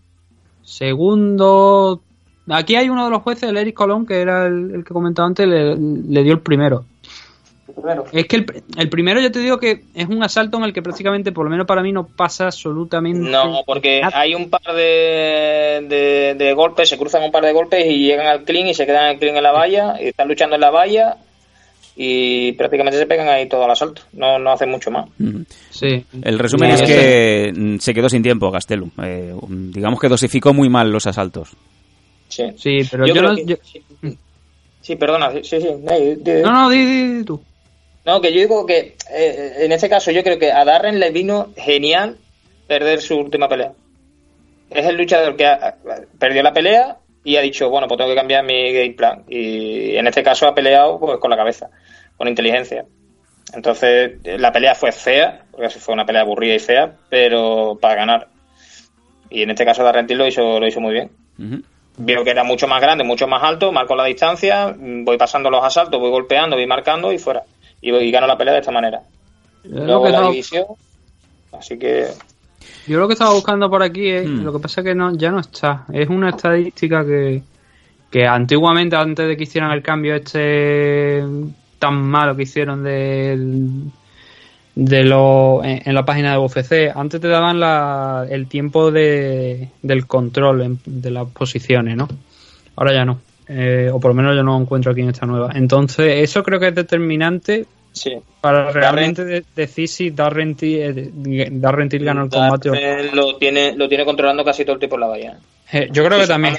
Segundo, 0.63 2.01
aquí 2.49 2.75
hay 2.75 2.89
uno 2.89 3.05
de 3.05 3.11
los 3.11 3.21
jueces, 3.23 3.49
el 3.49 3.57
Eric 3.57 3.73
Colón, 3.75 4.05
que 4.05 4.21
era 4.21 4.45
el, 4.45 4.71
el 4.75 4.83
que 4.83 4.93
comentaba 4.93 5.27
antes, 5.27 5.47
le, 5.47 5.75
le 5.75 6.23
dio 6.23 6.33
el 6.33 6.39
primero. 6.41 6.85
Primero. 7.73 8.05
Es 8.11 8.25
que 8.27 8.35
el, 8.35 8.45
el 8.77 8.89
primero 8.89 9.19
yo 9.19 9.31
te 9.31 9.39
digo 9.39 9.57
que 9.59 9.81
es 9.95 10.07
un 10.07 10.23
asalto 10.23 10.57
en 10.57 10.63
el 10.65 10.73
que 10.73 10.83
prácticamente, 10.83 11.31
por 11.31 11.45
lo 11.45 11.49
menos 11.51 11.65
para 11.65 11.81
mí, 11.81 11.91
no 11.91 12.05
pasa 12.05 12.45
absolutamente 12.45 13.27
No, 13.29 13.63
porque 13.65 14.01
nada. 14.01 14.19
hay 14.19 14.35
un 14.35 14.49
par 14.51 14.61
de, 14.75 15.85
de, 15.89 16.35
de 16.37 16.53
golpes, 16.53 16.89
se 16.89 16.97
cruzan 16.97 17.23
un 17.23 17.31
par 17.31 17.43
de 17.43 17.53
golpes 17.53 17.85
y 17.87 18.05
llegan 18.05 18.27
al 18.27 18.43
clean 18.43 18.67
y 18.67 18.73
se 18.75 18.85
quedan 18.85 19.05
al 19.05 19.17
clean 19.17 19.35
en 19.37 19.43
la 19.43 19.51
valla, 19.51 19.95
y 19.99 20.09
están 20.09 20.27
luchando 20.27 20.55
en 20.55 20.61
la 20.61 20.69
valla 20.69 21.17
y 21.97 22.51
prácticamente 22.53 22.99
se 22.99 23.05
pegan 23.07 23.29
ahí 23.29 23.47
todo 23.49 23.63
al 23.63 23.71
asalto. 23.71 24.03
No, 24.13 24.37
no 24.37 24.51
hacen 24.51 24.69
mucho 24.69 24.91
más. 24.91 25.07
Sí. 25.71 26.05
El 26.21 26.37
resumen 26.37 26.77
Sí, 26.77 26.83
es 26.83 26.89
que 26.89 27.77
se 27.79 27.93
quedó 27.95 28.09
sin 28.09 28.21
tiempo 28.21 28.51
Gastelum. 28.51 28.91
Eh, 29.01 29.33
digamos 29.49 29.99
que 29.99 30.07
dosificó 30.09 30.53
muy 30.53 30.69
mal 30.69 30.91
los 30.91 31.07
asaltos. 31.07 31.49
Sí, 32.27 32.43
Sí, 32.57 32.79
pero 32.91 33.07
yo, 33.07 33.13
creo 33.13 33.29
no. 33.29 33.35
que- 33.35 33.45
yo- 33.45 33.55
sí, 34.81 34.95
perdona, 34.97 35.31
sí, 35.31 35.43
sí. 35.43 35.67
no, 36.43 36.51
no, 36.51 36.69
di, 36.69 36.85
di- 36.85 37.13
di 37.17 37.23
tú. 37.23 37.41
No, 38.05 38.21
que 38.21 38.31
yo 38.33 38.39
digo 38.39 38.65
que 38.65 38.95
eh, 39.11 39.53
en 39.59 39.71
este 39.71 39.89
caso 39.89 40.11
yo 40.11 40.23
creo 40.23 40.37
que 40.37 40.51
a 40.51 40.63
Darren 40.63 40.99
le 40.99 41.09
vino 41.09 41.49
genial 41.57 42.17
perder 42.67 43.01
su 43.01 43.17
última 43.17 43.47
pelea. 43.49 43.71
Es 44.69 44.85
el 44.85 44.95
luchador 44.97 45.35
que 45.35 45.45
ha- 45.45 45.75
perdió 46.19 46.43
la 46.43 46.53
pelea 46.53 46.97
y 47.23 47.37
ha 47.37 47.41
dicho, 47.41 47.69
bueno, 47.69 47.87
pues 47.87 47.97
tengo 47.97 48.09
que 48.11 48.15
cambiar 48.15 48.43
mi 48.43 48.71
game 48.73 48.91
plan. 48.93 49.23
Y 49.27 49.95
en 49.95 50.05
este 50.07 50.21
caso 50.23 50.47
ha 50.47 50.53
peleado 50.55 50.99
pues 50.99 51.17
con 51.19 51.31
la 51.31 51.37
cabeza, 51.37 51.69
con 52.17 52.27
inteligencia. 52.27 52.85
Entonces 53.53 54.13
eh, 54.23 54.37
la 54.37 54.51
pelea 54.51 54.75
fue 54.75 54.91
fea, 54.91 55.43
porque 55.51 55.69
fue 55.69 55.93
una 55.93 56.05
pelea 56.05 56.21
aburrida 56.21 56.55
y 56.55 56.59
fea, 56.59 56.91
pero 57.09 57.77
para 57.81 57.95
ganar. 57.95 58.27
Y 59.29 59.41
en 59.41 59.49
este 59.51 59.65
caso 59.65 59.83
Darren 59.83 60.05
Till 60.07 60.17
lo 60.17 60.27
hizo, 60.27 60.59
lo 60.59 60.67
hizo 60.67 60.79
muy 60.81 60.93
bien. 60.93 61.09
Ujú. 61.39 61.61
Vio 61.97 62.23
que 62.25 62.31
era 62.31 62.43
mucho 62.43 62.67
más 62.67 62.81
grande, 62.81 63.03
mucho 63.05 63.25
más 63.27 63.41
alto, 63.41 63.71
marcó 63.71 63.95
la 63.95 64.03
distancia, 64.05 64.75
voy 64.77 65.17
pasando 65.17 65.49
los 65.49 65.63
asaltos, 65.63 65.99
voy 65.99 66.09
golpeando, 66.11 66.57
voy 66.57 66.67
marcando 66.67 67.11
y 67.13 67.17
fuera. 67.17 67.43
Y, 67.85 67.95
y 67.95 68.11
gano 68.11 68.25
la 68.27 68.37
pelea 68.37 68.53
de 68.53 68.59
esta 68.61 68.71
manera. 68.71 69.01
Luego 69.63 70.03
la 70.05 70.09
estaba, 70.09 70.29
división. 70.31 70.65
Así 71.51 71.77
que 71.77 72.07
yo 72.87 72.99
lo 72.99 73.07
que 73.07 73.13
estaba 73.13 73.33
buscando 73.33 73.69
por 73.69 73.83
aquí 73.83 74.09
es. 74.09 74.27
Hmm. 74.27 74.43
Lo 74.43 74.53
que 74.53 74.59
pasa 74.59 74.81
es 74.81 74.85
que 74.85 74.95
no, 74.95 75.15
ya 75.15 75.31
no 75.31 75.39
está. 75.39 75.85
Es 75.93 76.09
una 76.09 76.29
estadística 76.29 77.05
que, 77.05 77.43
que 78.09 78.25
antiguamente, 78.25 78.95
antes 78.95 79.27
de 79.27 79.37
que 79.37 79.43
hicieran 79.43 79.71
el 79.71 79.81
cambio 79.83 80.15
este 80.15 81.23
tan 81.79 82.01
malo 82.01 82.35
que 82.35 82.43
hicieron 82.43 82.83
de, 82.83 83.37
de 84.75 85.03
lo, 85.03 85.63
en, 85.63 85.81
en 85.85 85.93
la 85.93 86.05
página 86.05 86.31
de 86.31 86.37
UFC, 86.39 86.91
antes 86.95 87.21
te 87.21 87.27
daban 87.27 87.59
la, 87.59 88.25
el 88.29 88.47
tiempo 88.47 88.91
de, 88.91 89.69
del 89.81 90.07
control 90.07 90.61
en- 90.61 90.79
de 90.85 91.11
las 91.11 91.27
posiciones, 91.27 91.95
¿no? 91.95 92.07
Ahora 92.75 92.93
ya 92.93 93.05
no. 93.05 93.19
Eh, 93.47 93.91
o 93.93 93.99
por 93.99 94.09
lo 94.09 94.15
menos 94.15 94.35
yo 94.35 94.41
no 94.43 94.53
lo 94.57 94.61
encuentro 94.63 94.91
aquí 94.91 95.01
en 95.01 95.09
esta 95.09 95.25
nueva. 95.27 95.51
Entonces, 95.53 96.23
eso 96.23 96.41
creo 96.43 96.59
que 96.59 96.69
es 96.69 96.75
determinante 96.75 97.65
sí. 97.95 98.13
para 98.41 98.71
realmente 98.71 99.25
de- 99.25 99.43
decir 99.55 99.87
si 99.87 100.11
Darren 100.11 100.55
Till, 100.55 100.79
eh, 101.25 101.47
Darren 101.51 101.89
Till 101.89 102.05
ganó 102.05 102.25
el 102.25 102.29
combate 102.29 102.69
o 102.69 102.75
no. 102.75 102.79
Darren 102.79 103.15
lo 103.15 103.37
tiene, 103.37 103.73
lo 103.75 103.89
tiene 103.89 104.05
controlando 104.05 104.45
casi 104.45 104.63
todo 104.63 104.73
el 104.73 104.79
tiempo 104.79 104.95
en 104.97 105.01
la 105.01 105.07
valla. 105.07 105.37
Eh, 105.71 105.87
yo 105.91 106.05
creo 106.05 106.19
que 106.19 106.27
también. 106.27 106.55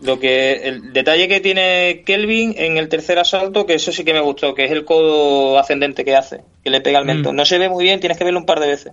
Lo 0.00 0.18
que 0.20 0.52
el 0.68 0.92
detalle 0.92 1.26
que 1.28 1.40
tiene 1.40 2.02
Kelvin 2.04 2.54
en 2.58 2.76
el 2.76 2.88
tercer 2.88 3.18
asalto, 3.18 3.64
que 3.64 3.74
eso 3.74 3.92
sí 3.92 4.04
que 4.04 4.12
me 4.12 4.20
gustó, 4.20 4.54
que 4.54 4.64
es 4.66 4.70
el 4.70 4.84
codo 4.84 5.58
ascendente 5.58 6.04
que 6.04 6.14
hace, 6.14 6.40
que 6.62 6.68
le 6.70 6.82
pega 6.82 6.98
al 6.98 7.06
mentón. 7.06 7.34
Mm. 7.34 7.36
No 7.38 7.44
se 7.46 7.58
ve 7.58 7.68
muy 7.70 7.84
bien, 7.84 8.00
tienes 8.00 8.18
que 8.18 8.24
verlo 8.24 8.38
un 8.40 8.46
par 8.46 8.60
de 8.60 8.66
veces. 8.68 8.92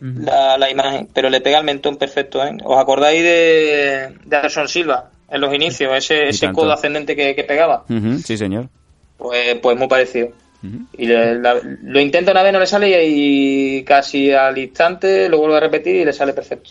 La, 0.00 0.58
la 0.58 0.68
imagen, 0.68 1.08
pero 1.14 1.30
le 1.30 1.40
pega 1.40 1.58
el 1.58 1.64
mentón 1.64 1.96
perfecto. 1.96 2.44
¿eh? 2.44 2.50
¿Os 2.64 2.76
acordáis 2.76 3.22
de, 3.22 4.12
de 4.24 4.36
Anderson 4.36 4.66
Silva 4.66 5.10
en 5.30 5.40
los 5.40 5.54
inicios? 5.54 5.92
Ese, 5.96 6.28
ese 6.28 6.50
codo 6.50 6.72
ascendente 6.72 7.14
que, 7.14 7.36
que 7.36 7.44
pegaba. 7.44 7.84
Ujú, 7.88 8.18
Sí, 8.18 8.36
señor. 8.36 8.68
Pues, 9.22 9.54
pues 9.60 9.78
muy 9.78 9.88
parecido. 9.88 10.28
Y 10.96 11.06
le- 11.06 11.40
la- 11.40 11.60
lo 11.82 12.00
intenta 12.00 12.30
una 12.32 12.42
vez, 12.44 12.52
no 12.52 12.60
le 12.60 12.66
sale 12.66 13.04
y 13.06 13.82
casi 13.82 14.32
al 14.32 14.56
instante 14.58 15.28
lo 15.28 15.38
vuelve 15.38 15.56
a 15.56 15.60
repetir 15.60 15.96
y 15.96 16.04
le 16.04 16.12
sale 16.12 16.32
perfecto. 16.32 16.70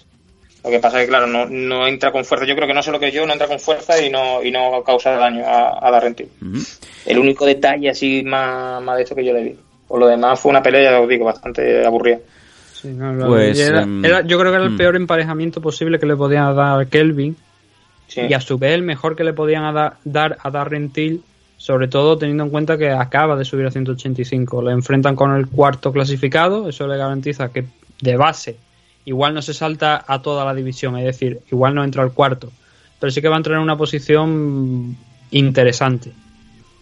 Lo 0.63 0.69
que 0.69 0.79
pasa 0.79 0.99
es 0.99 1.05
que, 1.05 1.09
claro, 1.09 1.27
no, 1.27 1.45
no 1.47 1.87
entra 1.87 2.11
con 2.11 2.23
fuerza. 2.23 2.45
Yo 2.45 2.55
creo 2.55 2.67
que 2.67 2.73
no 2.73 2.83
sé 2.83 2.91
lo 2.91 2.99
que 2.99 3.11
yo, 3.11 3.25
no 3.25 3.33
entra 3.33 3.47
con 3.47 3.59
fuerza 3.59 4.01
y 4.01 4.09
no, 4.09 4.43
y 4.43 4.51
no 4.51 4.83
causa 4.85 5.11
daño 5.11 5.43
a, 5.45 5.79
a. 5.79 6.03
El 7.05 7.19
único 7.19 7.45
detalle 7.45 7.89
así 7.89 8.23
más, 8.23 8.81
más 8.81 8.95
de 8.97 9.03
esto 9.03 9.15
que 9.15 9.25
yo 9.25 9.33
le 9.33 9.43
vi. 9.43 9.55
Por 9.87 9.99
lo 9.99 10.07
demás 10.07 10.39
fue 10.39 10.51
una 10.51 10.61
pelea, 10.63 10.91
ya 10.91 11.01
os 11.01 11.09
digo, 11.09 11.25
bastante 11.25 11.85
aburrida. 11.85 12.19
Sí, 12.73 12.89
no, 12.89 13.13
la- 13.13 13.25
Pues, 13.27 13.59
era- 13.59 13.81
em, 13.81 14.05
era- 14.05 14.21
yo 14.21 14.39
creo 14.39 14.51
que 14.51 14.55
era 14.55 14.65
el 14.65 14.71
mm. 14.71 14.77
peor 14.77 14.95
emparejamiento 14.95 15.59
posible 15.61 15.99
que 15.99 16.05
le 16.05 16.15
podían 16.15 16.55
dar 16.55 16.79
a 16.79 16.85
Kelvin 16.85 17.35
Sí. 18.07 18.21
y 18.29 18.33
a 18.33 18.39
su 18.39 18.57
vez 18.57 18.73
el 18.73 18.83
mejor 18.83 19.15
que 19.15 19.23
le 19.23 19.33
podían 19.33 19.63
a 19.65 19.73
da- 19.73 19.97
dar 20.05 20.37
a 20.41 20.49
Darren 20.51 20.91
Till, 20.93 21.23
sobre 21.61 21.88
todo 21.88 22.17
teniendo 22.17 22.43
en 22.43 22.49
cuenta 22.49 22.75
que 22.75 22.89
acaba 22.89 23.35
de 23.35 23.45
subir 23.45 23.67
a 23.67 23.71
185. 23.71 24.63
Le 24.63 24.71
enfrentan 24.71 25.15
con 25.15 25.35
el 25.35 25.45
cuarto 25.45 25.91
clasificado, 25.91 26.67
eso 26.67 26.88
le 26.88 26.97
garantiza 26.97 27.49
que 27.49 27.65
de 28.01 28.17
base 28.17 28.57
igual 29.05 29.35
no 29.35 29.43
se 29.43 29.53
salta 29.53 30.03
a 30.07 30.23
toda 30.23 30.43
la 30.43 30.55
división, 30.55 30.97
es 30.97 31.05
decir, 31.05 31.41
igual 31.51 31.75
no 31.75 31.83
entra 31.83 32.01
al 32.01 32.13
cuarto, 32.13 32.51
pero 32.99 33.11
sí 33.11 33.21
que 33.21 33.27
va 33.29 33.35
a 33.35 33.38
entrar 33.38 33.57
en 33.57 33.61
una 33.61 33.77
posición 33.77 34.97
interesante. 35.29 36.11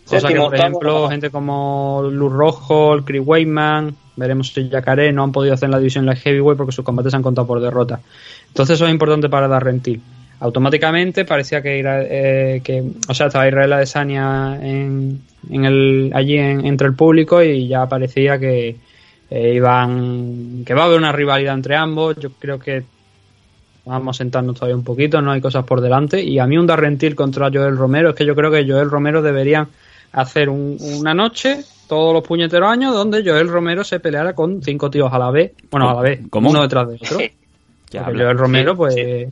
Cosa 0.05 0.29
que, 0.29 0.35
por 0.35 0.55
ejemplo, 0.55 1.09
gente 1.09 1.29
como 1.29 2.07
Luz 2.09 2.31
Rojo, 2.31 2.93
el 2.93 3.03
Chris 3.03 3.21
Weidman, 3.23 3.95
Veremos 4.15 4.53
si 4.53 4.69
Yacaré 4.69 5.11
no 5.13 5.23
han 5.23 5.31
podido 5.33 5.53
hacer 5.53 5.69
la 5.69 5.77
división 5.77 6.03
en 6.03 6.09
la 6.09 6.15
heavyweight 6.15 6.57
porque 6.57 6.73
sus 6.73 6.85
combates 6.85 7.11
se 7.11 7.17
han 7.17 7.23
contado 7.23 7.47
por 7.47 7.61
derrota. 7.61 7.99
Entonces 8.47 8.75
eso 8.75 8.85
es 8.85 8.91
importante 8.91 9.29
para 9.29 9.47
Darrentil. 9.47 10.01
Automáticamente 10.41 11.25
parecía 11.25 11.61
que, 11.61 11.77
Ira- 11.79 12.03
eh, 12.03 12.61
que 12.63 12.83
o 13.07 13.13
sea, 13.13 13.27
estaba 13.27 13.47
Israel 13.47 13.73
Adesanya 13.73 14.57
en, 14.61 15.21
en 15.49 15.65
el, 15.65 16.11
allí 16.13 16.37
en- 16.37 16.65
entre 16.65 16.87
el 16.87 16.93
público 16.95 17.43
y 17.43 17.67
ya 17.67 17.87
parecía 17.87 18.39
que 18.39 18.77
eh, 19.31 19.53
iban 19.53 20.63
que 20.65 20.73
va 20.73 20.83
a 20.83 20.85
haber 20.85 20.97
una 20.97 21.11
rivalidad 21.11 21.53
entre 21.53 21.75
ambos. 21.75 22.15
Yo 22.17 22.31
creo 22.39 22.57
que 22.57 22.83
vamos 23.85 24.15
a 24.15 24.17
sentarnos 24.17 24.55
todavía 24.55 24.75
un 24.77 24.83
poquito, 24.83 25.21
no 25.21 25.31
hay 25.31 25.41
cosas 25.41 25.65
por 25.65 25.81
delante. 25.81 26.21
Y 26.23 26.39
a 26.39 26.47
mí 26.47 26.57
un 26.57 26.67
Darrentil 26.67 27.15
contra 27.15 27.49
Joel 27.51 27.75
Romero, 27.77 28.09
es 28.09 28.15
que 28.15 28.25
yo 28.25 28.35
creo 28.35 28.49
que 28.51 28.65
Joel 28.67 28.89
Romero 28.89 29.21
deberían 29.21 29.67
hacer 30.13 30.49
un- 30.49 30.77
una 30.99 31.13
noche, 31.13 31.63
todos 31.87 32.13
los 32.13 32.23
puñeteros 32.23 32.69
años, 32.69 32.93
donde 32.93 33.23
Joel 33.23 33.47
Romero 33.49 33.83
se 33.83 33.99
peleara 33.99 34.33
con 34.33 34.61
cinco 34.63 34.89
tíos 34.89 35.11
a 35.11 35.19
la 35.19 35.31
vez, 35.31 35.51
bueno, 35.69 35.89
a 35.89 35.93
la 35.95 36.01
vez, 36.01 36.21
¿Cómo? 36.29 36.49
uno 36.49 36.61
detrás 36.61 36.87
de 36.87 36.95
otro. 36.95 37.17
Joel 37.91 38.37
Romero, 38.37 38.71
Sí, 38.73 38.77
pues. 38.77 38.93
sí. 38.95 39.25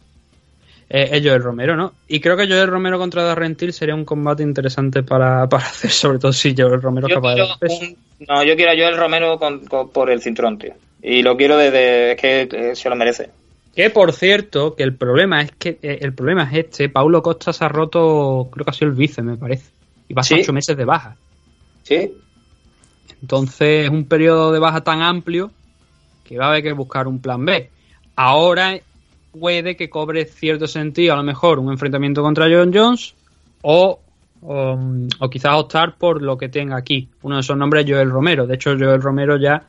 Eh, 0.90 1.10
es 1.12 1.24
Joel 1.26 1.44
Romero, 1.44 1.76
¿no? 1.76 1.94
Y 2.08 2.20
creo 2.20 2.38
que 2.38 2.48
Joel 2.48 2.68
Romero 2.68 2.98
contra 2.98 3.24
Darrentil 3.24 3.74
sería 3.74 3.96
un 3.96 4.06
combate 4.06 4.44
interesante 4.44 5.04
para, 5.04 5.48
para 5.50 5.66
hacer, 5.66 5.92
sobre 5.92 6.20
todo 6.20 6.34
si 6.34 6.54
Joel 6.58 6.82
Romero 6.82 7.08
es 7.08 7.14
capaz 7.16 7.36
de 7.36 7.42
dar 7.42 7.60
peso. 7.60 7.80
un- 7.82 7.98
no, 8.28 8.44
yo 8.44 8.56
quiero 8.56 8.72
a 8.72 8.76
Joel 8.76 8.98
Romero 8.98 9.38
con- 9.38 9.66
con- 9.66 9.90
por 9.90 10.10
el 10.10 10.22
cinturón, 10.22 10.58
tío. 10.58 10.74
Y 11.04 11.22
lo 11.22 11.38
quiero 11.38 11.58
desde. 11.58 12.14
Es 12.14 12.22
que 12.22 12.42
eh, 12.52 12.76
se 12.76 12.90
lo 12.90 12.96
merece. 12.96 13.30
Que 13.76 13.92
por 13.92 14.12
cierto, 14.12 14.74
que 14.76 14.82
el 14.82 14.96
problema 14.96 15.42
es 15.44 15.52
que 15.52 15.78
eh, 15.84 16.00
el 16.02 16.14
problema 16.14 16.50
es 16.52 16.66
este, 16.66 16.90
Paulo 16.90 17.22
Costa 17.22 17.54
se 17.54 17.64
ha 17.64 17.68
roto, 17.70 18.50
creo 18.52 18.66
que 18.66 18.72
ha 18.72 18.74
sido 18.74 18.90
el 18.90 18.98
bíceps, 18.98 19.24
me 19.28 19.38
parece. 19.38 19.70
Y 20.10 20.16
va 20.16 20.22
a 20.22 20.24
estar 20.24 20.38
Sí. 20.38 20.42
ocho 20.44 20.54
meses 20.54 20.76
de 20.76 20.84
baja. 20.86 21.16
¿Sí? 21.84 22.12
Entonces 23.22 23.86
es 23.86 23.90
un 23.90 24.06
periodo 24.06 24.52
de 24.52 24.60
baja 24.60 24.82
tan 24.82 25.02
amplio 25.02 25.52
que 26.24 26.38
va 26.38 26.46
a 26.46 26.50
haber 26.50 26.64
que 26.64 26.72
buscar 26.74 27.08
un 27.08 27.20
plan 27.22 27.46
B. 27.46 27.70
Ahora 28.16 28.78
puede 29.32 29.76
que 29.76 29.90
cobre 29.90 30.26
cierto 30.26 30.68
sentido, 30.68 31.14
a 31.14 31.18
lo 31.18 31.24
mejor, 31.24 31.60
un 31.60 31.72
enfrentamiento 31.72 32.22
contra 32.22 32.48
John 32.50 32.72
Jones 32.74 33.16
o, 33.62 34.00
o, 34.42 34.80
o 35.20 35.30
quizás 35.30 35.54
optar 35.56 35.98
por 35.98 36.22
lo 36.22 36.38
que 36.38 36.50
tenga 36.50 36.78
aquí. 36.78 37.10
Uno 37.22 37.36
de 37.36 37.42
esos 37.42 37.58
nombres 37.58 37.86
es 37.86 37.92
Joel 37.92 38.10
Romero. 38.10 38.48
De 38.48 38.56
hecho, 38.56 38.78
Joel 38.78 39.02
Romero 39.02 39.38
ya 39.38 39.64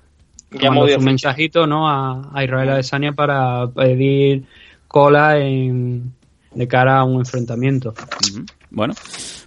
Ya 0.51 0.71
mandó 0.71 0.89
su 0.89 1.01
mensajito 1.01 1.67
¿no? 1.67 1.89
a, 1.89 2.31
a 2.33 2.45
Israel 2.45 2.71
Adesanya 2.71 3.13
para 3.13 3.67
pedir 3.69 4.45
cola 4.87 5.39
en, 5.39 6.15
de 6.55 6.67
cara 6.67 7.01
a 7.01 7.05
un 7.05 7.19
enfrentamiento. 7.21 7.93
Bueno, 8.71 8.95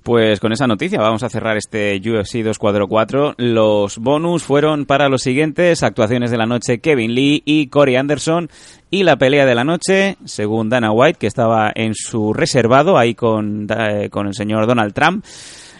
pues 0.04 0.40
con 0.40 0.52
esa 0.52 0.68
noticia 0.68 1.00
vamos 1.00 1.24
a 1.24 1.30
cerrar 1.30 1.58
este 1.58 1.98
UFC 1.98 2.44
244. 2.44 3.36
Los 3.38 3.98
bonus 3.98 4.44
fueron 4.44 4.86
para 4.86 5.10
los 5.10 5.22
siguientes 5.22 5.84
actuaciones 5.84 6.32
de 6.32 6.38
la 6.38 6.46
noche 6.46 6.80
Kevin 6.80 7.14
Lee 7.14 7.44
y 7.46 7.68
Corey 7.68 7.96
Anderson 7.96 8.50
y 8.90 9.04
la 9.04 9.16
pelea 9.18 9.46
de 9.46 9.56
la 9.56 9.64
noche, 9.64 10.18
según 10.26 10.70
Dana 10.70 10.92
White, 10.92 11.20
que 11.20 11.28
estaba 11.28 11.72
en 11.74 11.94
su 11.94 12.34
reservado 12.34 12.98
ahí 12.98 13.16
con, 13.16 13.68
eh, 13.70 14.10
con 14.10 14.28
el 14.28 14.34
señor 14.34 14.68
Donald 14.68 14.94
Trump. 14.94 15.24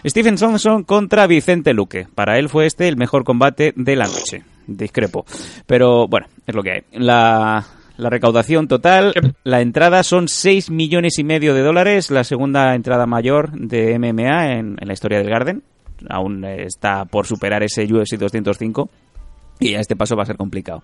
Stephen 0.04 0.36
Thompson 0.36 0.84
contra 0.84 1.26
Vicente 1.26 1.74
Luque. 1.74 2.06
Para 2.14 2.38
él 2.38 2.48
fue 2.48 2.66
este 2.66 2.88
el 2.88 2.96
mejor 2.96 3.24
combate 3.24 3.72
de 3.76 3.96
la 3.96 4.06
noche. 4.06 4.42
Discrepo. 4.66 5.24
Pero 5.66 6.08
bueno, 6.08 6.26
es 6.46 6.54
lo 6.54 6.62
que 6.62 6.72
hay. 6.72 6.82
La, 6.92 7.64
la 8.02 8.10
recaudación 8.10 8.68
total, 8.68 9.14
la 9.44 9.60
entrada 9.60 10.02
son 10.02 10.28
6 10.28 10.70
millones 10.70 11.18
y 11.18 11.24
medio 11.24 11.54
de 11.54 11.62
dólares, 11.62 12.10
la 12.10 12.24
segunda 12.24 12.74
entrada 12.74 13.06
mayor 13.06 13.52
de 13.52 13.98
MMA 13.98 14.52
en, 14.52 14.76
en 14.80 14.88
la 14.88 14.92
historia 14.92 15.18
del 15.18 15.30
Garden. 15.30 15.62
Aún 16.08 16.44
está 16.44 17.04
por 17.04 17.26
superar 17.26 17.62
ese 17.62 17.84
UFC 17.84 18.16
205 18.18 18.90
y 19.60 19.74
a 19.74 19.80
este 19.80 19.96
paso 19.96 20.16
va 20.16 20.24
a 20.24 20.26
ser 20.26 20.36
complicado. 20.36 20.82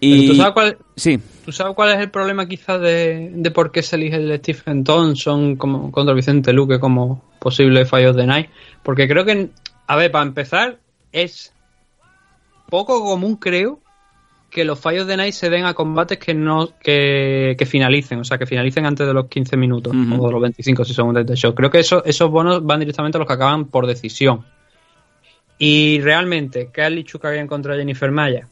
Y 0.00 0.28
¿Tú 0.28 0.34
sabes 0.34 0.52
cuál, 0.52 0.78
sí, 0.96 1.18
¿Tú 1.44 1.52
sabes 1.52 1.74
cuál 1.74 1.92
es 1.92 1.98
el 1.98 2.10
problema 2.10 2.46
quizás 2.46 2.80
de, 2.80 3.30
de 3.32 3.50
por 3.50 3.72
qué 3.72 3.82
se 3.82 3.96
elige 3.96 4.16
el 4.16 4.38
Stephen 4.38 4.84
Thompson 4.84 5.56
como, 5.56 5.90
contra 5.90 6.14
Vicente 6.14 6.52
Luque 6.52 6.78
como 6.78 7.22
posible 7.38 7.86
fallo 7.86 8.12
de 8.12 8.26
Night? 8.26 8.50
Porque 8.82 9.08
creo 9.08 9.24
que, 9.24 9.50
a 9.86 9.96
ver, 9.96 10.10
para 10.10 10.26
empezar, 10.26 10.78
es 11.10 11.54
poco 12.68 13.02
común, 13.02 13.36
creo, 13.36 13.80
que 14.54 14.64
los 14.64 14.78
fallos 14.78 15.08
de 15.08 15.16
Night 15.16 15.34
se 15.34 15.50
den 15.50 15.64
a 15.64 15.74
combates 15.74 16.16
que 16.16 16.32
no 16.32 16.68
que, 16.80 17.56
que 17.58 17.66
finalicen, 17.66 18.20
o 18.20 18.24
sea, 18.24 18.38
que 18.38 18.46
finalicen 18.46 18.86
antes 18.86 19.04
de 19.04 19.12
los 19.12 19.26
15 19.26 19.56
minutos 19.56 19.92
o 19.92 20.26
de 20.26 20.32
los 20.32 20.40
25 20.40 20.84
si 20.84 20.94
son 20.94 21.08
un 21.08 21.14
dead 21.14 21.34
show. 21.34 21.56
Creo 21.56 21.70
que 21.70 21.80
eso, 21.80 22.04
esos 22.04 22.30
bonos 22.30 22.64
van 22.64 22.78
directamente 22.78 23.18
a 23.18 23.20
los 23.20 23.26
que 23.26 23.34
acaban 23.34 23.64
por 23.64 23.88
decisión. 23.88 24.44
Y 25.58 26.00
realmente, 26.02 26.70
Carly 26.72 27.02
Chukagian 27.02 27.48
contra 27.48 27.74
Jennifer 27.74 28.12
Maya, 28.12 28.48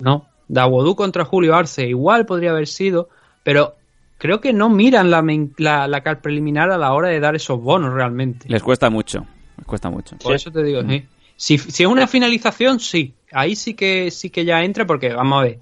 no. 0.00 0.26
Dawodu 0.48 0.96
contra 0.96 1.26
Julio 1.26 1.54
Arce, 1.54 1.86
igual 1.86 2.24
podría 2.24 2.50
haber 2.50 2.66
sido, 2.66 3.10
pero 3.42 3.74
creo 4.16 4.40
que 4.40 4.54
no 4.54 4.70
miran 4.70 5.10
la, 5.10 5.22
la, 5.58 5.86
la 5.86 6.00
car 6.00 6.22
preliminar 6.22 6.70
a 6.70 6.78
la 6.78 6.94
hora 6.94 7.08
de 7.08 7.20
dar 7.20 7.36
esos 7.36 7.60
bonos 7.60 7.92
realmente. 7.92 8.48
les 8.48 8.62
cuesta 8.62 8.88
mucho. 8.88 9.26
Les 9.58 9.66
cuesta 9.66 9.90
mucho. 9.90 10.16
Por 10.16 10.34
eso 10.34 10.50
te 10.50 10.62
digo, 10.62 10.80
sí. 10.88 11.04
Si, 11.36 11.58
si 11.58 11.82
es 11.82 11.88
una 11.88 12.06
finalización, 12.06 12.80
sí. 12.80 13.14
Ahí 13.32 13.56
sí 13.56 13.74
que 13.74 14.10
sí 14.10 14.30
que 14.30 14.44
ya 14.44 14.62
entra, 14.62 14.86
porque 14.86 15.12
vamos 15.12 15.40
a 15.40 15.44
ver. 15.44 15.58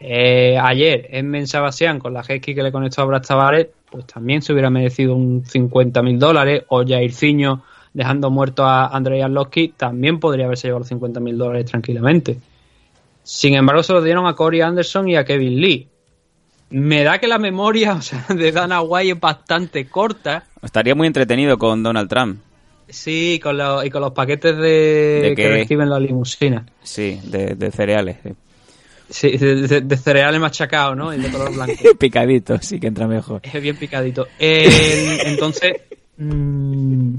eh, 0.00 0.56
ayer 0.60 1.08
en 1.10 1.28
Mensabasian 1.28 1.98
con 1.98 2.14
la 2.14 2.20
Hesky 2.20 2.54
que 2.54 2.62
le 2.62 2.70
conectó 2.70 3.02
a 3.02 3.04
Brad 3.06 3.22
Tavares, 3.22 3.68
pues 3.90 4.06
también 4.06 4.42
se 4.42 4.52
hubiera 4.52 4.70
merecido 4.70 5.16
un 5.16 5.44
50 5.44 6.02
mil 6.02 6.18
dólares. 6.18 6.64
O 6.68 6.86
Jairzinho 6.86 7.62
dejando 7.92 8.30
muerto 8.30 8.64
a 8.64 8.88
Andrei 8.88 9.22
Arlovski, 9.22 9.68
también 9.76 10.20
podría 10.20 10.46
haberse 10.46 10.68
llevado 10.68 10.80
los 10.80 10.88
50 10.88 11.20
mil 11.20 11.36
dólares 11.36 11.66
tranquilamente. 11.66 12.38
Sin 13.22 13.54
embargo, 13.54 13.82
se 13.82 13.92
lo 13.92 14.02
dieron 14.02 14.26
a 14.26 14.34
Corey 14.34 14.60
Anderson 14.60 15.08
y 15.08 15.16
a 15.16 15.24
Kevin 15.24 15.60
Lee. 15.60 15.88
Me 16.70 17.02
da 17.02 17.18
que 17.18 17.26
la 17.26 17.38
memoria 17.38 17.98
de 18.28 18.52
Dana 18.52 18.82
White 18.82 19.12
es 19.12 19.20
bastante 19.20 19.88
corta. 19.88 20.44
Estaría 20.62 20.94
muy 20.94 21.06
entretenido 21.06 21.58
con 21.58 21.82
Donald 21.82 22.08
Trump. 22.08 22.40
Sí, 22.88 23.38
con 23.42 23.56
los, 23.58 23.84
y 23.84 23.90
con 23.90 24.00
los 24.02 24.12
paquetes 24.12 24.56
de, 24.56 25.20
¿De 25.30 25.34
que 25.36 25.48
reciben 25.48 25.90
las 25.90 26.00
limusinas. 26.00 26.64
Sí, 26.82 27.20
de, 27.24 27.54
de 27.54 27.70
cereales. 27.70 28.16
sí. 29.10 29.36
De, 29.36 29.96
cereales 29.96 30.40
machacados, 30.40 30.96
¿no? 30.96 31.12
Y 31.14 31.18
de 31.18 31.30
color 31.30 31.52
blanco. 31.54 31.72
Picadito, 31.98 32.58
sí 32.60 32.78
que 32.80 32.86
entra 32.88 33.06
mejor. 33.06 33.40
es 33.42 33.62
bien 33.62 33.76
picadito. 33.76 34.26
Eh, 34.38 35.18
entonces, 35.24 35.72
mm, 36.16 37.14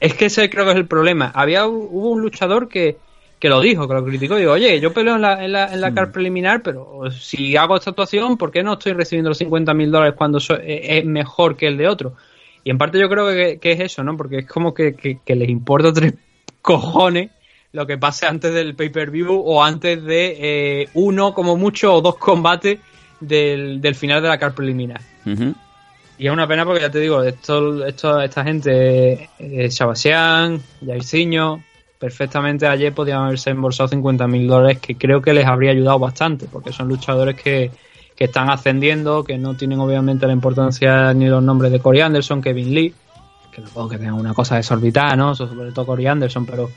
es 0.00 0.14
que 0.14 0.26
ese 0.26 0.48
creo 0.50 0.64
que 0.64 0.70
es 0.72 0.76
el 0.76 0.86
problema. 0.86 1.30
Había 1.34 1.66
hubo 1.66 2.10
un 2.10 2.20
luchador 2.20 2.68
que, 2.68 2.96
que 3.38 3.48
lo 3.48 3.60
dijo, 3.60 3.86
que 3.88 3.94
lo 3.94 4.04
criticó. 4.04 4.36
Digo, 4.36 4.52
oye, 4.52 4.80
yo 4.80 4.92
peleo 4.92 5.16
en 5.16 5.22
la, 5.22 5.44
en 5.44 5.52
la, 5.52 5.72
en 5.72 5.80
la 5.80 5.94
car 5.94 6.10
preliminar, 6.12 6.62
pero 6.62 7.10
si 7.10 7.56
hago 7.56 7.76
esta 7.76 7.90
actuación, 7.90 8.36
¿por 8.36 8.50
qué 8.50 8.62
no 8.62 8.74
estoy 8.74 8.92
recibiendo 8.92 9.30
los 9.30 9.38
50 9.38 9.72
mil 9.74 9.90
dólares 9.90 10.14
cuando 10.16 10.38
so- 10.40 10.58
eh, 10.60 10.98
es 10.98 11.04
mejor 11.04 11.56
que 11.56 11.66
el 11.68 11.76
de 11.76 11.88
otro? 11.88 12.14
Y 12.64 12.70
en 12.70 12.78
parte 12.78 12.98
yo 12.98 13.08
creo 13.08 13.28
que, 13.28 13.58
que 13.58 13.72
es 13.72 13.80
eso, 13.80 14.02
¿no? 14.04 14.16
Porque 14.16 14.38
es 14.38 14.46
como 14.46 14.72
que, 14.72 14.94
que- 14.94 15.18
que 15.24 15.34
les 15.36 15.48
importa 15.48 15.92
tres 15.92 16.14
cojones 16.62 17.30
lo 17.72 17.86
que 17.86 17.96
pase 17.96 18.26
antes 18.26 18.52
del 18.52 18.74
pay-per-view 18.74 19.32
o 19.34 19.64
antes 19.64 20.02
de 20.04 20.36
eh, 20.82 20.88
uno, 20.94 21.32
como 21.32 21.56
mucho, 21.56 21.94
o 21.94 22.00
dos 22.02 22.16
combates 22.18 22.78
del, 23.18 23.80
del 23.80 23.94
final 23.94 24.20
de 24.22 24.28
la 24.28 24.38
car 24.38 24.54
preliminar. 24.54 25.00
Y 26.18 26.26
es 26.26 26.32
una 26.32 26.46
pena 26.46 26.64
porque 26.66 26.82
ya 26.82 26.90
te 26.90 27.00
digo, 27.00 27.22
esto, 27.22 27.84
esto, 27.86 28.20
esta 28.20 28.44
gente, 28.44 29.30
eh, 29.38 29.70
Sebastián, 29.70 30.60
Jairzinho, 30.84 31.62
perfectamente 31.98 32.66
ayer 32.66 32.92
podían 32.92 33.22
haberse 33.22 33.50
embolsado 33.50 33.88
50 33.88 34.26
mil 34.28 34.46
dólares 34.46 34.78
que 34.78 34.96
creo 34.96 35.22
que 35.22 35.32
les 35.32 35.46
habría 35.46 35.70
ayudado 35.70 35.98
bastante, 35.98 36.46
porque 36.52 36.72
son 36.72 36.88
luchadores 36.88 37.36
que, 37.40 37.70
están 38.24 38.50
ascendiendo, 38.50 39.24
que 39.24 39.38
no 39.38 39.54
tienen 39.56 39.80
obviamente 39.80 40.26
la 40.26 40.32
importancia 40.32 41.12
ni 41.14 41.26
los 41.26 41.42
nombres 41.42 41.72
de 41.72 41.80
Corey 41.80 42.00
Anderson, 42.00 42.42
Kevin 42.42 42.74
Lee, 42.74 42.94
que 43.50 43.62
tampoco 43.62 43.90
que 43.90 43.98
tengan 43.98 44.14
una 44.14 44.34
cosa 44.34 44.56
desorbitada, 44.56 45.16
¿no? 45.16 45.34
Sobre 45.34 45.72
todo 45.72 45.86
Corey 45.86 46.06
Anderson, 46.06 46.46
pero 46.46 46.70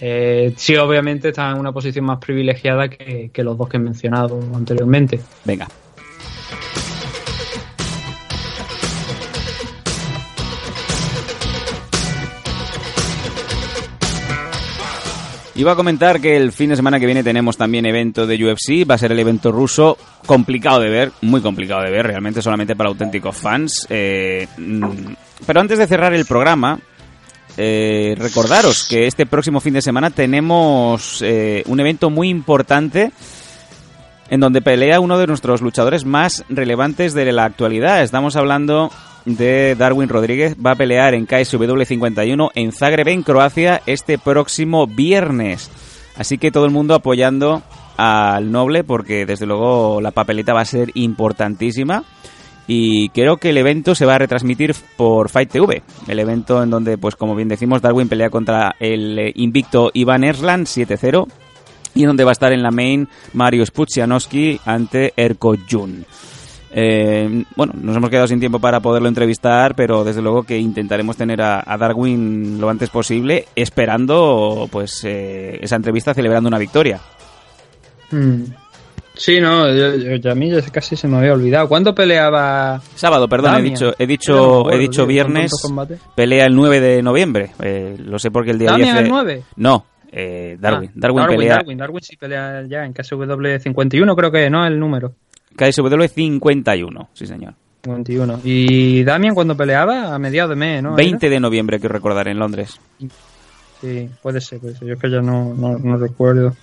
eh, 0.00 0.52
sí 0.56 0.76
obviamente 0.76 1.28
están 1.28 1.54
en 1.54 1.60
una 1.60 1.72
posición 1.72 2.04
más 2.04 2.18
privilegiada 2.18 2.88
que 2.88 3.30
los 3.42 3.58
dos 3.58 3.68
que 3.68 3.76
he 3.76 3.80
mencionado 3.80 4.40
anteriormente. 4.54 5.20
Venga. 5.44 5.68
Iba 15.54 15.72
a 15.72 15.76
comentar 15.76 16.18
que 16.20 16.36
el 16.36 16.50
fin 16.50 16.70
de 16.70 16.76
semana 16.76 16.98
que 16.98 17.04
viene 17.04 17.22
tenemos 17.22 17.58
también 17.58 17.84
evento 17.84 18.26
de 18.26 18.42
UFC, 18.42 18.88
va 18.88 18.94
a 18.94 18.98
ser 18.98 19.12
el 19.12 19.18
evento 19.18 19.52
ruso, 19.52 19.98
complicado 20.24 20.80
de 20.80 20.88
ver, 20.88 21.12
muy 21.20 21.42
complicado 21.42 21.82
de 21.82 21.90
ver, 21.90 22.06
realmente 22.06 22.40
solamente 22.40 22.74
para 22.74 22.88
auténticos 22.88 23.36
fans. 23.36 23.86
eh, 23.90 24.48
mm, 24.56 25.12
pero 25.46 25.60
antes 25.60 25.78
de 25.78 25.86
cerrar 25.86 26.14
el 26.14 26.24
programa, 26.24 26.78
eh, 27.58 28.14
recordaros 28.16 28.86
que 28.88 29.06
este 29.06 29.26
próximo 29.26 29.60
fin 29.60 29.74
de 29.74 29.82
semana 29.82 30.08
tenemos 30.08 31.20
eh, 31.20 31.62
un 31.66 31.80
evento 31.80 32.08
muy 32.08 32.30
importante 32.30 33.12
en 34.30 34.40
donde 34.40 34.62
pelea 34.62 35.00
uno 35.00 35.18
de 35.18 35.26
nuestros 35.26 35.60
luchadores 35.60 36.06
más 36.06 36.44
relevantes 36.48 37.12
de 37.12 37.30
la 37.30 37.44
actualidad. 37.44 38.02
Estamos 38.02 38.36
hablando 38.36 38.90
de 39.24 39.74
Darwin 39.74 40.08
Rodríguez. 40.08 40.56
Va 40.64 40.72
a 40.72 40.76
pelear 40.76 41.14
en 41.14 41.26
KSW 41.26 41.82
51 41.84 42.50
en 42.54 42.72
Zagreb, 42.72 43.08
en 43.08 43.22
Croacia, 43.22 43.82
este 43.86 44.18
próximo 44.18 44.86
viernes. 44.86 45.70
Así 46.16 46.38
que 46.38 46.50
todo 46.50 46.64
el 46.64 46.70
mundo 46.70 46.94
apoyando 46.94 47.62
al 47.96 48.50
Noble 48.50 48.84
porque 48.84 49.26
desde 49.26 49.46
luego 49.46 50.00
la 50.00 50.10
papeleta 50.10 50.52
va 50.52 50.60
a 50.60 50.66
ser 50.66 50.90
importantísima. 50.94 52.04
Y 52.66 53.08
creo 53.08 53.38
que 53.38 53.50
el 53.50 53.58
evento 53.58 53.94
se 53.94 54.06
va 54.06 54.14
a 54.14 54.18
retransmitir 54.18 54.74
por 54.96 55.28
Fight 55.28 55.50
TV, 55.50 55.82
el 56.06 56.18
evento 56.20 56.62
en 56.62 56.70
donde, 56.70 56.96
pues 56.96 57.16
como 57.16 57.34
bien 57.34 57.48
decimos, 57.48 57.82
Darwin 57.82 58.08
pelea 58.08 58.30
contra 58.30 58.76
el 58.78 59.18
eh, 59.18 59.32
invicto 59.34 59.90
Ivan 59.92 60.22
Ersland 60.22 60.66
7-0 60.66 61.26
y 61.94 62.04
donde 62.04 62.24
va 62.24 62.30
a 62.30 62.32
estar 62.32 62.52
en 62.52 62.62
la 62.62 62.70
main 62.70 63.08
Mario 63.32 63.66
Spudzianowski 63.66 64.60
ante 64.64 65.12
Erko 65.16 65.56
Jun. 65.68 66.06
Eh, 66.74 67.44
bueno, 67.54 67.74
nos 67.80 67.94
hemos 67.96 68.08
quedado 68.08 68.26
sin 68.26 68.40
tiempo 68.40 68.58
para 68.58 68.80
poderlo 68.80 69.08
entrevistar, 69.08 69.74
pero 69.74 70.04
desde 70.04 70.22
luego 70.22 70.42
que 70.44 70.58
intentaremos 70.58 71.16
tener 71.16 71.42
a, 71.42 71.62
a 71.66 71.76
Darwin 71.76 72.58
lo 72.60 72.70
antes 72.70 72.88
posible, 72.90 73.46
esperando 73.54 74.68
pues 74.72 75.04
eh, 75.04 75.58
esa 75.60 75.76
entrevista 75.76 76.14
celebrando 76.14 76.48
una 76.48 76.58
victoria. 76.58 76.98
Mm. 78.10 78.44
Sí, 79.14 79.40
no, 79.40 79.68
yo, 79.68 79.94
yo- 79.96 80.16
yo- 80.16 80.32
a 80.32 80.34
mí 80.34 80.50
ya 80.50 80.62
casi 80.70 80.96
se 80.96 81.06
me 81.06 81.18
había 81.18 81.34
olvidado. 81.34 81.68
¿Cuándo 81.68 81.94
peleaba 81.94 82.80
Sábado, 82.94 83.28
perdón, 83.28 83.56
he 83.56 83.62
dicho, 83.62 83.92
he 83.98 84.04
no 84.04 84.08
dicho, 84.08 84.60
acuerdo, 84.60 84.70
he 84.70 84.80
dicho 84.80 85.02
con 85.02 85.08
viernes, 85.08 85.52
pelea 86.14 86.46
el 86.46 86.54
9 86.54 86.80
de 86.80 87.02
noviembre. 87.02 87.50
Eh, 87.62 87.96
lo 88.02 88.18
sé 88.18 88.30
porque 88.30 88.52
el 88.52 88.58
día 88.58 88.70
¿Damian 88.70 88.86
10 88.88 88.94
de- 88.96 89.02
el 89.02 89.08
9? 89.10 89.42
No, 89.56 89.84
eh, 90.10 90.56
Darwin. 90.58 90.88
Ah, 90.88 90.92
Darwin, 90.94 91.26
pelea 91.26 91.54
Darwin, 91.56 91.76
Darwin 91.78 92.02
sí 92.02 92.16
pelea 92.16 92.64
ya 92.66 92.86
en 92.86 92.94
KSW 92.94 93.58
51, 93.60 94.16
creo 94.16 94.30
que 94.32 94.48
no 94.48 94.66
el 94.66 94.80
número. 94.80 95.12
KSW 95.56 96.06
51, 96.06 97.10
sí 97.12 97.26
señor. 97.26 97.54
51. 97.82 98.40
¿Y 98.44 99.02
Damian 99.02 99.34
cuando 99.34 99.56
peleaba? 99.56 100.14
A 100.14 100.18
mediados 100.18 100.50
de 100.50 100.56
mes, 100.56 100.82
¿no? 100.82 100.94
20 100.94 101.28
de 101.28 101.40
noviembre, 101.40 101.80
quiero 101.80 101.94
recordar, 101.94 102.28
en 102.28 102.38
Londres. 102.38 102.80
Sí, 103.80 104.08
puede 104.22 104.40
ser, 104.40 104.60
puede 104.60 104.76
ser. 104.76 104.88
Yo 104.88 104.94
es 104.94 105.00
que 105.00 105.10
ya 105.10 105.20
no, 105.20 105.52
no, 105.54 105.78
no 105.78 105.96
recuerdo. 105.96 106.54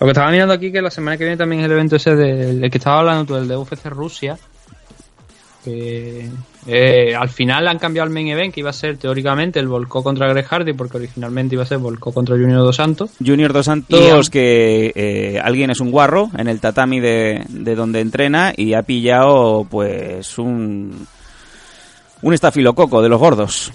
Lo 0.00 0.06
que 0.06 0.10
estaba 0.10 0.30
mirando 0.30 0.54
aquí 0.54 0.72
que 0.72 0.80
la 0.80 0.90
semana 0.90 1.16
que 1.16 1.24
viene 1.24 1.36
también 1.36 1.60
es 1.60 1.66
el 1.66 1.72
evento 1.72 1.96
ese 1.96 2.16
del 2.16 2.60
del 2.60 2.70
que 2.70 2.78
estaba 2.78 3.00
hablando 3.00 3.26
tú, 3.26 3.36
el 3.36 3.46
de 3.46 3.56
UFC 3.56 3.86
Rusia. 3.86 4.38
Que 5.64 6.28
eh, 6.66 7.14
al 7.14 7.30
final 7.30 7.66
han 7.68 7.78
cambiado 7.78 8.06
el 8.06 8.12
main 8.12 8.28
event, 8.28 8.52
que 8.52 8.60
iba 8.60 8.70
a 8.70 8.74
ser 8.74 8.98
teóricamente 8.98 9.58
el 9.58 9.68
Volcó 9.68 10.02
contra 10.02 10.28
Greg 10.28 10.46
Hardy, 10.46 10.74
porque 10.74 10.98
originalmente 10.98 11.54
iba 11.54 11.62
a 11.62 11.66
ser 11.66 11.78
Volcó 11.78 12.12
contra 12.12 12.36
Junior 12.36 12.58
Dos 12.58 12.76
Santos. 12.76 13.12
Junior 13.24 13.52
Dos 13.52 13.66
Santos, 13.66 14.28
que 14.28 14.92
eh, 14.94 15.40
alguien 15.42 15.70
es 15.70 15.80
un 15.80 15.90
guarro 15.90 16.30
en 16.36 16.48
el 16.48 16.60
tatami 16.60 17.00
de, 17.00 17.44
de 17.48 17.74
donde 17.74 18.00
entrena 18.00 18.52
y 18.56 18.74
ha 18.74 18.82
pillado, 18.82 19.66
pues, 19.70 20.38
un, 20.38 21.06
un 22.22 22.34
estafilococo 22.34 23.02
de 23.02 23.08
los 23.08 23.18
gordos. 23.18 23.72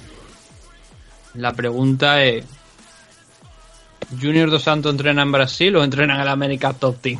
La 1.36 1.54
pregunta 1.54 2.24
es: 2.24 2.46
¿Junior 4.20 4.50
Dos 4.50 4.64
Santos 4.64 4.92
entrena 4.92 5.22
en 5.22 5.32
Brasil 5.32 5.76
o 5.76 5.84
entrena 5.84 6.16
en 6.16 6.22
el 6.22 6.28
América 6.28 6.74
Top 6.74 6.98
Team? 7.00 7.20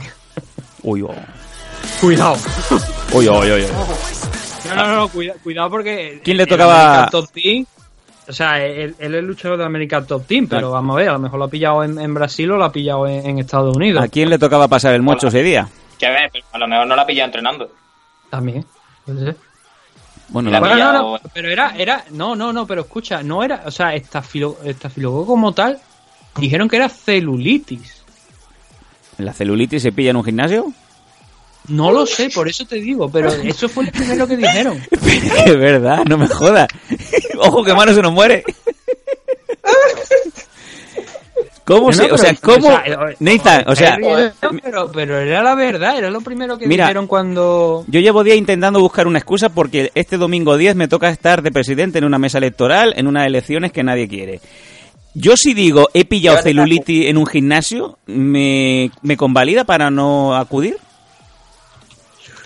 Uy, 0.84 1.02
oh. 1.02 1.14
Cuidado. 2.02 2.38
uy, 3.14 3.28
uy, 3.28 3.52
uy, 3.52 3.62
uy. 3.62 4.19
No, 4.76 4.88
no, 4.88 4.96
no, 4.96 5.08
cuida- 5.10 5.34
cuidado 5.44 5.70
porque. 5.70 6.22
¿Quién 6.24 6.38
le 6.38 6.44
el 6.44 6.50
tocaba? 6.50 6.82
American 7.06 7.10
Top 7.12 7.32
Team, 7.32 7.66
o 8.28 8.34
sea, 8.34 8.64
él, 8.66 8.96
él 9.00 9.16
es 9.16 9.24
luchador 9.24 9.58
de 9.58 9.66
American 9.66 10.06
Top 10.08 10.26
Team, 10.28 10.48
pero 10.48 10.60
Claro. 10.62 10.72
vamos 10.72 10.96
a 10.96 11.00
ver, 11.00 11.10
a 11.10 11.14
lo 11.14 11.20
mejor 11.20 11.40
lo 11.40 11.46
ha 11.46 11.50
pillado 11.50 11.84
en, 11.84 12.00
en 12.00 12.14
Brasil 12.14 12.52
o 12.52 12.58
lo 12.58 12.64
ha 12.66 12.72
pillado 12.72 13.08
en, 13.08 13.26
en 13.26 13.40
Estados 13.40 13.76
Unidos. 13.76 14.04
¿A 14.04 14.08
quién 14.08 14.30
le 14.30 14.38
tocaba 14.40 14.68
pasar 14.68 14.94
el 14.94 15.02
mocho 15.02 15.28
ese 15.28 15.42
día? 15.44 15.68
Que 15.98 16.06
a 16.06 16.12
ver, 16.12 16.30
pero 16.32 16.46
a 16.52 16.58
lo 16.58 16.68
mejor 16.68 16.88
no 16.88 16.96
la 16.96 17.06
pilla 17.06 17.26
entrenando. 17.26 17.70
También. 18.30 18.66
puede 19.06 19.20
ser. 19.26 19.36
Bueno, 20.30 20.52
La 20.52 20.60
Bueno, 20.60 20.76
no, 20.76 20.80
pillado- 20.82 21.20
no, 21.24 21.30
pero 21.34 21.50
era, 21.50 21.74
era, 21.76 22.06
no, 22.12 22.36
no, 22.36 22.54
no, 22.54 22.68
pero 22.68 22.82
escucha, 22.82 23.24
no 23.24 23.44
era, 23.44 23.64
o 23.66 23.72
sea, 23.72 23.96
estafilo, 23.96 24.58
estafilococo 24.64 25.26
como 25.26 25.54
tal, 25.54 25.80
dijeron 26.38 26.70
que 26.70 26.76
era 26.76 26.88
celulitis. 26.88 27.96
¿la 29.18 29.34
celulitis 29.34 29.82
se 29.82 29.92
pilla 29.92 30.12
en 30.12 30.18
un 30.18 30.24
gimnasio? 30.24 30.72
No 31.70 31.92
lo 31.92 32.06
sé, 32.06 32.30
por 32.30 32.48
eso 32.48 32.66
te 32.66 32.76
digo, 32.78 33.10
pero 33.10 33.32
eso 33.32 33.70
fue 33.70 33.86
lo 33.86 33.92
primero 33.92 34.28
que 34.28 34.38
dijeron. 34.38 34.82
de 35.46 35.56
verdad, 35.56 36.04
no 36.06 36.18
me 36.18 36.28
jodas. 36.28 36.68
Ojo 37.38 37.64
que 37.64 37.74
mano 37.74 37.94
se 37.94 38.02
nos 38.02 38.12
muere. 38.12 38.44
¿Cómo 41.70 41.88
No, 41.88 41.94
se, 41.94 42.08
no, 42.08 42.16
o 42.16 42.18
sea, 42.18 42.34
pero, 42.34 42.42
cómo, 42.42 42.68
o 42.68 42.72
sea, 42.72 42.84
eh, 42.88 43.16
Nathan, 43.20 43.64
o 43.68 43.76
sea, 43.76 43.98
No, 43.98 44.60
pero, 44.64 44.92
pero 44.92 45.20
era 45.20 45.44
la 45.44 45.54
verdad, 45.54 46.00
era 46.00 46.10
lo 46.10 46.22
primero 46.22 46.58
que 46.58 46.66
Mira, 46.66 46.86
dijeron 46.86 47.06
cuando... 47.06 47.86
yo 47.88 48.00
llevo 48.00 48.24
días 48.24 48.38
intentando 48.38 48.80
buscar 48.80 49.06
una 49.06 49.20
excusa 49.20 49.50
porque 49.50 49.92
este 49.94 50.18
domingo 50.18 50.58
10 50.58 50.76
me 50.76 50.88
toca 50.88 51.10
estar 51.10 51.44
de 51.44 51.52
presidente 51.52 52.00
en 52.00 52.06
una 52.06 52.18
mesa 52.18 52.40
electoral, 52.40 52.96
en 52.98 53.06
unas 53.06 53.28
elecciones 53.28 53.72
que 53.72 53.84
nadie 53.84 54.08
quiere. 54.08 54.42
Yo 55.14 55.38
si 55.38 55.54
digo 55.54 55.90
he 55.94 56.06
pillado 56.06 56.42
celulitis 56.42 57.06
en 57.06 57.18
un 57.18 57.28
gimnasio, 57.28 58.00
¿me, 58.08 58.90
me 59.04 59.16
convalida 59.16 59.64
para 59.64 59.92
no 59.92 60.36
acudir? 60.36 60.78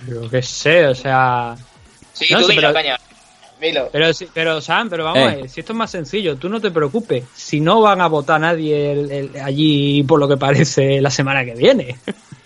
Yo 0.08 0.30
qué 0.30 0.42
sé, 0.42 0.88
o 0.88 0.96
sea... 0.96 1.56
Sí, 2.14 2.28
No, 2.34 2.40
tú 2.40 2.46
sí, 2.46 2.52
dilo, 2.52 2.62
pero- 2.62 2.74
caña. 2.74 2.98
Dilo. 3.62 3.90
Pero, 3.94 4.14
sí- 4.14 4.28
pero 4.34 4.60
Sam, 4.60 4.90
pero 4.90 5.06
vamos 5.06 5.20
Eh. 5.20 5.24
a 5.24 5.36
ver, 5.36 5.50
si 5.50 5.62
esto 5.62 5.72
es 5.72 5.78
más 5.78 5.90
sencillo, 5.90 6.36
tú 6.36 6.50
no 6.50 6.60
te 6.60 6.70
preocupes. 6.70 7.24
Si 7.34 7.62
no 7.62 7.80
van 7.82 8.02
a 8.02 8.08
votar 8.08 8.42
nadie 8.42 8.92
el- 8.92 9.12
el- 9.12 9.42
allí, 9.42 10.04
por 10.04 10.20
lo 10.20 10.28
que 10.28 10.36
parece, 10.38 11.00
la 11.00 11.10
semana 11.10 11.46
que 11.46 11.56
viene. 11.56 11.96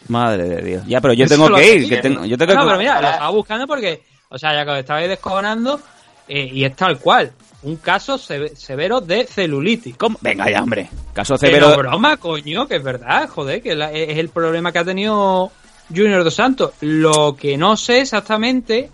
Madre 0.10 0.44
de 0.48 0.62
Dios. 0.62 0.84
Ya, 0.88 1.02
pero 1.02 1.14
yo 1.14 1.26
Eso 1.26 1.34
tengo 1.36 1.56
que 1.56 1.76
ir, 1.76 1.90
que 1.90 1.98
tengo, 1.98 2.24
yo 2.24 2.38
tengo 2.38 2.54
no, 2.54 2.60
que... 2.62 2.66
pero 2.68 2.78
mira, 2.78 3.02
lo 3.02 3.08
estaba 3.10 3.30
buscando 3.32 3.66
porque, 3.68 4.04
o 4.30 4.38
sea, 4.38 4.54
ya 4.54 4.64
que 4.64 4.72
os 4.72 4.78
estabais 4.80 5.10
descojonando, 5.10 5.82
eh, 6.28 6.50
y 6.54 6.64
es 6.64 6.76
tal 6.76 7.00
cual. 7.00 7.32
Un 7.64 7.78
caso 7.78 8.20
se- 8.20 8.56
severo 8.56 9.02
de 9.02 9.26
celulitis. 9.26 9.98
¿Cómo? 9.98 10.20
Venga 10.22 10.50
ya, 10.52 10.62
hombre. 10.62 10.88
Caso 11.14 11.36
Pero 11.40 11.66
severo... 11.72 11.78
broma, 11.78 12.18
coño, 12.18 12.68
que 12.68 12.76
es 12.76 12.84
verdad, 12.84 13.28
joder, 13.28 13.62
que 13.64 13.76
la- 13.76 13.92
es 13.92 14.18
el 14.20 14.30
problema 14.30 14.72
que 14.72 14.80
ha 14.80 14.86
tenido 14.86 15.52
Junior 15.90 16.24
Dos 16.24 16.36
Santos. 16.36 16.72
Lo 16.82 17.36
que 17.36 17.58
no 17.58 17.78
sé 17.78 18.02
exactamente 18.02 18.90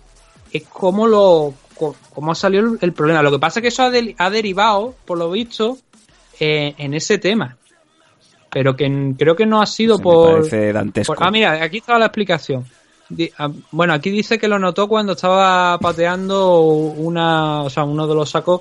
es 0.52 0.64
cómo 0.64 1.06
lo 1.06 1.54
cómo 1.74 2.32
ha 2.32 2.34
salido 2.34 2.76
el, 2.80 2.92
problema. 2.92 3.22
Lo 3.22 3.30
que 3.30 3.38
pasa 3.38 3.58
es 3.58 3.62
que 3.62 3.68
eso 3.68 3.82
ha, 3.82 4.30
derivado, 4.30 4.94
por 5.04 5.18
lo 5.18 5.30
visto, 5.30 5.78
eh, 6.38 6.74
en 6.78 6.94
ese 6.94 7.18
tema. 7.18 7.56
Pero 8.50 8.76
que 8.76 9.14
creo 9.18 9.34
que 9.34 9.46
no 9.46 9.60
ha 9.60 9.66
sido 9.66 9.96
Se 9.96 10.02
por, 10.02 10.48
por- 11.04 11.18
Ah, 11.20 11.30
mira, 11.30 11.62
aquí 11.62 11.78
estaba 11.78 11.98
la 11.98 12.06
explicación. 12.06 12.64
Ah, 13.38 13.50
bueno, 13.72 13.92
aquí 13.92 14.10
dice 14.10 14.38
que 14.38 14.48
lo 14.48 14.58
notó 14.58 14.88
cuando 14.88 15.12
estaba 15.12 15.78
pateando 15.78 16.60
una, 16.60 17.62
o 17.62 17.70
sea, 17.70 17.84
uno 17.84 18.06
de 18.06 18.14
los 18.14 18.30
sacos 18.30 18.60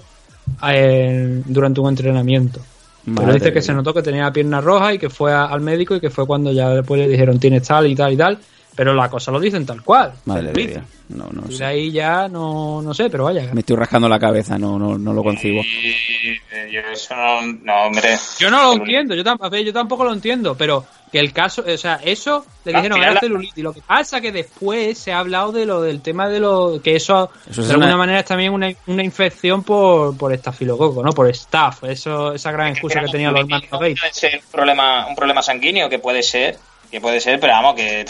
eh, 0.68 1.41
durante 1.45 1.80
un 1.80 1.89
entrenamiento. 1.89 2.60
Pero 3.06 3.16
Madre 3.28 3.34
dice 3.34 3.52
que 3.54 3.62
se 3.62 3.74
notó 3.74 3.94
que 3.94 4.02
tenía 4.02 4.24
la 4.24 4.34
pierna 4.34 4.62
roja 4.62 4.94
y 4.94 4.98
que 5.00 5.10
fue 5.10 5.34
a- 5.34 5.46
al 5.46 5.62
médico 5.62 5.96
y 5.96 6.00
que 6.00 6.10
fue 6.10 6.26
cuando 6.26 6.52
ya 6.52 6.70
después 6.70 7.00
le 7.02 7.08
dijeron 7.10 7.40
tienes 7.40 7.68
tal 7.68 7.88
y 7.88 7.96
tal 7.96 8.14
y 8.14 8.18
tal. 8.18 8.40
Pero 8.76 8.94
la 8.94 9.08
cosa 9.10 9.32
lo 9.32 9.40
dicen 9.40 9.66
tal 9.66 9.84
cual. 9.84 10.14
Madre. 10.26 10.52
Dios. 10.54 10.82
No, 11.10 11.30
no 11.32 11.44
Y 11.48 11.58
de 11.58 11.66
ahí 11.66 11.91
ya 11.91 12.28
no, 12.28 12.82
no 12.82 12.94
sé, 12.94 13.10
pero 13.10 13.26
vaya. 13.26 13.48
Me 13.54 13.60
estoy 13.60 13.76
rascando 13.76 14.10
la 14.10 14.18
cabeza, 14.18 14.58
no, 14.58 14.80
no, 14.80 14.98
no 14.98 15.14
lo 15.14 15.22
concibo. 15.24 15.62
Y, 15.62 16.72
yo 16.72 16.80
eso 16.91 17.16
no, 17.16 17.41
no, 17.62 17.84
hombre. 17.88 18.16
Yo 18.40 18.50
no 18.50 18.64
lo 18.64 18.74
entiendo, 18.74 19.14
yo, 19.14 19.24
tam- 19.24 19.38
a 19.40 19.50
ver, 19.50 19.64
yo 19.64 19.74
tampoco 19.74 20.04
lo 20.06 20.14
entiendo, 20.14 20.56
pero 20.58 20.86
que 21.12 21.20
el 21.20 21.32
caso, 21.32 21.64
o 21.72 21.78
sea, 21.78 22.00
eso 22.04 22.45
le 22.66 22.74
dijeron 22.74 22.98
era 23.00 23.14
la- 23.14 23.20
celulitis. 23.20 23.64
Lo 23.64 23.74
que 23.74 23.82
pasa 23.82 24.22
que 24.22 24.32
después 24.32 24.98
se 24.98 25.12
ha 25.12 25.20
hablado 25.20 25.52
de 25.52 25.66
lo 25.68 25.82
del 25.82 26.02
tema 26.02 26.28
de 26.30 26.40
lo 26.40 26.80
que 26.84 26.95
eso, 26.95 27.30
Eso 27.48 27.62
es 27.62 27.68
de 27.68 27.74
alguna 27.74 27.90
una- 27.90 27.98
manera 27.98 28.20
es 28.22 28.26
también 28.26 28.52
una, 28.54 28.72
una 28.88 29.04
infección 29.04 29.62
por, 29.64 30.18
por 30.18 30.34
estafilococo, 30.34 31.04
¿no? 31.04 31.12
Por 31.12 31.32
staph, 31.36 31.84
eso, 31.84 32.34
esa 32.34 32.52
gran 32.52 32.70
excusa 32.70 33.02
que 33.02 33.08
tenían 33.12 33.34
los 33.34 33.41
hermanos 33.41 33.68
puede 33.70 33.95
ser 34.14 34.38
un 34.44 34.52
problema, 34.52 35.06
un 35.08 35.16
problema 35.16 35.44
sanguíneo, 35.44 35.88
que 35.90 36.00
puede 36.00 36.24
ser, 36.24 36.58
que 36.94 37.02
puede 37.02 37.20
ser, 37.20 37.40
pero 37.40 37.53
vamos, 37.53 37.74
que. 37.74 38.06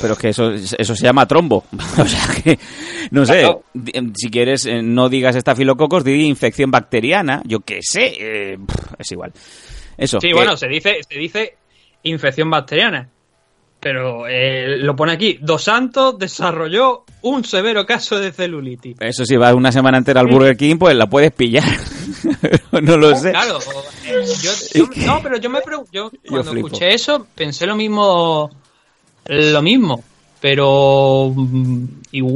Pero 0.00 0.14
es 0.14 0.18
que 0.18 0.28
eso, 0.30 0.50
eso 0.52 0.96
se 0.96 1.04
llama 1.04 1.26
trombo. 1.28 1.64
o 1.98 2.04
sea 2.04 2.26
que, 2.42 2.58
no 3.12 3.24
sé, 3.24 3.38
Claro. 3.38 3.62
di- 3.72 3.92
si 4.16 4.30
quieres, 4.30 4.66
eh, 4.66 4.82
no 4.82 5.08
digas 5.08 5.36
estafilococos, 5.36 6.02
di 6.02 6.24
infección 6.26 6.72
bacteriana, 6.72 7.40
yo 7.44 7.60
qué 7.60 7.78
sé, 7.82 8.12
eh, 8.18 8.58
es 8.98 9.12
igual. 9.12 9.32
Eso. 9.96 10.20
Sí, 10.20 10.26
que- 10.28 10.34
bueno, 10.34 10.56
se 10.56 10.66
dice, 10.66 10.96
se 11.08 11.16
dice 11.20 11.54
infección 12.02 12.50
bacteriana. 12.50 13.08
Pero 13.78 14.26
eh, 14.26 14.76
lo 14.78 14.96
pone 14.96 15.12
aquí. 15.12 15.38
Dos 15.40 15.62
Santos 15.64 16.18
desarrolló 16.18 17.04
un 17.22 17.44
severo 17.44 17.86
caso 17.86 18.18
de 18.18 18.32
celulitis. 18.32 18.96
Eso 18.98 19.24
si 19.24 19.36
vas 19.36 19.54
una 19.54 19.70
semana 19.70 19.98
entera 19.98 20.20
al 20.20 20.26
Burger 20.26 20.56
King, 20.56 20.78
pues 20.78 20.96
la 20.96 21.06
puedes 21.06 21.30
pillar. 21.30 21.62
no 22.82 22.96
lo 22.96 23.14
sé. 23.16 23.30
Claro, 23.30 23.58
eh, 24.06 24.24
yo, 24.42 24.50
yo- 24.74 25.06
no, 25.06 25.20
pero 25.22 25.36
yo 25.38 25.50
me 25.50 25.60
pregunto, 25.60 25.90
yo 25.92 26.10
cuando 26.28 26.52
escuché 26.54 26.94
eso 26.94 27.26
pensé 27.34 27.66
lo 27.66 27.76
mismo, 27.76 28.50
lo 29.26 29.62
mismo, 29.62 30.02
pero 30.40 31.32
mm, 31.34 31.84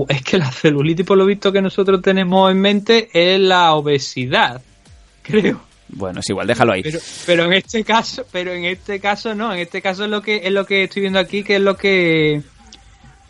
es 0.09 0.23
que 0.23 0.39
la 0.39 0.51
celulitis 0.51 1.05
por 1.06 1.19
lo 1.19 1.27
visto 1.27 1.52
que 1.52 1.62
nosotros 1.62 2.01
tenemos 2.02 2.51
en 2.51 2.60
mente 2.60 3.09
es 3.12 3.40
la 3.40 3.74
obesidad, 3.74 4.62
creo. 5.23 5.60
Bueno, 5.90 6.20
es 6.20 6.28
igual, 6.28 6.47
déjalo 6.47 6.73
ahí. 6.74 6.82
Pero, 6.82 6.98
pero 7.24 7.44
en 7.47 7.55
este 7.55 7.82
caso, 7.82 8.24
pero 8.31 8.52
en 8.52 8.66
este 8.66 9.01
caso 9.01 9.35
no, 9.35 9.52
en 9.55 9.60
este 9.60 9.81
caso 9.81 10.05
es 10.05 10.10
lo 10.10 10.20
que 10.20 10.43
es 10.44 10.52
lo 10.52 10.66
que 10.66 10.85
estoy 10.85 11.01
viendo 11.01 11.19
aquí, 11.19 11.43
que 11.43 11.56
es 11.56 11.62
lo 11.62 11.77
que 11.78 12.43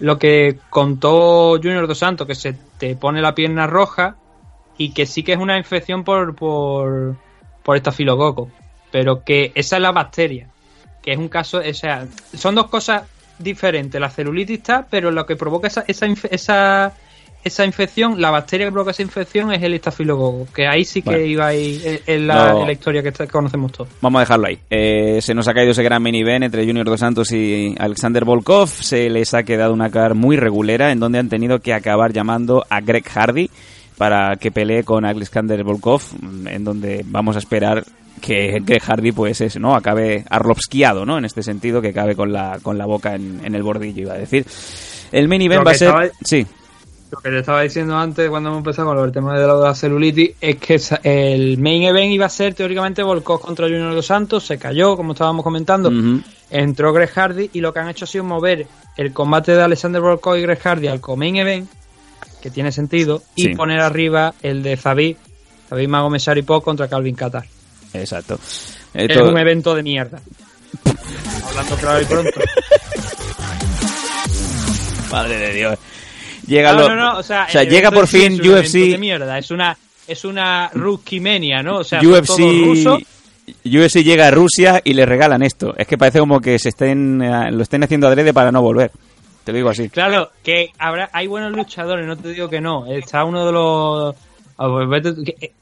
lo 0.00 0.18
que 0.18 0.58
contó 0.68 1.52
Junior 1.62 1.86
Dos 1.86 1.98
Santos, 1.98 2.26
que 2.26 2.34
se 2.34 2.54
te 2.78 2.96
pone 2.96 3.20
la 3.22 3.34
pierna 3.34 3.66
roja 3.68 4.16
y 4.78 4.92
que 4.92 5.04
sí 5.06 5.22
que 5.22 5.32
es 5.32 5.38
una 5.38 5.58
infección 5.58 6.04
por 6.04 6.34
por 6.34 7.16
por 7.62 7.76
estafilococo, 7.76 8.50
pero 8.90 9.22
que 9.24 9.52
esa 9.54 9.76
es 9.76 9.82
la 9.82 9.92
bacteria, 9.92 10.46
que 11.02 11.12
es 11.12 11.18
un 11.18 11.28
caso, 11.28 11.58
o 11.58 11.74
sea, 11.74 12.06
son 12.34 12.54
dos 12.54 12.68
cosas 12.68 13.02
diferentes. 13.38 14.00
La 14.00 14.08
celulitis 14.10 14.58
está, 14.58 14.86
pero 14.88 15.10
lo 15.10 15.26
que 15.26 15.36
provoca 15.36 15.68
esa, 15.68 15.84
esa, 15.86 16.06
esa, 16.30 16.94
esa 17.44 17.64
infección, 17.66 18.20
la 18.20 18.30
bacteria 18.30 18.66
que 18.66 18.72
provoca 18.72 18.90
esa 18.92 19.02
infección 19.02 19.52
es 19.52 19.62
el 19.62 19.74
estafilococo, 19.74 20.48
que 20.54 20.66
ahí 20.66 20.84
sí 20.84 21.02
que 21.02 21.10
Bueno. 21.10 21.24
iba 21.26 21.46
ahí 21.46 21.80
en, 21.84 22.00
en 22.06 22.26
la, 22.26 22.52
No. 22.52 22.60
en 22.62 22.66
la 22.68 22.72
historia 22.72 23.02
que 23.02 23.08
está- 23.10 23.26
conocemos 23.26 23.70
todos. 23.72 23.90
Vamos 24.00 24.18
a 24.18 24.22
dejarlo 24.22 24.46
ahí. 24.48 24.58
Eh, 24.70 25.18
se 25.20 25.34
nos 25.34 25.46
ha 25.46 25.52
caído 25.54 25.72
ese 25.72 25.82
gran 25.82 26.02
minivan 26.02 26.42
entre 26.42 26.64
Junior 26.66 26.86
Dos 26.86 27.00
Santos 27.00 27.30
y 27.32 27.74
Alexander 27.78 28.24
Volkov. 28.24 28.68
Se 28.68 29.10
les 29.10 29.34
ha 29.34 29.42
quedado 29.42 29.72
una 29.74 29.90
car 29.90 30.14
muy 30.14 30.36
regulera 30.38 30.90
en 30.90 30.98
donde 31.00 31.18
han 31.18 31.28
tenido 31.28 31.60
que 31.60 31.74
acabar 31.74 32.12
llamando 32.12 32.64
a 32.70 32.80
Greg 32.80 33.04
Hardy 33.06 33.50
para 33.98 34.36
que 34.36 34.50
pelee 34.50 34.84
con 34.84 35.04
Alexander 35.04 35.62
Volkov, 35.64 36.02
en 36.46 36.64
donde 36.64 37.02
vamos 37.06 37.36
a 37.36 37.40
esperar 37.40 37.84
que 38.20 38.60
Greg 38.64 38.82
Hardy 38.82 39.12
pues 39.12 39.40
es, 39.40 39.58
¿no? 39.60 39.74
acabe 39.76 40.24
arlopskiado, 40.30 41.04
¿no? 41.04 41.18
En 41.18 41.24
este 41.24 41.42
sentido, 41.42 41.80
que 41.82 41.88
acabe 41.88 42.16
con 42.16 42.32
la, 42.32 42.58
con 42.62 42.78
la 42.78 42.86
boca 42.86 43.14
en, 43.14 43.40
en 43.44 43.54
el 43.54 43.62
bordillo, 43.62 44.02
iba 44.02 44.14
a 44.14 44.18
decir. 44.18 44.46
El 45.12 45.28
main 45.28 45.42
event 45.42 45.66
va 45.66 45.70
a 45.70 45.72
que 45.72 45.78
ser... 45.78 45.88
estaba- 45.88 46.08
Sí, 46.24 46.46
Lo 47.10 47.18
que 47.20 47.30
te 47.30 47.38
estaba 47.38 47.62
diciendo 47.62 47.96
antes 47.96 48.28
cuando 48.28 48.48
hemos 48.50 48.58
empezado 48.58 48.88
con 48.94 49.04
el 49.04 49.12
tema 49.12 49.38
de 49.38 49.46
la, 49.46 49.74
celulitis 49.74 50.32
es 50.40 50.56
que 50.56 50.78
el 51.04 51.58
main 51.58 51.84
event 51.84 52.12
iba 52.12 52.26
a 52.26 52.28
ser 52.28 52.54
teóricamente 52.54 53.02
Volkov 53.02 53.40
contra 53.40 53.66
Junior 53.66 53.94
Dos 53.94 54.06
Santos, 54.06 54.44
se 54.44 54.58
cayó, 54.58 54.96
como 54.96 55.12
estábamos 55.12 55.42
comentando, 55.44 55.88
Ujú. 55.88 56.20
entró 56.50 56.92
Greg 56.92 57.10
Hardy 57.10 57.50
y 57.52 57.60
lo 57.60 57.72
que 57.72 57.78
han 57.80 57.88
hecho 57.88 58.04
ha 58.04 58.08
sido 58.08 58.24
mover 58.24 58.66
el 58.96 59.12
combate 59.12 59.52
de 59.52 59.62
Alexander 59.62 60.02
Volkov 60.02 60.36
y 60.36 60.42
Greg 60.42 60.58
Hardy 60.60 60.88
al 60.88 61.00
co-main 61.00 61.36
event, 61.36 61.70
que 62.42 62.50
tiene 62.50 62.72
sentido, 62.72 63.22
y 63.34 63.44
Sí. 63.44 63.54
poner 63.54 63.80
arriba 63.80 64.34
el 64.42 64.62
de 64.62 64.76
Zabit, 64.76 65.18
Zabit 65.68 65.88
Magomesaripov 65.88 66.62
contra 66.62 66.88
Calvin 66.88 67.14
Qatar. 67.14 67.44
exacto. 67.92 68.38
Es 68.94 69.16
un 69.16 69.36
evento 69.38 69.74
de 69.74 69.82
mierda. 69.82 70.20
Hablando 71.48 71.76
claro 71.76 72.00
y 72.00 72.04
pronto. 72.06 72.40
Madre 75.10 75.38
de 75.38 75.52
Dios. 75.54 75.78
Llega 76.46 76.72
No, 76.72 76.80
lo- 76.80 76.88
no, 76.88 76.96
no, 76.96 77.18
o 77.18 77.22
sea, 77.22 77.44
el 77.46 77.68
llega 77.68 77.90
por 77.90 78.06
fin 78.06 78.34
es 78.34 78.40
UFC... 78.46 78.90
de 78.90 78.98
mierda, 78.98 79.38
es 79.38 79.50
una 79.50 79.76
es 80.06 80.24
una 80.24 80.70
rookie 80.72 81.20
mania, 81.20 81.62
¿no? 81.62 81.78
O 81.78 81.84
sea, 81.84 82.00
UFC. 82.00 82.40
UFC 83.64 84.02
llega 84.02 84.28
a 84.28 84.30
Rusia 84.30 84.80
y 84.82 84.94
le 84.94 85.04
regalan 85.04 85.42
esto. 85.42 85.74
Es 85.76 85.86
que 85.86 85.98
parece 85.98 86.18
como 86.18 86.40
que 86.40 86.58
se 86.58 86.70
estén 86.70 87.20
eh, 87.22 87.50
lo 87.50 87.62
estén 87.62 87.82
haciendo 87.84 88.06
adrede 88.08 88.32
para 88.32 88.50
no 88.50 88.62
volver. 88.62 88.90
Te 89.48 89.52
lo 89.52 89.56
digo 89.56 89.70
así. 89.70 89.88
Claro, 89.88 90.30
que 90.44 90.72
habrá 90.78 91.08
hay 91.10 91.26
buenos 91.26 91.52
luchadores, 91.52 92.06
no 92.06 92.18
te 92.18 92.34
digo 92.34 92.50
que 92.50 92.60
no. 92.60 92.84
Está 92.84 93.24
uno 93.24 93.46
de 93.46 93.52
los 93.52 94.14
eh, 95.40 95.52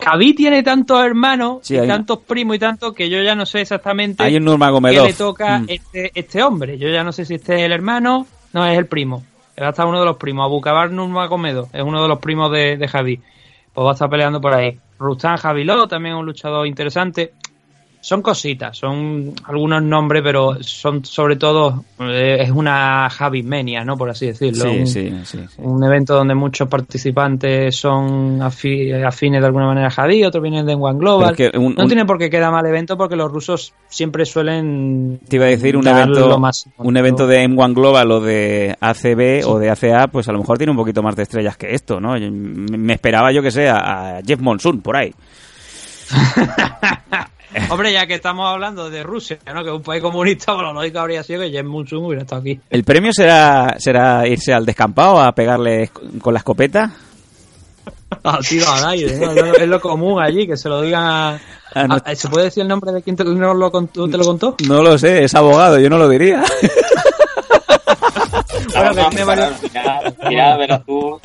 Khabib 0.00 0.34
tiene 0.34 0.64
tantos 0.64 1.00
hermanos, 1.00 1.58
Sí, 1.62 1.76
y 1.76 1.86
tantos 1.86 2.18
primos 2.26 2.56
y 2.56 2.58
tanto 2.58 2.92
que 2.92 3.08
yo 3.08 3.22
ya 3.22 3.36
no 3.36 3.46
sé 3.46 3.60
exactamente 3.60 4.24
Hay 4.24 4.34
un 4.34 4.44
qué 5.04 5.06
le 5.06 5.12
toca 5.12 5.60
Mm. 5.60 5.66
este, 5.68 6.10
este 6.12 6.42
hombre. 6.42 6.76
Yo 6.76 6.88
ya 6.88 7.04
no 7.04 7.12
sé 7.12 7.24
si 7.24 7.34
este 7.36 7.54
es 7.54 7.60
el 7.62 7.70
hermano, 7.70 8.26
no 8.52 8.66
es 8.66 8.76
el 8.76 8.86
primo. 8.86 9.22
Va 9.62 9.68
a 9.68 9.70
estar 9.70 9.86
uno 9.86 10.00
de 10.00 10.06
los 10.06 10.16
primos. 10.16 10.44
Abucabar 10.44 10.90
Nurmagomedov 10.90 11.68
es 11.72 11.82
uno 11.84 12.02
de 12.02 12.08
los 12.08 12.18
primos 12.18 12.50
de, 12.50 12.76
de 12.78 12.88
Javi. 12.88 13.20
Pues 13.72 13.86
va 13.86 13.90
a 13.90 13.92
estar 13.92 14.10
peleando 14.10 14.40
por 14.40 14.52
ahí. 14.54 14.76
Rustan 14.98 15.36
Javiló, 15.36 15.86
también 15.86 16.16
un 16.16 16.26
luchador 16.26 16.66
interesante. 16.66 17.32
Son 18.06 18.22
cositas, 18.22 18.78
son 18.78 19.32
algunos 19.46 19.82
nombres, 19.82 20.22
pero 20.22 20.62
son 20.62 21.04
sobre 21.04 21.34
todo, 21.34 21.82
eh, 21.98 22.36
es 22.38 22.50
una 22.52 23.10
Javi 23.10 23.42
Menia, 23.42 23.84
¿no? 23.84 23.96
Por 23.96 24.08
así 24.10 24.26
decirlo. 24.26 24.62
Sí, 24.62 24.68
un, 24.78 24.86
sí, 24.86 25.12
sí, 25.24 25.38
sí. 25.48 25.56
un 25.58 25.82
evento 25.82 26.14
donde 26.14 26.36
muchos 26.36 26.68
participantes 26.68 27.74
son 27.76 28.38
afi- 28.38 29.04
afines 29.04 29.40
de 29.40 29.46
alguna 29.48 29.66
manera 29.66 29.88
a 29.88 29.90
Javi, 29.90 30.22
otros 30.22 30.40
vienen 30.40 30.64
de 30.66 30.74
One 30.76 31.00
Global. 31.00 31.34
Pero 31.36 31.48
es 31.48 31.52
que 31.52 31.58
un- 31.58 31.74
no 31.74 31.82
un- 31.82 31.88
tiene 31.88 32.04
por 32.04 32.16
qué 32.18 32.30
quedar 32.30 32.52
mal 32.52 32.64
evento 32.64 32.96
porque 32.96 33.16
los 33.16 33.28
rusos 33.32 33.74
siempre 33.88 34.24
suelen 34.24 35.18
Te 35.28 35.34
iba 35.34 35.46
a 35.46 35.48
decir 35.48 35.76
un 35.76 35.88
evento, 35.88 36.38
un 36.76 36.96
evento 36.96 37.26
de 37.26 37.42
M1 37.48 37.74
Global 37.74 38.08
o 38.12 38.20
de 38.20 38.76
ACB 38.78 39.42
o 39.48 39.58
de 39.58 39.68
ACA, 39.70 40.06
pues 40.06 40.28
a 40.28 40.32
lo 40.32 40.38
mejor 40.38 40.58
tiene 40.58 40.70
un 40.70 40.76
poquito 40.76 41.02
más 41.02 41.16
de 41.16 41.24
estrellas 41.24 41.56
que 41.56 41.74
esto, 41.74 41.98
¿no? 42.00 42.16
Yo- 42.16 42.30
Me 42.30 42.92
esperaba 42.92 43.32
yo 43.32 43.42
que 43.42 43.50
sea 43.50 43.78
a 44.18 44.20
Jeff 44.24 44.38
Monsoon 44.40 44.80
por 44.80 44.96
ahí. 44.96 45.12
Hombre, 47.70 47.92
ya 47.92 48.06
que 48.06 48.14
estamos 48.14 48.46
hablando 48.48 48.90
de 48.90 49.02
Rusia, 49.02 49.38
¿no? 49.54 49.62
que 49.62 49.70
es 49.70 49.76
un 49.76 49.82
país 49.82 50.02
comunista, 50.02 50.52
bueno, 50.54 50.72
lo 50.72 50.80
lógico 50.80 50.98
habría 51.00 51.22
sido 51.22 51.40
que 51.42 51.50
Jen 51.50 51.66
Munsun 51.66 52.04
hubiera 52.04 52.22
estado 52.22 52.40
aquí. 52.42 52.60
¿El 52.70 52.84
premio 52.84 53.12
será 53.12 53.76
será 53.78 54.26
irse 54.26 54.52
al 54.52 54.66
descampado 54.66 55.20
a 55.20 55.32
pegarle 55.32 55.90
con 56.20 56.32
la 56.34 56.38
escopeta? 56.40 56.92
Al 58.22 58.38
tiro 58.44 58.70
al 58.72 58.84
aire, 58.90 59.16
¿no? 59.18 59.32
Es 59.32 59.68
lo- 59.68 59.80
común 59.80 60.22
allí, 60.22 60.46
que 60.46 60.56
se 60.56 60.68
lo 60.68 60.80
digan 60.82 61.02
a... 61.04 61.40
Ah, 61.74 61.86
no. 61.86 61.98
¿Se 62.14 62.28
puede 62.28 62.46
decir 62.46 62.62
el 62.62 62.68
nombre 62.68 62.90
de 62.92 63.02
quien 63.02 63.14
te, 63.16 63.24
no 63.24 63.52
lo 63.54 63.70
contó- 63.70 64.08
te 64.08 64.16
lo 64.16 64.24
contó? 64.24 64.56
No 64.66 64.82
lo 64.82 64.96
sé, 64.98 65.24
es 65.24 65.34
abogado, 65.34 65.78
yo 65.78 65.90
no 65.90 65.98
lo 65.98 66.08
diría. 66.08 66.42
Mira, 70.28 70.56
verás 70.56 70.84
tú. 70.84 71.20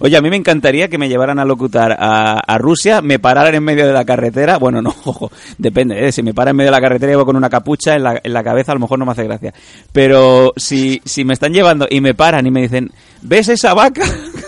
Oye, 0.00 0.16
a 0.16 0.22
mí 0.22 0.30
me 0.30 0.36
encantaría 0.36 0.88
que 0.88 0.96
me 0.98 1.08
llevaran 1.08 1.38
a 1.38 1.44
locutar 1.44 1.96
a, 1.98 2.58
Rusia, 2.58 3.02
me 3.02 3.18
pararan 3.18 3.54
en 3.54 3.62
medio 3.62 3.86
de 3.86 3.92
la 3.92 4.04
carretera. 4.04 4.58
Bueno, 4.58 4.80
no, 4.80 4.90
ojo, 5.04 5.30
depende, 5.58 6.06
¿eh? 6.06 6.12
Si 6.12 6.22
me 6.22 6.34
paran 6.34 6.52
en 6.52 6.56
medio 6.56 6.70
de 6.70 6.76
la 6.76 6.80
carretera 6.80 7.12
y 7.12 7.16
voy 7.16 7.24
con 7.24 7.36
una 7.36 7.50
capucha 7.50 7.94
en 7.94 8.02
la, 8.02 8.20
en 8.22 8.32
la 8.32 8.42
cabeza, 8.42 8.72
a 8.72 8.74
lo 8.74 8.80
mejor 8.80 8.98
no 8.98 9.06
me 9.06 9.12
hace 9.12 9.24
gracia. 9.24 9.52
Pero 9.92 10.52
si, 10.56 11.00
si 11.04 11.24
me 11.24 11.34
están 11.34 11.52
llevando 11.52 11.86
y 11.88 12.00
me 12.00 12.14
paran 12.14 12.46
y 12.46 12.50
me 12.50 12.62
dicen, 12.62 12.90
¿ves 13.22 13.48
esa 13.48 13.74
vaca? 13.74 14.04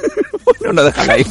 bueno, 0.44 0.72
no 0.72 0.84
déjala 0.84 1.14
ahí. 1.14 1.26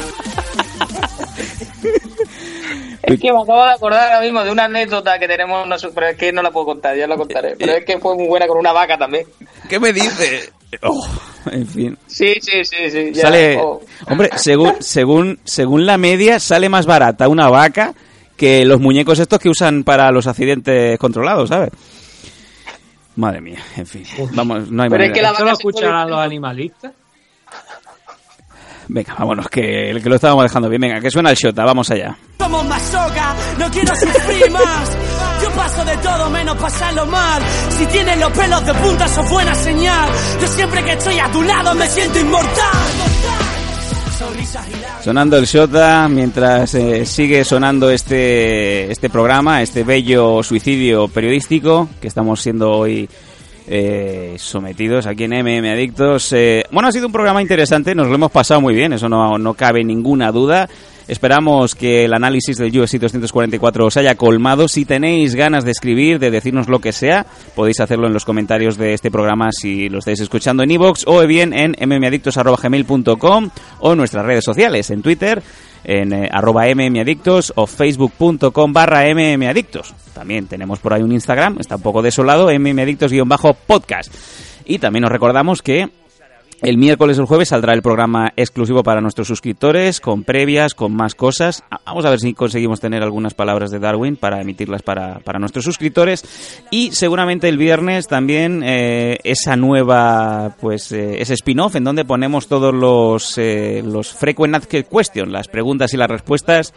Es 3.06 3.20
que 3.20 3.32
me 3.32 3.40
acabo 3.40 3.64
de 3.64 3.70
acordar 3.72 4.12
ahora 4.12 4.20
mismo 4.24 4.42
de 4.44 4.50
una 4.50 4.64
anécdota 4.64 5.18
que 5.18 5.28
tenemos, 5.28 5.66
nosotros, 5.66 5.92
pero 5.94 6.08
es 6.08 6.16
que 6.16 6.32
no 6.32 6.42
la 6.42 6.50
puedo 6.50 6.66
contar, 6.66 6.96
ya 6.96 7.06
la 7.06 7.16
contaré. 7.16 7.54
Pero 7.58 7.72
es 7.72 7.84
que 7.84 7.98
fue 7.98 8.14
muy 8.16 8.26
buena 8.26 8.46
con 8.46 8.58
una 8.58 8.72
vaca 8.72 8.98
también. 8.98 9.26
¿Qué 9.68 9.78
me 9.80 9.92
dices? 9.92 10.52
Oh, 10.82 11.06
en 11.52 11.66
fin. 11.66 11.96
Sí, 12.06 12.34
sí, 12.42 12.64
sí, 12.64 12.90
sí. 12.90 13.12
ya. 13.12 13.22
Sale, 13.22 13.56
Oh. 13.58 13.80
hombre, 14.10 14.30
según, 14.36 14.74
según, 14.80 15.38
según 15.44 15.86
la 15.86 15.96
media, 15.96 16.40
sale 16.40 16.68
más 16.68 16.86
barata 16.86 17.28
una 17.28 17.48
vaca 17.48 17.94
que 18.36 18.64
los 18.66 18.80
muñecos 18.80 19.18
estos 19.20 19.38
que 19.38 19.48
usan 19.48 19.84
para 19.84 20.10
los 20.10 20.26
accidentes 20.26 20.98
controlados, 20.98 21.48
¿sabes? 21.48 21.70
Madre 23.14 23.40
mía, 23.40 23.58
en 23.76 23.86
fin. 23.86 24.04
Vamos, 24.32 24.70
no 24.70 24.82
hay 24.82 24.90
Pero 24.90 25.04
es 25.04 25.12
que 25.12 25.22
la 25.22 25.30
¿Esto 25.30 25.44
lo 25.44 25.50
vaca 25.52 25.58
puede- 25.62 25.70
escucharán 25.72 26.10
los 26.10 26.18
animalistas? 26.18 26.92
Venga, 28.88 29.14
vámonos, 29.18 29.48
que, 29.48 29.98
que 30.02 30.08
lo 30.08 30.14
estábamos 30.16 30.44
dejando 30.44 30.68
bien. 30.68 30.80
Venga, 30.80 31.00
que 31.00 31.10
suena 31.10 31.30
el 31.30 31.36
Shota, 31.36 31.64
vamos 31.64 31.90
allá. 31.90 32.16
Somos 32.38 32.64
masoca, 32.66 33.34
no 33.58 33.70
quiero 33.70 33.94
sufrir 33.96 34.50
más. 34.50 34.96
Yo 35.42 35.50
paso 35.50 35.84
de 35.84 35.96
todo 35.98 36.30
menos 36.30 36.56
pasarlo 36.56 37.06
mal. 37.06 37.42
Si 37.70 37.86
tienes 37.86 38.18
los 38.18 38.30
pelos 38.32 38.64
de 38.66 38.74
punta, 38.74 39.04
eso 39.04 39.20
es 39.22 39.30
buena 39.30 39.54
señal. 39.54 40.08
Yo 40.40 40.46
siempre 40.46 40.84
que 40.84 40.92
estoy 40.92 41.18
a 41.18 41.30
tu 41.30 41.42
lado 41.42 41.74
me 41.74 41.86
siento 41.88 42.18
inmortal. 42.18 42.72
Sonrisas 44.18 44.66
y 44.68 44.72
lágrimas. 44.72 45.04
Sonando 45.04 45.36
el 45.36 45.44
Shota, 45.44 46.08
mientras 46.08 46.74
eh, 46.74 47.04
sigue 47.04 47.44
sonando 47.44 47.90
este, 47.90 48.90
este 48.90 49.10
programa, 49.10 49.60
este 49.62 49.84
bello 49.84 50.42
suicidio 50.42 51.08
periodístico 51.08 51.88
que 52.00 52.08
estamos 52.08 52.40
siendo 52.40 52.70
hoy 52.70 53.08
eh, 53.68 54.36
sometidos 54.38 55.06
aquí 55.06 55.24
en 55.24 55.32
MM 55.32 55.68
Adictos. 55.70 56.32
Eh, 56.32 56.64
bueno, 56.70 56.88
ha 56.88 56.92
sido 56.92 57.06
un 57.06 57.12
programa 57.12 57.42
interesante, 57.42 57.94
nos 57.94 58.08
lo 58.08 58.14
hemos 58.14 58.30
pasado 58.30 58.60
muy 58.60 58.74
bien, 58.74 58.92
eso 58.92 59.08
no, 59.08 59.38
no 59.38 59.54
cabe 59.54 59.84
ninguna 59.84 60.30
duda. 60.32 60.68
Esperamos 61.08 61.76
que 61.76 62.04
el 62.04 62.14
análisis 62.14 62.56
del 62.58 62.76
UFC 62.76 62.98
244 62.98 63.86
os 63.86 63.96
haya 63.96 64.16
colmado. 64.16 64.66
Si 64.66 64.84
tenéis 64.84 65.36
ganas 65.36 65.64
de 65.64 65.70
escribir, 65.70 66.18
de 66.18 66.32
decirnos 66.32 66.68
lo 66.68 66.80
que 66.80 66.92
sea, 66.92 67.26
podéis 67.54 67.78
hacerlo 67.78 68.08
en 68.08 68.12
los 68.12 68.24
comentarios 68.24 68.76
de 68.76 68.92
este 68.92 69.12
programa 69.12 69.50
si 69.52 69.88
lo 69.88 70.00
estáis 70.00 70.20
escuchando 70.20 70.64
en 70.64 70.72
iVoox 70.72 71.04
o 71.06 71.24
bien 71.24 71.52
en 71.52 71.76
mmadictos.gmail.com 71.78 73.50
o 73.78 73.92
en 73.92 73.98
nuestras 73.98 74.26
redes 74.26 74.44
sociales, 74.44 74.90
en 74.90 75.02
Twitter, 75.02 75.42
en 75.86 76.12
eh, 76.12 76.30
mmadictos 76.74 77.52
o 77.54 77.66
facebook.com 77.66 78.72
barra 78.72 79.04
mmadictos. 79.14 79.94
También 80.12 80.46
tenemos 80.48 80.80
por 80.80 80.92
ahí 80.92 81.02
un 81.02 81.12
Instagram, 81.12 81.58
está 81.60 81.76
un 81.76 81.82
poco 81.82 82.02
desolado, 82.02 82.48
mmadictos-podcast. 82.48 84.12
Y 84.64 84.78
también 84.78 85.04
os 85.04 85.12
recordamos 85.12 85.62
que 85.62 85.88
el 86.62 86.78
miércoles 86.78 87.18
o 87.18 87.20
el 87.20 87.26
jueves 87.26 87.48
saldrá 87.50 87.74
el 87.74 87.82
programa 87.82 88.32
exclusivo 88.34 88.82
para 88.82 89.02
nuestros 89.02 89.28
suscriptores, 89.28 90.00
con 90.00 90.24
previas, 90.24 90.74
con 90.74 90.94
más 90.94 91.14
cosas. 91.14 91.62
Vamos 91.84 92.04
a 92.06 92.10
ver 92.10 92.18
si 92.18 92.32
conseguimos 92.32 92.80
tener 92.80 93.02
algunas 93.02 93.34
palabras 93.34 93.70
de 93.70 93.78
Darwin 93.78 94.16
para 94.16 94.40
emitirlas 94.40 94.82
para, 94.82 95.18
para 95.20 95.38
nuestros 95.38 95.64
suscriptores. 95.64 96.24
Y 96.70 96.92
seguramente 96.92 97.48
el 97.48 97.58
viernes 97.58 98.08
también 98.08 98.62
eh, 98.64 99.18
esa 99.24 99.56
nueva, 99.56 100.56
pues 100.60 100.92
eh, 100.92 101.20
ese 101.20 101.34
spin-off 101.34 101.76
en 101.76 101.84
donde 101.84 102.04
ponemos 102.04 102.48
todos 102.48 102.74
los, 102.74 103.36
eh, 103.36 103.82
los 103.84 104.12
frequent 104.12 104.54
asked 104.54 104.86
questions, 104.86 105.30
las 105.30 105.48
preguntas 105.48 105.92
y 105.92 105.98
las 105.98 106.08
respuestas 106.08 106.72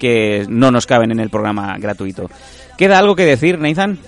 que 0.00 0.44
no 0.48 0.70
nos 0.72 0.86
caben 0.86 1.12
en 1.12 1.20
el 1.20 1.30
programa 1.30 1.76
gratuito. 1.78 2.28
¿Queda 2.76 2.98
algo 2.98 3.14
que 3.14 3.24
decir, 3.24 3.58
Nathan? 3.58 3.98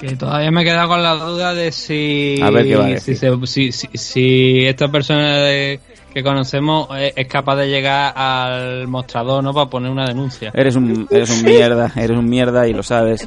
Que 0.00 0.14
todavía 0.16 0.50
me 0.50 0.62
he 0.62 0.64
quedado 0.64 0.88
con 0.88 1.02
la 1.02 1.14
duda 1.14 1.54
de 1.54 1.72
si. 1.72 2.38
A 2.42 2.50
ver 2.50 2.66
qué 2.66 2.76
va 2.76 2.84
a 2.84 2.88
si, 2.88 3.12
decir. 3.12 3.16
se- 3.18 3.46
si, 3.46 3.72
si- 3.72 3.88
si 3.98 4.66
esta 4.66 4.88
persona 4.88 5.36
de- 5.38 5.80
que 6.12 6.22
conocemos 6.22 6.88
es, 6.98 7.12
es 7.16 7.26
capaz 7.28 7.56
de 7.56 7.68
llegar 7.68 8.12
al 8.16 8.88
mostrador, 8.88 9.42
¿no? 9.44 9.52
Para 9.52 9.68
poner 9.70 9.90
una 9.90 10.06
denuncia. 10.06 10.50
Eres 10.54 10.74
un, 10.76 11.06
eres 11.10 11.30
un 11.30 11.42
mierda, 11.44 11.92
eres 11.94 12.16
un 12.16 12.28
mierda 12.28 12.66
y 12.66 12.72
lo 12.72 12.82
sabes. 12.82 13.26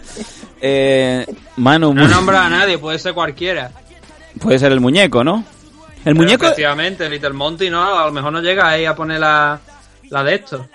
Eh, 0.62 1.26
Manu, 1.58 1.94
No 1.94 2.08
nombra 2.08 2.46
a 2.46 2.50
nadie, 2.50 2.78
puede 2.80 2.98
ser 3.00 3.14
cualquiera. 3.14 3.72
puede 4.42 4.58
ser 4.60 4.72
el 4.72 4.80
muñeco, 4.80 5.24
¿no? 5.24 5.44
El 5.98 6.14
Pero 6.14 6.16
muñeco... 6.16 6.46
Efectivamente, 6.46 7.10
Little 7.10 7.34
Monty, 7.34 7.70
¿no? 7.70 8.00
A 8.00 8.06
lo 8.06 8.12
mejor 8.12 8.32
no 8.34 8.42
llega 8.42 8.68
ahí 8.70 8.86
a 8.86 8.96
poner 8.96 9.20
la, 9.20 9.60
la 10.10 10.24
de 10.24 10.36
esto. 10.36 10.66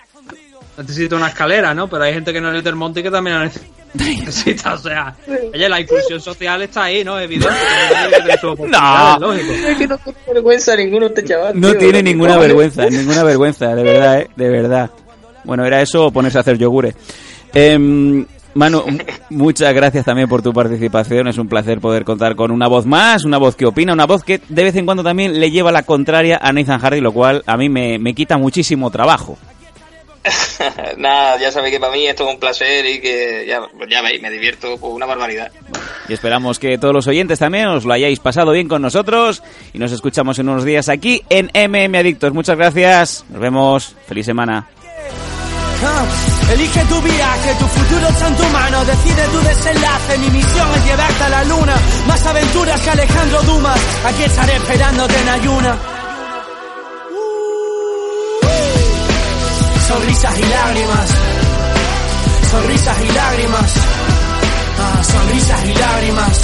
Necesita 0.76 1.16
una 1.16 1.28
escalera, 1.28 1.72
¿no? 1.74 1.88
Pero 1.88 2.04
hay 2.04 2.12
gente 2.14 2.32
que 2.32 2.40
no 2.40 2.48
es 2.50 2.54
Little 2.56 2.74
Monty 2.74 3.02
que 3.02 3.10
también 3.10 3.36
la 3.38 3.44
necesita. 3.44 3.83
O 4.74 4.78
sea, 4.78 5.14
oye, 5.52 5.68
la 5.68 5.80
inclusión 5.80 6.20
social 6.20 6.62
está 6.62 6.84
ahí, 6.84 7.04
¿no? 7.04 7.18
Evidente. 7.18 7.54
No. 8.68 9.32
Es 9.32 9.76
que 9.78 9.86
no 9.86 9.98
tiene 9.98 10.18
vergüenza 10.32 10.76
ninguno 10.76 11.06
este 11.06 11.24
chaval. 11.24 11.58
No 11.60 11.70
tío. 11.70 11.78
tiene 11.78 12.02
ninguna 12.02 12.36
vergüenza, 12.36 12.86
ninguna 12.86 13.22
vergüenza, 13.22 13.74
de 13.74 13.82
verdad, 13.82 14.20
¿eh? 14.20 14.30
De 14.34 14.48
verdad. 14.48 14.90
Bueno, 15.44 15.64
era 15.64 15.80
eso 15.80 16.06
o 16.06 16.10
ponerse 16.10 16.38
a 16.38 16.40
hacer 16.40 16.58
yogures. 16.58 16.94
Em, 17.52 18.26
Manu, 18.54 18.84
muchas 19.30 19.74
gracias 19.74 20.04
también 20.04 20.28
por 20.28 20.42
tu 20.42 20.52
participación. 20.52 21.28
Es 21.28 21.38
un 21.38 21.48
placer 21.48 21.80
poder 21.80 22.04
contar 22.04 22.34
con 22.34 22.50
una 22.50 22.66
voz 22.66 22.86
más, 22.86 23.24
una 23.24 23.38
voz 23.38 23.54
que 23.54 23.66
opina, 23.66 23.92
una 23.92 24.06
voz 24.06 24.24
que 24.24 24.40
de 24.48 24.64
vez 24.64 24.74
en 24.76 24.86
cuando 24.86 25.02
también 25.04 25.38
le 25.38 25.50
lleva 25.50 25.70
la 25.70 25.82
contraria 25.82 26.38
a 26.42 26.52
Nathan 26.52 26.80
Hardy, 26.80 27.00
lo 27.00 27.12
cual 27.12 27.42
a 27.46 27.56
mí 27.56 27.68
me, 27.68 27.98
me 27.98 28.14
quita 28.14 28.38
muchísimo 28.38 28.90
trabajo. 28.90 29.38
Nada, 30.96 31.38
ya 31.38 31.52
sabéis 31.52 31.74
que 31.74 31.80
para 31.80 31.92
mí 31.92 32.06
esto 32.06 32.26
es 32.26 32.34
un 32.34 32.40
placer 32.40 32.86
y 32.86 33.00
que 33.00 33.44
ya, 33.46 33.60
ya 33.88 34.02
veis, 34.02 34.22
me 34.22 34.30
divierto 34.30 34.76
por 34.78 34.92
una 34.92 35.06
barbaridad. 35.06 35.50
Y 36.08 36.12
esperamos 36.12 36.58
que 36.58 36.78
todos 36.78 36.94
los 36.94 37.06
oyentes 37.06 37.38
también 37.38 37.66
os 37.66 37.84
lo 37.84 37.92
hayáis 37.92 38.20
pasado 38.20 38.52
bien 38.52 38.68
con 38.68 38.82
nosotros 38.82 39.42
y 39.72 39.78
nos 39.78 39.92
escuchamos 39.92 40.38
en 40.38 40.48
unos 40.48 40.64
días 40.64 40.88
aquí 40.88 41.22
en 41.28 41.50
MM 41.54 41.96
Adictos. 41.96 42.32
Muchas 42.32 42.56
gracias, 42.56 43.24
nos 43.28 43.40
vemos, 43.40 43.96
feliz 44.06 44.26
semana. 44.26 44.68
Elige 46.52 46.84
tu 46.84 47.00
viaje, 47.02 47.54
tu 47.58 47.66
futuro 47.66 48.08
está 48.08 48.28
en 48.28 48.36
tu 48.36 48.44
mano, 48.44 48.84
decide 48.84 49.22
tu 49.32 49.38
desenlace, 49.40 50.18
mi 50.18 50.30
misión 50.30 50.68
es 50.76 50.84
llevarte 50.86 51.24
a 51.24 51.28
la 51.28 51.44
luna, 51.44 51.74
más 52.06 52.26
aventuras 52.26 52.80
que 52.80 52.90
Alejandro 52.90 53.42
Dumas, 53.42 53.80
aquí 54.04 54.22
estaré 54.22 54.56
esperándote 54.56 55.20
en 55.20 55.28
ayuna. 55.28 55.93
Sonrisas 59.88 60.38
y 60.38 60.42
lágrimas, 60.42 61.10
sonrisas 62.50 63.02
y 63.02 63.12
lágrimas, 63.12 63.74
ah, 64.78 65.02
sonrisas 65.04 65.64
y 65.66 65.74
lágrimas. 65.74 66.40